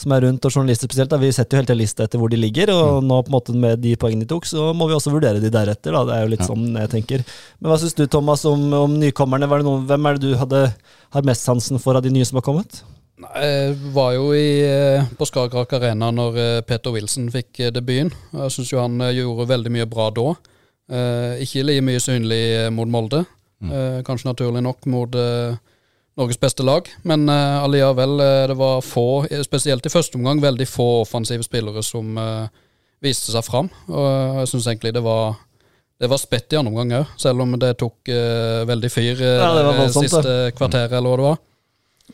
som 0.01 0.15
er 0.15 0.24
rundt, 0.26 0.45
og 0.45 0.51
journalister 0.55 0.89
spesielt, 0.89 1.11
da, 1.13 1.20
vi 1.22 1.30
setter 1.36 1.57
jo 1.57 1.61
helt 1.61 1.74
en 1.76 1.78
liste 1.78 2.03
etter 2.07 2.18
hvor 2.18 2.32
de 2.34 2.39
ligger. 2.41 2.72
Og 2.74 3.03
nå 3.05 3.20
på 3.22 3.30
en 3.30 3.36
måte 3.38 3.53
med 3.53 3.84
de 3.86 3.93
poengene 4.01 4.26
de 4.26 4.32
tok, 4.34 4.49
så 4.49 4.72
må 4.74 4.88
vi 4.89 4.97
også 4.97 5.13
vurdere 5.13 5.43
de 5.43 5.53
deretter. 5.53 5.93
Da. 5.93 6.01
Det 6.09 6.15
er 6.18 6.26
jo 6.26 6.34
litt 6.34 6.45
sånn 6.49 6.65
jeg 6.74 6.89
tenker. 6.95 7.26
Men 7.61 7.70
hva 7.74 7.78
syns 7.84 7.93
du, 8.01 8.07
Thomas, 8.09 8.45
om, 8.49 8.65
om 8.74 8.97
nykommerne? 8.97 9.45
Var 9.53 9.61
det 9.61 9.70
noen, 9.70 9.86
hvem 9.89 10.09
er 10.09 10.18
det 10.18 10.26
du 10.32 10.38
hadde, 10.41 10.63
har 11.13 11.30
mest 11.30 11.45
sansen 11.45 11.78
for 11.82 11.97
av 12.01 12.05
de 12.05 12.09
nye 12.18 12.26
som 12.26 12.41
har 12.41 12.47
kommet? 12.49 12.82
Nei, 13.22 13.45
Jeg 13.45 13.78
var 13.93 14.11
jo 14.18 14.28
i, 14.38 14.49
eh, 14.65 15.05
på 15.18 15.26
Skagerrak 15.26 15.72
Arena 15.74 16.09
når 16.13 16.36
eh, 16.41 16.59
Peter 16.65 16.93
Wilson 16.93 17.30
fikk 17.34 17.61
eh, 17.65 17.72
debuten. 17.74 18.11
Jeg 18.34 18.53
syns 18.53 18.74
jo 18.74 18.82
han 18.82 18.97
eh, 19.01 19.13
gjorde 19.22 19.47
veldig 19.53 19.72
mye 19.74 19.88
bra 19.89 20.09
da. 20.13 20.28
Eh, 20.88 21.41
ikke 21.43 21.63
like 21.67 21.83
mye 21.83 21.99
synlig 21.99 22.43
eh, 22.65 22.69
mot 22.71 22.88
Molde. 22.88 23.25
Eh, 23.63 24.03
kanskje 24.05 24.29
naturlig 24.29 24.61
nok 24.63 24.85
mot 24.88 25.15
eh, 25.17 25.55
Norges 26.17 26.39
beste 26.41 26.63
lag, 26.65 26.88
men 27.05 27.27
eh, 27.29 27.57
allikevel, 27.63 28.13
eh, 28.23 28.43
det 28.51 28.55
var 28.57 28.79
få, 28.85 29.25
spesielt 29.45 29.85
i 29.85 29.91
første 29.93 30.17
omgang, 30.17 30.39
veldig 30.41 30.67
få 30.69 30.85
offensive 31.03 31.43
spillere 31.45 31.83
som 31.85 32.15
eh, 32.21 32.47
viste 33.03 33.33
seg 33.33 33.43
fram. 33.45 33.67
Og 33.89 34.07
jeg 34.43 34.51
syns 34.53 34.69
egentlig 34.71 34.93
det 34.97 35.03
var 35.05 35.35
det 35.97 36.05
var 36.11 36.19
spett 36.21 36.53
i 36.53 36.57
andre 36.59 36.69
omgang 36.69 36.91
òg, 36.99 37.13
selv 37.17 37.41
om 37.41 37.55
det 37.57 37.71
tok 37.81 38.09
uh, 38.13 38.61
veldig 38.69 38.89
fyr 38.93 39.17
uh, 39.17 39.29
Ja, 39.41 39.47
det 39.55 39.63
var 39.65 39.71
det 39.71 39.79
voldsomt, 39.79 40.11
siste 40.11 40.33
kvarteret, 40.53 40.91
eller 40.93 41.09
hva 41.09 41.15
det 41.17 41.25
var. 41.25 41.39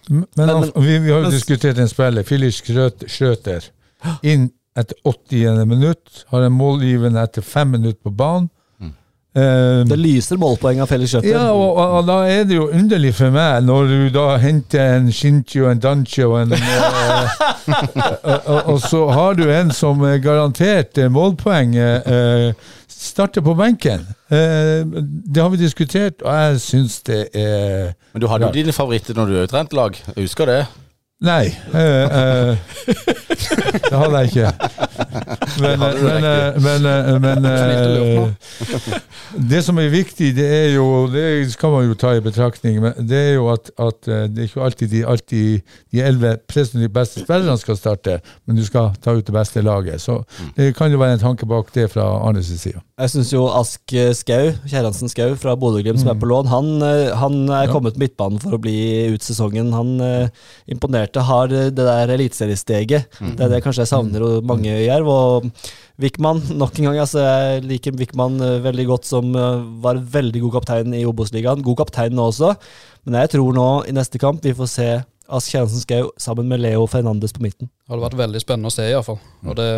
Men, 0.08 0.22
Men- 0.40 0.52
men 0.54 0.86
vi, 0.86 0.94
vi 1.04 1.12
har 1.12 1.26
jo 1.26 1.32
diskutert 1.34 1.82
en 1.84 1.90
spiller, 1.92 2.24
Filish 2.24 2.64
Schrøter, 2.64 3.68
inn 4.24 4.46
etter 4.80 4.96
80. 5.04 5.66
minutt. 5.68 6.24
Har 6.32 6.48
en 6.48 6.56
målgivende 6.56 7.20
etter 7.28 7.44
fem 7.44 7.76
minutter 7.76 8.00
på 8.08 8.14
banen. 8.24 8.48
Eh, 9.36 9.80
Det 9.90 9.98
lyser 9.98 10.38
målpoeng 10.38 10.78
av 10.84 10.88
felles 10.92 11.10
Schjøtter. 11.10 11.32
ja, 11.34 11.48
og, 11.52 11.72
og, 11.78 11.94
og 12.00 12.06
da 12.06 12.18
er 12.30 12.44
det 12.46 12.54
jo 12.60 12.68
underlig 12.70 13.16
for 13.18 13.34
meg, 13.34 13.64
når 13.66 13.88
du 13.90 14.10
da 14.14 14.26
henter 14.38 14.98
en 15.00 15.08
Shinchi 15.12 15.64
og 15.64 15.72
en 15.72 15.82
Dancho 15.82 16.28
og 16.36 16.42
en 16.44 16.54
eh, 16.58 17.42
og, 18.24 18.40
og, 18.46 18.62
og 18.76 18.80
så 18.84 19.02
har 19.10 19.34
du 19.40 19.48
en 19.50 19.72
som 19.74 20.04
er 20.06 20.20
garantert 20.22 20.98
eh, 21.02 21.10
målpoeng, 21.10 21.74
eh, 21.80 22.54
starter 22.94 23.42
på 23.44 23.56
benken. 23.58 24.06
Eh, 24.30 24.86
det 24.86 25.42
har 25.42 25.50
vi 25.50 25.58
diskutert, 25.64 26.22
og 26.22 26.30
jeg 26.34 26.62
syns 26.64 27.02
det 27.10 27.24
er 27.34 27.92
Men 28.14 28.22
du 28.24 28.28
hadde 28.32 28.48
jo 28.48 28.54
dine 28.56 28.74
favoritter 28.76 29.18
når 29.18 29.34
du 29.34 29.42
trente 29.52 29.76
lag. 29.76 29.98
Jeg 30.14 30.28
husker 30.28 30.46
det. 30.54 30.62
Nei. 31.24 31.46
eh, 31.74 32.04
eh, 32.04 32.58
det 33.88 33.96
hadde 33.96 34.20
jeg 34.20 34.32
ikke. 34.34 34.50
Men, 35.64 35.80
men, 35.80 36.26
eh, 36.28 36.58
men, 36.66 36.88
men 37.24 37.46
eh, 37.48 38.98
Det 39.50 39.62
som 39.64 39.80
er 39.80 39.88
viktig, 39.94 40.34
det 40.36 40.48
er 40.48 40.68
jo 40.76 40.86
Det 41.14 41.24
skal 41.54 41.72
man 41.74 41.88
jo 41.88 41.96
ta 42.00 42.12
i 42.18 42.24
betraktning, 42.24 42.82
men 42.84 43.08
det 43.10 43.22
er 43.30 43.34
jo 43.38 43.48
at, 43.54 43.72
at 43.80 44.02
det 44.04 44.44
er 44.44 44.50
ikke 44.50 44.66
alltid 44.68 44.92
de, 44.92 45.04
alltid 45.08 45.62
de 45.94 46.04
elleve 46.04 46.34
presumptivt 46.50 46.94
beste 46.96 47.24
spillerne 47.24 47.56
skal 47.62 47.80
starte, 47.80 48.18
men 48.46 48.60
du 48.60 48.66
skal 48.68 48.92
ta 49.04 49.16
ut 49.16 49.24
det 49.26 49.36
beste 49.36 49.64
laget. 49.64 50.02
Så 50.04 50.20
det 50.58 50.74
kan 50.78 50.92
jo 50.92 51.00
være 51.02 51.18
en 51.18 51.24
tanke 51.24 51.48
bak 51.50 51.72
det 51.76 51.88
fra 51.94 52.06
Arnes 52.28 52.52
side. 52.52 52.82
Jeg 53.00 53.10
syns 53.10 53.32
jo 53.34 53.46
Ask 53.50 53.96
Skau, 54.20 54.52
Kjerransen 54.70 55.10
Skau 55.12 55.34
fra 55.40 55.56
Bodø-Glimt, 55.60 56.02
som 56.04 56.12
er 56.14 56.20
på 56.20 56.28
lån, 56.30 56.52
han, 56.52 56.70
han 57.18 57.40
er 57.50 57.72
kommet 57.72 57.96
på 57.98 58.04
midtbanen 58.04 58.44
for 58.44 58.58
å 58.58 58.62
bli 58.62 58.76
ut 59.16 59.24
sesongen. 59.26 59.72
Han 59.74 59.96
eh, 60.04 60.44
imponerte, 61.14 61.22
har 61.28 61.52
eh, 61.52 61.72
det 61.72 61.86
der 61.86 62.14
eliteseriesteget. 62.14 63.20
Det 63.20 63.44
er 63.44 63.50
det 63.50 63.64
kanskje 63.64 63.84
jeg 63.84 63.92
savner 63.92 64.22
og 64.24 64.46
mange 64.46 64.70
i 64.70 64.88
Jerv. 64.88 65.08
Og 65.08 65.52
Wickman, 66.00 66.42
nok 66.58 66.80
en 66.80 66.86
gang. 66.86 67.00
altså 67.00 67.20
Jeg 67.20 67.64
liker 67.64 67.94
Wickman 67.98 68.42
eh, 68.42 68.64
veldig 68.64 68.86
godt, 68.88 69.06
som 69.06 69.36
eh, 69.36 69.64
var 69.82 69.98
veldig 69.98 70.42
god 70.42 70.54
kaptein 70.60 70.94
i 70.94 71.06
Obos-ligaen. 71.06 71.64
God 71.64 71.78
kaptein 71.78 72.14
nå 72.16 72.30
også, 72.32 72.56
men 73.06 73.20
jeg 73.22 73.36
tror 73.36 73.54
nå 73.54 73.84
i 73.88 73.94
neste 73.94 74.20
kamp 74.20 74.44
vi 74.44 74.54
får 74.54 74.68
se 74.68 74.90
Ask 75.34 75.54
Kjerransen 75.54 75.82
Skau 75.82 76.12
sammen 76.20 76.48
med 76.48 76.60
Leo 76.60 76.86
Fernandes 76.86 77.34
på 77.34 77.42
midten. 77.42 77.70
Det 77.70 77.94
hadde 77.94 78.04
vært 78.04 78.20
veldig 78.20 78.42
spennende 78.44 78.70
å 78.70 78.76
se, 78.76 78.90
iallfall. 78.90 79.22
Og 79.48 79.56
det 79.58 79.70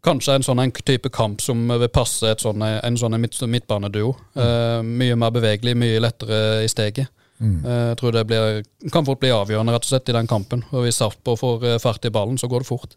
Kanskje 0.00 0.32
en 0.38 0.44
sånn 0.46 0.60
en 0.62 0.70
type 0.72 1.10
kamp 1.12 1.42
som 1.44 1.58
vil 1.68 1.90
passe 1.92 2.24
et 2.24 2.40
sånn, 2.40 2.62
en 2.62 2.94
sånn 2.96 3.18
midt, 3.20 3.34
midtbaneduo. 3.44 4.14
Eh, 4.32 4.78
mye 4.86 5.16
mer 5.18 5.34
bevegelig, 5.34 5.74
mye 5.76 5.98
lettere 6.00 6.38
i 6.64 6.70
steget. 6.72 7.10
Eh, 7.40 7.84
jeg 7.90 7.98
tror 8.00 8.14
det 8.14 8.24
blir, 8.28 8.62
kan 8.92 9.06
fort 9.06 9.20
bli 9.22 9.32
avgjørende 9.32 9.74
rett 9.74 9.86
og 9.86 9.92
slett 9.92 10.10
i 10.12 10.16
den 10.16 10.30
kampen. 10.30 10.64
Og 10.70 10.84
Hvis 10.84 11.00
Sarpsborg 11.00 11.40
får 11.40 11.68
eh, 11.68 11.78
fart 11.82 12.04
i 12.04 12.12
ballen, 12.12 12.38
så 12.38 12.48
går 12.50 12.64
det 12.64 12.68
fort. 12.68 12.96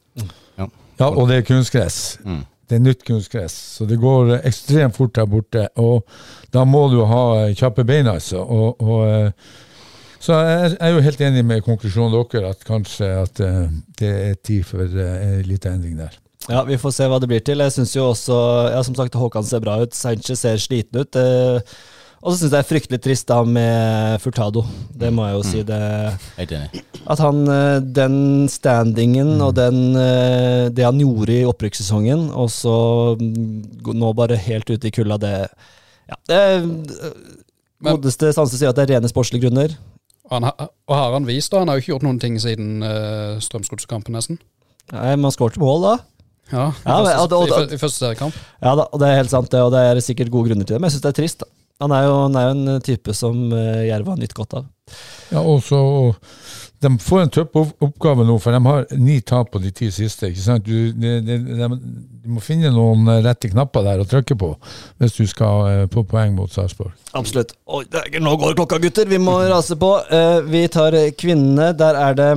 Ja, 0.59 0.67
og 1.09 1.27
det 1.29 1.39
er 1.39 1.47
kunstgress. 1.47 2.19
Mm. 2.23 2.43
Det 2.69 2.77
er 2.77 2.83
nytt 2.83 3.03
kunstgress, 3.05 3.53
så 3.77 3.85
det 3.85 3.99
går 3.99 4.37
ekstremt 4.39 4.95
fort 4.95 5.15
der 5.15 5.27
borte. 5.29 5.67
Og 5.79 6.07
da 6.53 6.63
må 6.67 6.87
du 6.91 7.01
ha 7.07 7.51
kjappe 7.55 7.85
bein, 7.87 8.07
altså. 8.07 8.43
Og, 8.43 8.81
og, 8.81 9.05
eh, 9.07 9.31
så 10.23 10.39
jeg 10.39 10.59
jeg 10.71 10.77
er 10.79 10.93
jo 10.93 11.05
helt 11.07 11.21
enig 11.21 11.45
med 11.45 11.63
konklusjonen 11.63 12.13
deres, 12.15 12.55
at 12.55 12.67
kanskje 12.67 13.09
at 13.25 13.41
det 13.99 14.11
er 14.29 14.35
tid 14.39 14.63
for 14.63 14.79
en 14.79 15.41
liten 15.43 15.73
endring 15.73 15.97
der. 15.99 16.19
Ja, 16.51 16.63
vi 16.67 16.75
får 16.79 16.91
se 16.91 17.07
hva 17.07 17.19
det 17.23 17.29
blir 17.31 17.43
til. 17.43 17.61
Jeg 17.63 17.71
syns 17.71 17.93
jo 17.95 18.09
også, 18.09 18.37
ja, 18.73 18.79
som 18.83 18.95
sagt, 18.95 19.15
Håkan 19.15 19.45
ser 19.47 19.61
bra 19.63 19.77
ut. 19.79 19.95
Sanchez 19.95 20.41
ser 20.43 20.59
sliten 20.59 20.99
ut. 20.99 21.15
Eh, 21.15 21.75
og 22.23 22.31
så 22.31 22.37
syns 22.39 22.45
jeg 22.47 22.51
det 22.53 22.59
er 22.61 22.67
fryktelig 22.69 22.99
trist 23.03 23.27
da 23.27 23.41
med 23.43 24.21
Furtado. 24.23 24.63
Det 24.95 25.09
må 25.13 25.25
jeg 25.27 25.35
jo 25.35 25.43
si. 25.43 25.63
det 25.67 25.79
Helt 26.37 26.51
enig. 26.55 26.83
At 27.11 27.19
han, 27.19 27.41
eh, 27.51 27.79
den 27.83 28.15
standingen 28.49 29.41
og 29.43 29.53
den, 29.57 29.81
eh, 29.99 30.69
det 30.71 30.85
han 30.87 30.99
gjorde 31.03 31.35
i 31.35 31.43
opprykkssesongen, 31.49 32.29
og 32.31 32.47
så 32.49 32.75
mm, 33.19 33.91
nå 33.99 34.13
bare 34.15 34.37
helt 34.39 34.69
ute 34.71 34.87
i 34.87 34.91
kulda, 34.95 35.17
det 35.19 35.33
Ja, 36.09 36.15
det 36.27 36.39
Men- 37.83 37.97
Godeste 37.97 38.31
Sanse 38.33 38.55
sier 38.57 38.69
at 38.71 38.75
det 38.79 38.89
er 38.89 38.95
rene 38.95 39.09
sportslige 39.11 39.43
grunner. 39.43 39.75
Han, 40.31 40.43
og 40.47 40.95
har 40.95 41.11
han 41.13 41.25
vist, 41.27 41.51
da? 41.51 41.59
Han 41.59 41.67
har 41.67 41.75
jo 41.75 41.81
ikke 41.83 41.91
gjort 41.93 42.03
noen 42.07 42.19
ting 42.19 42.37
siden 42.39 42.81
uh, 42.81 43.39
Strømsgodskampen, 43.43 44.15
nesten. 44.15 44.39
Nei, 44.91 45.15
Man 45.19 45.31
skåret 45.35 45.57
mål 45.59 45.81
da. 45.83 45.97
Ja, 46.51 46.69
i 46.71 46.87
Ja, 46.87 46.97
men- 47.03 47.11
første, 47.11 47.35
og- 47.35 47.51
og- 47.51 47.71
i, 47.71 47.75
i 47.75 47.77
første 47.81 47.99
seriekamp. 48.05 48.33
Ja 48.63 48.75
da, 48.75 48.87
og 48.91 48.99
det 48.99 49.07
er 49.09 49.15
helt 49.19 49.29
sant, 49.31 49.49
det, 49.51 49.59
og 49.59 49.71
det 49.75 49.79
er 49.83 49.99
sikkert 50.01 50.31
gode 50.31 50.49
grunner 50.49 50.65
til 50.65 50.75
det, 50.75 50.81
men 50.81 50.89
jeg 50.89 50.95
syns 50.97 51.01
det 51.07 51.11
er 51.11 51.21
trist. 51.21 51.39
da. 51.43 51.45
Han 51.81 51.91
er 51.95 52.05
jo, 52.05 52.13
han 52.27 52.37
er 52.37 52.47
jo 52.47 52.53
en 52.55 52.83
type 52.85 53.15
som 53.17 53.39
uh, 53.51 53.81
Jerv 53.87 54.11
har 54.11 54.19
nytt 54.19 54.35
godt 54.37 54.53
av. 54.59 54.69
Ja, 55.31 55.41
og 55.41 55.63
så 55.63 55.79
De 56.83 56.89
får 56.99 57.21
en 57.21 57.31
tøff 57.31 57.53
oppgave 57.55 58.25
nå, 58.27 58.35
for 58.43 58.51
de 58.51 58.59
har 58.65 58.85
ni 58.99 59.21
tap 59.23 59.53
på 59.53 59.61
de 59.63 59.71
ti 59.71 59.87
siste. 59.91 60.27
ikke 60.29 60.43
sant? 60.43 60.65
Du, 60.67 60.91
de, 60.91 61.13
de, 61.23 61.37
de, 61.39 61.67
de 62.23 62.31
må 62.35 62.43
finne 62.43 62.73
noen 62.75 63.07
eh, 63.07 63.21
rette 63.23 63.47
knapper 63.53 63.85
der 63.87 64.03
å 64.03 64.07
trykke 64.07 64.35
på 64.39 64.49
hvis 64.99 65.15
du 65.15 65.23
skal 65.31 65.87
på 65.87 66.03
få 66.03 66.09
poeng 66.11 66.35
mot 66.35 66.51
Sarpsborg. 66.51 66.91
Absolutt. 67.15 67.55
Oi, 67.71 67.85
nå 68.19 68.35
går 68.41 68.57
klokka, 68.59 68.81
gutter! 68.83 69.07
Vi 69.07 69.21
må 69.23 69.39
rase 69.53 69.79
på. 69.79 69.95
Eh, 70.11 70.41
vi 70.43 70.67
tar 70.71 70.99
eh, 70.99 71.13
kvinnene. 71.15 71.71
Der 71.79 71.99
er 71.99 72.19
det 72.19 72.29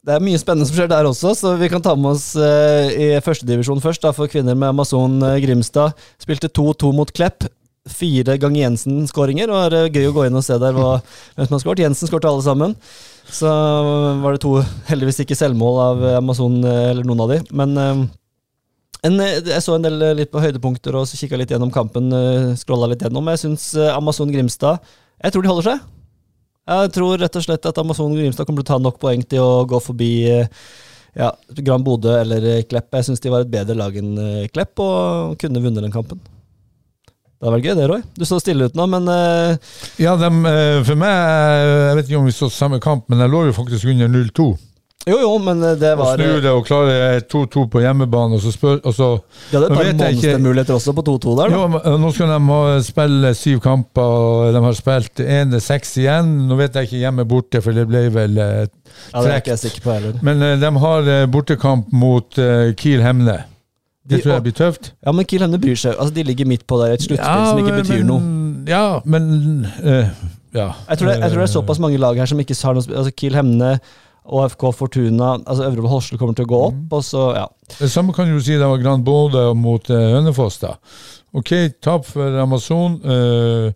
det 0.00 0.14
er 0.16 0.22
mye 0.24 0.38
spennende 0.40 0.64
som 0.64 0.78
skjer 0.78 0.88
der 0.88 1.04
også, 1.04 1.34
så 1.36 1.50
vi 1.60 1.68
kan 1.68 1.82
ta 1.84 1.92
med 1.92 2.14
oss 2.14 2.30
eh, 2.40 2.88
i 2.96 3.08
førstedivisjon 3.20 3.82
først. 3.84 4.00
da, 4.00 4.14
For 4.16 4.32
kvinner 4.32 4.56
med 4.56 4.72
Amazon 4.72 5.18
eh, 5.20 5.36
Grimstad. 5.44 5.92
Spilte 6.20 6.48
2-2 6.48 6.92
mot 6.96 7.12
Klepp. 7.12 7.44
Fire 7.88 8.36
ganger 8.36 8.60
Jensen-skåringer. 8.66 9.48
og 9.48 9.70
Det 9.72 9.78
er 9.80 9.94
gøy 9.94 10.10
å 10.10 10.14
gå 10.18 10.26
inn 10.28 10.36
og 10.36 10.44
se 10.44 10.58
der 10.60 10.76
hva, 10.76 10.98
hvem 11.36 11.48
som 11.48 11.56
har 11.56 11.62
skåret. 11.64 11.84
Jensen 11.86 12.10
skårte 12.10 12.28
alle 12.28 12.44
sammen. 12.44 12.74
Så 13.30 13.50
var 14.20 14.34
det 14.34 14.42
to, 14.42 14.56
heldigvis 14.90 15.22
ikke 15.24 15.38
selvmål 15.38 15.78
av 15.84 16.02
eh, 16.04 16.16
Amazon, 16.18 16.58
eh, 16.66 16.90
eller 16.90 17.06
noen 17.06 17.22
av 17.24 17.30
de. 17.30 17.38
Men 17.56 17.76
eh, 17.78 18.02
en, 19.06 19.16
eh, 19.22 19.38
jeg 19.52 19.62
så 19.64 19.76
en 19.78 19.86
del 19.86 20.02
eh, 20.02 20.16
litt 20.18 20.32
på 20.34 20.42
høydepunkter 20.42 20.98
og 20.98 21.06
så 21.08 21.16
kikka 21.20 21.38
litt 21.40 21.54
gjennom 21.54 21.70
kampen. 21.72 22.10
Scrolla 22.58 22.90
litt 22.90 23.06
gjennom. 23.06 23.30
Jeg 23.32 23.44
syns 23.46 23.70
eh, 23.78 23.94
Amazon 23.94 24.32
Grimstad 24.34 24.82
Jeg 25.22 25.32
tror 25.32 25.46
de 25.46 25.52
holder 25.52 25.68
seg. 25.70 25.88
Jeg 26.70 26.92
tror 26.94 27.16
rett 27.18 27.38
og 27.38 27.44
slett 27.46 27.66
at 27.66 27.78
Amazon 27.82 28.12
Grimstad 28.14 28.46
kommer 28.46 28.62
til 28.62 28.68
å 28.68 28.76
ta 28.76 28.82
nok 28.82 29.00
poeng 29.02 29.22
til 29.26 29.42
å 29.42 29.64
gå 29.70 29.80
forbi 29.82 30.10
eh, 30.30 30.50
ja, 31.18 31.30
Gran 31.58 31.86
Bodø 31.86 32.12
eller 32.20 32.44
eh, 32.56 32.66
Klepp. 32.68 32.92
Jeg 32.98 33.08
syns 33.08 33.22
de 33.24 33.32
var 33.32 33.46
et 33.46 33.50
bedre 33.50 33.78
lag 33.78 33.96
enn 33.98 34.12
eh, 34.20 34.50
Klepp 34.52 34.82
og 34.84 35.38
kunne 35.40 35.62
vunnet 35.64 35.82
den 35.86 35.94
kampen. 35.94 36.20
Det 37.40 37.48
hadde 37.48 37.56
vært 37.56 37.66
gøy, 37.70 37.76
det, 37.78 37.84
Roy. 37.88 38.00
Du 38.20 38.26
står 38.28 38.40
stille 38.42 38.66
ut 38.68 38.74
nå, 38.76 38.84
men 38.92 39.06
uh... 39.08 39.76
Ja, 39.96 40.12
dem, 40.20 40.42
uh, 40.44 40.82
for 40.84 40.98
meg 41.00 41.08
eh, 41.08 41.84
Jeg 41.86 41.96
vet 41.96 42.10
ikke 42.10 42.18
om 42.18 42.26
vi 42.28 42.34
så 42.36 42.50
samme 42.52 42.80
kamp, 42.84 43.06
men 43.08 43.22
jeg 43.24 43.32
lå 43.32 43.46
jo 43.46 43.54
faktisk 43.56 43.88
under 43.88 44.10
0-2. 44.12 44.48
Jo, 45.08 45.14
jo, 45.22 45.30
men 45.40 45.62
det 45.80 45.94
var 45.96 46.02
var 46.02 46.18
snu 46.20 46.42
det 46.44 46.50
og 46.52 46.66
klare 46.68 47.22
2-2 47.24 47.62
på 47.72 47.80
hjemmebane, 47.80 48.36
og 48.36 48.42
så 48.44 48.52
spør 48.52 48.82
og 48.84 48.92
så, 48.92 49.08
De 49.48 49.56
hadde 49.56 49.70
et 49.70 49.78
par 49.78 49.88
monstermuligheter 50.02 50.76
også 50.76 50.92
på 50.98 51.04
2-2 51.06 51.36
der, 51.38 51.40
da. 51.40 51.56
Jo, 51.56 51.62
men, 51.72 52.02
Nå 52.02 52.10
skal 52.12 52.34
de 52.34 52.84
spille 52.84 53.30
syv 53.38 53.62
kamper, 53.64 54.16
og 54.18 54.52
de 54.52 54.62
har 54.66 54.76
spilt 54.76 55.22
én 55.24 55.56
seks 55.64 55.96
igjen. 56.02 56.34
Nå 56.50 56.60
vet 56.60 56.76
jeg 56.76 56.90
ikke 56.90 57.00
hjemme 57.06 57.24
borte, 57.30 57.64
for 57.64 57.72
det 57.72 57.86
ble 57.88 58.04
vel 58.18 58.36
eh, 58.36 58.66
Ja, 59.14 59.24
det 59.24 59.32
er 59.32 59.40
ikke 59.40 59.54
jeg 59.54 59.62
sikker 59.64 59.86
på 59.86 59.96
heller. 59.96 60.20
Men 60.28 60.44
uh, 60.44 60.52
de 60.60 60.74
har 60.84 61.10
bortekamp 61.32 61.88
mot 62.04 62.42
Kiel 62.76 63.00
Hemne. 63.00 63.46
Det 64.10 64.22
tror 64.24 64.32
jeg 64.34 64.42
blir 64.48 64.56
tøft. 64.58 64.90
Ja, 65.06 65.12
men 65.16 65.24
Kiel 65.30 65.42
Hemne 65.46 65.60
bryr 65.62 65.78
seg. 65.78 65.94
Altså, 65.96 66.14
De 66.14 66.22
ligger 66.26 66.46
midt 66.50 66.66
på 66.66 66.78
der 66.82 66.92
et 66.96 67.02
sluttspill 67.06 67.46
som 67.48 67.58
ikke 67.62 67.72
men- 67.72 67.82
betyr 67.84 68.04
noe. 68.08 68.36
Ja, 68.68 69.00
men 69.04 69.66
eh, 69.84 70.10
Ja. 70.52 70.72
Jeg 70.88 70.98
tror, 70.98 71.08
det, 71.08 71.20
jeg 71.20 71.30
tror 71.30 71.38
det 71.40 71.46
er 71.48 71.52
såpass 71.54 71.78
mange 71.78 71.98
lag 72.02 72.16
her 72.18 72.26
som 72.26 72.40
ikke 72.42 72.56
har 72.62 72.74
noe 72.74 72.82
Altså 72.96 73.12
Kiel 73.16 73.34
Hemne, 73.38 73.78
ÅFK 74.26 74.64
Fortuna, 74.74 75.36
altså 75.46 75.64
Øvre 75.70 75.88
Horsel 75.88 76.18
kommer 76.18 76.34
til 76.34 76.44
å 76.44 76.50
gå 76.50 76.58
opp, 76.68 76.92
og 76.92 77.04
så 77.06 77.22
ja. 77.36 77.46
Det 77.78 77.88
samme 77.90 78.12
kan 78.12 78.28
du 78.28 78.40
si 78.42 78.52
det 78.58 78.66
var 78.66 78.82
Grand 78.82 79.04
Bode 79.06 79.54
mot 79.54 79.90
eh, 79.90 80.10
Hønefoss. 80.16 80.58
da. 80.60 80.74
Ok, 81.32 81.52
tap 81.82 82.04
for 82.06 82.36
Amazon. 82.42 82.98
Uh, 83.06 83.70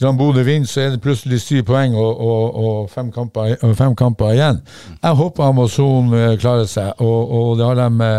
Grand 0.00 0.18
Bodø 0.18 0.42
vinner, 0.44 0.66
så 0.66 0.80
er 0.82 0.90
det 0.90 1.00
plutselig 1.04 1.40
syv 1.40 1.62
poeng 1.68 1.94
og, 1.96 2.20
og, 2.20 2.56
og 2.64 2.90
fem, 2.90 3.10
kamper, 3.12 3.56
fem 3.78 3.94
kamper 3.96 4.32
igjen. 4.34 4.60
Jeg 5.02 5.14
håper 5.20 5.44
Amazon 5.48 6.10
klarer 6.42 6.66
seg, 6.68 6.92
og, 7.00 7.32
og 7.32 7.58
det 7.58 7.66
har 7.68 7.80
de 7.80 8.10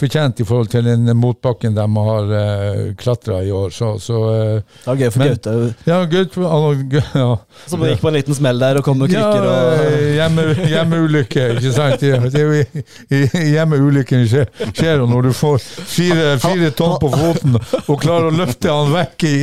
fortjent 0.00 0.40
i 0.40 0.46
forhold 0.46 0.70
til 0.72 0.86
den 0.86 1.08
motbakken 1.16 1.76
de 1.76 1.84
har 2.08 2.30
uh, 2.30 2.94
klatra 2.98 3.40
i 3.44 3.50
år. 3.54 3.70
Så, 3.74 3.96
så 4.02 4.20
uh, 4.22 4.60
Det 4.60 4.90
var 4.90 5.00
gøy 5.00 5.10
for 5.14 5.24
Gaute, 5.26 5.54
ja, 5.86 5.98
Gaute 6.10 7.02
ja. 7.22 7.28
som 7.66 7.84
gikk 7.86 8.02
på 8.02 8.10
en 8.10 8.18
liten 8.18 8.36
smell 8.36 8.60
der 8.60 8.80
og 8.80 8.86
kom 8.86 9.00
med 9.00 9.12
Ja, 9.14 9.26
krykker 9.26 9.48
og 9.50 9.84
eh, 9.86 10.08
hjemme, 10.16 10.46
hjemmeulykke, 10.72 11.46
ikke 11.56 11.72
sant? 11.74 12.00
Det, 12.00 12.40
er 12.40 12.46
jo 12.46 13.42
hjemmeulykken 13.56 14.26
skjer, 14.30 14.50
skjer 14.70 15.04
når 15.08 15.30
du 15.30 15.32
får 15.36 15.58
fire, 15.64 16.36
fire 16.42 16.72
tonn 16.76 16.96
på 17.02 17.10
foten 17.12 17.56
og 17.58 18.00
klarer 18.02 18.30
å 18.30 18.36
løfte 18.36 18.72
han 18.72 18.92
vekk 18.94 19.26
i 19.26 19.36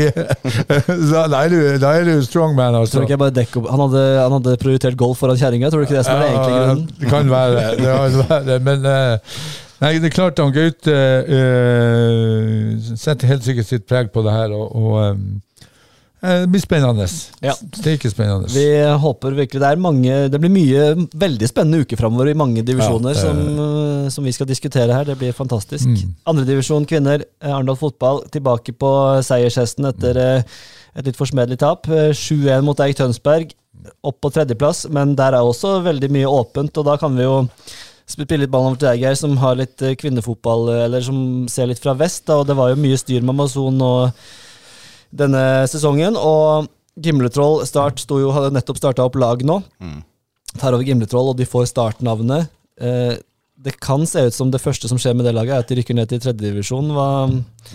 Da 1.14 1.38
er 1.40 2.08
du, 2.08 2.14
strongman, 2.26 2.74
Tror 2.74 2.82
altså. 2.84 3.00
du 3.00 3.08
ikke 3.08 3.16
jeg 3.16 3.22
bare 3.22 3.36
dekker 3.36 3.70
han 3.74 3.86
hadde, 3.88 4.04
han 4.20 4.38
hadde 4.38 4.58
prioritert 4.62 4.98
golf 5.00 5.22
foran 5.24 5.40
kjerringa, 5.40 5.72
tror 5.72 5.84
du 5.84 5.88
ikke 5.88 5.98
det 6.00 6.06
som 6.08 6.20
er 6.20 6.30
egentlig, 6.30 6.58
grunnen? 6.60 6.86
Det 7.00 7.12
kan 7.12 7.32
være. 7.32 7.66
Det 7.80 7.90
kan 7.90 8.20
være 8.30 8.60
men 8.64 8.86
eh, 8.86 9.38
nei, 9.84 9.96
det 10.02 10.10
er 10.10 10.16
klart 10.16 10.42
han 10.42 10.54
Gaute 10.56 10.94
uh, 11.30 12.94
setter 13.00 13.34
helt 13.34 13.46
sikkert 13.46 13.70
sitt 13.70 13.88
preg 13.90 14.14
på 14.14 14.24
det 14.26 14.36
her. 14.36 14.56
og, 14.56 14.72
og 14.74 15.02
um, 15.14 15.42
det 16.24 16.48
blir 16.54 16.62
spennende. 16.64 17.06
Ja. 17.44 17.52
spennende. 17.52 18.48
Vi 18.48 18.68
håper 19.04 19.34
virkelig 19.36 19.60
det 19.60 19.72
er 19.74 19.82
mange 19.82 20.20
Det 20.32 20.40
blir 20.40 20.54
mye 20.54 20.86
veldig 21.20 21.50
spennende 21.50 21.84
uker 21.84 22.00
framover 22.00 22.32
i 22.32 22.36
mange 22.38 22.64
divisjoner 22.64 23.12
Ja, 23.12 23.26
som, 23.26 23.42
som 24.08 24.24
vi 24.24 24.32
skal 24.32 24.48
diskutere 24.48 24.96
her. 24.96 25.04
Det 25.04 25.18
blir 25.20 25.36
fantastisk. 25.36 25.84
Mm. 25.84 26.14
Andredivisjon 26.32 26.88
kvinner, 26.88 27.26
Arendal 27.44 27.76
fotball, 27.76 28.24
tilbake 28.32 28.72
på 28.72 28.94
seiershesten 29.28 29.90
etter 29.92 30.22
eh, 30.22 30.56
et 30.96 31.10
litt 31.10 31.20
forsmedelig 31.20 31.60
tap. 31.60 31.92
Eh, 31.92 32.14
7-1 32.16 32.64
mot 32.64 32.80
Eik 32.86 32.96
Tønsberg, 33.02 33.52
opp 34.08 34.22
på 34.24 34.32
tredjeplass, 34.32 34.86
men 34.96 35.18
der 35.20 35.36
er 35.36 35.44
også 35.44 35.82
veldig 35.84 36.08
mye 36.14 36.30
åpent, 36.30 36.78
og 36.80 36.88
da 36.88 36.96
kan 37.02 37.20
vi 37.20 37.28
jo 37.28 37.42
spille 38.10 38.44
litt 38.44 38.52
ballen 38.54 38.74
over 38.74 38.80
til 38.82 38.90
deg, 38.90 39.04
Geir, 39.04 39.18
som 39.20 39.36
har 39.42 39.58
litt 39.60 39.82
eh, 39.82 39.98
kvinnefotball, 40.00 40.70
eh, 40.74 40.86
eller 40.88 41.04
som 41.06 41.18
ser 41.52 41.70
litt 41.72 41.82
fra 41.84 41.96
vest, 41.98 42.26
da, 42.30 42.42
og 42.42 42.48
det 42.50 42.58
var 42.60 42.74
jo 42.74 42.80
mye 42.84 43.00
styr 43.00 43.24
med 43.24 43.36
Amazon 43.36 43.82
og 43.84 44.24
denne 45.14 45.44
sesongen. 45.72 46.18
Og 46.20 46.70
Gimletroll 47.04 47.64
Start 47.68 48.04
jo, 48.10 48.32
hadde 48.36 48.54
nettopp 48.54 48.82
starta 48.82 49.06
opp 49.08 49.20
lag 49.22 49.44
nå. 49.46 49.62
Tar 50.60 50.76
over 50.76 50.86
Gimletroll, 50.86 51.32
og 51.32 51.40
de 51.40 51.48
får 51.50 51.72
startnavnet. 51.72 52.52
Eh, 52.82 53.16
det 53.64 53.78
kan 53.80 54.04
se 54.10 54.26
ut 54.28 54.36
som 54.36 54.50
det 54.52 54.60
første 54.60 54.90
som 54.92 55.00
skjer 55.00 55.16
med 55.16 55.24
det 55.28 55.32
laget, 55.38 55.54
er 55.56 55.64
at 55.64 55.70
de 55.72 55.78
rykker 55.80 55.96
ned 55.96 56.10
til 56.12 56.20
tredjedivisjon. 56.20 56.90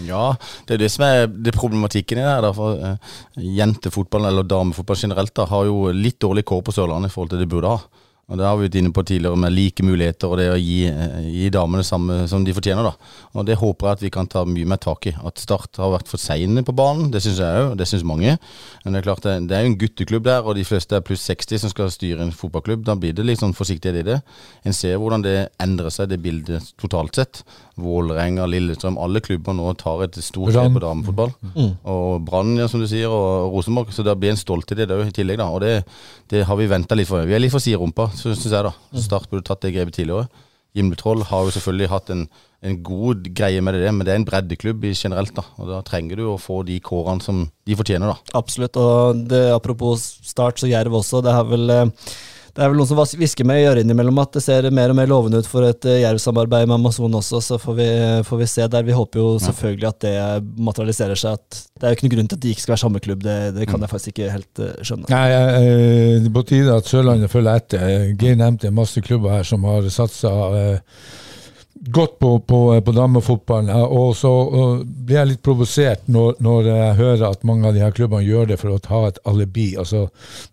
Ja, 0.05 0.35
det 0.69 0.77
er 0.77 0.83
det 0.83 0.91
som 0.93 1.07
er 1.07 1.25
det 1.31 1.55
problematikken 1.57 2.21
i 2.21 2.27
det 2.27 2.29
her. 2.29 2.45
da, 2.45 2.53
for 2.53 2.77
eh, 2.77 3.15
Jentefotball, 3.57 4.29
eller 4.29 4.45
damefotball 4.45 5.01
generelt, 5.01 5.33
da, 5.39 5.49
har 5.49 5.65
jo 5.71 5.89
litt 5.95 6.21
dårlig 6.21 6.45
kår 6.49 6.61
på 6.67 6.75
Sørlandet 6.77 7.09
i 7.09 7.15
forhold 7.15 7.33
til 7.33 7.41
det 7.41 7.49
de 7.49 7.55
burde 7.55 7.73
ha. 7.73 8.05
Og 8.29 8.37
Det 8.37 8.45
har 8.45 8.57
vi 8.59 8.67
vært 8.69 8.77
inne 8.77 8.93
på 8.93 9.05
tidligere 9.09 9.39
med 9.41 9.55
like 9.57 9.81
muligheter 9.83 10.29
og 10.29 10.37
det 10.37 10.49
å 10.53 10.59
gi, 10.61 10.85
eh, 10.87 11.29
gi 11.33 11.49
damene 11.49 11.81
samme 11.87 12.29
som 12.29 12.45
de 12.45 12.53
fortjener. 12.53 12.83
da. 12.85 12.93
Og 13.35 13.47
Det 13.47 13.57
håper 13.57 13.87
jeg 13.87 13.93
at 13.93 14.01
vi 14.05 14.11
kan 14.11 14.27
ta 14.27 14.45
mye 14.45 14.67
mer 14.69 14.77
tak 14.77 15.07
i. 15.07 15.15
At 15.25 15.39
Start 15.39 15.77
har 15.79 15.91
vært 15.99 16.07
for 16.07 16.19
seine 16.19 16.63
på 16.63 16.75
banen, 16.77 17.11
det 17.11 17.23
syns 17.23 17.39
jeg 17.39 17.63
òg, 17.71 17.77
det 17.79 17.87
syns 17.89 18.05
mange. 18.05 18.39
Men 18.85 18.93
det 18.93 19.01
er 19.01 19.07
klart 19.09 19.23
det, 19.23 19.49
det 19.49 19.57
er 19.57 19.65
jo 19.65 19.73
en 19.73 19.79
gutteklubb 19.79 20.25
der, 20.25 20.45
og 20.45 20.57
de 20.57 20.65
fleste 20.65 20.93
er 20.93 21.01
pluss 21.01 21.25
60 21.25 21.59
som 21.59 21.71
skal 21.71 21.89
styre 21.91 22.21
en 22.21 22.31
fotballklubb. 22.31 22.85
Da 22.85 22.95
blir 22.95 23.15
det 23.17 23.25
litt 23.25 23.41
sånn 23.41 23.57
forsiktighet 23.57 24.01
i 24.01 24.03
det. 24.11 24.23
En 24.65 24.73
ser 24.77 24.99
hvordan 24.99 25.23
det 25.25 25.49
endrer 25.59 25.89
seg, 25.91 26.11
det 26.11 26.21
bildet 26.21 26.75
totalt 26.77 27.15
sett. 27.17 27.43
Vålerenga, 27.79 28.45
Lillestrøm, 28.51 28.99
alle 28.99 29.21
klubber 29.23 29.55
nå 29.55 29.73
tar 29.79 30.03
et 30.05 30.17
stort 30.21 30.51
grep 30.53 30.75
på 30.77 30.81
damefotball. 30.83 31.33
Og 31.87 32.25
Brann, 32.27 32.57
ja, 32.59 32.67
som 32.69 32.81
du 32.83 32.87
sier, 32.91 33.09
og 33.09 33.53
Rosenborg. 33.55 33.93
Så 33.95 34.05
det 34.05 34.17
blir 34.19 34.31
en 34.35 34.37
stolthet 34.41 34.83
i 34.83 34.85
det 34.85 34.97
òg, 34.99 35.07
i 35.09 35.15
tillegg. 35.15 35.39
da, 35.39 35.47
Og 35.49 35.61
det, 35.63 35.85
det 36.29 36.45
har 36.45 36.57
vi 36.57 36.67
venta 36.67 36.95
litt 36.99 37.07
for. 37.09 37.25
Vi 37.25 37.33
er 37.33 37.39
litt 37.41 37.53
for 37.55 37.63
siderumpa, 37.63 38.11
syns 38.19 38.45
jeg. 38.47 38.67
da. 38.67 38.75
Start 38.99 39.31
burde 39.31 39.47
tatt 39.49 39.65
det 39.65 39.75
grepet 39.77 39.99
tidligere. 39.99 40.29
Gimletroll 40.77 41.25
har 41.27 41.47
jo 41.47 41.53
selvfølgelig 41.55 41.91
hatt 41.91 42.11
en, 42.13 42.25
en 42.63 42.77
god 42.85 43.29
greie 43.35 43.61
med 43.65 43.79
det, 43.79 43.91
men 43.95 44.07
det 44.07 44.13
er 44.13 44.21
en 44.21 44.27
breddeklubb 44.29 44.85
generelt. 44.93 45.35
da, 45.37 45.45
og 45.59 45.71
Da 45.73 45.81
trenger 45.87 46.21
du 46.21 46.27
å 46.29 46.39
få 46.41 46.61
de 46.69 46.79
kårene 46.85 47.25
som 47.25 47.47
de 47.67 47.79
fortjener. 47.79 48.13
da. 48.13 48.39
Absolutt. 48.39 48.77
Og 48.77 49.23
det, 49.31 49.45
apropos 49.55 50.05
Start, 50.29 50.61
så 50.61 50.71
Jerv 50.71 51.01
også. 51.01 51.23
Det, 51.25 51.33
har 51.33 51.49
vel, 51.49 51.71
eh, 51.71 52.13
det 52.59 52.65
er 52.65 52.73
vel 52.73 52.81
noen 52.81 52.89
som 52.91 53.21
hvisker 53.21 53.47
meg 53.47 53.61
i 53.61 53.67
øret 53.71 53.85
innimellom 53.85 54.17
at 54.19 54.33
det 54.35 54.41
ser 54.43 54.67
mer 54.75 54.91
og 54.91 54.97
mer 54.99 55.07
lovende 55.07 55.39
ut 55.39 55.47
for 55.47 55.63
et 55.63 55.85
jervsamarbeid 55.87 56.67
med 56.67 56.75
Amazon 56.75 57.15
også, 57.15 57.39
så 57.45 57.59
får 57.63 57.77
vi, 57.79 57.87
får 58.27 58.41
vi 58.41 58.49
se 58.51 58.67
der. 58.67 58.87
Vi 58.89 58.97
håper 58.97 59.21
jo 59.21 59.27
selvfølgelig 59.45 59.87
at 59.87 60.01
det 60.03 60.15
materialiserer 60.67 61.21
seg. 61.23 61.39
at 61.39 61.61
Det 61.79 61.87
er 61.87 61.95
jo 61.95 61.99
ikke 61.99 62.09
noen 62.09 62.15
grunn 62.17 62.33
til 62.33 62.41
at 62.41 62.43
de 62.43 62.55
ikke 62.57 62.65
skal 62.65 62.75
være 62.75 62.83
samme 62.83 63.03
klubb, 63.05 63.23
det, 63.23 63.37
det 63.55 63.69
kan 63.71 63.87
jeg 63.87 63.93
faktisk 63.93 64.11
ikke 64.11 64.33
helt 64.35 64.65
eh, 64.65 64.75
skjønne. 64.83 65.07
Nei, 65.15 65.23
eh, 65.37 66.19
det 66.19 66.33
er 66.33 66.35
på 66.35 66.45
tide 66.51 66.75
at 66.83 66.91
Sørlandet 66.91 67.31
følger 67.31 67.63
etter. 67.63 67.87
Eh, 67.87 68.11
Geir 68.19 68.43
nevnte 68.43 68.75
masse 68.75 69.07
klubber 69.07 69.37
her 69.37 69.47
som 69.47 69.63
har 69.71 69.87
satsa 69.95 70.35
eh, 70.59 70.99
godt 71.95 72.19
på, 72.19 72.31
på, 72.43 72.59
på 72.85 72.93
damefotballen. 72.97 73.69
eh, 73.71 73.85
Og 73.99 74.15
så 74.19 74.31
eh, 74.31 74.85
blir 74.85 75.17
jeg 75.21 75.29
litt 75.33 75.43
provosert 75.47 76.09
når, 76.11 76.35
når 76.45 76.69
jeg 76.71 76.97
hører 76.99 77.25
at 77.31 77.45
mange 77.49 77.69
av 77.69 77.75
de 77.77 77.83
her 77.85 77.95
klubbene 77.97 78.27
gjør 78.27 78.49
det 78.53 78.59
for 78.61 78.75
å 78.75 78.81
ta 78.83 79.03
et 79.09 79.21
alibi. 79.29 79.69
Altså, 79.79 80.09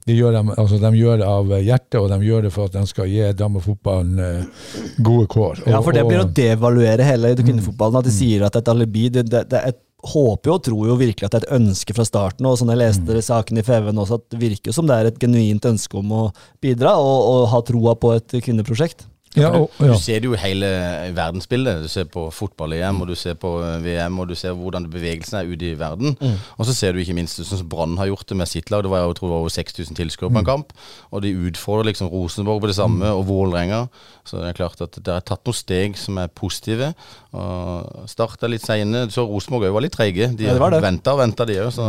de, 0.06 0.14
gjør 0.20 0.38
dem, 0.38 0.52
altså, 0.56 0.80
de 0.82 0.92
gjør 1.00 1.18
det 1.24 1.30
av 1.30 1.56
hjertet, 1.58 1.98
og 2.02 2.10
de 2.14 2.20
gjør 2.30 2.46
det 2.48 2.54
for 2.56 2.70
at 2.70 2.78
de 2.78 2.86
skal 2.92 3.10
gi 3.12 3.32
damefotballen 3.40 4.20
eh, 4.20 4.70
gode 5.04 5.28
kår. 5.34 5.64
Ja, 5.66 5.82
for 5.82 5.92
det 5.98 6.04
Og- 6.06 6.12
blir 6.14 6.24
å 6.26 6.30
devaluere 6.30 7.04
hele 7.10 7.34
kvinnefotballen. 7.42 8.00
At 8.04 8.06
de 8.12 8.16
sier 8.16 8.46
at 8.48 8.56
et 8.62 8.68
alibi. 8.72 9.10
Det, 9.10 9.26
det, 9.32 9.48
det 9.50 9.60
er 9.64 9.74
et 9.74 9.82
håper 10.06 10.52
jo 10.52 10.54
og 10.60 10.64
tror 10.68 10.88
jo 10.92 10.96
virkelig 11.00 11.26
at 11.26 11.34
det 11.34 11.40
er 11.40 11.46
et 11.48 11.56
ønske 11.58 11.96
fra 11.98 12.04
starten. 12.06 12.46
og 12.46 12.60
sånn 12.60 12.70
Jeg 12.70 12.78
leste 12.84 13.22
saken 13.26 13.58
i 13.58 13.64
FVN 13.66 13.98
også, 14.04 14.20
at 14.22 14.28
det 14.30 14.38
virker 14.44 14.76
som 14.76 14.86
det 14.86 14.94
er 15.00 15.10
et 15.10 15.18
genuint 15.18 15.66
ønske 15.66 15.98
om 15.98 16.12
å 16.14 16.24
bidra 16.62 16.92
og, 17.02 17.18
og 17.32 17.48
ha 17.50 17.62
troa 17.66 17.96
på 17.98 18.12
et 18.14 18.36
kvinneprosjekt. 18.46 19.08
Ja, 19.36 19.50
og, 19.60 19.72
ja. 19.80 19.92
Du 19.94 20.00
ser 20.00 20.20
det 20.24 20.30
jo 20.30 20.34
i 20.34 20.40
hele 20.40 20.68
verdensbildet. 21.16 21.84
Du 21.84 21.90
ser 21.92 22.06
på 22.12 22.28
fotball-EM, 22.32 23.02
og 23.04 23.08
du 23.12 23.16
ser 23.20 23.36
på 23.40 23.52
eh, 23.64 23.80
VM, 23.84 24.20
og 24.20 24.30
du 24.30 24.36
ser 24.36 24.56
hvordan 24.56 24.88
bevegelsen 24.92 25.40
er 25.42 25.50
ute 25.52 25.72
i 25.72 25.78
verden. 25.80 26.16
Mm. 26.22 26.38
Og 26.58 26.66
så 26.70 26.76
ser 26.78 26.94
du 26.96 27.02
ikke 27.04 27.16
minst 27.18 27.42
sånn 27.42 27.60
som 27.62 27.70
Brann 27.72 27.98
har 28.00 28.08
gjort 28.12 28.28
det 28.32 28.38
med 28.40 28.48
sitt 28.52 28.72
lag. 28.72 28.84
Det 28.86 28.92
var 28.94 29.04
jeg 29.06 29.18
tror 29.20 29.30
det 29.30 29.36
var 29.36 29.44
over 29.46 29.56
6000 29.58 29.96
tilskuere 30.00 30.32
Mm. 30.32 30.36
på 30.36 30.40
en 30.40 30.46
kamp. 30.52 30.74
Og 31.12 31.22
de 31.26 31.34
utfordrer 31.50 31.92
liksom 31.92 32.08
Rosenborg 32.14 32.62
på 32.62 32.68
det 32.72 32.76
samme, 32.80 33.06
og 33.12 33.26
Vålerenga. 33.28 33.88
Så 34.26 34.40
det 34.42 34.48
er 34.50 34.58
klart 34.58 34.82
at 34.82 34.96
det 34.98 35.08
er 35.14 35.20
tatt 35.22 35.44
noen 35.46 35.54
steg 35.60 35.98
som 35.98 36.18
er 36.18 36.28
positive. 36.28 36.94
Og 37.36 38.08
Start 38.10 38.44
er 38.46 38.52
litt 38.54 38.64
seine. 38.64 39.06
Så 39.12 39.26
Rosenborg 39.28 39.68
òg 39.68 39.76
var 39.76 39.84
litt 39.86 39.94
treige. 39.96 40.30
De 40.38 40.48
Ja, 40.48 40.56
venta 40.82 41.14
og 41.16 41.20
venta, 41.20 41.46
de 41.48 41.58
òg. 41.66 41.72
Så 41.76 41.88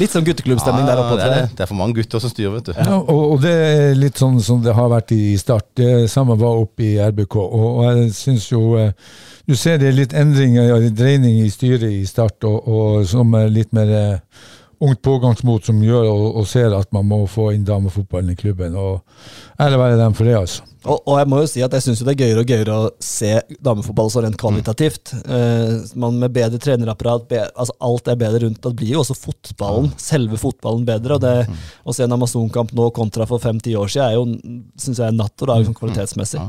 Litt 0.00 0.10
sånn 0.14 0.26
gutteklubbstemning 0.26 0.86
der 0.88 1.00
oppe. 1.02 1.16
det, 1.20 1.26
er, 1.28 1.34
det. 1.36 1.56
det 1.58 1.64
er 1.66 1.70
for 1.70 1.78
mange 1.78 1.96
gutter 2.00 2.22
som 2.22 2.32
styrer, 2.32 2.56
vet 2.58 2.70
du. 2.70 2.72
Ja, 2.76 2.98
og, 2.98 3.22
og 3.36 3.42
det 3.44 3.54
er 3.54 3.98
litt 3.98 4.18
sånn 4.20 4.40
som 4.44 4.62
det 4.64 4.74
har 4.76 4.90
vært 4.92 5.14
i 5.16 5.36
Start. 5.40 5.68
Det 5.78 6.10
samme 6.10 6.36
var 6.40 6.58
oppe 6.64 6.88
i 6.88 6.94
RBK. 7.00 7.36
Og, 7.40 7.66
og 7.70 7.84
jeg 7.90 8.14
syns 8.18 8.50
jo 8.52 8.64
eh, 8.80 8.92
Du 9.46 9.56
ser 9.58 9.78
det 9.82 9.88
er 9.90 9.96
litt 9.96 10.12
endringer, 10.14 10.68
ja, 10.70 10.78
dreining 10.94 11.40
i 11.44 11.50
styret 11.50 11.86
i 11.90 12.04
Start, 12.06 12.44
og, 12.48 12.66
og 12.68 13.06
som 13.10 13.34
er 13.38 13.48
litt 13.50 13.72
mer 13.76 13.90
eh, 13.90 14.18
ungt 14.80 15.02
pågangsmot 15.04 15.66
som 15.68 15.80
gjør 15.84 16.08
og, 16.08 16.26
og 16.40 16.46
ser 16.48 16.72
at 16.72 16.88
man 16.96 17.04
må 17.08 17.20
få 17.28 17.50
inn 17.52 17.66
damefotballen 17.68 18.32
i 18.32 18.38
klubben. 18.38 18.76
Og 18.80 19.00
ære 19.60 19.78
være 19.80 19.98
dem 20.00 20.14
for 20.16 20.28
det, 20.28 20.36
altså. 20.38 20.66
Og, 20.80 21.02
og 21.04 21.18
jeg 21.20 21.28
må 21.28 21.42
jo 21.42 21.48
si 21.50 21.60
at 21.60 21.74
jeg 21.76 21.84
syns 21.84 22.00
det 22.06 22.14
er 22.14 22.20
gøyere 22.22 22.40
og 22.40 22.48
gøyere 22.48 22.76
å 22.76 22.86
se 23.04 23.34
damefotball 23.60 24.08
så 24.12 24.22
rent 24.24 24.38
kvalitativt. 24.40 25.12
Eh, 25.20 25.74
man 26.00 26.16
Med 26.22 26.32
bedre 26.32 26.60
trenerapparat, 26.62 27.26
be, 27.28 27.42
altså 27.50 27.76
alt 27.90 28.08
er 28.08 28.20
bedre 28.22 28.46
rundt. 28.46 28.62
Da 28.64 28.72
blir 28.72 28.94
jo 28.94 29.02
også 29.02 29.18
fotballen, 29.18 29.90
selve 30.00 30.40
fotballen, 30.40 30.86
bedre. 30.88 31.18
Og 31.18 31.24
det 31.26 31.34
å 31.84 31.96
se 31.96 32.06
en 32.06 32.16
Amazon-kamp 32.16 32.72
nå 32.76 32.88
kontra 32.96 33.28
for 33.28 33.42
fem-ti 33.42 33.76
år 33.76 33.92
siden, 33.92 34.08
er 34.08 34.16
jo, 34.16 34.64
synes 34.80 35.02
jeg 35.02 35.06
er 35.10 35.18
natt 35.18 35.44
og 35.44 35.52
dag 35.52 35.68
sånn 35.68 35.76
kvalitetsmessig. 35.76 36.46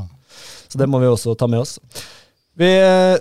Så 0.72 0.80
det 0.80 0.88
må 0.88 1.02
vi 1.02 1.12
også 1.12 1.36
ta 1.36 1.50
med 1.50 1.66
oss. 1.66 1.76
Vi 2.56 2.72
eh, 2.80 3.20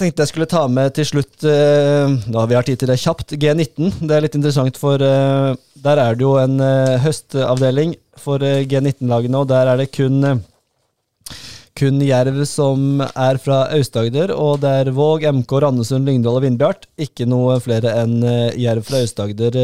tenkte 0.00 0.24
jeg 0.24 0.32
skulle 0.32 0.48
ta 0.50 0.64
med 0.70 0.94
til 0.96 1.06
slutt 1.08 1.44
eh, 1.46 2.14
Da 2.32 2.44
vi 2.48 2.56
har 2.56 2.66
tid 2.66 2.80
til 2.80 2.90
det 2.90 3.00
kjapt. 3.02 3.34
G19. 3.40 4.00
Det 4.00 4.16
er 4.16 4.24
litt 4.24 4.36
interessant, 4.38 4.78
for 4.80 5.02
eh, 5.04 5.52
der 5.84 6.00
er 6.00 6.16
det 6.16 6.24
jo 6.24 6.36
en 6.40 6.56
eh, 6.64 6.96
høstavdeling 7.04 7.94
for 8.20 8.42
eh, 8.44 8.64
G19-lagene, 8.68 9.42
og 9.42 9.50
der 9.50 9.72
er 9.72 9.80
det 9.80 9.92
kun 9.94 10.40
kun 11.80 12.00
Jerv 12.04 12.42
som 12.44 13.00
er 13.00 13.38
fra 13.40 13.62
Aust-Agder, 13.72 14.34
og 14.34 14.58
det 14.60 14.72
er 14.82 14.90
Våg, 14.92 15.22
MK, 15.38 15.52
Randesund, 15.64 16.04
Lyngdal 16.04 16.36
og 16.36 16.42
Vindbjart. 16.44 16.84
Ikke 17.00 17.24
noe 17.30 17.54
flere 17.64 17.94
enn 18.02 18.18
Jerv 18.60 18.84
fra 18.84 19.00
Aust-Agder. 19.00 19.56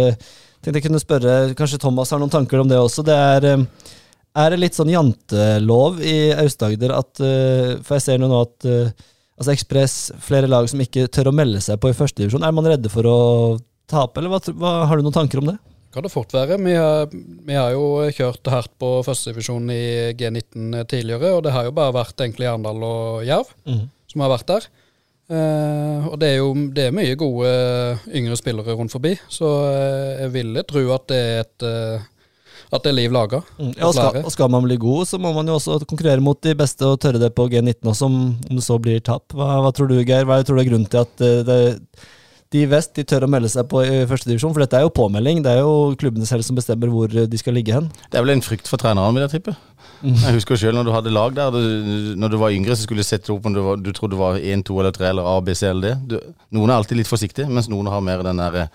Tenkte 0.64 0.78
jeg 0.78 0.86
kunne 0.86 1.02
spørre, 1.02 1.34
Kanskje 1.58 1.80
Thomas 1.82 2.14
har 2.14 2.22
noen 2.22 2.32
tanker 2.32 2.62
om 2.62 2.70
det 2.70 2.78
også. 2.80 3.04
Det 3.04 3.18
er, 3.18 3.66
er 4.32 4.54
det 4.54 4.62
litt 4.62 4.78
sånn 4.78 4.94
jantelov 4.94 6.00
i 6.00 6.16
Aust-Agder 6.38 6.96
at 6.96 7.20
For 7.20 7.98
jeg 7.98 8.06
ser 8.06 8.22
nå 8.22 8.32
at 8.38 8.70
altså 9.36 9.54
Ekspress, 9.54 9.96
flere 10.24 10.50
lag 10.50 10.68
som 10.70 10.82
ikke 10.82 11.06
tør 11.12 11.30
å 11.30 11.36
melde 11.36 11.62
seg 11.64 11.80
på 11.80 11.92
i 11.92 11.96
førstedivisjon. 11.96 12.44
Er 12.46 12.54
man 12.56 12.68
redde 12.68 12.92
for 12.92 13.08
å 13.08 13.16
tape, 13.90 14.20
eller 14.20 14.32
hva, 14.32 14.40
hva, 14.56 14.76
har 14.90 14.98
du 14.98 15.06
noen 15.06 15.16
tanker 15.16 15.42
om 15.42 15.52
det? 15.52 15.58
Kan 15.94 16.04
det 16.04 16.12
fort 16.12 16.32
være. 16.34 16.58
Vi 16.60 16.74
har, 16.76 17.12
vi 17.12 17.56
har 17.56 17.72
jo 17.72 18.04
kjørt 18.12 18.50
hardt 18.52 18.72
på 18.80 18.98
førstedivisjon 19.06 19.70
i 19.72 19.84
G19 20.18 20.82
tidligere, 20.90 21.36
og 21.36 21.46
det 21.46 21.54
har 21.54 21.68
jo 21.68 21.76
bare 21.76 21.94
vært 21.96 22.20
egentlig 22.20 22.50
Arendal 22.50 22.82
og 22.84 23.22
Jerv 23.24 23.54
som 24.16 24.24
har 24.24 24.32
vært 24.32 24.50
der. 24.50 24.66
Eh, 25.26 26.04
og 26.06 26.18
det 26.22 26.28
er 26.30 26.36
jo 26.38 26.50
det 26.74 26.84
er 26.86 26.94
mye 26.94 27.16
gode 27.18 27.48
yngre 28.14 28.36
spillere 28.38 28.76
rundt 28.78 28.94
forbi, 28.94 29.16
så 29.28 29.48
eh, 29.72 30.12
jeg 30.22 30.34
ville 30.36 30.62
tro 30.68 30.84
at 30.94 31.08
det 31.10 31.18
er 31.18 31.40
et 31.42 31.66
eh, 31.66 32.04
at 32.72 32.82
det 32.82 32.90
er 32.90 32.98
liv 32.98 33.14
laga. 33.14 33.42
Ja, 33.60 33.86
og, 33.86 33.94
skal, 33.94 34.20
og 34.24 34.32
skal 34.34 34.50
man 34.52 34.66
bli 34.66 34.78
god, 34.82 35.06
så 35.10 35.20
må 35.22 35.32
man 35.36 35.48
jo 35.48 35.56
også 35.58 35.78
konkurrere 35.86 36.24
mot 36.24 36.40
de 36.42 36.56
beste 36.58 36.86
og 36.88 36.98
tørre 37.02 37.22
det 37.22 37.32
på 37.36 37.48
G19 37.52 37.92
også, 37.92 38.10
om, 38.10 38.20
om 38.34 38.58
det 38.58 38.66
så 38.66 38.78
blir 38.82 39.02
tap. 39.06 39.34
Hva, 39.36 39.56
hva 39.64 39.72
tror 39.74 39.90
du, 39.92 39.98
Geir? 40.02 40.26
Hva 40.28 40.40
tror 40.42 40.58
du 40.58 40.64
er 40.64 40.70
grunnen 40.70 40.90
til 40.90 41.04
at 41.04 41.24
eh, 41.24 41.42
det, 41.46 41.60
de 42.54 42.62
i 42.62 42.68
vest 42.70 42.94
de 42.96 43.04
tør 43.06 43.26
å 43.26 43.30
melde 43.30 43.50
seg 43.52 43.66
på 43.70 43.82
i 43.86 44.02
førstedivisjon? 44.08 44.54
For 44.54 44.62
dette 44.62 44.78
er 44.78 44.86
jo 44.86 44.92
påmelding. 44.94 45.42
Det 45.46 45.54
er 45.54 45.64
jo 45.64 45.94
klubbene 45.98 46.28
selv 46.28 46.46
som 46.46 46.58
bestemmer 46.58 46.90
hvor 46.92 47.10
eh, 47.10 47.30
de 47.30 47.40
skal 47.40 47.56
ligge 47.58 47.74
hen. 47.74 47.88
Det 48.10 48.18
er 48.18 48.26
vel 48.26 48.36
en 48.36 48.44
frykt 48.44 48.70
for 48.70 48.82
trenerne, 48.82 49.14
vil 49.16 49.26
jeg 49.26 49.38
tippe. 49.38 49.56
Jeg 50.02 50.36
husker 50.36 50.58
selv 50.60 50.76
når 50.76 50.86
du 50.86 50.92
hadde 50.92 51.12
lag 51.14 51.34
der, 51.36 51.54
du, 51.54 52.14
når 52.20 52.32
du 52.32 52.36
var 52.40 52.54
yngre, 52.54 52.76
så 52.76 52.84
skulle 52.84 53.02
du 53.02 53.08
sette 53.08 53.32
opp 53.32 53.46
om 53.48 53.54
du, 53.54 53.62
var, 53.64 53.80
du 53.80 53.90
trodde 53.96 54.14
det 54.14 54.20
var 54.20 54.38
1, 54.38 54.64
2 54.68 54.78
eller 54.82 54.94
3 54.94 55.08
eller 55.08 55.28
A, 55.30 55.34
B, 55.44 55.54
C 55.56 55.68
eller 55.70 55.96
D. 55.96 56.14
Du, 56.14 56.34
noen 56.56 56.70
er 56.72 56.80
alltid 56.80 57.00
litt 57.00 57.10
forsiktige, 57.10 57.48
mens 57.50 57.70
noen 57.72 57.88
har 57.90 58.04
mer 58.04 58.24
den 58.26 58.42
der 58.42 58.58
eh, 58.62 58.72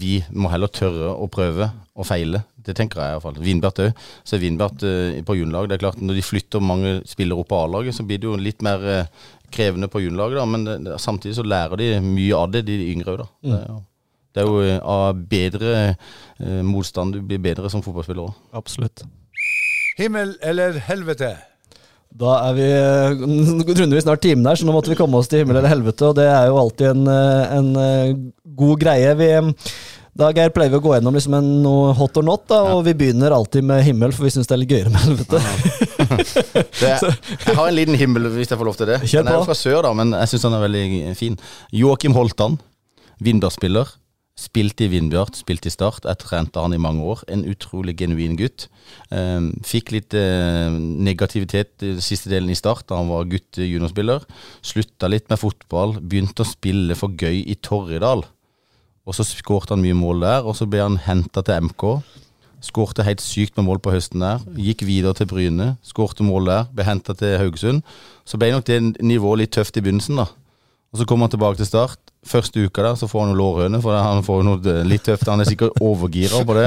Vi 0.00 0.20
må 0.30 0.52
heller 0.52 0.70
tørre 0.70 1.14
å 1.16 1.28
prøve 1.32 1.70
og 1.96 2.06
feile. 2.08 2.44
Det 2.66 2.74
tenker 2.76 3.00
jeg 3.00 3.14
iallfall. 3.14 3.38
Vindbert 3.40 3.78
òg. 3.82 4.00
Så 4.26 4.36
er 4.36 4.42
Vindbert 4.44 4.82
eh, 4.84 5.20
på 5.26 5.36
juniorlag. 5.38 5.68
Det 5.70 5.78
er 5.78 5.84
klart, 5.84 6.00
når 6.04 6.18
de 6.18 6.24
flytter 6.26 6.60
mange 6.64 6.96
spillere 7.08 7.40
opp 7.40 7.48
på 7.52 7.60
A-laget, 7.64 7.96
så 7.96 8.04
blir 8.08 8.20
det 8.20 8.28
jo 8.28 8.36
litt 8.40 8.60
mer 8.66 8.84
eh, 8.84 9.28
krevende 9.54 9.88
på 9.90 10.02
juniorlaget. 10.04 10.48
Men 10.52 10.66
det, 10.68 10.78
det, 10.88 10.98
samtidig 11.00 11.36
så 11.38 11.46
lærer 11.46 11.80
de 11.80 11.88
mye 12.04 12.36
av 12.36 12.50
det, 12.52 12.66
de 12.68 12.76
yngre 12.92 13.14
òg, 13.16 13.22
da. 13.24 13.30
Det, 13.42 13.60
er 13.60 13.68
jo- 13.70 13.84
det 14.30 14.42
er 14.44 14.50
jo 14.50 14.58
eh, 14.62 14.80
av 14.96 15.22
bedre 15.32 15.70
eh, 15.88 16.60
motstand 16.62 17.16
du 17.16 17.22
blir 17.26 17.40
bedre 17.42 17.70
som 17.72 17.82
fotballspiller 17.82 18.28
òg. 18.28 18.36
Absolutt. 18.60 19.06
Himmel 19.98 20.36
eller 20.46 20.78
helvete? 20.86 21.32
Da 22.20 22.32
er 22.48 22.54
vi, 22.56 22.64
eh, 22.74 23.20
nå 23.22 23.64
runder 23.78 23.94
vi 23.98 24.02
snart 24.02 24.22
timen 24.24 24.46
her, 24.50 24.58
så 24.58 24.66
nå 24.66 24.72
måtte 24.74 24.90
vi 24.90 24.96
komme 24.98 25.18
oss 25.20 25.28
til 25.30 25.42
himmel 25.44 25.60
eller 25.60 25.70
helvete, 25.70 26.08
og 26.08 26.16
det 26.18 26.24
er 26.26 26.48
jo 26.50 26.56
alltid 26.58 26.88
en, 26.92 27.04
eh, 27.12 27.52
en 27.58 27.68
eh, 27.78 28.14
god 28.58 28.80
greie. 28.82 29.12
Vi, 29.20 29.28
eh, 29.36 29.50
da, 30.18 30.30
Geir, 30.34 30.50
pleier 30.54 30.72
vi 30.72 30.78
å 30.80 30.82
gå 30.82 30.94
gjennom 30.96 31.14
liksom 31.14 31.36
en, 31.38 31.50
noe 31.64 31.92
hot 31.96 32.18
or 32.18 32.26
not, 32.26 32.42
da, 32.50 32.60
og 32.74 32.82
vi 32.88 32.96
begynner 32.98 33.34
alltid 33.34 33.66
med 33.66 33.84
himmel, 33.86 34.14
for 34.16 34.26
vi 34.26 34.32
syns 34.34 34.50
det 34.50 34.56
er 34.56 34.62
litt 34.64 34.74
gøyere 34.74 34.92
med 34.92 35.04
helvete. 35.06 35.42
Det, 36.80 36.88
jeg 36.90 37.54
har 37.54 37.68
en 37.68 37.76
liten 37.76 37.94
himmel, 37.94 38.26
hvis 38.34 38.50
jeg 38.50 38.58
får 38.58 38.66
lov 38.66 38.76
til 38.80 38.88
det. 38.90 38.96
Kjør 39.04 39.22
Den 39.22 39.30
er 39.30 39.36
jo 39.38 39.46
fra 39.46 39.54
sør, 39.54 39.78
da, 39.86 39.92
men 39.94 40.14
jeg 40.16 40.32
syns 40.32 40.46
den 40.46 40.56
er 40.56 40.62
veldig 40.64 40.84
fin. 41.18 41.36
Joakim 41.76 42.16
Holtan, 42.16 42.56
Vindbjart-spiller. 43.22 43.92
Spilte 44.40 44.86
i 44.86 44.88
Vindbjart, 44.88 45.36
spilte 45.36 45.68
i 45.68 45.74
Start. 45.74 46.06
Jeg 46.08 46.20
trente 46.22 46.62
han 46.62 46.72
i 46.72 46.80
mange 46.80 47.04
år. 47.04 47.22
En 47.30 47.44
utrolig 47.46 47.94
genuin 48.00 48.38
gutt. 48.40 48.66
Eh, 49.12 49.50
fikk 49.68 49.92
litt 49.92 50.16
eh, 50.16 50.72
negativitet 50.72 51.84
i 51.84 51.92
siste 52.02 52.32
delen 52.32 52.50
i 52.50 52.56
Start 52.58 52.88
da 52.88 52.98
han 53.02 53.10
var 53.12 53.28
gutt 53.30 53.60
juniorspiller. 53.60 54.24
Slutta 54.64 55.12
litt 55.12 55.28
med 55.30 55.42
fotball. 55.42 55.98
Begynte 56.00 56.46
å 56.46 56.48
spille 56.48 56.96
for 56.98 57.12
gøy 57.12 57.44
i 57.44 57.58
Torridal. 57.60 58.24
Og 59.10 59.16
så 59.18 59.26
skårte 59.26 59.74
han 59.74 59.82
mye 59.82 59.96
mål 59.98 60.22
der, 60.22 60.44
og 60.46 60.54
så 60.54 60.68
ble 60.70 60.84
han 60.84 61.00
henta 61.02 61.42
til 61.42 61.66
MK. 61.66 61.84
Skårte 62.62 63.02
helt 63.02 63.22
sykt 63.24 63.56
med 63.58 63.66
mål 63.66 63.80
på 63.82 63.90
høsten 63.90 64.22
der. 64.22 64.44
Gikk 64.54 64.84
videre 64.86 65.16
til 65.18 65.26
Bryne. 65.26 65.72
Skårte 65.82 66.22
mål 66.22 66.46
der. 66.46 66.68
Ble 66.70 66.86
henta 66.86 67.16
til 67.18 67.34
Haugesund. 67.40 67.82
Så 68.22 68.38
ble 68.38 68.52
nok 68.54 68.68
det 68.68 68.78
nivået 69.02 69.42
litt 69.42 69.56
tøft 69.56 69.80
i 69.80 69.82
begynnelsen, 69.82 70.20
da. 70.20 70.28
Og 70.90 70.98
så 70.98 71.04
kommer 71.06 71.28
han 71.28 71.30
tilbake 71.30 71.60
til 71.60 71.68
start. 71.68 72.00
Første 72.26 72.64
uka 72.66 72.82
der 72.82 72.96
så 72.98 73.06
får 73.08 73.22
han 73.22 73.30
jo 73.30 73.36
lårhøne, 73.38 73.78
for 73.80 73.94
han 73.94 74.24
får 74.26 74.40
noe 74.44 74.72
litt 74.84 75.04
tøft. 75.06 75.28
Han 75.30 75.40
er 75.40 75.46
sikkert 75.46 75.78
overgira 75.80 76.40
på 76.44 76.56
det. 76.58 76.66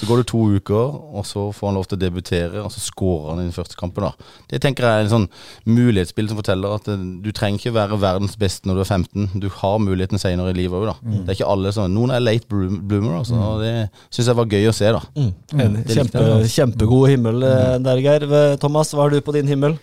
Så 0.00 0.08
går 0.08 0.20
det 0.20 0.26
to 0.28 0.40
uker, 0.56 0.96
og 1.14 1.24
så 1.28 1.44
får 1.54 1.70
han 1.70 1.78
lov 1.78 1.86
til 1.86 1.96
å 1.96 2.00
debutere, 2.02 2.64
og 2.64 2.72
så 2.74 2.82
skårer 2.82 3.30
han 3.30 3.44
i 3.44 3.46
den 3.46 3.54
første 3.54 3.78
kampen. 3.78 4.08
da. 4.08 4.34
Det 4.50 4.60
tenker 4.64 4.88
jeg 4.88 5.04
er 5.04 5.06
en 5.06 5.12
sånn 5.12 5.28
mulighetsspill 5.70 6.32
som 6.32 6.40
forteller 6.40 6.74
at 6.80 6.90
eh, 6.90 7.06
du 7.22 7.30
trenger 7.36 7.62
ikke 7.62 7.76
være 7.78 8.00
verdens 8.02 8.34
beste 8.40 8.66
når 8.66 8.80
du 8.80 8.82
er 8.82 8.90
15. 8.90 9.30
Du 9.44 9.48
har 9.60 9.78
muligheten 9.86 10.18
senere 10.18 10.50
i 10.50 10.58
livet 10.58 10.74
òg, 10.80 10.90
da. 10.90 10.96
Det 11.20 11.28
er 11.28 11.38
ikke 11.38 11.54
alle 11.54 11.74
sånn. 11.76 11.94
Noen 11.94 12.16
er 12.16 12.26
late 12.26 12.50
bloomer, 12.50 13.20
altså. 13.22 13.38
Og 13.38 13.62
det 13.62 13.74
syns 14.10 14.32
jeg 14.32 14.40
var 14.42 14.50
gøy 14.50 14.66
å 14.66 14.74
se, 14.76 14.90
da. 14.98 15.04
Mm. 15.14 15.80
Kjempe, 15.94 16.26
kjempegod 16.58 17.08
himmel 17.14 17.46
eh, 17.46 17.78
der, 17.86 18.02
Geir. 18.02 18.28
Thomas, 18.58 18.90
hva 18.96 19.06
har 19.06 19.14
du 19.14 19.22
på 19.22 19.38
din 19.38 19.48
himmel? 19.48 19.78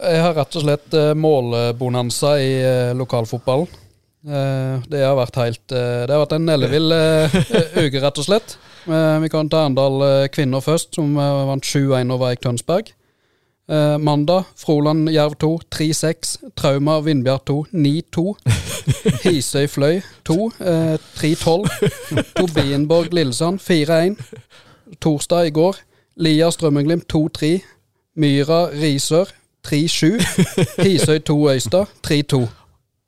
Jeg 0.00 0.20
har 0.24 0.36
rett 0.36 0.56
og 0.56 0.64
slett 0.64 0.94
eh, 0.96 1.12
målbonanza 1.18 2.34
i 2.40 2.52
eh, 2.64 2.92
lokalfotballen. 2.96 3.68
Eh, 4.24 4.86
det 4.88 5.02
har 5.04 5.16
vært 5.16 5.38
helt 5.40 5.64
Det 5.72 6.12
har 6.12 6.22
vært 6.22 6.36
en 6.36 6.52
ellevill 6.52 6.94
uke, 7.84 8.00
rett 8.00 8.20
og 8.20 8.26
slett. 8.26 8.56
Vi 8.86 9.28
kan 9.28 9.48
ta 9.52 9.66
Arendal 9.66 10.28
kvinner 10.32 10.64
først, 10.64 10.94
som 10.96 11.12
vant 11.14 11.64
7-1 11.64 12.12
over 12.14 12.30
Eik 12.30 12.40
Tønsberg. 12.40 12.94
Mandag 14.02 14.48
Froland 14.58 15.12
Jerv 15.12 15.36
2 15.38 15.50
3-6. 15.70 16.32
Trauma 16.58 16.96
Vindbjart 17.04 17.44
2 17.52 17.58
9-2. 17.76 18.24
Hisøy 19.26 19.68
Fløy 19.70 20.00
2 20.26 20.38
eh, 20.64 20.96
3-12. 21.20 21.68
Tobienborg 22.40 23.12
Lillesand 23.14 23.60
4-1. 23.62 24.16
Torsdag 24.98 25.52
i 25.52 25.54
går 25.54 25.76
Lia 26.24 26.50
Strømmenglimt 26.50 27.06
2-3. 27.12 27.52
Myra 28.16 28.64
Risør 28.72 29.30
3-7. 29.66 30.20
Hisøy 30.82 31.18
2 31.26 31.36
Øystad 31.50 31.84
3-2. 32.06 32.40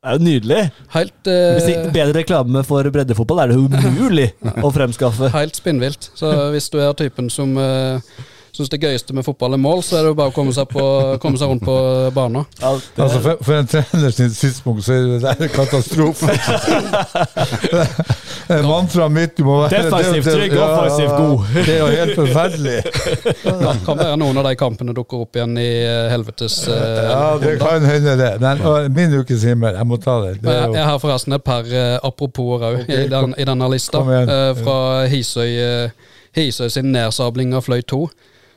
Det 0.02 0.10
er 0.10 0.16
jo 0.18 0.24
nydelig. 0.26 0.60
Helt, 0.96 1.14
Hvis 1.28 1.62
eh, 1.68 1.68
ikke 1.70 1.92
bedre 1.94 2.18
reklame 2.18 2.64
for 2.66 2.82
breddefotball 2.90 3.38
er 3.44 3.52
det 3.52 3.58
umulig 3.60 4.28
å 4.66 4.70
fremskaffe. 4.74 5.28
helt 5.30 5.56
spinnvilt. 5.56 6.10
Så 6.18 6.32
hvis 6.50 6.66
du 6.74 6.80
er 6.82 6.92
typen 6.98 7.30
som, 7.30 7.54
eh, 7.56 8.00
syns 8.52 8.68
det 8.68 8.82
gøyeste 8.82 9.14
med 9.16 9.24
fotball 9.24 9.56
er 9.56 9.60
mål, 9.62 9.80
så 9.86 9.96
er 9.96 10.04
det 10.04 10.10
jo 10.12 10.16
bare 10.18 10.32
å 10.32 10.36
komme 10.36 10.52
seg, 10.52 10.68
på, 10.68 10.82
komme 11.22 11.40
seg 11.40 11.48
rundt 11.48 11.64
på 11.64 11.76
banen. 12.12 12.44
Altså 12.60 13.20
for, 13.24 13.40
for 13.40 13.56
en 13.56 13.70
trener 13.70 14.12
sin 14.12 14.34
tidspunkt 14.36 14.84
så 14.84 14.98
er 14.98 15.06
det 15.22 15.32
en 15.32 15.54
katastrofe. 15.54 16.28
Mantraet 18.52 18.66
Mantra 18.66 19.08
mitt 19.08 19.36
du 19.36 19.44
må 19.46 19.56
være 19.62 19.82
Defensivt 19.86 20.28
trygg, 20.28 20.54
offensivt 20.58 21.12
god. 21.16 21.44
Det 21.54 21.74
er 21.74 21.78
jo 21.78 21.86
helt 21.92 22.14
forferdelig. 22.18 22.76
Ja, 23.46 23.74
kan 23.86 24.00
være 24.00 24.16
noen 24.20 24.40
av 24.42 24.48
de 24.48 24.54
kampene 24.60 24.94
dukker 24.96 25.24
opp 25.24 25.38
igjen 25.38 25.54
i 25.60 25.68
eh, 25.86 26.08
helvetes 26.12 26.58
eh, 26.68 26.98
Ja, 27.08 27.38
det 27.40 27.54
runder. 27.54 27.62
kan 27.62 27.86
hende 27.88 28.16
det. 28.20 28.32
Men 28.42 28.64
min 28.96 29.16
ukes 29.20 29.46
himmel, 29.48 29.78
jeg 29.78 29.88
må 29.88 29.98
ta 30.02 30.18
det. 30.26 30.34
det 30.42 30.50
er 30.50 30.58
jeg, 30.58 30.66
jo, 30.68 30.76
jeg 30.80 30.88
har 30.90 31.00
forresten 31.02 31.38
et 31.38 31.46
par 31.46 31.68
eh, 31.70 31.94
apropos 32.02 32.58
òg 32.58 32.66
okay, 32.82 33.06
i, 33.06 33.08
den, 33.12 33.36
i 33.38 33.48
denne 33.48 33.70
lista. 33.72 34.02
eh, 34.18 34.50
fra 34.60 34.76
Hisøy, 35.12 35.48
eh, 35.62 36.12
Hisøy 36.36 36.68
sin 36.72 36.92
nedsabling 36.92 37.54
av 37.56 37.64
Fløy 37.68 37.80
2. 37.94 38.02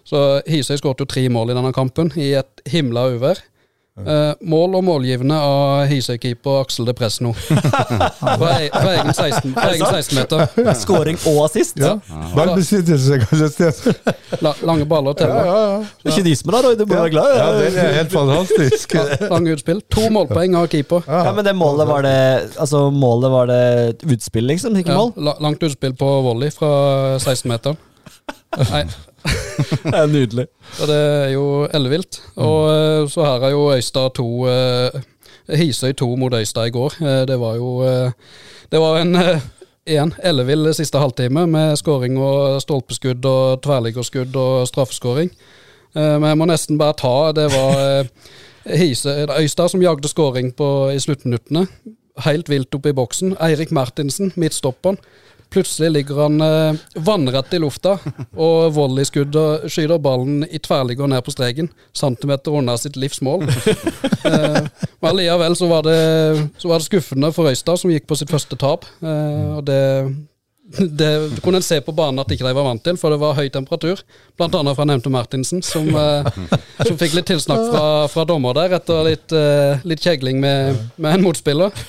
Så 0.06 0.22
Hisøy 0.48 0.78
skåret 0.78 1.02
jo 1.02 1.06
tre 1.10 1.26
mål 1.34 1.50
i 1.52 1.58
denne 1.58 1.74
kampen, 1.74 2.12
i 2.16 2.32
et 2.38 2.62
himla 2.70 3.08
uvær. 3.16 3.40
Eh, 3.96 4.34
mål 4.44 4.74
og 4.76 4.84
målgivende 4.84 5.38
av 5.40 5.86
Hisøy-keeper 5.88 6.58
Aksel 6.66 6.84
de 6.90 6.94
Presno. 7.00 7.30
Fra 7.32 8.50
e- 8.60 8.68
fra 8.74 8.90
egen 8.92 9.14
16-meter. 9.16 9.86
16-meter. 9.88 10.74
Scoring 10.76 11.16
og 11.32 11.38
assist. 11.46 11.80
ja. 11.80 11.94
La, 14.44 14.52
lange 14.68 14.84
baller 14.90 15.16
til. 15.18 15.32
Ja, 15.32 15.46
ja, 15.48 15.56
ja. 15.72 15.80
Det 16.04 16.12
er 16.12 16.18
Kynisme 16.20 16.52
da, 16.58 16.62
Roy. 16.66 16.76
Du 16.76 16.84
må 16.90 16.98
være 17.00 17.14
glad. 17.16 17.38
ja, 17.40 17.48
det 17.56 17.72
er 17.86 17.96
helt 18.02 18.12
fantastisk. 18.18 18.98
Lange 19.32 19.56
utspill. 19.56 19.82
To 19.96 20.10
målpoeng 20.14 20.60
av 20.60 20.68
keeper. 20.76 21.08
Ja, 21.08 21.32
men 21.38 21.48
det 21.48 21.56
målet 21.56 21.88
var 21.90 22.04
det 22.06 22.16
Altså, 22.60 22.86
målet 22.92 23.32
var 23.32 23.48
det 23.52 23.64
utspill, 24.12 24.48
liksom? 24.52 24.76
Ikke 24.80 24.92
Ja, 24.92 25.00
mål? 25.06 25.14
la, 25.30 25.38
langt 25.48 25.64
utspill 25.66 25.96
på 25.98 26.12
volley 26.28 26.52
fra 26.54 26.74
16-meteren. 27.24 27.80
Det 29.84 29.98
er 29.98 30.08
nydelig. 30.10 30.48
Så 30.78 30.88
det 30.90 30.98
er 30.98 31.30
jo 31.34 31.46
ellevilt. 31.74 32.22
Og 32.36 32.70
eh, 32.70 33.10
så 33.10 33.26
her 33.26 33.48
er 33.48 33.54
jo 33.56 33.74
Øystad 33.74 34.16
2 34.16 34.48
eh, 34.52 35.02
Hisøy 35.58 35.94
2 35.94 36.16
mot 36.16 36.34
Øystad 36.34 36.68
i 36.68 36.74
går. 36.74 36.98
Eh, 37.02 37.28
det 37.28 37.40
var 37.40 37.56
jo 37.56 37.84
Det 38.72 38.80
var 38.82 39.02
en 39.02 39.18
Igjen, 39.86 40.16
ellevill 40.24 40.74
siste 40.74 40.98
halvtime 40.98 41.44
med 41.48 41.76
skåring 41.78 42.18
og 42.18 42.62
stolpeskudd 42.62 43.26
og 43.30 43.62
tverrliggerskudd 43.62 44.36
og 44.36 44.68
straffeskåring. 44.68 45.30
Men 45.94 46.26
jeg 46.26 46.38
må 46.38 46.48
nesten 46.50 46.80
bare 46.80 46.98
ta 46.98 47.32
Det 47.38 47.46
var 47.54 48.08
Øystad 49.38 49.70
som 49.70 49.82
jagde 49.82 50.10
skåring 50.10 50.50
i 50.90 51.00
sluttminuttene. 51.00 51.68
Helt 52.26 52.50
vilt 52.50 52.74
oppe 52.76 52.90
i 52.90 52.98
boksen. 52.98 53.36
Eirik 53.38 53.72
Martinsen, 53.72 54.34
midtstopperen. 54.36 54.98
Plutselig 55.56 55.92
ligger 55.92 56.18
han 56.20 56.42
eh, 56.42 56.76
vannrett 56.96 57.54
i 57.56 57.60
lufta, 57.64 57.94
og 58.36 58.74
volleyskuddet 58.76 59.70
skyter 59.72 60.02
ballen 60.04 60.44
i 60.52 60.60
tverrligger 60.60 61.08
ned 61.08 61.24
på 61.24 61.32
streken. 61.32 61.70
Centimeter 61.96 62.58
unna 62.60 62.76
sitt 62.76 62.98
livs 63.00 63.22
mål. 63.24 63.46
eh, 64.28 64.60
men 65.00 65.10
allikevel 65.14 65.56
så 65.56 65.70
var, 65.72 65.88
det, 65.88 65.96
så 66.60 66.74
var 66.74 66.84
det 66.84 66.90
skuffende 66.90 67.32
for 67.32 67.48
Øystad, 67.48 67.80
som 67.80 67.94
gikk 67.94 68.04
på 68.12 68.20
sitt 68.20 68.36
første 68.36 68.60
tap. 68.60 68.84
Eh, 69.00 69.56
og 69.56 69.64
det, 69.72 69.80
det 71.00 71.10
kunne 71.40 71.64
en 71.64 71.70
se 71.72 71.80
på 71.88 71.96
banen 71.96 72.20
at 72.20 72.36
ikke 72.36 72.50
de 72.50 72.56
var 72.60 72.68
vant 72.68 72.84
til, 72.84 73.00
for 73.00 73.16
det 73.16 73.24
var 73.24 73.40
høy 73.40 73.48
temperatur. 73.48 74.04
Blant 74.36 74.60
annet 74.60 74.76
fra 74.76 74.92
nevnte 74.92 75.16
Martinsen, 75.16 75.64
som, 75.64 75.88
eh, 75.88 76.32
som 76.84 77.00
fikk 77.00 77.16
litt 77.16 77.32
tilsnakk 77.32 77.68
fra, 77.72 77.90
fra 78.12 78.28
dommer 78.28 78.60
der 78.60 78.76
etter 78.82 79.08
litt, 79.08 79.32
eh, 79.32 79.88
litt 79.88 80.04
kjegling 80.04 80.44
med, 80.44 80.84
med 81.00 81.16
en 81.16 81.30
motspiller. 81.30 81.86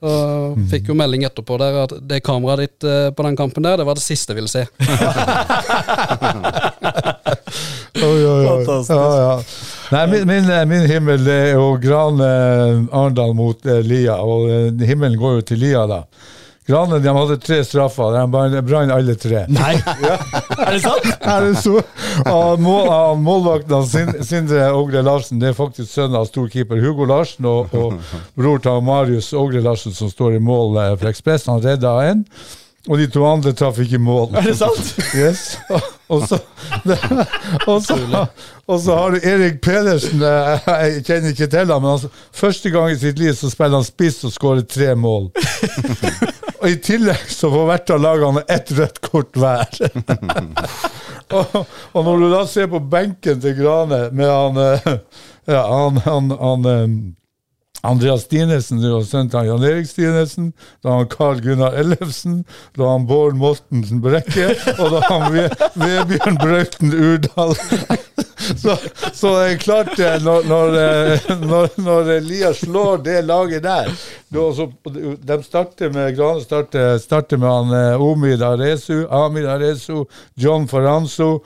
Og 0.00 0.56
fikk 0.70 0.88
jo 0.88 0.94
melding 0.96 1.26
etterpå 1.28 1.58
der 1.60 1.74
at 1.82 1.92
det 2.08 2.22
kameraet 2.24 2.60
ditt 2.64 2.80
eh, 2.88 3.10
på 3.12 3.20
den 3.26 3.36
kampen 3.36 3.62
der, 3.66 3.76
det 3.80 3.86
var 3.88 3.94
det 3.98 4.04
siste 4.04 4.32
jeg 4.32 4.38
ville 4.40 4.52
se. 4.52 4.62
Oi, 8.00 8.24
oi, 8.24 8.24
oi. 8.24 8.64
Fantastisk. 8.64 8.94
Ja, 8.94 9.06
ja. 9.20 9.34
Nei, 9.90 10.06
min, 10.06 10.26
min, 10.28 10.68
min 10.70 10.86
himmel 10.88 11.24
det 11.26 11.34
er 11.48 11.52
jo 11.56 11.72
Gran 11.82 12.20
eh, 12.22 12.96
Arendal 12.96 13.34
mot 13.36 13.66
eh, 13.66 13.80
Lia, 13.84 14.16
og 14.22 14.46
eh, 14.50 14.86
himmelen 14.86 15.18
går 15.20 15.34
jo 15.40 15.46
til 15.50 15.58
Lia, 15.64 15.82
da. 15.90 16.00
Grane 16.70 17.00
de 17.02 17.12
hadde 17.16 17.36
tre 17.42 17.58
straffer, 17.66 18.14
de 18.16 18.62
brant 18.70 18.94
alle 18.94 19.16
tre. 19.20 19.44
Nei! 19.50 19.74
Er 20.60 20.72
det 20.76 20.80
sant? 20.84 21.08
Er 21.34 21.46
det 21.48 21.56
så? 21.64 21.80
Og 22.30 22.60
mål, 22.62 22.88
målvakten 23.24 23.74
av 23.78 23.86
Sindre 24.26 24.70
Ågre 24.76 25.02
Larsen 25.06 25.40
det 25.42 25.50
er 25.52 25.58
faktisk 25.58 25.90
sønnen 25.92 26.18
av 26.20 26.28
storkeeper 26.30 26.80
Hugo 26.84 27.06
Larsen 27.10 27.46
og, 27.48 27.74
og 27.74 27.98
bror 28.38 28.60
til 28.64 28.80
Marius 28.86 29.32
Ågre 29.36 29.62
Larsen 29.64 29.94
som 29.96 30.10
står 30.12 30.38
i 30.38 30.42
mål 30.44 30.78
eh, 30.84 30.94
for 31.00 31.10
Ekspress. 31.12 31.48
Han 31.50 31.62
redda 31.64 31.94
en, 32.10 32.24
og 32.88 32.96
de 33.00 33.06
to 33.12 33.24
andre 33.28 33.52
traff 33.56 33.76
ikke 33.82 33.98
mål. 34.00 34.30
Er 34.40 34.50
det 34.50 34.58
sant? 34.60 34.94
Yes. 35.20 35.56
Og 36.10 36.24
så, 36.26 36.36
og 37.70 37.76
så, 37.86 37.96
og 38.66 38.80
så 38.82 38.94
har 38.98 39.14
du 39.14 39.26
Erik 39.30 39.60
Pedersen. 39.62 40.22
eh, 40.26 40.64
Jeg 40.66 41.04
kjenner 41.06 41.34
ikke 41.34 41.46
til 41.52 41.70
ham, 41.70 41.84
men 41.84 41.92
altså, 41.96 42.10
første 42.34 42.72
gang 42.74 42.90
i 42.90 42.98
sitt 42.98 43.18
liv 43.22 43.34
så 43.38 43.50
spiller 43.52 43.78
han 43.78 43.86
spiss 43.86 44.24
og 44.26 44.34
skårer 44.34 44.66
tre 44.66 44.94
mål. 44.98 45.28
Og 46.60 46.68
I 46.68 46.76
tillegg 46.84 47.28
så 47.32 47.48
får 47.52 47.68
hvert 47.70 47.92
av 47.94 48.02
lagene 48.04 48.42
ett 48.52 48.72
rødt 48.76 49.00
kort 49.04 49.36
hver. 49.40 49.70
og, 51.36 51.54
og 51.96 52.04
når 52.04 52.20
du 52.20 52.26
da 52.34 52.42
ser 52.48 52.68
på 52.72 52.82
benken 52.92 53.40
til 53.40 53.56
Grane 53.56 54.02
med 54.12 54.28
han 54.28 54.60
eh, 54.60 54.92
ja, 55.48 55.62
han, 55.64 56.02
han, 56.04 56.30
han 56.36 56.68
eh, 56.68 56.84
Andreas 57.82 58.26
Stinesen, 58.26 58.82
du 58.82 58.90
har 58.92 59.04
sønnen 59.08 59.30
til 59.32 59.48
Jan 59.48 59.64
Erik 59.64 59.88
Stinesen, 59.88 60.50
da 60.84 60.98
han 60.98 61.08
Carl 61.08 61.40
Gunnar 61.40 61.78
Ellefsen, 61.80 62.42
da 62.76 62.90
han 62.92 63.06
Bård 63.08 63.38
Mortensen 63.40 64.02
Brekke, 64.04 64.50
og 64.76 64.98
da 64.98 65.00
han 65.06 65.30
Ve 65.32 65.46
Vebjørn 65.80 66.36
Brauten 66.42 66.92
Urdal. 66.92 67.56
Så, 68.40 68.76
så 69.12 69.30
det 69.42 69.58
klart, 69.58 69.98
eh, 69.98 70.16
når, 70.24 70.46
når, 70.48 70.76
eh, 70.80 71.74
når, 71.84 72.10
Elias 72.16 72.62
slår 72.64 73.02
det 73.04 73.20
laget 73.28 73.62
der 73.62 73.90
så, 74.30 74.66
De 75.22 75.38
starter 75.44 75.92
med 75.92 76.16
Grane 76.16 76.42
starter, 76.44 76.98
starter 76.98 77.40
med 77.40 77.50
han 77.50 77.74
eh, 77.76 78.02
Omid 78.02 78.42
Aresu, 78.42 79.06
Amid 79.10 79.46
Aresu, 79.46 80.04
John 80.34 80.68
Faranzo, 80.68 81.44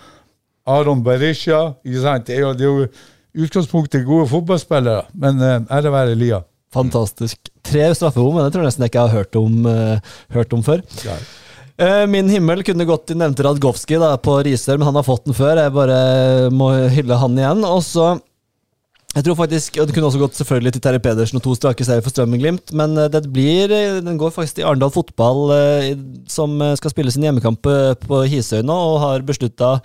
Aron 0.66 1.02
Berisha. 1.04 1.74
Det 1.84 2.36
er 2.36 2.40
jo, 2.40 2.52
det 2.52 2.64
er 2.64 2.70
jo 2.70 2.88
i 3.34 3.44
utgangspunktet 3.44 4.06
gode 4.06 4.28
fotballspillere, 4.30 5.08
men 5.18 5.42
ære 5.42 5.90
være 5.92 6.14
Lia. 6.14 6.44
Fantastisk. 6.74 7.38
Tre 7.64 7.88
straffebom, 7.94 8.36
men 8.36 8.46
det 8.46 8.54
tror 8.54 8.62
jeg 8.64 8.72
nesten 8.72 8.86
jeg 8.86 8.92
ikke 8.92 9.06
har 9.08 9.16
hørt 9.18 9.36
om, 9.38 9.66
hørt 10.34 10.54
om 10.54 10.62
før. 10.66 10.82
Ja. 11.06 11.18
Eh, 11.74 12.06
Min 12.06 12.28
himmel 12.30 12.62
kunne 12.66 12.86
gått 12.86 13.08
til 13.10 13.18
nevnte 13.18 13.42
Radgowski 13.46 13.98
da, 13.98 14.12
på 14.22 14.38
Risør, 14.46 14.78
men 14.78 14.90
han 14.90 15.00
har 15.00 15.06
fått 15.06 15.26
den 15.26 15.34
før. 15.34 15.58
Jeg 15.58 15.74
bare 15.74 15.98
må 16.54 16.70
hylle 16.94 17.18
han 17.18 17.40
igjen. 17.40 17.66
Og 17.66 17.82
så 17.86 18.14
jeg 19.14 19.22
tror 19.28 19.36
faktisk, 19.38 19.76
og 19.78 19.86
Det 19.86 19.94
kunne 19.94 20.08
også 20.08 20.18
gått 20.18 20.38
selvfølgelig 20.40 20.72
til 20.74 20.82
Terje 20.82 20.98
Pedersen 20.98 21.38
og 21.38 21.42
to 21.44 21.52
strake 21.54 21.84
serier 21.86 22.02
for 22.02 22.10
Strømmen-Glimt, 22.10 22.72
men 22.74 22.96
eh, 22.98 23.18
blir, 23.30 23.70
eh, 23.70 24.00
den 24.02 24.18
går 24.18 24.32
faktisk 24.34 24.56
til 24.56 24.66
Arendal 24.66 24.90
Fotball, 24.90 25.52
som 26.30 26.58
skal 26.74 26.90
spille 26.90 27.14
sin 27.14 27.22
hjemmekamp 27.22 27.62
på 27.62 28.22
Hisøy 28.26 28.64
nå, 28.66 28.74
og 28.74 28.98
har 29.04 29.26
beslutta 29.26 29.76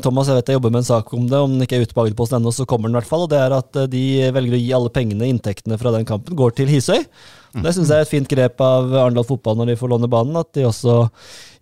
Thomas 0.00 0.30
jeg 0.30 0.38
vet 0.38 0.48
jeg 0.48 0.56
jobber 0.56 0.72
med 0.72 0.80
en 0.80 0.88
sak 0.88 1.12
om 1.12 1.28
det, 1.28 1.36
om 1.36 1.52
den 1.52 1.66
ikke 1.66 1.82
er 1.82 1.84
ute 1.84 1.92
på 1.92 2.06
Agderposten 2.06 2.40
ennå, 2.40 2.52
så 2.52 2.64
kommer 2.64 2.88
den 2.88 2.96
i 2.96 3.00
hvert 3.02 3.12
fall. 3.12 3.26
og 3.26 3.32
Det 3.32 3.40
er 3.44 3.56
at 3.58 3.84
de 3.92 4.04
velger 4.32 4.56
å 4.56 4.64
gi 4.64 4.72
alle 4.80 4.96
pengene, 4.96 5.28
inntektene 5.28 5.80
fra 5.80 5.92
den 5.92 6.08
kampen, 6.08 6.36
går 6.36 6.56
til 6.56 6.72
Hisøy. 6.72 7.04
Det 7.52 7.72
syns 7.76 7.90
jeg 7.92 8.00
er 8.00 8.06
et 8.06 8.08
fint 8.10 8.28
grep 8.30 8.60
av 8.64 8.92
Arendal 8.96 9.26
Fotball 9.28 9.58
når 9.58 9.72
de 9.72 9.78
får 9.80 9.90
låne 9.92 10.08
banen. 10.10 10.38
At 10.40 10.48
de 10.56 10.64
også 10.64 11.02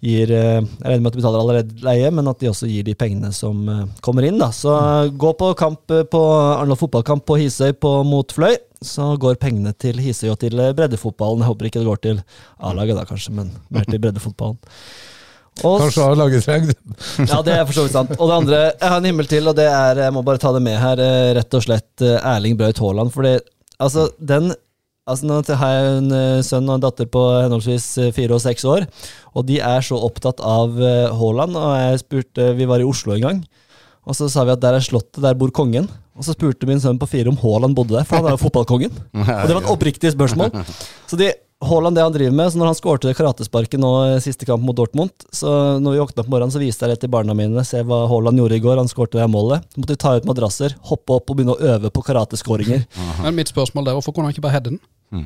gir 0.01 0.30
eh, 0.32 0.61
Jeg 0.62 0.86
regner 0.86 1.03
med 1.03 1.11
at 1.11 1.16
de 1.16 1.20
betaler 1.20 1.43
allerede 1.43 1.84
leie, 1.84 2.11
men 2.14 2.30
at 2.30 2.41
de 2.41 2.51
også 2.51 2.68
gir 2.70 2.86
de 2.86 2.95
pengene 2.99 3.32
som 3.36 3.66
eh, 3.68 3.82
kommer 4.05 4.26
inn. 4.28 4.38
da. 4.41 4.53
Så 4.55 4.70
eh, 4.76 5.11
gå 5.11 5.32
på 5.41 5.51
kamp 5.59 5.91
på 6.12 6.22
Arendal 6.38 6.78
fotballkamp 6.80 7.26
på 7.26 7.41
Hisøy 7.43 7.74
på 7.74 7.95
mot 8.07 8.36
Fløy. 8.36 8.55
Så 8.86 9.11
går 9.20 9.41
pengene 9.43 9.74
til 9.76 9.99
Hisøy 10.01 10.30
og 10.32 10.38
til 10.41 10.57
breddefotballen. 10.57 11.43
Jeg 11.43 11.51
håper 11.51 11.68
ikke 11.68 11.82
det 11.82 11.91
går 11.91 12.03
til 12.07 12.22
A-laget, 12.64 12.97
da 12.97 13.05
kanskje, 13.09 13.34
men 13.36 13.51
mer 13.68 13.91
til 13.91 14.01
breddefotballen. 14.01 14.57
Og 15.66 15.82
Kanskje 15.82 16.07
A-laget 16.07 16.47
det. 16.70 16.78
ja, 17.26 17.43
det 17.45 17.53
er 17.59 17.66
for 17.66 17.76
så 17.76 17.84
vidt 17.84 17.99
sant. 17.99 18.14
Og 18.16 18.30
det 18.30 18.38
andre, 18.38 18.62
jeg 18.70 18.88
har 18.95 19.03
en 19.03 19.11
himmel 19.11 19.28
til, 19.28 19.51
og 19.51 19.59
det 19.59 19.66
er 19.68 20.07
Jeg 20.07 20.14
må 20.16 20.22
bare 20.24 20.41
ta 20.41 20.55
det 20.55 20.62
med 20.64 20.78
her, 20.80 21.03
rett 21.36 21.59
og 21.59 21.66
slett 21.66 22.07
Erling 22.07 22.57
Braut 22.57 22.80
Haaland. 22.80 23.12
Fordi 23.12 23.34
altså, 23.82 24.07
den 24.16 24.55
Altså, 25.09 25.26
nå 25.26 25.40
har 25.59 25.72
jeg 25.74 25.94
en 25.96 26.12
eh, 26.14 26.42
sønn 26.44 26.68
og 26.68 26.76
en 26.76 26.84
datter 26.84 27.09
på 27.11 27.22
henholdsvis 27.40 27.86
eh, 28.03 28.12
fire 28.14 28.36
og 28.36 28.42
seks 28.44 28.66
år, 28.68 28.84
og 29.32 29.46
de 29.48 29.57
er 29.64 29.86
så 29.86 29.96
opptatt 29.96 30.42
av 30.44 30.76
eh, 30.76 31.09
Haaland. 31.16 31.57
Og 31.57 31.72
jeg 31.78 32.03
spurte 32.05 32.51
Vi 32.59 32.68
var 32.68 32.82
i 32.82 32.86
Oslo 32.86 33.16
en 33.16 33.24
gang, 33.24 33.40
og 34.05 34.16
så 34.18 34.28
sa 34.30 34.44
vi 34.46 34.55
at 34.55 34.62
der 34.62 34.76
er 34.76 34.84
slottet, 34.84 35.22
der 35.24 35.38
bor 35.40 35.53
kongen. 35.57 35.88
Og 36.20 36.26
så 36.26 36.34
spurte 36.36 36.68
min 36.68 36.82
sønn 36.82 37.01
på 37.01 37.09
fire 37.09 37.32
om 37.32 37.38
Haaland 37.40 37.74
bodde 37.78 37.96
der, 37.96 38.05
for 38.05 38.20
han 38.20 38.28
er 38.28 38.36
jo 38.36 38.42
fotballkongen. 38.46 38.92
Og 39.16 39.46
det 39.48 39.57
var 39.57 39.62
et 39.64 39.72
oppriktig 39.72 40.12
spørsmål. 40.12 40.53
Så 41.11 41.16
de, 41.16 41.32
Haaland, 41.61 41.96
det 41.96 42.02
han 42.02 42.12
driver 42.12 42.32
med, 42.32 42.52
så 42.52 42.58
når 42.58 42.70
han 42.70 42.76
skårte 42.78 43.12
karatesparket 43.12 43.80
nå 43.82 43.90
siste 44.24 44.46
kamp 44.48 44.64
mot 44.64 44.76
Dortmund, 44.78 45.12
så 45.28 45.76
når 45.82 45.92
vi 45.92 46.00
våkna 46.00 46.22
opp 46.22 46.30
morgenen, 46.32 46.52
så 46.54 46.62
viste 46.62 46.86
jeg 46.86 46.94
det 46.94 47.02
til 47.02 47.12
barna 47.12 47.36
mine. 47.36 47.64
Se 47.68 47.82
hva 47.84 48.06
Haaland 48.08 48.40
gjorde 48.40 48.56
i 48.56 48.62
går. 48.64 48.80
Han 48.80 48.88
skårte 48.88 49.20
det 49.20 49.26
målet. 49.28 49.66
Så 49.68 49.82
måtte 49.82 49.92
vi 49.92 50.00
ta 50.00 50.14
ut 50.16 50.28
madrasser, 50.28 50.78
hoppe 50.88 51.18
opp 51.18 51.28
og 51.28 51.36
begynne 51.36 51.58
å 51.58 51.74
øve 51.74 51.92
på 51.92 52.04
karateskåringer. 52.06 52.86
Men 53.20 53.36
mitt 53.36 53.52
spørsmål 53.52 53.90
der, 53.90 53.98
hvorfor 53.98 54.16
kunne 54.16 54.30
han 54.30 54.36
ikke 54.36 54.46
bare 54.46 54.56
heade 54.56 54.72
den? 54.72 54.80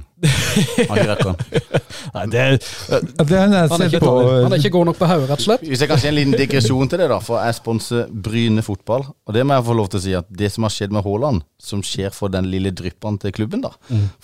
Nei, 2.15 2.23
det 2.33 2.45
Det 2.57 3.41
Han 3.41 3.53
er, 3.53 3.89
ikke, 3.89 4.01
på. 4.01 4.13
han 4.45 4.55
er 4.55 4.63
ikke 4.63 4.73
god 4.73 4.87
nok 4.89 4.99
på 5.01 5.09
hodet, 5.11 5.27
rett 5.29 5.43
og 5.43 5.45
slett. 5.45 5.65
Hvis 5.69 5.83
jeg 5.85 5.91
kan 5.91 6.01
si 6.01 6.09
en 6.09 6.17
liten 6.17 6.37
digresjon 6.39 6.89
til 6.89 7.03
det, 7.03 7.09
da. 7.13 7.19
For 7.25 7.43
jeg 7.45 7.59
sponser 7.59 8.07
Bryne 8.09 8.65
fotball. 8.65 9.05
Og 9.27 9.37
det 9.37 9.45
må 9.45 9.59
jeg 9.59 9.67
få 9.69 9.77
lov 9.77 9.91
til 9.93 10.01
å 10.01 10.05
si 10.07 10.15
at 10.17 10.31
det 10.31 10.49
som 10.55 10.65
har 10.65 10.73
skjedd 10.73 10.95
med 10.97 11.05
Haaland, 11.05 11.45
som 11.61 11.85
skjer 11.85 12.15
for 12.17 12.33
den 12.33 12.49
lille 12.53 12.73
dryppen 12.73 13.19
til 13.21 13.35
klubben, 13.37 13.65
da. 13.67 13.75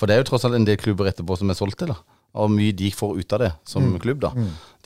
For 0.01 0.09
det 0.09 0.17
er 0.17 0.23
jo 0.25 0.31
tross 0.33 0.49
alt 0.49 0.57
en 0.57 0.65
del 0.69 0.81
klubber 0.81 1.11
etterpå 1.13 1.37
som 1.41 1.53
er 1.53 1.59
solgt 1.61 1.81
til, 1.83 1.93
da. 1.93 2.01
Og 2.39 2.51
mye 2.53 2.75
de 2.77 2.93
får 2.95 3.17
ut 3.19 3.33
av 3.35 3.41
det 3.43 3.49
som 3.67 3.87
klubb, 3.99 4.21
da. 4.23 4.31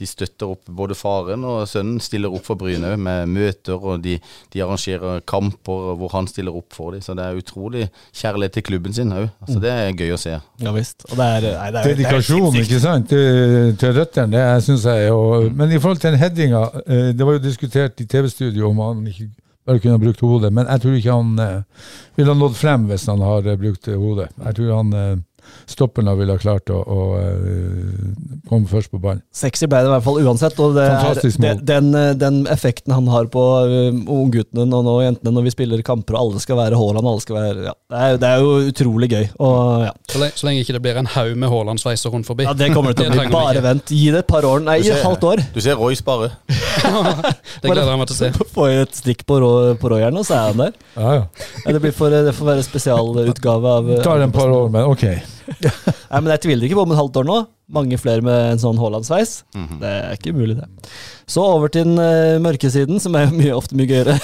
De 0.01 0.07
støtter 0.09 0.51
opp 0.51 0.71
både 0.75 0.97
faren 0.97 1.45
og 1.47 1.69
sønnen, 1.71 2.01
stiller 2.03 2.33
opp 2.33 2.47
for 2.49 2.59
Bryne 2.59 2.95
med 3.07 3.29
møter, 3.31 3.77
og 3.77 4.01
de, 4.03 4.17
de 4.55 4.63
arrangerer 4.65 5.21
kamper 5.29 5.93
hvor 6.01 6.15
han 6.17 6.29
stiller 6.31 6.57
opp 6.57 6.75
for 6.75 6.97
dem. 6.97 7.05
Så 7.05 7.15
det 7.19 7.27
er 7.27 7.39
utrolig 7.39 7.87
kjærlighet 8.17 8.57
til 8.57 8.67
klubben 8.71 8.97
sin 8.97 9.13
òg. 9.13 9.29
Altså, 9.45 9.59
det 9.63 9.75
er 9.75 9.93
gøy 9.93 10.17
å 10.17 10.21
se. 10.21 10.39
Ja 10.65 10.73
visst. 10.75 11.05
Og 11.11 11.21
det 11.21 11.29
er, 11.37 11.49
nei, 11.61 11.69
det 11.77 11.83
er, 11.83 11.91
Dedikasjon, 11.93 12.49
det 12.49 12.65
er 12.65 12.69
ikke 12.71 12.83
sant, 12.87 13.13
til, 13.13 13.77
til 13.85 13.95
røttene. 14.01 14.33
Det 14.35 14.67
syns 14.67 14.89
jeg. 14.89 15.13
Og, 15.13 15.51
men 15.55 15.77
i 15.77 15.81
forhold 15.83 16.01
til 16.01 16.15
den 16.15 16.23
headinga, 16.25 16.65
eh, 16.87 17.11
det 17.15 17.29
var 17.29 17.39
jo 17.39 17.45
diskutert 17.45 18.01
i 18.01 18.09
TV-studio 18.09 18.73
om 18.73 18.83
han 18.87 19.05
ikke 19.13 19.29
bare 19.65 19.81
kunne 19.81 19.95
ha 19.97 20.01
brukt 20.01 20.21
hodet, 20.21 20.51
men 20.53 20.67
jeg 20.69 20.81
tror 20.83 20.97
ikke 20.99 21.15
han 21.15 21.39
eh, 21.41 21.87
ville 22.19 22.33
ha 22.35 22.37
nådd 22.37 22.57
frem 22.59 22.83
hvis 22.91 23.07
han 23.09 23.23
har 23.25 23.47
eh, 23.49 23.61
brukt 23.61 23.89
hodet. 23.89 24.27
Jeg 24.41 24.59
tror 24.59 24.75
han 24.77 25.23
eh, 25.45 25.53
stopperne 25.71 26.15
ville 26.19 26.35
ha 26.35 26.41
klart 26.41 26.71
å, 26.73 26.81
å 26.81 27.01
eh, 27.21 28.41
komme 28.49 28.69
først 28.71 28.93
på 28.93 29.01
ballen. 29.03 29.23
Sexy 29.35 29.69
ble 29.71 29.83
det 29.85 29.91
i 29.91 29.95
hvert 29.95 30.05
fall 30.07 30.21
uansett. 30.25 30.59
Og 30.65 30.75
det 30.77 30.85
er, 30.89 31.21
det, 31.45 31.53
den, 31.69 31.91
eh, 31.99 32.11
den 32.19 32.43
effekten 32.53 32.95
han 32.95 33.09
har 33.13 33.29
på 33.33 33.43
uh, 33.69 34.01
ungguttene 34.11 34.67
og 34.69 34.85
nå 34.87 34.95
jentene 35.05 35.35
når 35.35 35.47
vi 35.49 35.55
spiller 35.55 35.85
kamper, 35.87 36.17
og 36.17 36.21
alle 36.35 36.43
skal 36.45 36.59
være 36.61 36.79
Haaland, 36.81 37.09
alle 37.11 37.25
skal 37.25 37.39
være 37.39 37.67
ja, 37.69 37.75
det, 37.75 38.01
er, 38.01 38.19
det 38.23 38.31
er 38.31 38.45
jo 38.45 38.53
utrolig 38.71 39.11
gøy. 39.13 39.25
Og 39.45 39.87
ja, 39.87 39.93
Så 40.11 40.21
lenge, 40.23 40.39
så 40.41 40.49
lenge 40.49 40.65
ikke 40.65 40.77
det 40.79 40.83
blir 40.85 41.01
en 41.01 41.11
haug 41.15 41.33
med 41.41 41.53
Haaland-sveiser 41.53 42.15
rundt 42.15 42.29
forbi. 42.29 42.47
ja 42.49 42.55
det 42.57 42.71
kommer 42.75 42.95
det 42.95 43.03
til 43.05 43.13
å 43.13 43.17
bli. 43.21 43.31
Bare 43.35 43.65
vent. 43.65 43.93
Gi 43.95 44.11
det 44.15 44.25
et 44.25 44.31
par 44.31 44.47
år. 44.49 44.65
Nei, 44.65 44.79
ser- 44.85 45.01
et 45.01 45.07
halvt 45.07 45.29
år. 45.33 45.45
Du 45.55 45.61
ser 45.65 45.79
Royce 45.81 46.05
bare. 46.07 46.33
Det 47.63 47.71
gleder 47.71 47.91
jeg 47.93 48.01
meg 48.01 48.09
til 48.11 48.17
å 48.17 48.19
se. 48.19 48.31
Få 48.55 48.67
et 48.71 48.97
stikk 48.99 49.25
på, 49.29 49.39
på 49.81 49.91
Roy 49.93 50.03
her 50.05 50.15
og 50.15 50.27
så 50.27 50.37
er 50.37 50.51
han 50.53 50.61
der. 50.67 50.75
Ja, 50.97 51.15
ja. 51.21 51.23
Ja, 51.65 51.73
det, 51.75 51.81
blir 51.85 51.95
for, 51.97 52.13
det 52.13 52.35
får 52.37 52.51
være 52.53 52.65
spesialutgave 52.67 53.73
av 53.79 53.89
Det 53.89 54.03
tar 54.05 54.23
en 54.25 54.35
par 54.35 54.53
år, 54.53 54.69
men 54.73 54.91
ok. 54.91 55.05
Nei, 56.11 56.21
men 56.21 56.31
Jeg 56.35 56.43
tviler 56.45 56.67
ikke 56.67 56.79
på 56.79 56.85
om 56.87 56.95
et 56.95 57.01
halvt 57.01 57.19
år 57.21 57.29
nå. 57.29 57.37
Mange 57.75 57.99
flere 58.01 58.25
med 58.25 58.53
en 58.53 58.61
sånn 58.61 58.79
Haaland-sveis. 58.81 59.33
Det 59.81 59.91
er 59.91 60.17
ikke 60.19 60.35
umulig, 60.37 60.57
det. 60.61 60.91
Så 61.31 61.45
over 61.45 61.73
til 61.73 61.87
den 61.89 62.01
uh, 62.01 62.41
mørke 62.45 62.69
siden, 62.73 63.01
som 63.01 63.17
er 63.19 63.33
mye, 63.39 63.55
ofte 63.57 63.77
mye 63.79 63.89
gøyere. 63.89 64.17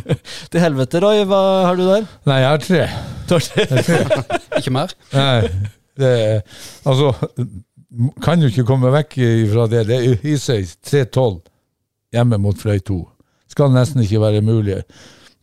til 0.52 0.62
helvete, 0.64 1.02
Roy. 1.04 1.24
Hva 1.28 1.42
har 1.68 1.78
du 1.78 1.84
der? 1.86 2.06
Nei, 2.28 2.38
jeg 2.42 2.52
har 2.52 2.64
tre. 2.64 2.86
Ikke 4.60 4.72
mer. 4.74 4.94
Nei, 5.12 5.50
det 6.00 6.14
Altså, 6.86 7.12
kan 8.24 8.40
jo 8.42 8.48
ikke 8.52 8.66
komme 8.68 8.92
vekk 8.94 9.18
fra 9.52 9.68
det. 9.72 9.84
Det 9.90 10.00
er 10.00 10.16
Hisøy 10.24 10.64
3-12 10.88 11.38
hjemme 12.16 12.40
mot 12.40 12.58
Fløy 12.58 12.80
2. 12.80 12.98
Skal 13.52 13.72
nesten 13.74 14.02
ikke 14.04 14.20
være 14.22 14.42
mulig. 14.44 14.80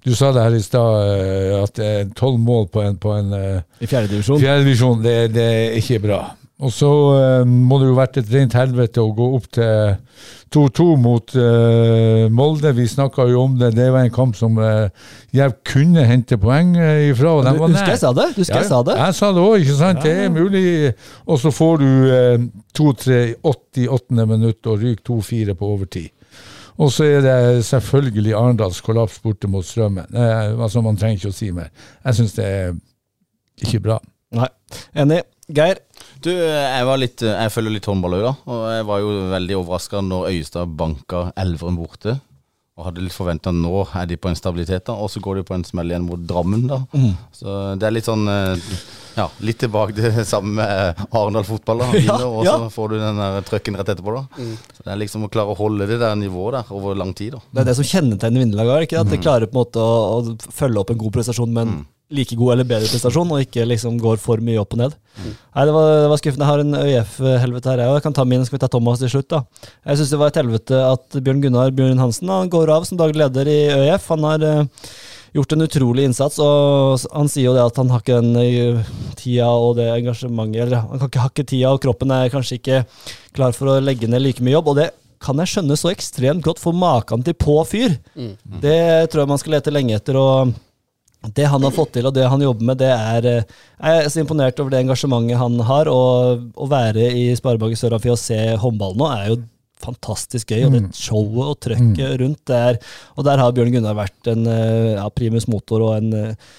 Du 0.03 0.11
sa 0.15 0.31
det 0.35 0.43
her 0.43 0.55
i 0.57 0.61
stad, 0.63 1.09
eh, 1.15 1.57
at 1.63 1.79
er 1.79 2.13
tolv 2.17 2.39
mål 2.43 2.67
på 2.73 2.83
en, 2.83 2.97
på 2.99 3.13
en 3.15 3.33
eh, 3.37 3.59
I 3.79 3.87
fjerdedivisjon. 3.87 4.41
fjerdedivisjon. 4.41 5.03
Det, 5.03 5.17
det 5.35 5.49
er 5.51 5.77
ikke 5.79 6.01
bra. 6.07 6.23
Og 6.63 6.71
så 6.71 6.89
uh, 6.89 7.47
må 7.49 7.79
det 7.81 7.89
jo 7.89 7.97
vært 7.97 8.19
et 8.21 8.29
rent 8.31 8.53
helvete 8.55 9.01
å 9.01 9.11
gå 9.15 9.25
opp 9.35 9.49
til 9.57 9.95
2-2 10.53 10.85
mot 11.01 11.33
uh, 11.35 12.29
Molde. 12.31 12.71
Vi 12.77 12.85
snakka 12.87 13.25
jo 13.31 13.41
om 13.47 13.57
det. 13.59 13.73
Det 13.75 13.89
var 13.91 14.05
en 14.05 14.13
kamp 14.13 14.37
som 14.37 14.59
uh, 14.61 14.87
Jerv 15.33 15.57
kunne 15.67 16.05
hente 16.07 16.37
poeng 16.39 16.75
eh, 16.77 17.09
ifra. 17.09 17.33
Og 17.39 17.47
den 17.47 17.59
var 17.59 17.73
Husker 17.73 17.95
jeg 17.95 18.03
sa 18.03 18.13
det? 18.15 18.29
Husker 18.37 18.61
jeg 18.61 18.69
sa 18.69 18.81
det? 18.85 18.97
Jeg 19.01 19.17
sa 19.17 19.31
det 19.33 19.43
òg, 19.43 19.55
ikke 19.63 19.77
sant? 19.79 20.03
Det 20.05 20.13
er 20.25 20.33
mulig. 20.33 20.65
Og 21.25 21.41
så 21.41 21.51
får 21.53 21.81
du 21.81 21.89
eh, 22.13 22.45
2-3 22.77 23.21
88. 23.41 24.27
minutt 24.29 24.69
og 24.69 24.85
ryker 24.85 25.03
2-4 25.09 25.57
på 25.57 25.73
overtid. 25.73 26.11
Og 26.81 26.89
så 26.93 27.05
er 27.05 27.21
det 27.25 27.65
selvfølgelig 27.67 28.33
Arendals 28.37 28.81
kollaps 28.85 29.19
borte 29.23 29.49
mot 29.51 29.65
Strømmen. 29.65 30.09
Eh, 30.09 30.55
altså, 30.57 30.81
man 30.85 30.97
trenger 30.97 31.21
ikke 31.21 31.33
å 31.33 31.37
si 31.37 31.51
mer. 31.53 31.69
Jeg 32.05 32.19
syns 32.19 32.35
det 32.37 32.47
er 32.49 32.73
ikke 33.61 33.83
bra. 33.85 33.99
Nei. 34.33 34.49
Enig. 35.03 35.21
Geir? 35.53 35.81
Du, 36.23 36.31
jeg, 36.31 36.85
var 36.87 36.99
litt, 37.01 37.21
jeg 37.21 37.51
følger 37.51 37.75
litt 37.75 37.87
håndball 37.89 38.15
òg, 38.17 38.23
da. 38.25 38.33
Og 38.47 38.61
jeg 38.71 38.85
var 38.89 39.01
jo 39.03 39.15
veldig 39.33 39.57
overraska 39.59 40.01
når 40.05 40.29
Øyestad 40.31 40.77
banka 40.79 41.25
Elverum 41.43 41.77
borte. 41.81 42.15
Og 42.73 42.87
hadde 42.87 43.03
litt 43.05 43.13
forventa 43.13 43.51
nå 43.53 43.83
er 43.93 44.07
de 44.09 44.15
på 44.17 44.31
en 44.31 44.37
stabilitet, 44.37 44.87
da. 44.87 44.95
Og 44.97 45.11
så 45.13 45.21
går 45.21 45.39
de 45.39 45.45
på 45.45 45.53
en 45.53 45.65
smell 45.67 45.91
igjen 45.91 46.07
mot 46.07 46.17
Drammen, 46.17 46.63
da. 46.65 46.79
Så 47.35 47.53
det 47.77 47.85
er 47.85 47.93
litt 47.93 48.07
sånn 48.09 48.25
eh, 48.31 48.73
Ja, 49.13 49.27
litt 49.45 49.59
tilbake 49.61 49.93
til 49.93 50.09
det 50.09 50.25
samme 50.25 50.55
med 50.57 51.03
Arendal 51.13 51.45
fotball, 51.45 51.83
da. 51.83 51.91
Ja, 52.07 52.17
og 52.25 52.41
ja. 52.47 52.55
så 52.57 52.71
får 52.73 52.95
du 52.95 52.97
den 52.97 53.21
der 53.21 53.45
trøkken 53.45 53.77
rett 53.77 53.93
etterpå, 53.93 54.15
da. 54.17 54.49
Så 54.73 54.87
det 54.87 54.89
er 54.95 55.01
liksom 55.03 55.27
å 55.27 55.29
klare 55.29 55.53
å 55.53 55.59
holde 55.59 55.85
det 55.91 55.99
der 56.01 56.17
nivået 56.17 56.57
der 56.57 56.73
over 56.73 56.97
lang 56.97 57.13
tid, 57.13 57.37
da. 57.37 57.43
Det 57.53 57.61
er 57.61 57.69
det 57.69 57.77
som 57.77 57.89
kjennetegner 57.91 58.47
vinnerlaget. 58.47 58.97
er? 58.97 59.05
At 59.05 59.13
de 59.13 59.21
klarer 59.21 59.51
på 59.51 59.53
en 59.53 59.61
måte 59.61 59.85
å, 59.85 60.23
å 60.33 60.53
følge 60.57 60.81
opp 60.81 60.95
en 60.95 61.03
god 61.05 61.13
prestasjon 61.19 61.53
med 61.53 61.67
en 61.67 61.83
like 62.15 62.37
god 62.39 62.55
eller 62.55 62.67
bedre 62.69 62.89
prestasjon, 62.91 63.31
og 63.33 63.43
ikke 63.43 63.65
liksom 63.69 63.97
går 64.01 64.19
for 64.21 64.43
mye 64.43 64.61
opp 64.61 64.75
og 64.75 64.83
ned. 64.83 64.97
Nei, 65.19 65.65
det 65.69 65.73
var, 65.75 65.89
det 66.03 66.11
var 66.11 66.21
skuffende. 66.21 66.45
Jeg 66.45 66.51
har 66.51 66.63
en 66.63 66.77
ØIF-helvete 66.81 67.71
her, 67.71 67.83
jeg 67.83 67.95
òg. 67.95 68.03
Kan 68.05 68.17
ta 68.17 68.27
min, 68.27 68.45
skal 68.45 68.57
vi 68.57 68.63
ta 68.63 68.71
Thomas 68.71 69.01
til 69.01 69.11
slutt. 69.13 69.29
da. 69.33 69.43
Jeg 69.87 69.99
syns 69.99 70.13
det 70.13 70.21
var 70.21 70.31
et 70.33 70.39
helvete 70.41 70.83
at 70.89 71.19
Bjørn 71.19 71.43
Gunnar 71.43 71.73
Bjørn 71.75 72.01
Hansen 72.01 72.31
han 72.33 72.53
går 72.53 72.71
av 72.73 72.87
som 72.89 72.99
daglig 73.01 73.23
leder 73.23 73.51
i 73.51 73.59
ØIF. 73.75 74.07
Han 74.13 74.27
har 74.29 74.47
uh, 74.47 74.87
gjort 75.33 75.55
en 75.55 75.65
utrolig 75.65 76.07
innsats, 76.07 76.39
og 76.43 77.05
han 77.09 77.29
sier 77.31 77.49
jo 77.49 77.55
det 77.57 77.63
at 77.65 77.79
han 77.81 77.93
har 77.93 78.03
ikke 78.03 78.19
den 78.21 78.35
eh, 78.41 78.91
tida 79.17 79.49
og 79.49 79.79
det 79.79 79.87
engasjementet 79.89 80.67
Eller 80.67 80.83
han 80.83 81.01
kan 81.01 81.09
ikke 81.09 81.23
ha 81.23 81.31
ikke 81.31 81.47
tida, 81.49 81.71
og 81.73 81.81
kroppen 81.83 82.13
er 82.13 82.33
kanskje 82.33 82.59
ikke 82.59 82.83
klar 83.33 83.55
for 83.57 83.71
å 83.71 83.79
legge 83.81 84.09
ned 84.09 84.21
like 84.21 84.45
mye 84.45 84.53
jobb. 84.53 84.69
og 84.73 84.77
det 84.81 84.91
kan 85.23 85.39
jeg 85.39 85.53
skjønne 85.53 85.77
så 85.79 85.89
ekstremt 85.93 86.43
godt, 86.43 86.59
for 86.59 86.75
maken 86.75 87.23
til 87.23 87.35
på 87.39 87.55
fyr, 87.65 87.95
det 88.61 89.09
tror 89.09 89.23
jeg 89.23 89.31
man 89.31 89.39
skal 89.39 89.55
lete 89.55 89.71
lenge 89.71 89.95
etter. 89.95 90.19
og 90.19 90.53
det 91.23 91.45
han 91.47 91.63
har 91.63 91.71
fått 91.71 91.93
til 91.95 92.07
og 92.09 92.13
det 92.15 92.25
han 92.27 92.41
jobber 92.43 92.67
med, 92.67 92.79
det 92.81 92.89
er 92.91 93.27
eh, 93.29 93.45
Jeg 93.79 94.01
er 94.01 94.09
så 94.11 94.19
imponert 94.23 94.59
over 94.59 94.73
det 94.73 94.81
engasjementet 94.83 95.39
han 95.39 95.55
har. 95.69 95.89
Og 95.91 96.43
å 96.59 96.67
være 96.69 97.07
i 97.15 97.29
Sparebanken 97.39 97.79
Sør 97.79 97.95
Amfi 97.97 98.11
og 98.11 98.19
se 98.19 98.39
håndball 98.59 98.97
nå 98.99 99.07
er 99.13 99.31
jo 99.31 99.39
fantastisk 99.83 100.51
gøy. 100.51 100.65
Og 100.67 100.75
det 100.75 100.83
showet 100.97 101.53
og 101.53 101.57
trøkket 101.63 102.19
rundt 102.21 102.43
der. 102.49 102.79
Og 103.17 103.27
der 103.27 103.41
har 103.41 103.55
Bjørn 103.55 103.73
Gunnar 103.75 103.97
vært 103.97 104.31
en 104.31 104.45
eh, 104.49 104.93
ja, 104.97 105.07
primus 105.15 105.47
motor 105.51 105.87
og 105.87 105.97
en 105.97 106.13
eh, 106.19 106.53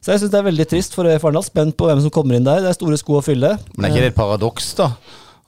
Så 0.00 0.14
jeg 0.14 0.22
syns 0.22 0.34
det 0.34 0.40
er 0.40 0.50
veldig 0.52 0.66
trist 0.70 0.94
for 0.94 1.08
ØIF 1.10 1.26
Arendal. 1.26 1.46
Spent 1.46 1.78
på 1.78 1.90
hvem 1.90 2.02
som 2.04 2.14
kommer 2.14 2.38
inn 2.38 2.46
der. 2.46 2.62
Det 2.62 2.72
er 2.72 2.78
store 2.78 2.98
sko 3.00 3.20
å 3.20 3.24
fylle. 3.26 3.56
Men 3.74 3.88
er 3.88 3.94
ikke 3.94 4.04
det 4.06 4.12
et 4.14 4.20
paradoks, 4.20 4.74
da? 4.78 4.92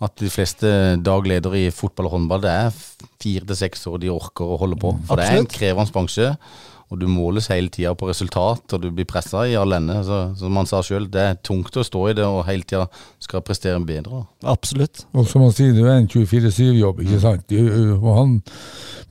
At 0.03 0.15
de 0.23 0.31
fleste 0.31 0.69
dagledere 1.03 1.59
i 1.59 1.71
fotball 1.75 2.07
og 2.07 2.13
håndball, 2.15 2.43
det 2.45 2.51
er 2.55 2.75
fire 3.19 3.47
til 3.49 3.59
seks 3.59 3.81
år 3.91 3.99
de 4.03 4.13
orker 4.15 4.47
å 4.47 4.59
holde 4.61 4.79
på. 4.79 4.93
For 5.09 5.19
det 5.19 5.25
er 5.27 5.41
en 5.41 5.43
Absolutt. 5.43 5.57
krevende 5.57 5.95
bransje, 5.95 6.29
og 6.89 7.01
du 7.03 7.05
måles 7.11 7.51
hele 7.53 7.69
tida 7.69 7.91
på 7.99 8.09
resultat, 8.09 8.65
og 8.73 8.81
du 8.81 8.89
blir 8.95 9.05
pressa 9.09 9.43
i 9.45 9.57
all 9.61 9.75
ende. 9.77 9.99
Så, 10.07 10.21
som 10.41 10.57
han 10.57 10.69
sa 10.69 10.81
sjøl, 10.85 11.11
det 11.13 11.21
er 11.21 11.35
tungt 11.45 11.77
å 11.77 11.85
stå 11.85 12.05
i 12.09 12.15
det 12.17 12.25
og 12.25 12.47
hele 12.49 12.65
tida 12.65 12.87
skal 13.21 13.45
prestere 13.45 13.81
bedre. 13.85 14.23
Absolutt. 14.49 15.05
Og 15.13 15.29
som 15.29 15.45
han 15.45 15.53
sier, 15.53 15.75
det 15.77 15.85
er 15.85 15.99
en 15.99 16.09
24-7-jobb, 16.09 17.03
ikke 17.05 17.21
sant? 17.21 17.53
Og 17.53 18.09
han 18.17 18.39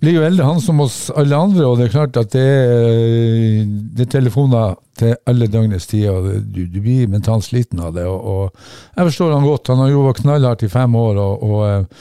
blir 0.01 0.17
jo 0.17 0.25
eldre, 0.25 0.49
han 0.49 0.63
som 0.63 0.81
oss 0.81 0.97
alle 1.13 1.37
andre, 1.37 1.67
og 1.69 1.77
det 1.77 1.87
er 1.87 1.93
klart 1.93 2.17
at 2.17 2.33
det 2.33 2.47
er, 2.47 3.61
det 3.67 4.07
er 4.07 4.11
telefoner 4.17 4.75
til 4.97 5.13
alle 5.29 5.45
døgnets 5.53 5.85
tider. 5.93 6.17
og 6.17 6.49
Du, 6.49 6.63
du 6.65 6.81
blir 6.81 7.13
mentalt 7.13 7.45
sliten 7.45 7.85
av 7.85 7.93
det. 7.93 8.07
Og, 8.09 8.17
og 8.17 8.97
jeg 8.97 9.11
forstår 9.11 9.37
han 9.37 9.45
godt. 9.45 9.69
Han 9.73 9.85
har 9.85 9.93
jobba 9.93 10.17
knallhardt 10.23 10.65
i 10.65 10.73
fem 10.73 10.97
år, 10.97 11.21
og, 11.21 11.45
og, 11.45 11.97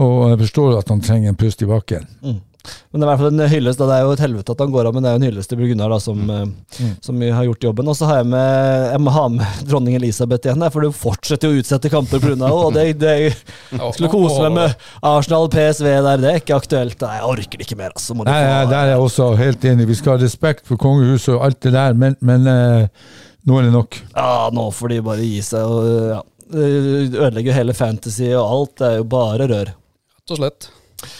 og 0.00 0.18
jeg 0.32 0.44
forstår 0.46 0.78
at 0.80 0.92
han 0.92 1.04
trenger 1.04 1.34
en 1.34 1.40
pust 1.44 1.60
i 1.60 1.68
bakken. 1.68 2.08
Men 2.90 3.00
det 3.00 3.04
er 3.04 3.06
i 3.06 3.10
hvert 3.10 3.22
fall 3.22 3.32
en 3.32 3.52
hyllest. 3.52 3.80
Da. 3.80 3.88
Det 3.90 3.96
er 3.96 4.06
jo 4.06 4.14
et 4.16 4.24
helvete 4.24 4.56
at 4.56 4.62
han 4.64 4.72
går 4.74 4.88
av, 4.88 4.96
men 4.96 5.04
det 5.04 5.10
er 5.10 5.16
jo 5.16 5.20
en 5.22 5.26
hyllest 5.28 5.52
til 5.52 5.60
Bjørn 5.60 5.72
Gunnar 5.74 5.94
da, 5.94 5.98
som, 6.02 6.22
mm. 6.26 6.94
som 7.04 7.24
har 7.38 7.48
gjort 7.48 7.66
jobben. 7.68 7.90
Og 7.92 7.98
så 7.98 8.10
har 8.10 8.20
jeg 8.22 8.30
med 8.32 8.86
Jeg 8.92 9.02
må 9.02 9.14
ha 9.16 9.26
med 9.36 9.60
dronning 9.68 9.98
Elisabeth 9.98 10.48
igjen, 10.48 10.66
for 10.74 10.86
du 10.86 10.96
fortsetter 10.96 11.50
jo 11.50 11.56
å 11.56 11.62
utsette 11.62 11.92
kamper 11.92 12.22
pga. 12.22 12.34
henne. 12.34 12.52
Og 12.52 12.72
det, 12.76 12.86
det 13.02 13.16
skulle 13.96 14.12
kose 14.12 14.40
meg 14.46 14.56
med 14.58 14.88
Arsenal 15.06 15.50
PSV 15.52 15.90
der, 15.90 16.22
det 16.22 16.32
er 16.32 16.42
ikke 16.42 16.58
aktuelt. 16.58 16.98
Nei, 17.02 17.18
jeg 17.20 17.30
orker 17.32 17.60
det 17.60 17.68
ikke 17.68 17.80
mer, 17.80 17.94
altså. 17.94 18.16
Må 18.16 18.26
Nei, 18.26 18.40
nei, 18.46 18.64
der 18.70 18.80
er 18.82 18.94
jeg 18.94 19.04
også 19.06 19.30
helt 19.38 19.68
enig. 19.68 19.88
Vi 19.90 19.98
skal 19.98 20.16
ha 20.16 20.22
respekt 20.22 20.66
for 20.68 20.80
kongehuset 20.80 21.34
og 21.36 21.44
alt 21.48 21.62
det 21.66 21.74
der, 21.76 21.96
men, 21.98 22.16
men 22.24 22.48
eh, 22.50 23.12
nå 23.46 23.60
er 23.60 23.68
det 23.68 23.74
nok. 23.76 24.00
Ja, 24.14 24.48
nå 24.54 24.66
får 24.74 24.94
de 24.94 25.02
bare 25.06 25.26
gi 25.26 25.38
seg 25.44 25.70
og 25.70 25.86
ja. 26.10 26.18
ødelegge 26.56 27.54
hele 27.54 27.76
fantasy 27.78 28.32
og 28.32 28.42
alt. 28.44 28.76
Det 28.80 28.90
er 28.90 29.00
jo 29.00 29.08
bare 29.16 29.48
rør. 29.52 29.72
Rett 30.16 30.34
og 30.34 30.42
slett. 30.42 30.70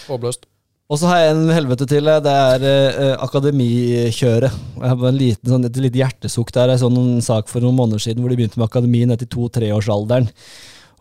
Håpløst. 0.08 0.48
Og 0.86 1.00
så 1.00 1.08
har 1.10 1.18
jeg 1.18 1.34
en 1.34 1.50
helvete 1.50 1.86
til. 1.90 2.06
eh, 2.06 2.20
Det 2.22 2.32
er 2.32 2.64
eh, 2.70 3.16
akademikjøret. 3.18 4.54
Jeg 4.78 4.92
har 4.92 5.08
en 5.08 5.18
liten, 5.18 5.50
sånn, 5.50 5.66
et 5.66 5.80
lite 5.82 5.98
hjertesukk 5.98 6.52
der. 6.54 6.70
Jeg 6.74 6.82
så 6.84 6.90
en 6.90 7.22
sak 7.22 7.50
for 7.50 7.60
noen 7.64 7.74
måneder 7.74 8.02
siden 8.02 8.22
hvor 8.22 8.30
de 8.30 8.38
begynte 8.38 8.60
med 8.60 8.68
akademi 8.68 9.02
ned 9.04 9.18
til 9.18 9.32
to-treårsalderen. 9.34 10.28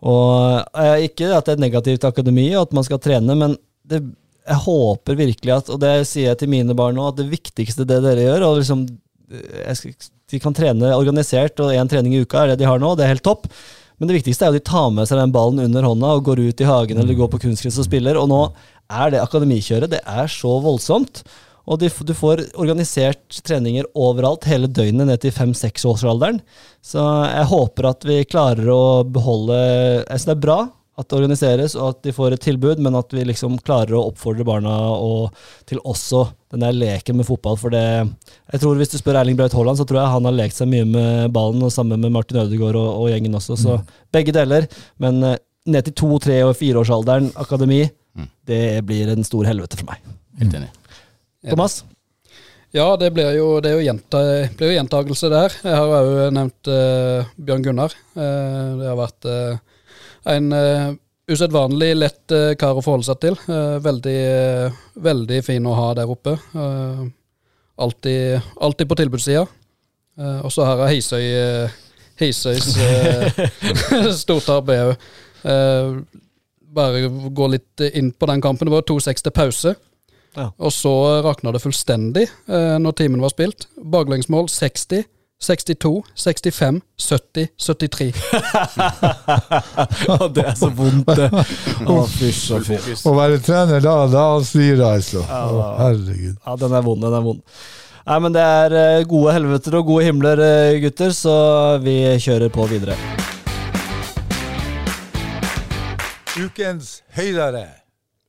Og 0.02 0.64
eh, 0.74 1.06
Ikke 1.06 1.30
at 1.36 1.46
det 1.46 1.54
er 1.56 1.64
negativt 1.68 2.04
akademi 2.04 2.48
og 2.56 2.66
at 2.66 2.76
man 2.76 2.84
skal 2.88 2.98
trene, 3.02 3.38
men 3.38 3.56
det, 3.86 4.02
jeg 4.46 4.62
håper 4.66 5.18
virkelig 5.18 5.54
at, 5.54 5.70
og 5.70 5.80
det 5.82 5.94
sier 6.10 6.32
jeg 6.32 6.42
til 6.42 6.50
mine 6.50 6.74
barn 6.78 6.98
nå, 6.98 7.06
at 7.08 7.18
det 7.18 7.30
viktigste 7.30 7.86
det 7.86 8.02
dere 8.04 8.26
gjør 8.26 8.44
og 8.50 8.60
liksom, 8.60 8.84
eh, 9.30 9.64
Jeg 9.70 9.96
de 10.26 10.40
kan 10.42 10.54
trene 10.54 10.90
organisert, 10.98 11.60
og 11.62 11.70
én 11.70 11.86
trening 11.86 12.16
i 12.16 12.24
uka 12.26 12.40
er 12.42 12.48
det 12.50 12.64
de 12.64 12.66
har 12.66 12.80
nå. 12.82 12.96
Det 12.98 13.04
er 13.06 13.12
helt 13.14 13.22
topp. 13.22 13.46
Men 13.96 14.10
det 14.10 14.16
viktigste 14.18 14.44
er 14.44 14.50
at 14.50 14.58
de 14.58 14.64
tar 14.66 14.90
med 14.90 15.06
seg 15.08 15.20
den 15.20 15.30
ballen 15.32 15.62
under 15.62 15.86
hånda 15.86 16.08
og 16.18 16.24
går 16.26 16.42
ut 16.50 16.60
i 16.60 16.66
hagen 16.68 16.98
eller 16.98 17.14
går 17.14 17.30
på 17.30 17.38
kunstgress 17.46 17.78
og 17.78 17.86
spiller. 17.86 18.18
Og 18.18 18.26
nå 18.28 18.40
er 18.90 19.10
det 19.14 19.20
akademikjøret 19.24 19.90
det 19.90 20.00
er 20.06 20.26
så 20.30 20.56
voldsomt. 20.62 21.22
Og 21.66 21.80
de, 21.82 21.88
du 21.90 22.12
får 22.14 22.44
organisert 22.62 23.40
treninger 23.42 23.88
overalt 23.98 24.44
hele 24.46 24.68
døgnet 24.70 25.08
ned 25.08 25.18
til 25.24 25.32
fem-seksårsalderen. 25.34 26.38
Så 26.84 27.02
jeg 27.26 27.48
håper 27.50 27.88
at 27.90 28.06
vi 28.06 28.20
klarer 28.30 28.68
å 28.70 28.82
beholde 29.02 29.56
Jeg 29.58 30.06
synes 30.20 30.28
det 30.30 30.36
er 30.36 30.44
bra 30.46 30.58
at 30.96 31.10
det 31.10 31.16
organiseres 31.18 31.74
og 31.76 31.90
at 31.90 31.98
de 32.06 32.12
får 32.16 32.32
et 32.32 32.40
tilbud, 32.46 32.78
men 32.80 32.94
at 32.96 33.10
vi 33.12 33.20
liksom 33.28 33.58
klarer 33.66 33.98
å 33.98 34.06
oppfordre 34.08 34.46
barna 34.48 34.76
og 34.96 35.34
til 35.68 35.82
også 35.84 36.22
den 36.54 36.62
der 36.64 36.72
leken 36.72 37.18
med 37.18 37.26
fotball. 37.28 37.58
For 37.60 37.74
det 37.74 37.82
Jeg 38.54 38.62
tror 38.62 38.78
hvis 38.80 38.94
du 38.94 38.96
spør 39.02 39.18
Erling 39.20 39.36
Braut 39.36 39.52
Haaland, 39.52 39.76
så 39.76 39.84
tror 39.84 40.00
jeg 40.00 40.14
han 40.14 40.24
har 40.30 40.38
lekt 40.38 40.56
seg 40.56 40.70
mye 40.72 40.86
med 40.88 41.34
ballen, 41.36 41.60
og 41.66 41.74
sammen 41.74 42.00
med 42.00 42.14
Martin 42.14 42.38
Ødegaard 42.46 42.78
og, 42.80 42.88
og 43.02 43.10
gjengen 43.12 43.36
også. 43.36 43.58
Så 43.60 43.76
Mm. 43.76 43.92
begge 44.12 44.32
deler. 44.32 44.68
Men 45.02 45.22
eh, 45.22 45.36
ned 45.66 45.84
til 45.84 45.92
to-, 46.00 46.18
tre- 46.22 46.40
og 46.46 46.56
fireårsalderen, 46.56 47.32
akademi, 47.36 47.82
Mm. 48.16 48.28
det 48.48 48.62
blir 48.88 49.12
en 49.12 49.26
stor 49.26 49.44
helvete 49.44 49.76
for 49.76 49.90
meg. 49.90 50.00
Helt 50.40 50.54
enig. 50.56 50.70
Thomas? 51.46 51.82
Ja, 52.74 52.90
det 53.00 53.12
blir 53.14 53.30
jo, 53.36 53.60
det 53.62 53.70
er 53.70 53.78
jo, 53.78 53.84
gjenta, 53.86 54.20
blir 54.58 54.72
jo 54.72 54.76
gjentagelse 54.76 55.30
der. 55.32 55.54
Jeg 55.64 55.76
har 55.78 55.92
òg 55.96 56.34
nevnt 56.34 56.70
eh, 56.72 57.28
Bjørn 57.38 57.64
Gunnar. 57.64 57.94
Eh, 58.16 58.70
det 58.80 58.88
har 58.90 58.98
vært 58.98 59.28
eh, 59.30 59.60
en 60.34 60.50
uh, 60.52 60.90
usedvanlig 61.30 61.92
lett 61.96 62.34
eh, 62.34 62.54
kar 62.58 62.76
å 62.78 62.82
forholde 62.84 63.06
seg 63.08 63.20
til. 63.22 63.38
Eh, 63.50 63.76
veldig, 63.82 64.18
eh, 64.32 64.76
veldig 65.06 65.40
fin 65.46 65.66
å 65.66 65.76
ha 65.78 65.88
der 65.98 66.10
oppe. 66.10 66.36
Eh, 66.36 67.06
alltid, 67.86 68.50
alltid 68.60 68.90
på 68.90 68.98
tilbudssida. 69.00 69.46
Eh, 70.18 70.38
og 70.46 70.52
så 70.54 70.66
har 70.68 70.84
jeg 70.84 71.00
Hisøy, 71.00 71.24
eh, 71.40 71.80
Hisøys 72.20 72.76
jo 72.76 72.86
eh, 75.46 75.96
Bare 76.76 77.08
gå 77.08 77.50
litt 77.52 77.84
inn 77.92 78.12
på 78.12 78.28
den 78.30 78.44
kampen. 78.44 78.68
Det 78.68 78.76
var 78.76 78.86
2-6 78.88 79.26
til 79.26 79.34
pause. 79.34 79.74
Ja. 80.36 80.50
Og 80.60 80.72
så 80.72 80.92
rakna 81.24 81.52
det 81.54 81.62
fullstendig 81.64 82.26
eh, 82.28 82.76
når 82.82 82.96
timen 83.00 83.22
var 83.24 83.32
spilt. 83.32 83.68
Baklengsmål 83.80 84.50
60, 84.52 85.06
62, 85.40 86.02
65, 86.16 86.80
70, 86.96 87.48
73. 87.56 88.12
det 90.36 90.44
er 90.44 90.54
så 90.56 90.70
vondt, 90.76 91.08
det. 91.16 91.30
Å, 91.84 91.96
fysj 92.18 92.44
og 92.56 92.68
fy. 92.68 92.78
Å 92.96 93.16
være 93.16 93.40
trener 93.44 93.84
da, 93.84 93.96
da 94.12 94.26
svir 94.44 94.76
det 94.80 94.86
altså. 94.86 95.24
Å, 95.24 95.66
herregud. 95.80 96.36
Ja, 96.36 96.56
den 96.60 96.76
er 96.76 96.84
vond, 96.84 97.04
den 97.04 97.16
er 97.16 97.24
vond. 97.24 97.44
Nei, 98.06 98.18
men 98.22 98.36
det 98.36 98.42
er 98.44 98.76
eh, 98.80 99.04
gode 99.08 99.32
helveter 99.34 99.80
og 99.80 99.88
gode 99.88 100.04
himler, 100.06 100.38
eh, 100.44 100.76
gutter, 100.84 101.16
så 101.16 101.36
vi 101.82 101.96
kjører 102.22 102.52
på 102.54 102.68
videre. 102.70 102.94
Ukens 106.36 107.00
høydere. 107.16 107.64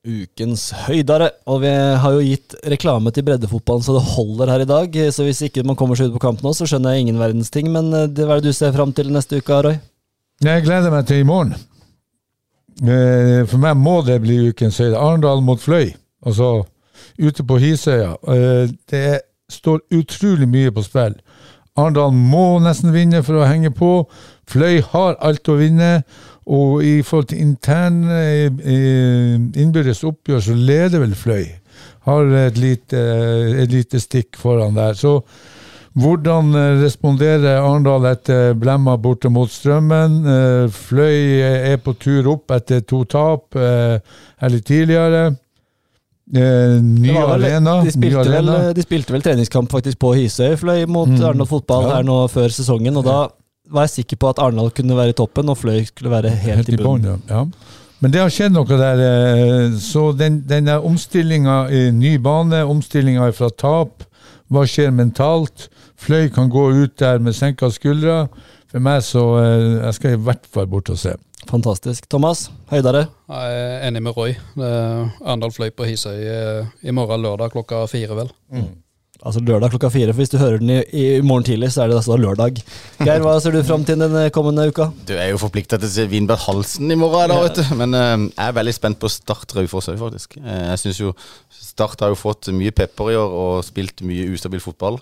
Ukens 0.07 0.69
høydere. 0.85 1.29
Og 1.51 1.59
vi 1.65 1.71
har 2.03 2.13
jo 2.15 2.23
gitt 2.23 2.55
reklame 2.71 3.11
til 3.11 3.25
breddefotballen 3.27 3.83
så 3.83 3.97
det 3.97 4.05
holder 4.13 4.51
her 4.53 4.63
i 4.63 4.69
dag. 4.69 4.97
Så 5.11 5.25
hvis 5.27 5.41
ikke 5.49 5.65
man 5.67 5.75
kommer 5.79 5.99
seg 5.99 6.09
ut 6.11 6.15
på 6.15 6.23
kamp 6.23 6.43
nå, 6.45 6.53
så 6.55 6.67
skjønner 6.69 6.95
jeg 6.95 7.07
ingen 7.07 7.19
verdens 7.19 7.51
ting. 7.53 7.67
Men 7.73 7.91
eh, 7.93 8.07
det, 8.07 8.23
hva 8.27 8.37
er 8.37 8.43
det 8.45 8.53
du 8.53 8.57
ser 8.57 8.75
fram 8.75 8.93
til 8.95 9.11
neste 9.11 9.41
uke, 9.41 9.59
Roy? 9.67 9.79
Jeg 10.45 10.63
gleder 10.67 10.93
meg 10.93 11.07
til 11.09 11.23
i 11.23 11.27
morgen. 11.27 11.55
Eh, 12.77 13.43
For 13.49 13.59
meg 13.61 13.77
må 13.81 13.99
det 14.07 14.19
bli 14.23 14.39
ukens 14.51 14.79
høyde. 14.79 14.99
Arendal 15.01 15.41
mot 15.43 15.59
Fløy, 15.61 15.91
altså 16.25 16.51
ute 17.17 17.43
på 17.49 17.57
Hisøya. 17.61 18.13
Eh, 18.29 18.71
Det 18.89 19.07
står 19.51 19.81
utrolig 19.95 20.47
mye 20.51 20.71
på 20.75 20.83
spill. 20.85 21.17
Arendal 21.77 22.13
må 22.15 22.57
nesten 22.63 22.93
vinne 22.95 23.19
for 23.25 23.41
å 23.41 23.47
henge 23.49 23.73
på. 23.75 23.91
Fløy 24.49 24.79
har 24.93 25.17
alt 25.25 25.49
å 25.51 25.57
vinne. 25.59 26.03
Og 26.47 26.83
i 26.87 27.01
forhold 27.03 27.27
til 27.33 27.41
intern 27.43 28.03
eh, 28.07 28.47
eh, 28.47 29.33
innbyrdes 29.59 30.03
oppgjør, 30.07 30.39
så 30.45 30.53
leder 30.55 31.01
vel 31.03 31.15
Fløy. 31.19 31.45
Har 32.07 32.29
et 32.47 32.57
lite, 32.57 33.01
et 33.63 33.71
lite 33.73 33.99
stikk 33.99 34.37
foran 34.39 34.77
der. 34.77 34.93
Så 34.95 35.17
hvordan 35.97 36.53
eh, 36.55 36.77
responderer 36.85 37.57
Arendal 37.59 38.05
etter 38.13 38.53
blemma 38.55 38.93
borte 39.01 39.27
mot 39.33 39.51
Strømmen? 39.51 40.21
Eh, 40.23 40.69
Fløy 40.71 41.41
er 41.73 41.75
på 41.83 41.97
tur 41.99 42.29
opp 42.37 42.53
etter 42.55 42.79
to 42.87 43.01
tap 43.11 43.55
eller 43.57 43.99
her 44.39 44.53
litt 44.53 44.65
tidligere. 44.69 45.25
Eh, 46.27 46.77
Ny 46.83 47.11
vel- 47.11 47.33
arena. 47.37 47.81
De 47.81 47.87
ny 47.87 47.91
spilte, 47.97 48.23
vel, 48.29 48.49
arena. 48.53 48.73
de 48.75 48.83
spilte 48.87 49.13
vel 49.15 49.21
treningskamp 49.23 49.71
faktisk 49.71 49.99
på 49.99 50.13
Hisøy, 50.15 50.55
Fløy 50.59 50.85
mot 50.87 51.07
Mm. 51.11 51.19
Arendal 51.23 51.47
fotball 51.47 51.89
Ja. 51.89 51.95
her 51.97 52.03
nå 52.03 52.21
før 52.31 52.47
sesongen. 52.55 52.95
Og 52.97 53.03
da 53.05 53.27
var 53.71 53.87
jeg 53.87 53.89
sikker 54.01 54.17
på 54.21 54.29
at 54.29 54.39
Arendal 54.39 54.71
kunne 54.71 54.95
være 54.97 55.13
i 55.13 55.17
toppen, 55.17 55.49
og 55.49 55.57
Fløy 55.57 55.83
skulle 55.89 56.11
være 56.11 56.29
helt, 56.29 56.55
Helt 56.65 56.69
i 56.69 56.77
bunnen. 56.79 57.21
ja. 57.29 57.35
ja. 57.35 57.45
Men 57.99 58.11
det 58.13 58.19
har 58.21 58.29
skjedd 58.29 58.53
noe 58.53 58.65
der. 58.77 58.99
eh, 59.01 59.71
Så 59.81 60.11
den, 60.17 60.43
denne 60.47 60.75
omstillinga 60.85 61.63
i 61.73 61.87
ny 61.91 62.17
bane, 62.21 62.59
omstillinga 62.69 63.31
fra 63.33 63.49
tap, 63.49 64.03
hva 64.53 64.61
skjer 64.69 64.91
mentalt? 64.93 65.65
Fløy 65.97 66.29
kan 66.29 66.49
gå 66.53 66.67
ut 66.83 66.93
der 67.01 67.17
med 67.19 67.33
senka 67.33 67.71
skuldre. 67.73 68.27
For 68.69 68.79
meg 68.83 69.01
så 69.01 69.23
eh, 69.41 69.85
Jeg 69.87 69.93
skal 69.97 70.13
i 70.13 70.21
hvert 70.27 70.45
fall 70.53 70.67
bort 70.69 70.89
og 70.93 70.97
se. 71.01 71.15
Fantastisk. 71.49 72.05
Thomas, 72.11 72.51
høydere? 72.69 73.07
Jeg 73.31 73.57
er 73.57 73.87
enig 73.87 74.01
med 74.03 74.17
Roy. 74.17 74.33
Arendal 74.59 75.51
fløy 75.55 75.69
på 75.73 75.87
Hisøy 75.89 76.21
eh, 76.21 76.65
i 76.83 76.91
morgen 76.93 77.23
lørdag 77.25 77.49
klokka 77.55 77.85
fire, 77.89 78.13
vel. 78.19 78.29
Altså 79.25 79.41
lørdag 79.41 79.71
klokka 79.73 79.89
fire, 79.89 80.13
for 80.13 80.21
hvis 80.21 80.29
du 80.29 80.37
hører 80.37 80.59
den 80.61 80.69
i, 80.75 80.81
i 80.93 81.05
morgen 81.25 81.45
tidlig, 81.47 81.71
så 81.73 81.83
er 81.83 81.89
det 81.89 81.97
altså 81.97 82.17
lørdag. 82.21 82.59
Geir, 83.01 83.23
hva 83.23 83.33
ser 83.41 83.55
du 83.55 83.63
fram 83.65 83.85
til 83.87 83.97
den 83.97 84.13
kommende 84.35 84.67
uka? 84.69 84.91
Du 85.09 85.15
er 85.17 85.31
jo 85.31 85.39
forplikta 85.41 85.79
til 85.81 85.89
å 85.89 85.93
se 85.95 86.05
Vinberg 86.11 86.43
Halsen 86.45 86.93
i 86.93 86.97
morgen, 86.99 87.33
da, 87.33 87.39
vet 87.47 87.57
du. 87.57 87.63
Men 87.79 87.97
uh, 87.97 88.27
jeg 88.27 88.43
er 88.45 88.57
veldig 88.59 88.75
spent 88.77 89.01
på 89.01 89.09
Start 89.09 89.57
Raufoss 89.57 89.89
òg, 89.89 89.97
faktisk. 90.03 90.37
Uh, 90.37 90.67
jeg 90.73 90.83
synes 90.83 91.01
jo 91.01 91.15
Start 91.57 92.01
har 92.01 92.13
jo 92.13 92.17
fått 92.17 92.51
mye 92.53 92.73
pepper 92.73 93.11
i 93.13 93.17
år 93.17 93.33
og 93.37 93.65
spilt 93.65 94.01
mye 94.05 94.29
ustabil 94.33 94.61
fotball. 94.61 94.99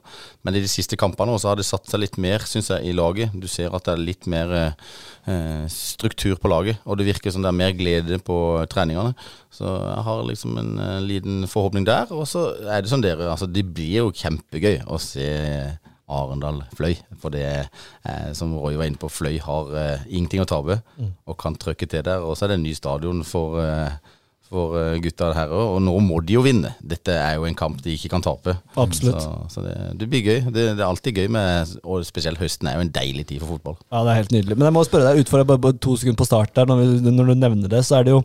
Men 0.48 0.56
i 0.56 0.64
de 0.64 0.72
siste 0.72 0.98
kampene 1.00 1.36
også 1.36 1.52
har 1.52 1.60
det 1.60 1.68
satt 1.68 1.92
seg 1.92 2.04
litt 2.06 2.20
mer, 2.22 2.44
syns 2.48 2.72
jeg, 2.72 2.88
i 2.88 2.96
laget. 2.96 3.36
Du 3.36 3.48
ser 3.52 3.76
at 3.76 3.88
det 3.88 3.98
er 3.98 4.06
litt 4.14 4.28
mer 4.32 4.56
uh, 4.56 5.66
struktur 5.72 6.40
på 6.40 6.52
laget, 6.52 6.80
og 6.88 7.00
det 7.00 7.10
virker 7.12 7.36
som 7.36 7.44
det 7.44 7.52
er 7.52 7.60
mer 7.60 7.76
glede 7.76 8.20
på 8.24 8.38
treningene. 8.72 9.16
Så 9.56 9.72
jeg 9.72 10.04
har 10.10 10.26
liksom 10.28 10.58
en 10.60 10.74
eh, 10.84 11.02
liten 11.06 11.46
forhåpning 11.48 11.88
der. 11.88 12.12
Og 12.12 12.28
så 12.28 12.50
er 12.68 12.84
det 12.84 12.92
som 12.92 13.04
dere, 13.04 13.30
altså 13.32 13.48
det 13.48 13.64
blir 13.76 14.02
jo 14.02 14.14
kjempegøy 14.16 14.82
å 14.92 15.00
se 15.02 15.30
Arendal 16.12 16.60
Fløy. 16.76 16.98
For 17.22 17.34
det 17.34 17.46
eh, 17.46 18.34
som 18.38 18.54
Roy 18.60 18.76
var 18.78 18.90
inne 18.90 19.00
på, 19.02 19.12
Fløy 19.12 19.40
har 19.42 19.72
eh, 19.80 20.10
ingenting 20.12 20.44
å 20.44 20.50
tape 20.50 20.82
og 21.26 21.40
kan 21.42 21.56
trøkke 21.58 21.88
til 21.90 22.04
der. 22.06 22.26
Og 22.26 22.36
så 22.36 22.46
er 22.46 22.54
det 22.54 22.60
en 22.60 22.68
ny 22.68 22.76
stadion 22.78 23.24
for, 23.26 23.58
eh, 23.64 23.96
for 24.46 24.76
eh, 24.82 24.98
gutta 25.02 25.32
her 25.38 25.54
òg, 25.56 25.78
og 25.78 25.80
nå 25.88 25.96
må 26.06 26.20
de 26.26 26.36
jo 26.36 26.44
vinne. 26.46 26.76
Dette 26.84 27.16
er 27.16 27.40
jo 27.40 27.48
en 27.50 27.58
kamp 27.58 27.80
de 27.86 27.96
ikke 27.96 28.12
kan 28.14 28.26
tape. 28.26 28.58
Absolutt. 28.76 29.24
Så, 29.24 29.34
så 29.56 29.66
det, 29.66 29.78
det 30.02 30.10
blir 30.12 30.28
gøy. 30.28 30.44
Det, 30.50 30.68
det 30.76 30.84
er 30.84 30.86
alltid 30.90 31.24
gøy 31.24 31.32
med 31.34 31.74
Og 31.82 32.06
spesielt 32.06 32.42
høsten 32.42 32.70
er 32.70 32.78
jo 32.78 32.86
en 32.86 32.94
deilig 32.94 33.30
tid 33.32 33.42
for 33.42 33.56
fotball. 33.56 33.80
Ja, 33.88 34.04
det 34.04 34.14
er 34.14 34.22
helt 34.22 34.36
nydelig. 34.36 34.60
Men 34.60 34.70
jeg 34.70 34.78
må 34.78 34.86
spørre 34.86 35.10
deg, 35.10 35.26
utfordre 35.26 35.58
bare 35.58 35.80
to 35.80 35.98
sekunder 35.98 36.22
på 36.22 36.30
start 36.30 36.54
der, 36.60 36.70
når, 36.70 36.84
vi, 36.84 37.16
når 37.18 37.32
du 37.34 37.36
nevner 37.40 37.72
det, 37.72 37.82
så 37.88 38.02
er 38.02 38.08
det 38.08 38.18
jo 38.18 38.22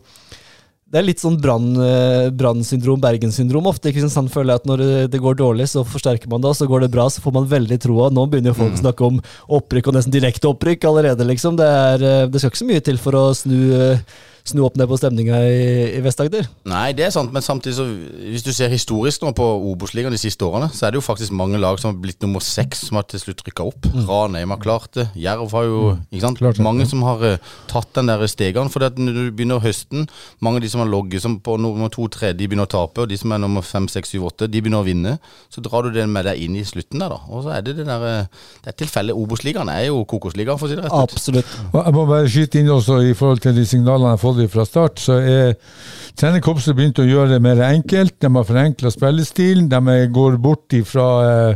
det 0.91 0.99
er 0.99 1.05
litt 1.07 1.21
sånn 1.23 1.37
eh, 1.39 2.29
Brann-syndrom, 2.35 2.99
Bergen-syndrom 2.99 3.69
ofte. 3.69 3.93
sant? 4.11 4.31
Føler 4.31 4.55
at 4.55 4.65
Når 4.65 5.09
det- 5.09 5.21
går 5.21 5.35
dårlig, 5.35 5.67
så 5.69 5.85
forsterker 5.85 6.27
man 6.27 6.41
det, 6.41 6.49
og 6.49 6.55
så 6.55 6.67
går 6.67 6.81
det 6.81 6.91
bra, 6.91 7.07
så 7.07 7.21
får 7.21 7.33
man 7.33 7.47
veldig 7.47 7.79
troa. 7.79 8.09
Nå 8.11 8.27
begynner 8.29 8.51
jo 8.51 8.59
folk 8.59 8.73
å 8.73 8.83
snakke 8.83 9.05
om 9.07 9.21
opprykk, 9.49 9.87
og 9.87 9.93
nesten 9.95 10.11
direkte 10.11 10.51
opprykk 10.51 10.83
allerede, 10.83 11.23
liksom. 11.25 11.55
Det, 11.55 11.65
er, 11.65 12.03
eh, 12.03 12.27
det 12.27 12.39
skal 12.41 12.51
ikke 12.51 12.63
så 12.65 12.67
mye 12.67 12.83
til 12.83 12.97
for 12.97 13.11
å 13.13 13.33
snu, 13.33 13.71
eh, 13.73 13.99
snu 14.47 14.63
opp 14.65 14.77
ned 14.79 14.89
på 14.89 14.97
stemninga 14.99 15.39
i, 15.45 15.63
i 15.97 16.01
Vest-Agder. 16.03 16.47
Nei, 16.69 16.91
det 16.97 17.07
er 17.07 17.13
sant, 17.13 17.31
men 17.33 17.43
samtidig 17.45 17.75
så 17.77 17.85
Hvis 17.91 18.45
du 18.45 18.51
ser 18.55 18.71
historisk 18.71 19.23
nå 19.23 19.31
på 19.37 19.45
Obos-ligaen 19.71 20.13
de 20.13 20.19
siste 20.21 20.45
årene, 20.45 20.69
så 20.73 20.87
er 20.87 20.93
det 20.93 21.01
jo 21.01 21.05
faktisk 21.05 21.35
mange 21.35 21.59
lag 21.61 21.79
som 21.81 21.91
har 21.91 21.99
blitt 22.01 22.21
nummer 22.23 22.43
seks, 22.43 22.85
som 22.87 22.99
har 22.99 23.07
til 23.09 23.21
slutt 23.21 23.43
rykka 23.47 23.67
opp. 23.71 23.87
Ranheim 24.07 24.53
har 24.53 24.61
klart 24.61 24.91
det. 24.97 25.07
Jerv 25.19 25.51
har 25.55 25.67
jo 25.67 25.81
ikke 26.09 26.23
sant? 26.25 26.41
Klart 26.41 26.61
Mange 26.63 26.85
ja. 26.85 26.89
som 26.91 27.03
har 27.05 27.23
uh, 27.23 27.51
tatt 27.71 27.91
den 27.97 28.11
der 28.11 28.25
stegene. 28.29 28.71
For 28.71 28.83
når 28.83 29.17
du 29.17 29.23
begynner 29.35 29.61
høsten, 29.63 30.07
mange 30.39 30.61
av 30.61 30.65
de 30.65 30.71
som 30.73 30.83
har 30.83 30.89
logget 30.91 31.23
som 31.23 31.37
på 31.43 31.57
nummer 31.61 31.91
to-tre, 31.93 32.31
de 32.37 32.47
begynner 32.47 32.69
å 32.69 32.71
tape. 32.71 33.03
Og 33.03 33.11
de 33.11 33.19
som 33.19 33.33
er 33.33 33.41
nummer 33.41 33.65
fem, 33.65 33.87
seks, 33.91 34.13
syv, 34.13 34.27
åtte, 34.31 34.49
de 34.51 34.61
begynner 34.61 34.83
å 34.83 34.87
vinne. 34.87 35.17
Så 35.53 35.63
drar 35.65 35.87
du 35.87 35.95
det 35.95 36.07
med 36.09 36.27
deg 36.29 36.41
inn 36.41 36.57
i 36.59 36.65
slutten 36.67 37.01
der, 37.01 37.13
da. 37.13 37.21
Og 37.29 37.45
så 37.45 37.55
er 37.57 37.65
det 37.65 37.77
det 37.79 37.87
der 37.89 38.07
eh, 38.07 38.47
Det 38.63 38.73
er 38.73 38.77
tilfellet. 38.83 39.17
Obos-ligaen 39.17 39.69
er 39.73 39.87
jo 39.89 40.03
Kokosligaen, 40.09 40.59
for 40.61 40.69
å 40.69 40.71
si 40.71 40.79
det 40.79 40.85
rett 40.85 40.95
ut. 40.95 41.15
Absolutt. 41.15 41.57
Jeg 41.75 41.95
må 41.97 42.05
bare 42.09 42.29
skyte 42.31 42.61
inn 42.61 42.71
også 42.71 43.01
i 43.05 43.15
forhold 43.17 43.43
til 43.43 43.55
de 43.57 43.65
signalene 43.67 44.15
jeg 44.15 44.23
har 44.31 44.47
fått 44.47 44.53
fra 44.53 44.65
start, 44.65 44.99
så 44.99 45.17
er 45.19 45.55
trenerkorpset 46.19 46.75
begynt 46.77 46.99
å 47.01 47.07
gjøre 47.07 47.35
det 47.35 47.41
mer 47.43 47.61
enkelt. 47.67 48.17
De 48.21 48.31
har 48.35 48.47
forenkla 48.47 48.91
spillestilen. 48.93 49.69
De 49.71 49.97
går 50.13 50.37
bort 50.41 50.73
ifra, 50.73 51.07
eh, 51.29 51.55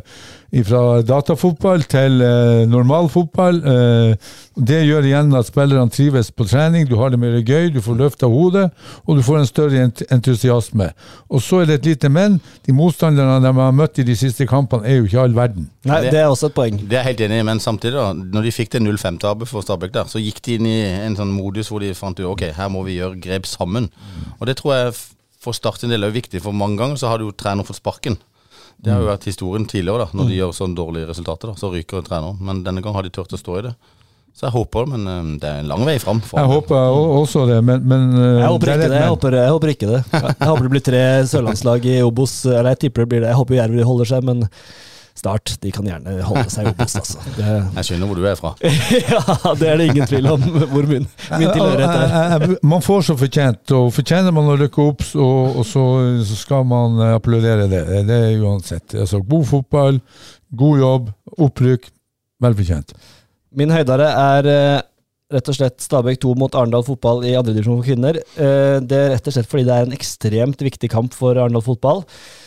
fra 0.64 1.02
datafotball 1.04 1.84
til 1.92 2.22
eh, 2.24 2.64
normal 2.70 3.10
fotball. 3.12 3.58
Eh, 3.60 4.16
det 4.56 4.78
gjør 4.88 5.04
igjen 5.10 5.34
at 5.36 5.50
spillerne 5.50 5.92
trives 5.92 6.30
på 6.32 6.46
trening, 6.48 6.86
du 6.88 6.96
har 6.96 7.10
det 7.12 7.20
mer 7.20 7.36
gøy, 7.44 7.74
du 7.76 7.82
får 7.84 7.98
løfta 8.00 8.30
hodet, 8.32 8.70
og 9.06 9.18
du 9.18 9.22
får 9.26 9.40
en 9.42 9.50
større 9.50 9.82
ent 9.84 10.04
entusiasme. 10.16 10.92
Og 11.30 11.42
så 11.44 11.60
er 11.62 11.66
det 11.66 11.80
et 11.82 11.90
lite 11.92 12.10
men. 12.10 12.38
De 12.66 12.72
motstanderne 12.74 13.42
de 13.44 13.52
har 13.58 13.72
møtt 13.76 14.00
i 14.00 14.04
de 14.08 14.16
siste 14.16 14.48
kampene, 14.48 14.86
er 14.88 15.02
jo 15.02 15.10
ikke 15.10 15.24
all 15.26 15.36
verden. 15.36 15.68
Nei, 15.84 16.02
det- 16.02 16.12
det 16.12 16.20
er 16.22 16.28
også 16.32 16.48
et 16.48 16.56
poeng. 16.56 16.78
Det 16.88 16.94
er 16.94 17.04
jeg 17.04 17.18
helt 17.18 17.22
enig 17.28 17.40
i, 17.40 17.44
men 17.44 17.60
samtidig, 17.60 17.94
da, 18.00 18.14
når 18.14 18.44
de 18.44 18.52
fikk 18.52 18.70
det 18.72 18.82
0-5-tapet 18.82 19.48
for 19.48 19.62
Stabæk 19.62 19.92
der, 19.92 20.06
så 20.08 20.20
gikk 20.24 20.42
de 20.46 20.56
inn 20.56 20.66
i 20.66 20.80
en 21.06 21.16
sånn 21.16 21.32
modus 21.36 21.68
hvor 21.70 21.80
de 21.82 21.94
fant 21.94 22.18
ut 22.20 22.26
ok, 22.26 22.52
her 22.56 22.70
må 22.70 22.84
vi 22.86 22.96
gjøre 23.02 23.20
grep 23.22 23.46
sammen. 23.46 23.90
Og 24.40 24.48
det 24.48 24.58
tror 24.58 24.74
jeg 24.74 24.94
for 25.42 25.52
Start 25.54 25.80
sin 25.80 25.90
del 25.92 26.04
er 26.04 26.10
viktig, 26.16 26.42
for 26.42 26.52
mange 26.54 26.78
ganger 26.78 26.96
så 26.98 27.08
har 27.08 27.18
du 27.20 27.26
jo 27.26 27.32
trener 27.32 27.64
fått 27.64 27.78
sparken. 27.78 28.18
Det 28.82 28.92
har 28.94 29.02
jo 29.02 29.08
vært 29.10 29.26
historien 29.26 29.66
tidligere, 29.66 30.06
da, 30.06 30.08
når 30.14 30.28
de 30.30 30.36
gjør 30.40 30.52
sånn 30.54 30.76
dårlige 30.78 31.08
resultater. 31.10 31.48
da, 31.50 31.54
Så 31.58 31.72
ryker 31.74 32.02
treneren. 32.06 32.38
Men 32.42 32.64
denne 32.64 32.82
gang 32.86 32.94
har 32.94 33.04
de 33.04 33.10
turt 33.10 33.34
å 33.34 33.40
stå 33.40 33.60
i 33.60 33.62
det. 33.70 33.76
Så 34.36 34.44
jeg 34.50 34.52
håper 34.52 34.84
det, 34.86 34.92
men 34.98 35.08
eh, 35.08 35.38
det 35.40 35.48
er 35.50 35.60
en 35.64 35.68
lang 35.72 35.86
vei 35.88 35.98
fram. 35.98 36.20
for- 36.22 36.38
Jeg 36.42 36.50
håper 36.52 36.76
også 36.76 37.46
det, 37.48 37.62
men, 37.64 37.86
men 37.88 38.02
eh, 38.20 38.42
Jeg 38.44 38.50
håper 38.52 38.70
er 38.74 38.78
det. 38.84 38.90
Jeg 38.92 39.08
håper, 39.14 39.32
jeg 39.40 39.54
håper 39.56 39.72
ikke 39.72 39.88
det. 39.94 40.02
Jeg 40.42 40.50
håper 40.50 40.64
det 40.68 40.72
blir 40.76 40.84
tre 40.84 41.04
sørlandslag 41.32 41.86
i 41.88 42.02
Obos. 42.04 42.34
Eller 42.46 42.74
jeg 42.76 42.80
tipper 42.84 43.06
det 43.06 43.10
blir 43.14 43.22
det. 43.24 43.30
Jeg 43.32 43.40
håper 43.40 43.56
Jerv 43.62 43.84
holder 43.88 44.06
seg, 44.12 44.24
men 44.28 44.44
Start 45.16 45.54
de 45.64 45.70
kan 45.72 45.86
gjerne 45.88 46.12
holde 46.28 46.50
seg 46.52 46.68
i 46.68 46.72
Obos, 46.74 46.96
altså. 47.00 47.22
Det, 47.38 47.46
Jeg 47.78 47.88
skjønner 47.88 48.10
hvor 48.10 48.18
du 48.20 48.26
er 48.28 48.36
fra. 48.36 48.50
ja, 49.10 49.54
det 49.62 49.70
er 49.72 49.78
det 49.80 49.86
ingen 49.94 50.10
tvil 50.12 50.28
om 50.34 50.42
hvor 50.74 50.90
min, 50.90 51.06
min 51.40 51.54
tilhørighet 51.56 51.94
er. 51.94 52.10
Jeg- 52.12 52.50
jeg- 52.50 52.58
Man 52.68 52.84
får 52.84 53.06
så 53.08 53.16
fortjent, 53.22 53.72
og 53.78 53.94
fortjener 53.96 54.36
man 54.36 54.50
å 54.52 54.58
rykke 54.60 54.88
opp, 54.90 55.06
så, 55.08 55.28
og 55.56 55.64
så, 55.70 55.86
så 56.28 56.36
skal 56.42 56.68
man 56.68 57.00
eh, 57.00 57.14
applaudere 57.16 57.70
det. 57.72 57.84
Det 58.12 58.20
er 58.26 58.44
uansett. 58.44 58.98
Altså, 59.06 59.22
god 59.24 59.48
fotball, 59.54 60.02
god 60.52 60.84
jobb, 60.84 61.10
opprykk. 61.48 61.88
Vel 62.44 62.60
fortjent. 62.60 62.92
Min 63.56 63.72
høydare 63.72 64.12
er 64.20 64.52
eh, 64.52 64.82
rett 65.32 65.48
og 65.50 65.56
slett 65.56 65.80
Stabæk 65.82 66.20
2 66.28 66.36
mot 66.38 66.54
Arendal 66.60 66.84
fotball 66.86 67.24
i 67.24 67.38
andredivisjon 67.40 67.80
for 67.80 67.88
kvinner. 67.88 68.20
Eh, 68.36 68.82
det 68.84 69.00
er 69.00 69.14
rett 69.16 69.32
og 69.32 69.34
slett 69.40 69.48
fordi 69.48 69.64
det 69.72 69.78
er 69.80 69.88
en 69.88 69.96
ekstremt 69.96 70.60
viktig 70.68 70.92
kamp 70.92 71.16
for 71.16 71.40
Arendal 71.40 71.64
fotball. 71.64 72.04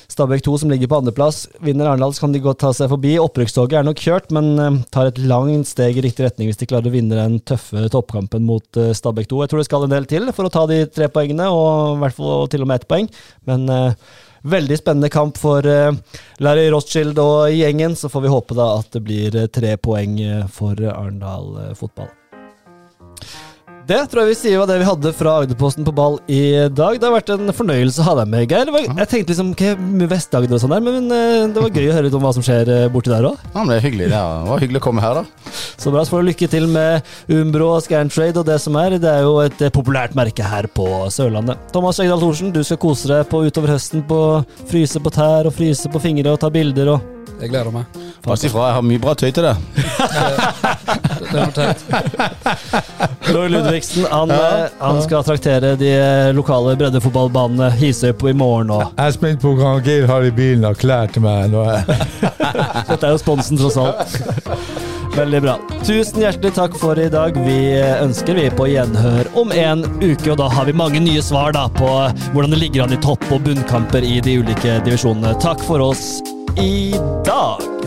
Stabæk 0.09 0.41
2 0.41 0.53
som 0.59 0.71
ligger 0.73 0.89
på 0.89 0.97
andreplass. 1.03 1.43
Vinner 1.61 1.91
Arendal, 1.91 2.15
så 2.17 2.23
kan 2.23 2.33
de 2.33 2.41
godt 2.41 2.63
ta 2.63 2.71
seg 2.73 2.89
forbi. 2.89 3.11
Opprykkstoget 3.21 3.77
er 3.77 3.85
nok 3.85 4.01
kjørt, 4.01 4.31
men 4.33 4.47
eh, 4.57 4.79
tar 4.89 5.11
et 5.11 5.19
langt 5.21 5.69
steg 5.69 5.99
i 6.01 6.05
riktig 6.07 6.25
retning 6.25 6.49
hvis 6.49 6.57
de 6.63 6.69
klarer 6.71 6.89
å 6.89 6.95
vinne 6.95 7.19
den 7.19 7.37
tøffe 7.45 7.83
toppkampen 7.93 8.47
mot 8.49 8.81
eh, 8.81 8.95
Stabæk 8.97 9.29
2. 9.29 9.43
Jeg 9.45 9.53
tror 9.53 9.61
det 9.61 9.67
skal 9.69 9.85
en 9.85 9.93
del 9.93 10.09
til 10.09 10.31
for 10.33 10.49
å 10.49 10.53
ta 10.55 10.63
de 10.71 10.79
tre 10.89 11.11
poengene, 11.13 11.51
og 11.53 11.99
i 11.99 12.01
hvert 12.07 12.17
fall 12.17 12.49
til 12.49 12.65
og 12.65 12.71
med 12.71 12.81
ett 12.81 12.89
poeng. 12.89 13.11
Men 13.51 13.69
eh, 13.75 14.09
veldig 14.49 14.81
spennende 14.81 15.13
kamp 15.13 15.37
for 15.37 15.69
Larry 16.41 16.65
Rothschild 16.73 17.21
og 17.21 17.53
gjengen. 17.53 17.99
Så 17.99 18.09
får 18.09 18.25
vi 18.25 18.33
håpe 18.33 18.57
da 18.57 18.71
at 18.79 18.89
det 18.97 19.05
blir 19.05 19.37
tre 19.53 19.77
poeng 19.77 20.17
for 20.55 20.79
Arendal 20.89 21.77
fotball. 21.77 22.09
Det 23.89 24.03
tror 24.13 24.21
jeg 24.27 24.29
vi 24.29 24.37
sier 24.37 24.59
var 24.61 24.69
det 24.69 24.75
vi 24.83 24.85
hadde 24.85 25.11
fra 25.17 25.31
Agderposten 25.41 25.85
på 25.87 25.93
ball 25.97 26.19
i 26.29 26.43
dag. 26.69 26.99
Det 27.01 27.07
har 27.09 27.15
vært 27.15 27.31
en 27.33 27.49
fornøyelse 27.57 28.03
å 28.03 28.05
ha 28.11 28.15
deg 28.19 28.29
med, 28.29 28.43
Geir. 28.53 28.69
Var- 28.75 28.85
Jeg 28.99 29.09
tenkte 29.09 29.33
liksom 29.33 29.53
okay, 29.55 29.77
med 29.81 30.11
Vest-Agder 30.11 30.59
og 30.59 30.61
sånn 30.61 30.75
der, 30.75 30.83
men 30.85 31.07
eh, 31.09 31.47
det 31.55 31.63
var 31.65 31.73
gøy 31.73 31.89
å 31.89 31.95
høre 31.97 32.05
litt 32.11 32.17
om 32.19 32.27
hva 32.27 32.35
som 32.37 32.45
skjer 32.45 32.69
eh, 32.75 32.85
borti 32.93 33.09
der 33.09 33.25
òg. 33.31 33.41
Ja, 33.55 33.63
men 33.65 33.73
Det 33.73 33.79
er 33.79 33.87
hyggelig. 33.89 34.11
Det 34.13 34.21
det 34.21 34.51
var 34.53 34.61
hyggelig 34.67 34.83
å 34.83 34.87
komme 34.91 35.01
her, 35.07 35.23
da. 35.23 35.55
Så 35.81 35.95
bra. 35.95 36.05
Så 36.05 36.13
får 36.13 36.21
du 36.21 36.29
lykke 36.29 36.51
til 36.53 36.69
med 36.69 37.09
Umbro 37.33 37.71
og 37.79 37.83
Scantrade 37.87 38.37
og 38.43 38.45
det 38.51 38.61
som 38.61 38.77
er. 38.77 38.99
Det 39.01 39.09
er 39.09 39.25
jo 39.25 39.39
et 39.47 39.65
eh, 39.65 39.73
populært 39.73 40.13
merke 40.19 40.45
her 40.45 40.69
på 40.69 40.85
Sørlandet. 41.15 41.57
Thomas 41.73 41.97
Skjegdal 41.97 42.21
Thorsen, 42.21 42.53
du 42.53 42.61
skal 42.69 42.83
kose 42.85 43.09
deg 43.09 43.25
på 43.33 43.41
utover 43.49 43.73
høsten 43.79 44.05
på 44.05 44.21
fryse 44.69 45.01
på 45.01 45.17
tær 45.17 45.49
og 45.49 45.57
fryse 45.57 45.89
på 45.89 46.05
fingre 46.05 46.37
og 46.37 46.43
ta 46.45 46.53
bilder 46.53 46.93
og 46.99 47.15
Jeg 47.39 47.53
gleder 47.53 47.71
meg. 47.71 47.99
Pass 48.25 48.43
ifra, 48.45 48.69
jeg 48.69 48.77
har 48.79 48.85
mye 48.87 49.01
bra 49.03 49.15
tøy 49.19 49.31
til 49.31 49.47
deg. 49.47 49.57
Det 51.29 51.39
er 51.43 51.53
teit. 51.55 51.85
Roy 53.29 53.51
Ludvigsen 53.53 54.07
han, 54.11 54.33
ja, 54.33 54.69
han 54.81 55.01
skal 55.05 55.25
traktere 55.27 55.75
de 55.79 55.91
eh, 55.93 56.31
lokale 56.35 56.75
breddefotballbanene 56.81 57.69
Hisøy 57.79 58.15
på 58.19 58.31
i 58.33 58.37
morgen 58.37 58.73
òg. 58.75 58.87
Jeg 58.97 59.05
er 59.13 59.17
spent 59.19 59.43
på 59.45 59.53
hva 59.59 59.77
Geir 59.85 60.09
har 60.11 60.25
i 60.27 60.33
bilen 60.35 60.65
av 60.67 60.79
klær 60.81 61.13
til 61.13 61.25
meg. 61.27 61.53
Nå 61.53 61.67
er 61.69 61.85
Dette 62.89 63.03
er 63.05 63.13
jo 63.15 63.21
sponsen, 63.21 63.61
tross 63.61 63.77
alt. 63.79 64.17
Veldig 65.19 65.41
bra. 65.43 65.57
Tusen 65.83 66.23
hjertelig 66.23 66.55
takk 66.57 66.77
for 66.79 66.99
i 67.01 67.09
dag. 67.13 67.37
Vi 67.45 67.59
ønsker 67.83 68.39
vi 68.39 68.49
på 68.55 68.69
gjenhør 68.71 69.31
om 69.41 69.53
en 69.55 69.85
uke, 70.03 70.31
og 70.33 70.39
da 70.41 70.49
har 70.53 70.69
vi 70.69 70.77
mange 70.79 71.03
nye 71.03 71.23
svar 71.25 71.55
da 71.57 71.67
på 71.75 71.91
hvordan 72.33 72.55
det 72.55 72.63
ligger 72.63 72.87
an 72.87 72.95
i 72.97 73.01
topp- 73.03 73.29
og 73.35 73.43
bunnkamper 73.47 74.07
i 74.07 74.19
de 74.25 74.39
ulike 74.43 74.79
divisjonene. 74.87 75.35
Takk 75.43 75.63
for 75.67 75.83
oss 75.91 76.19
i 76.57 76.91
dag. 77.25 77.78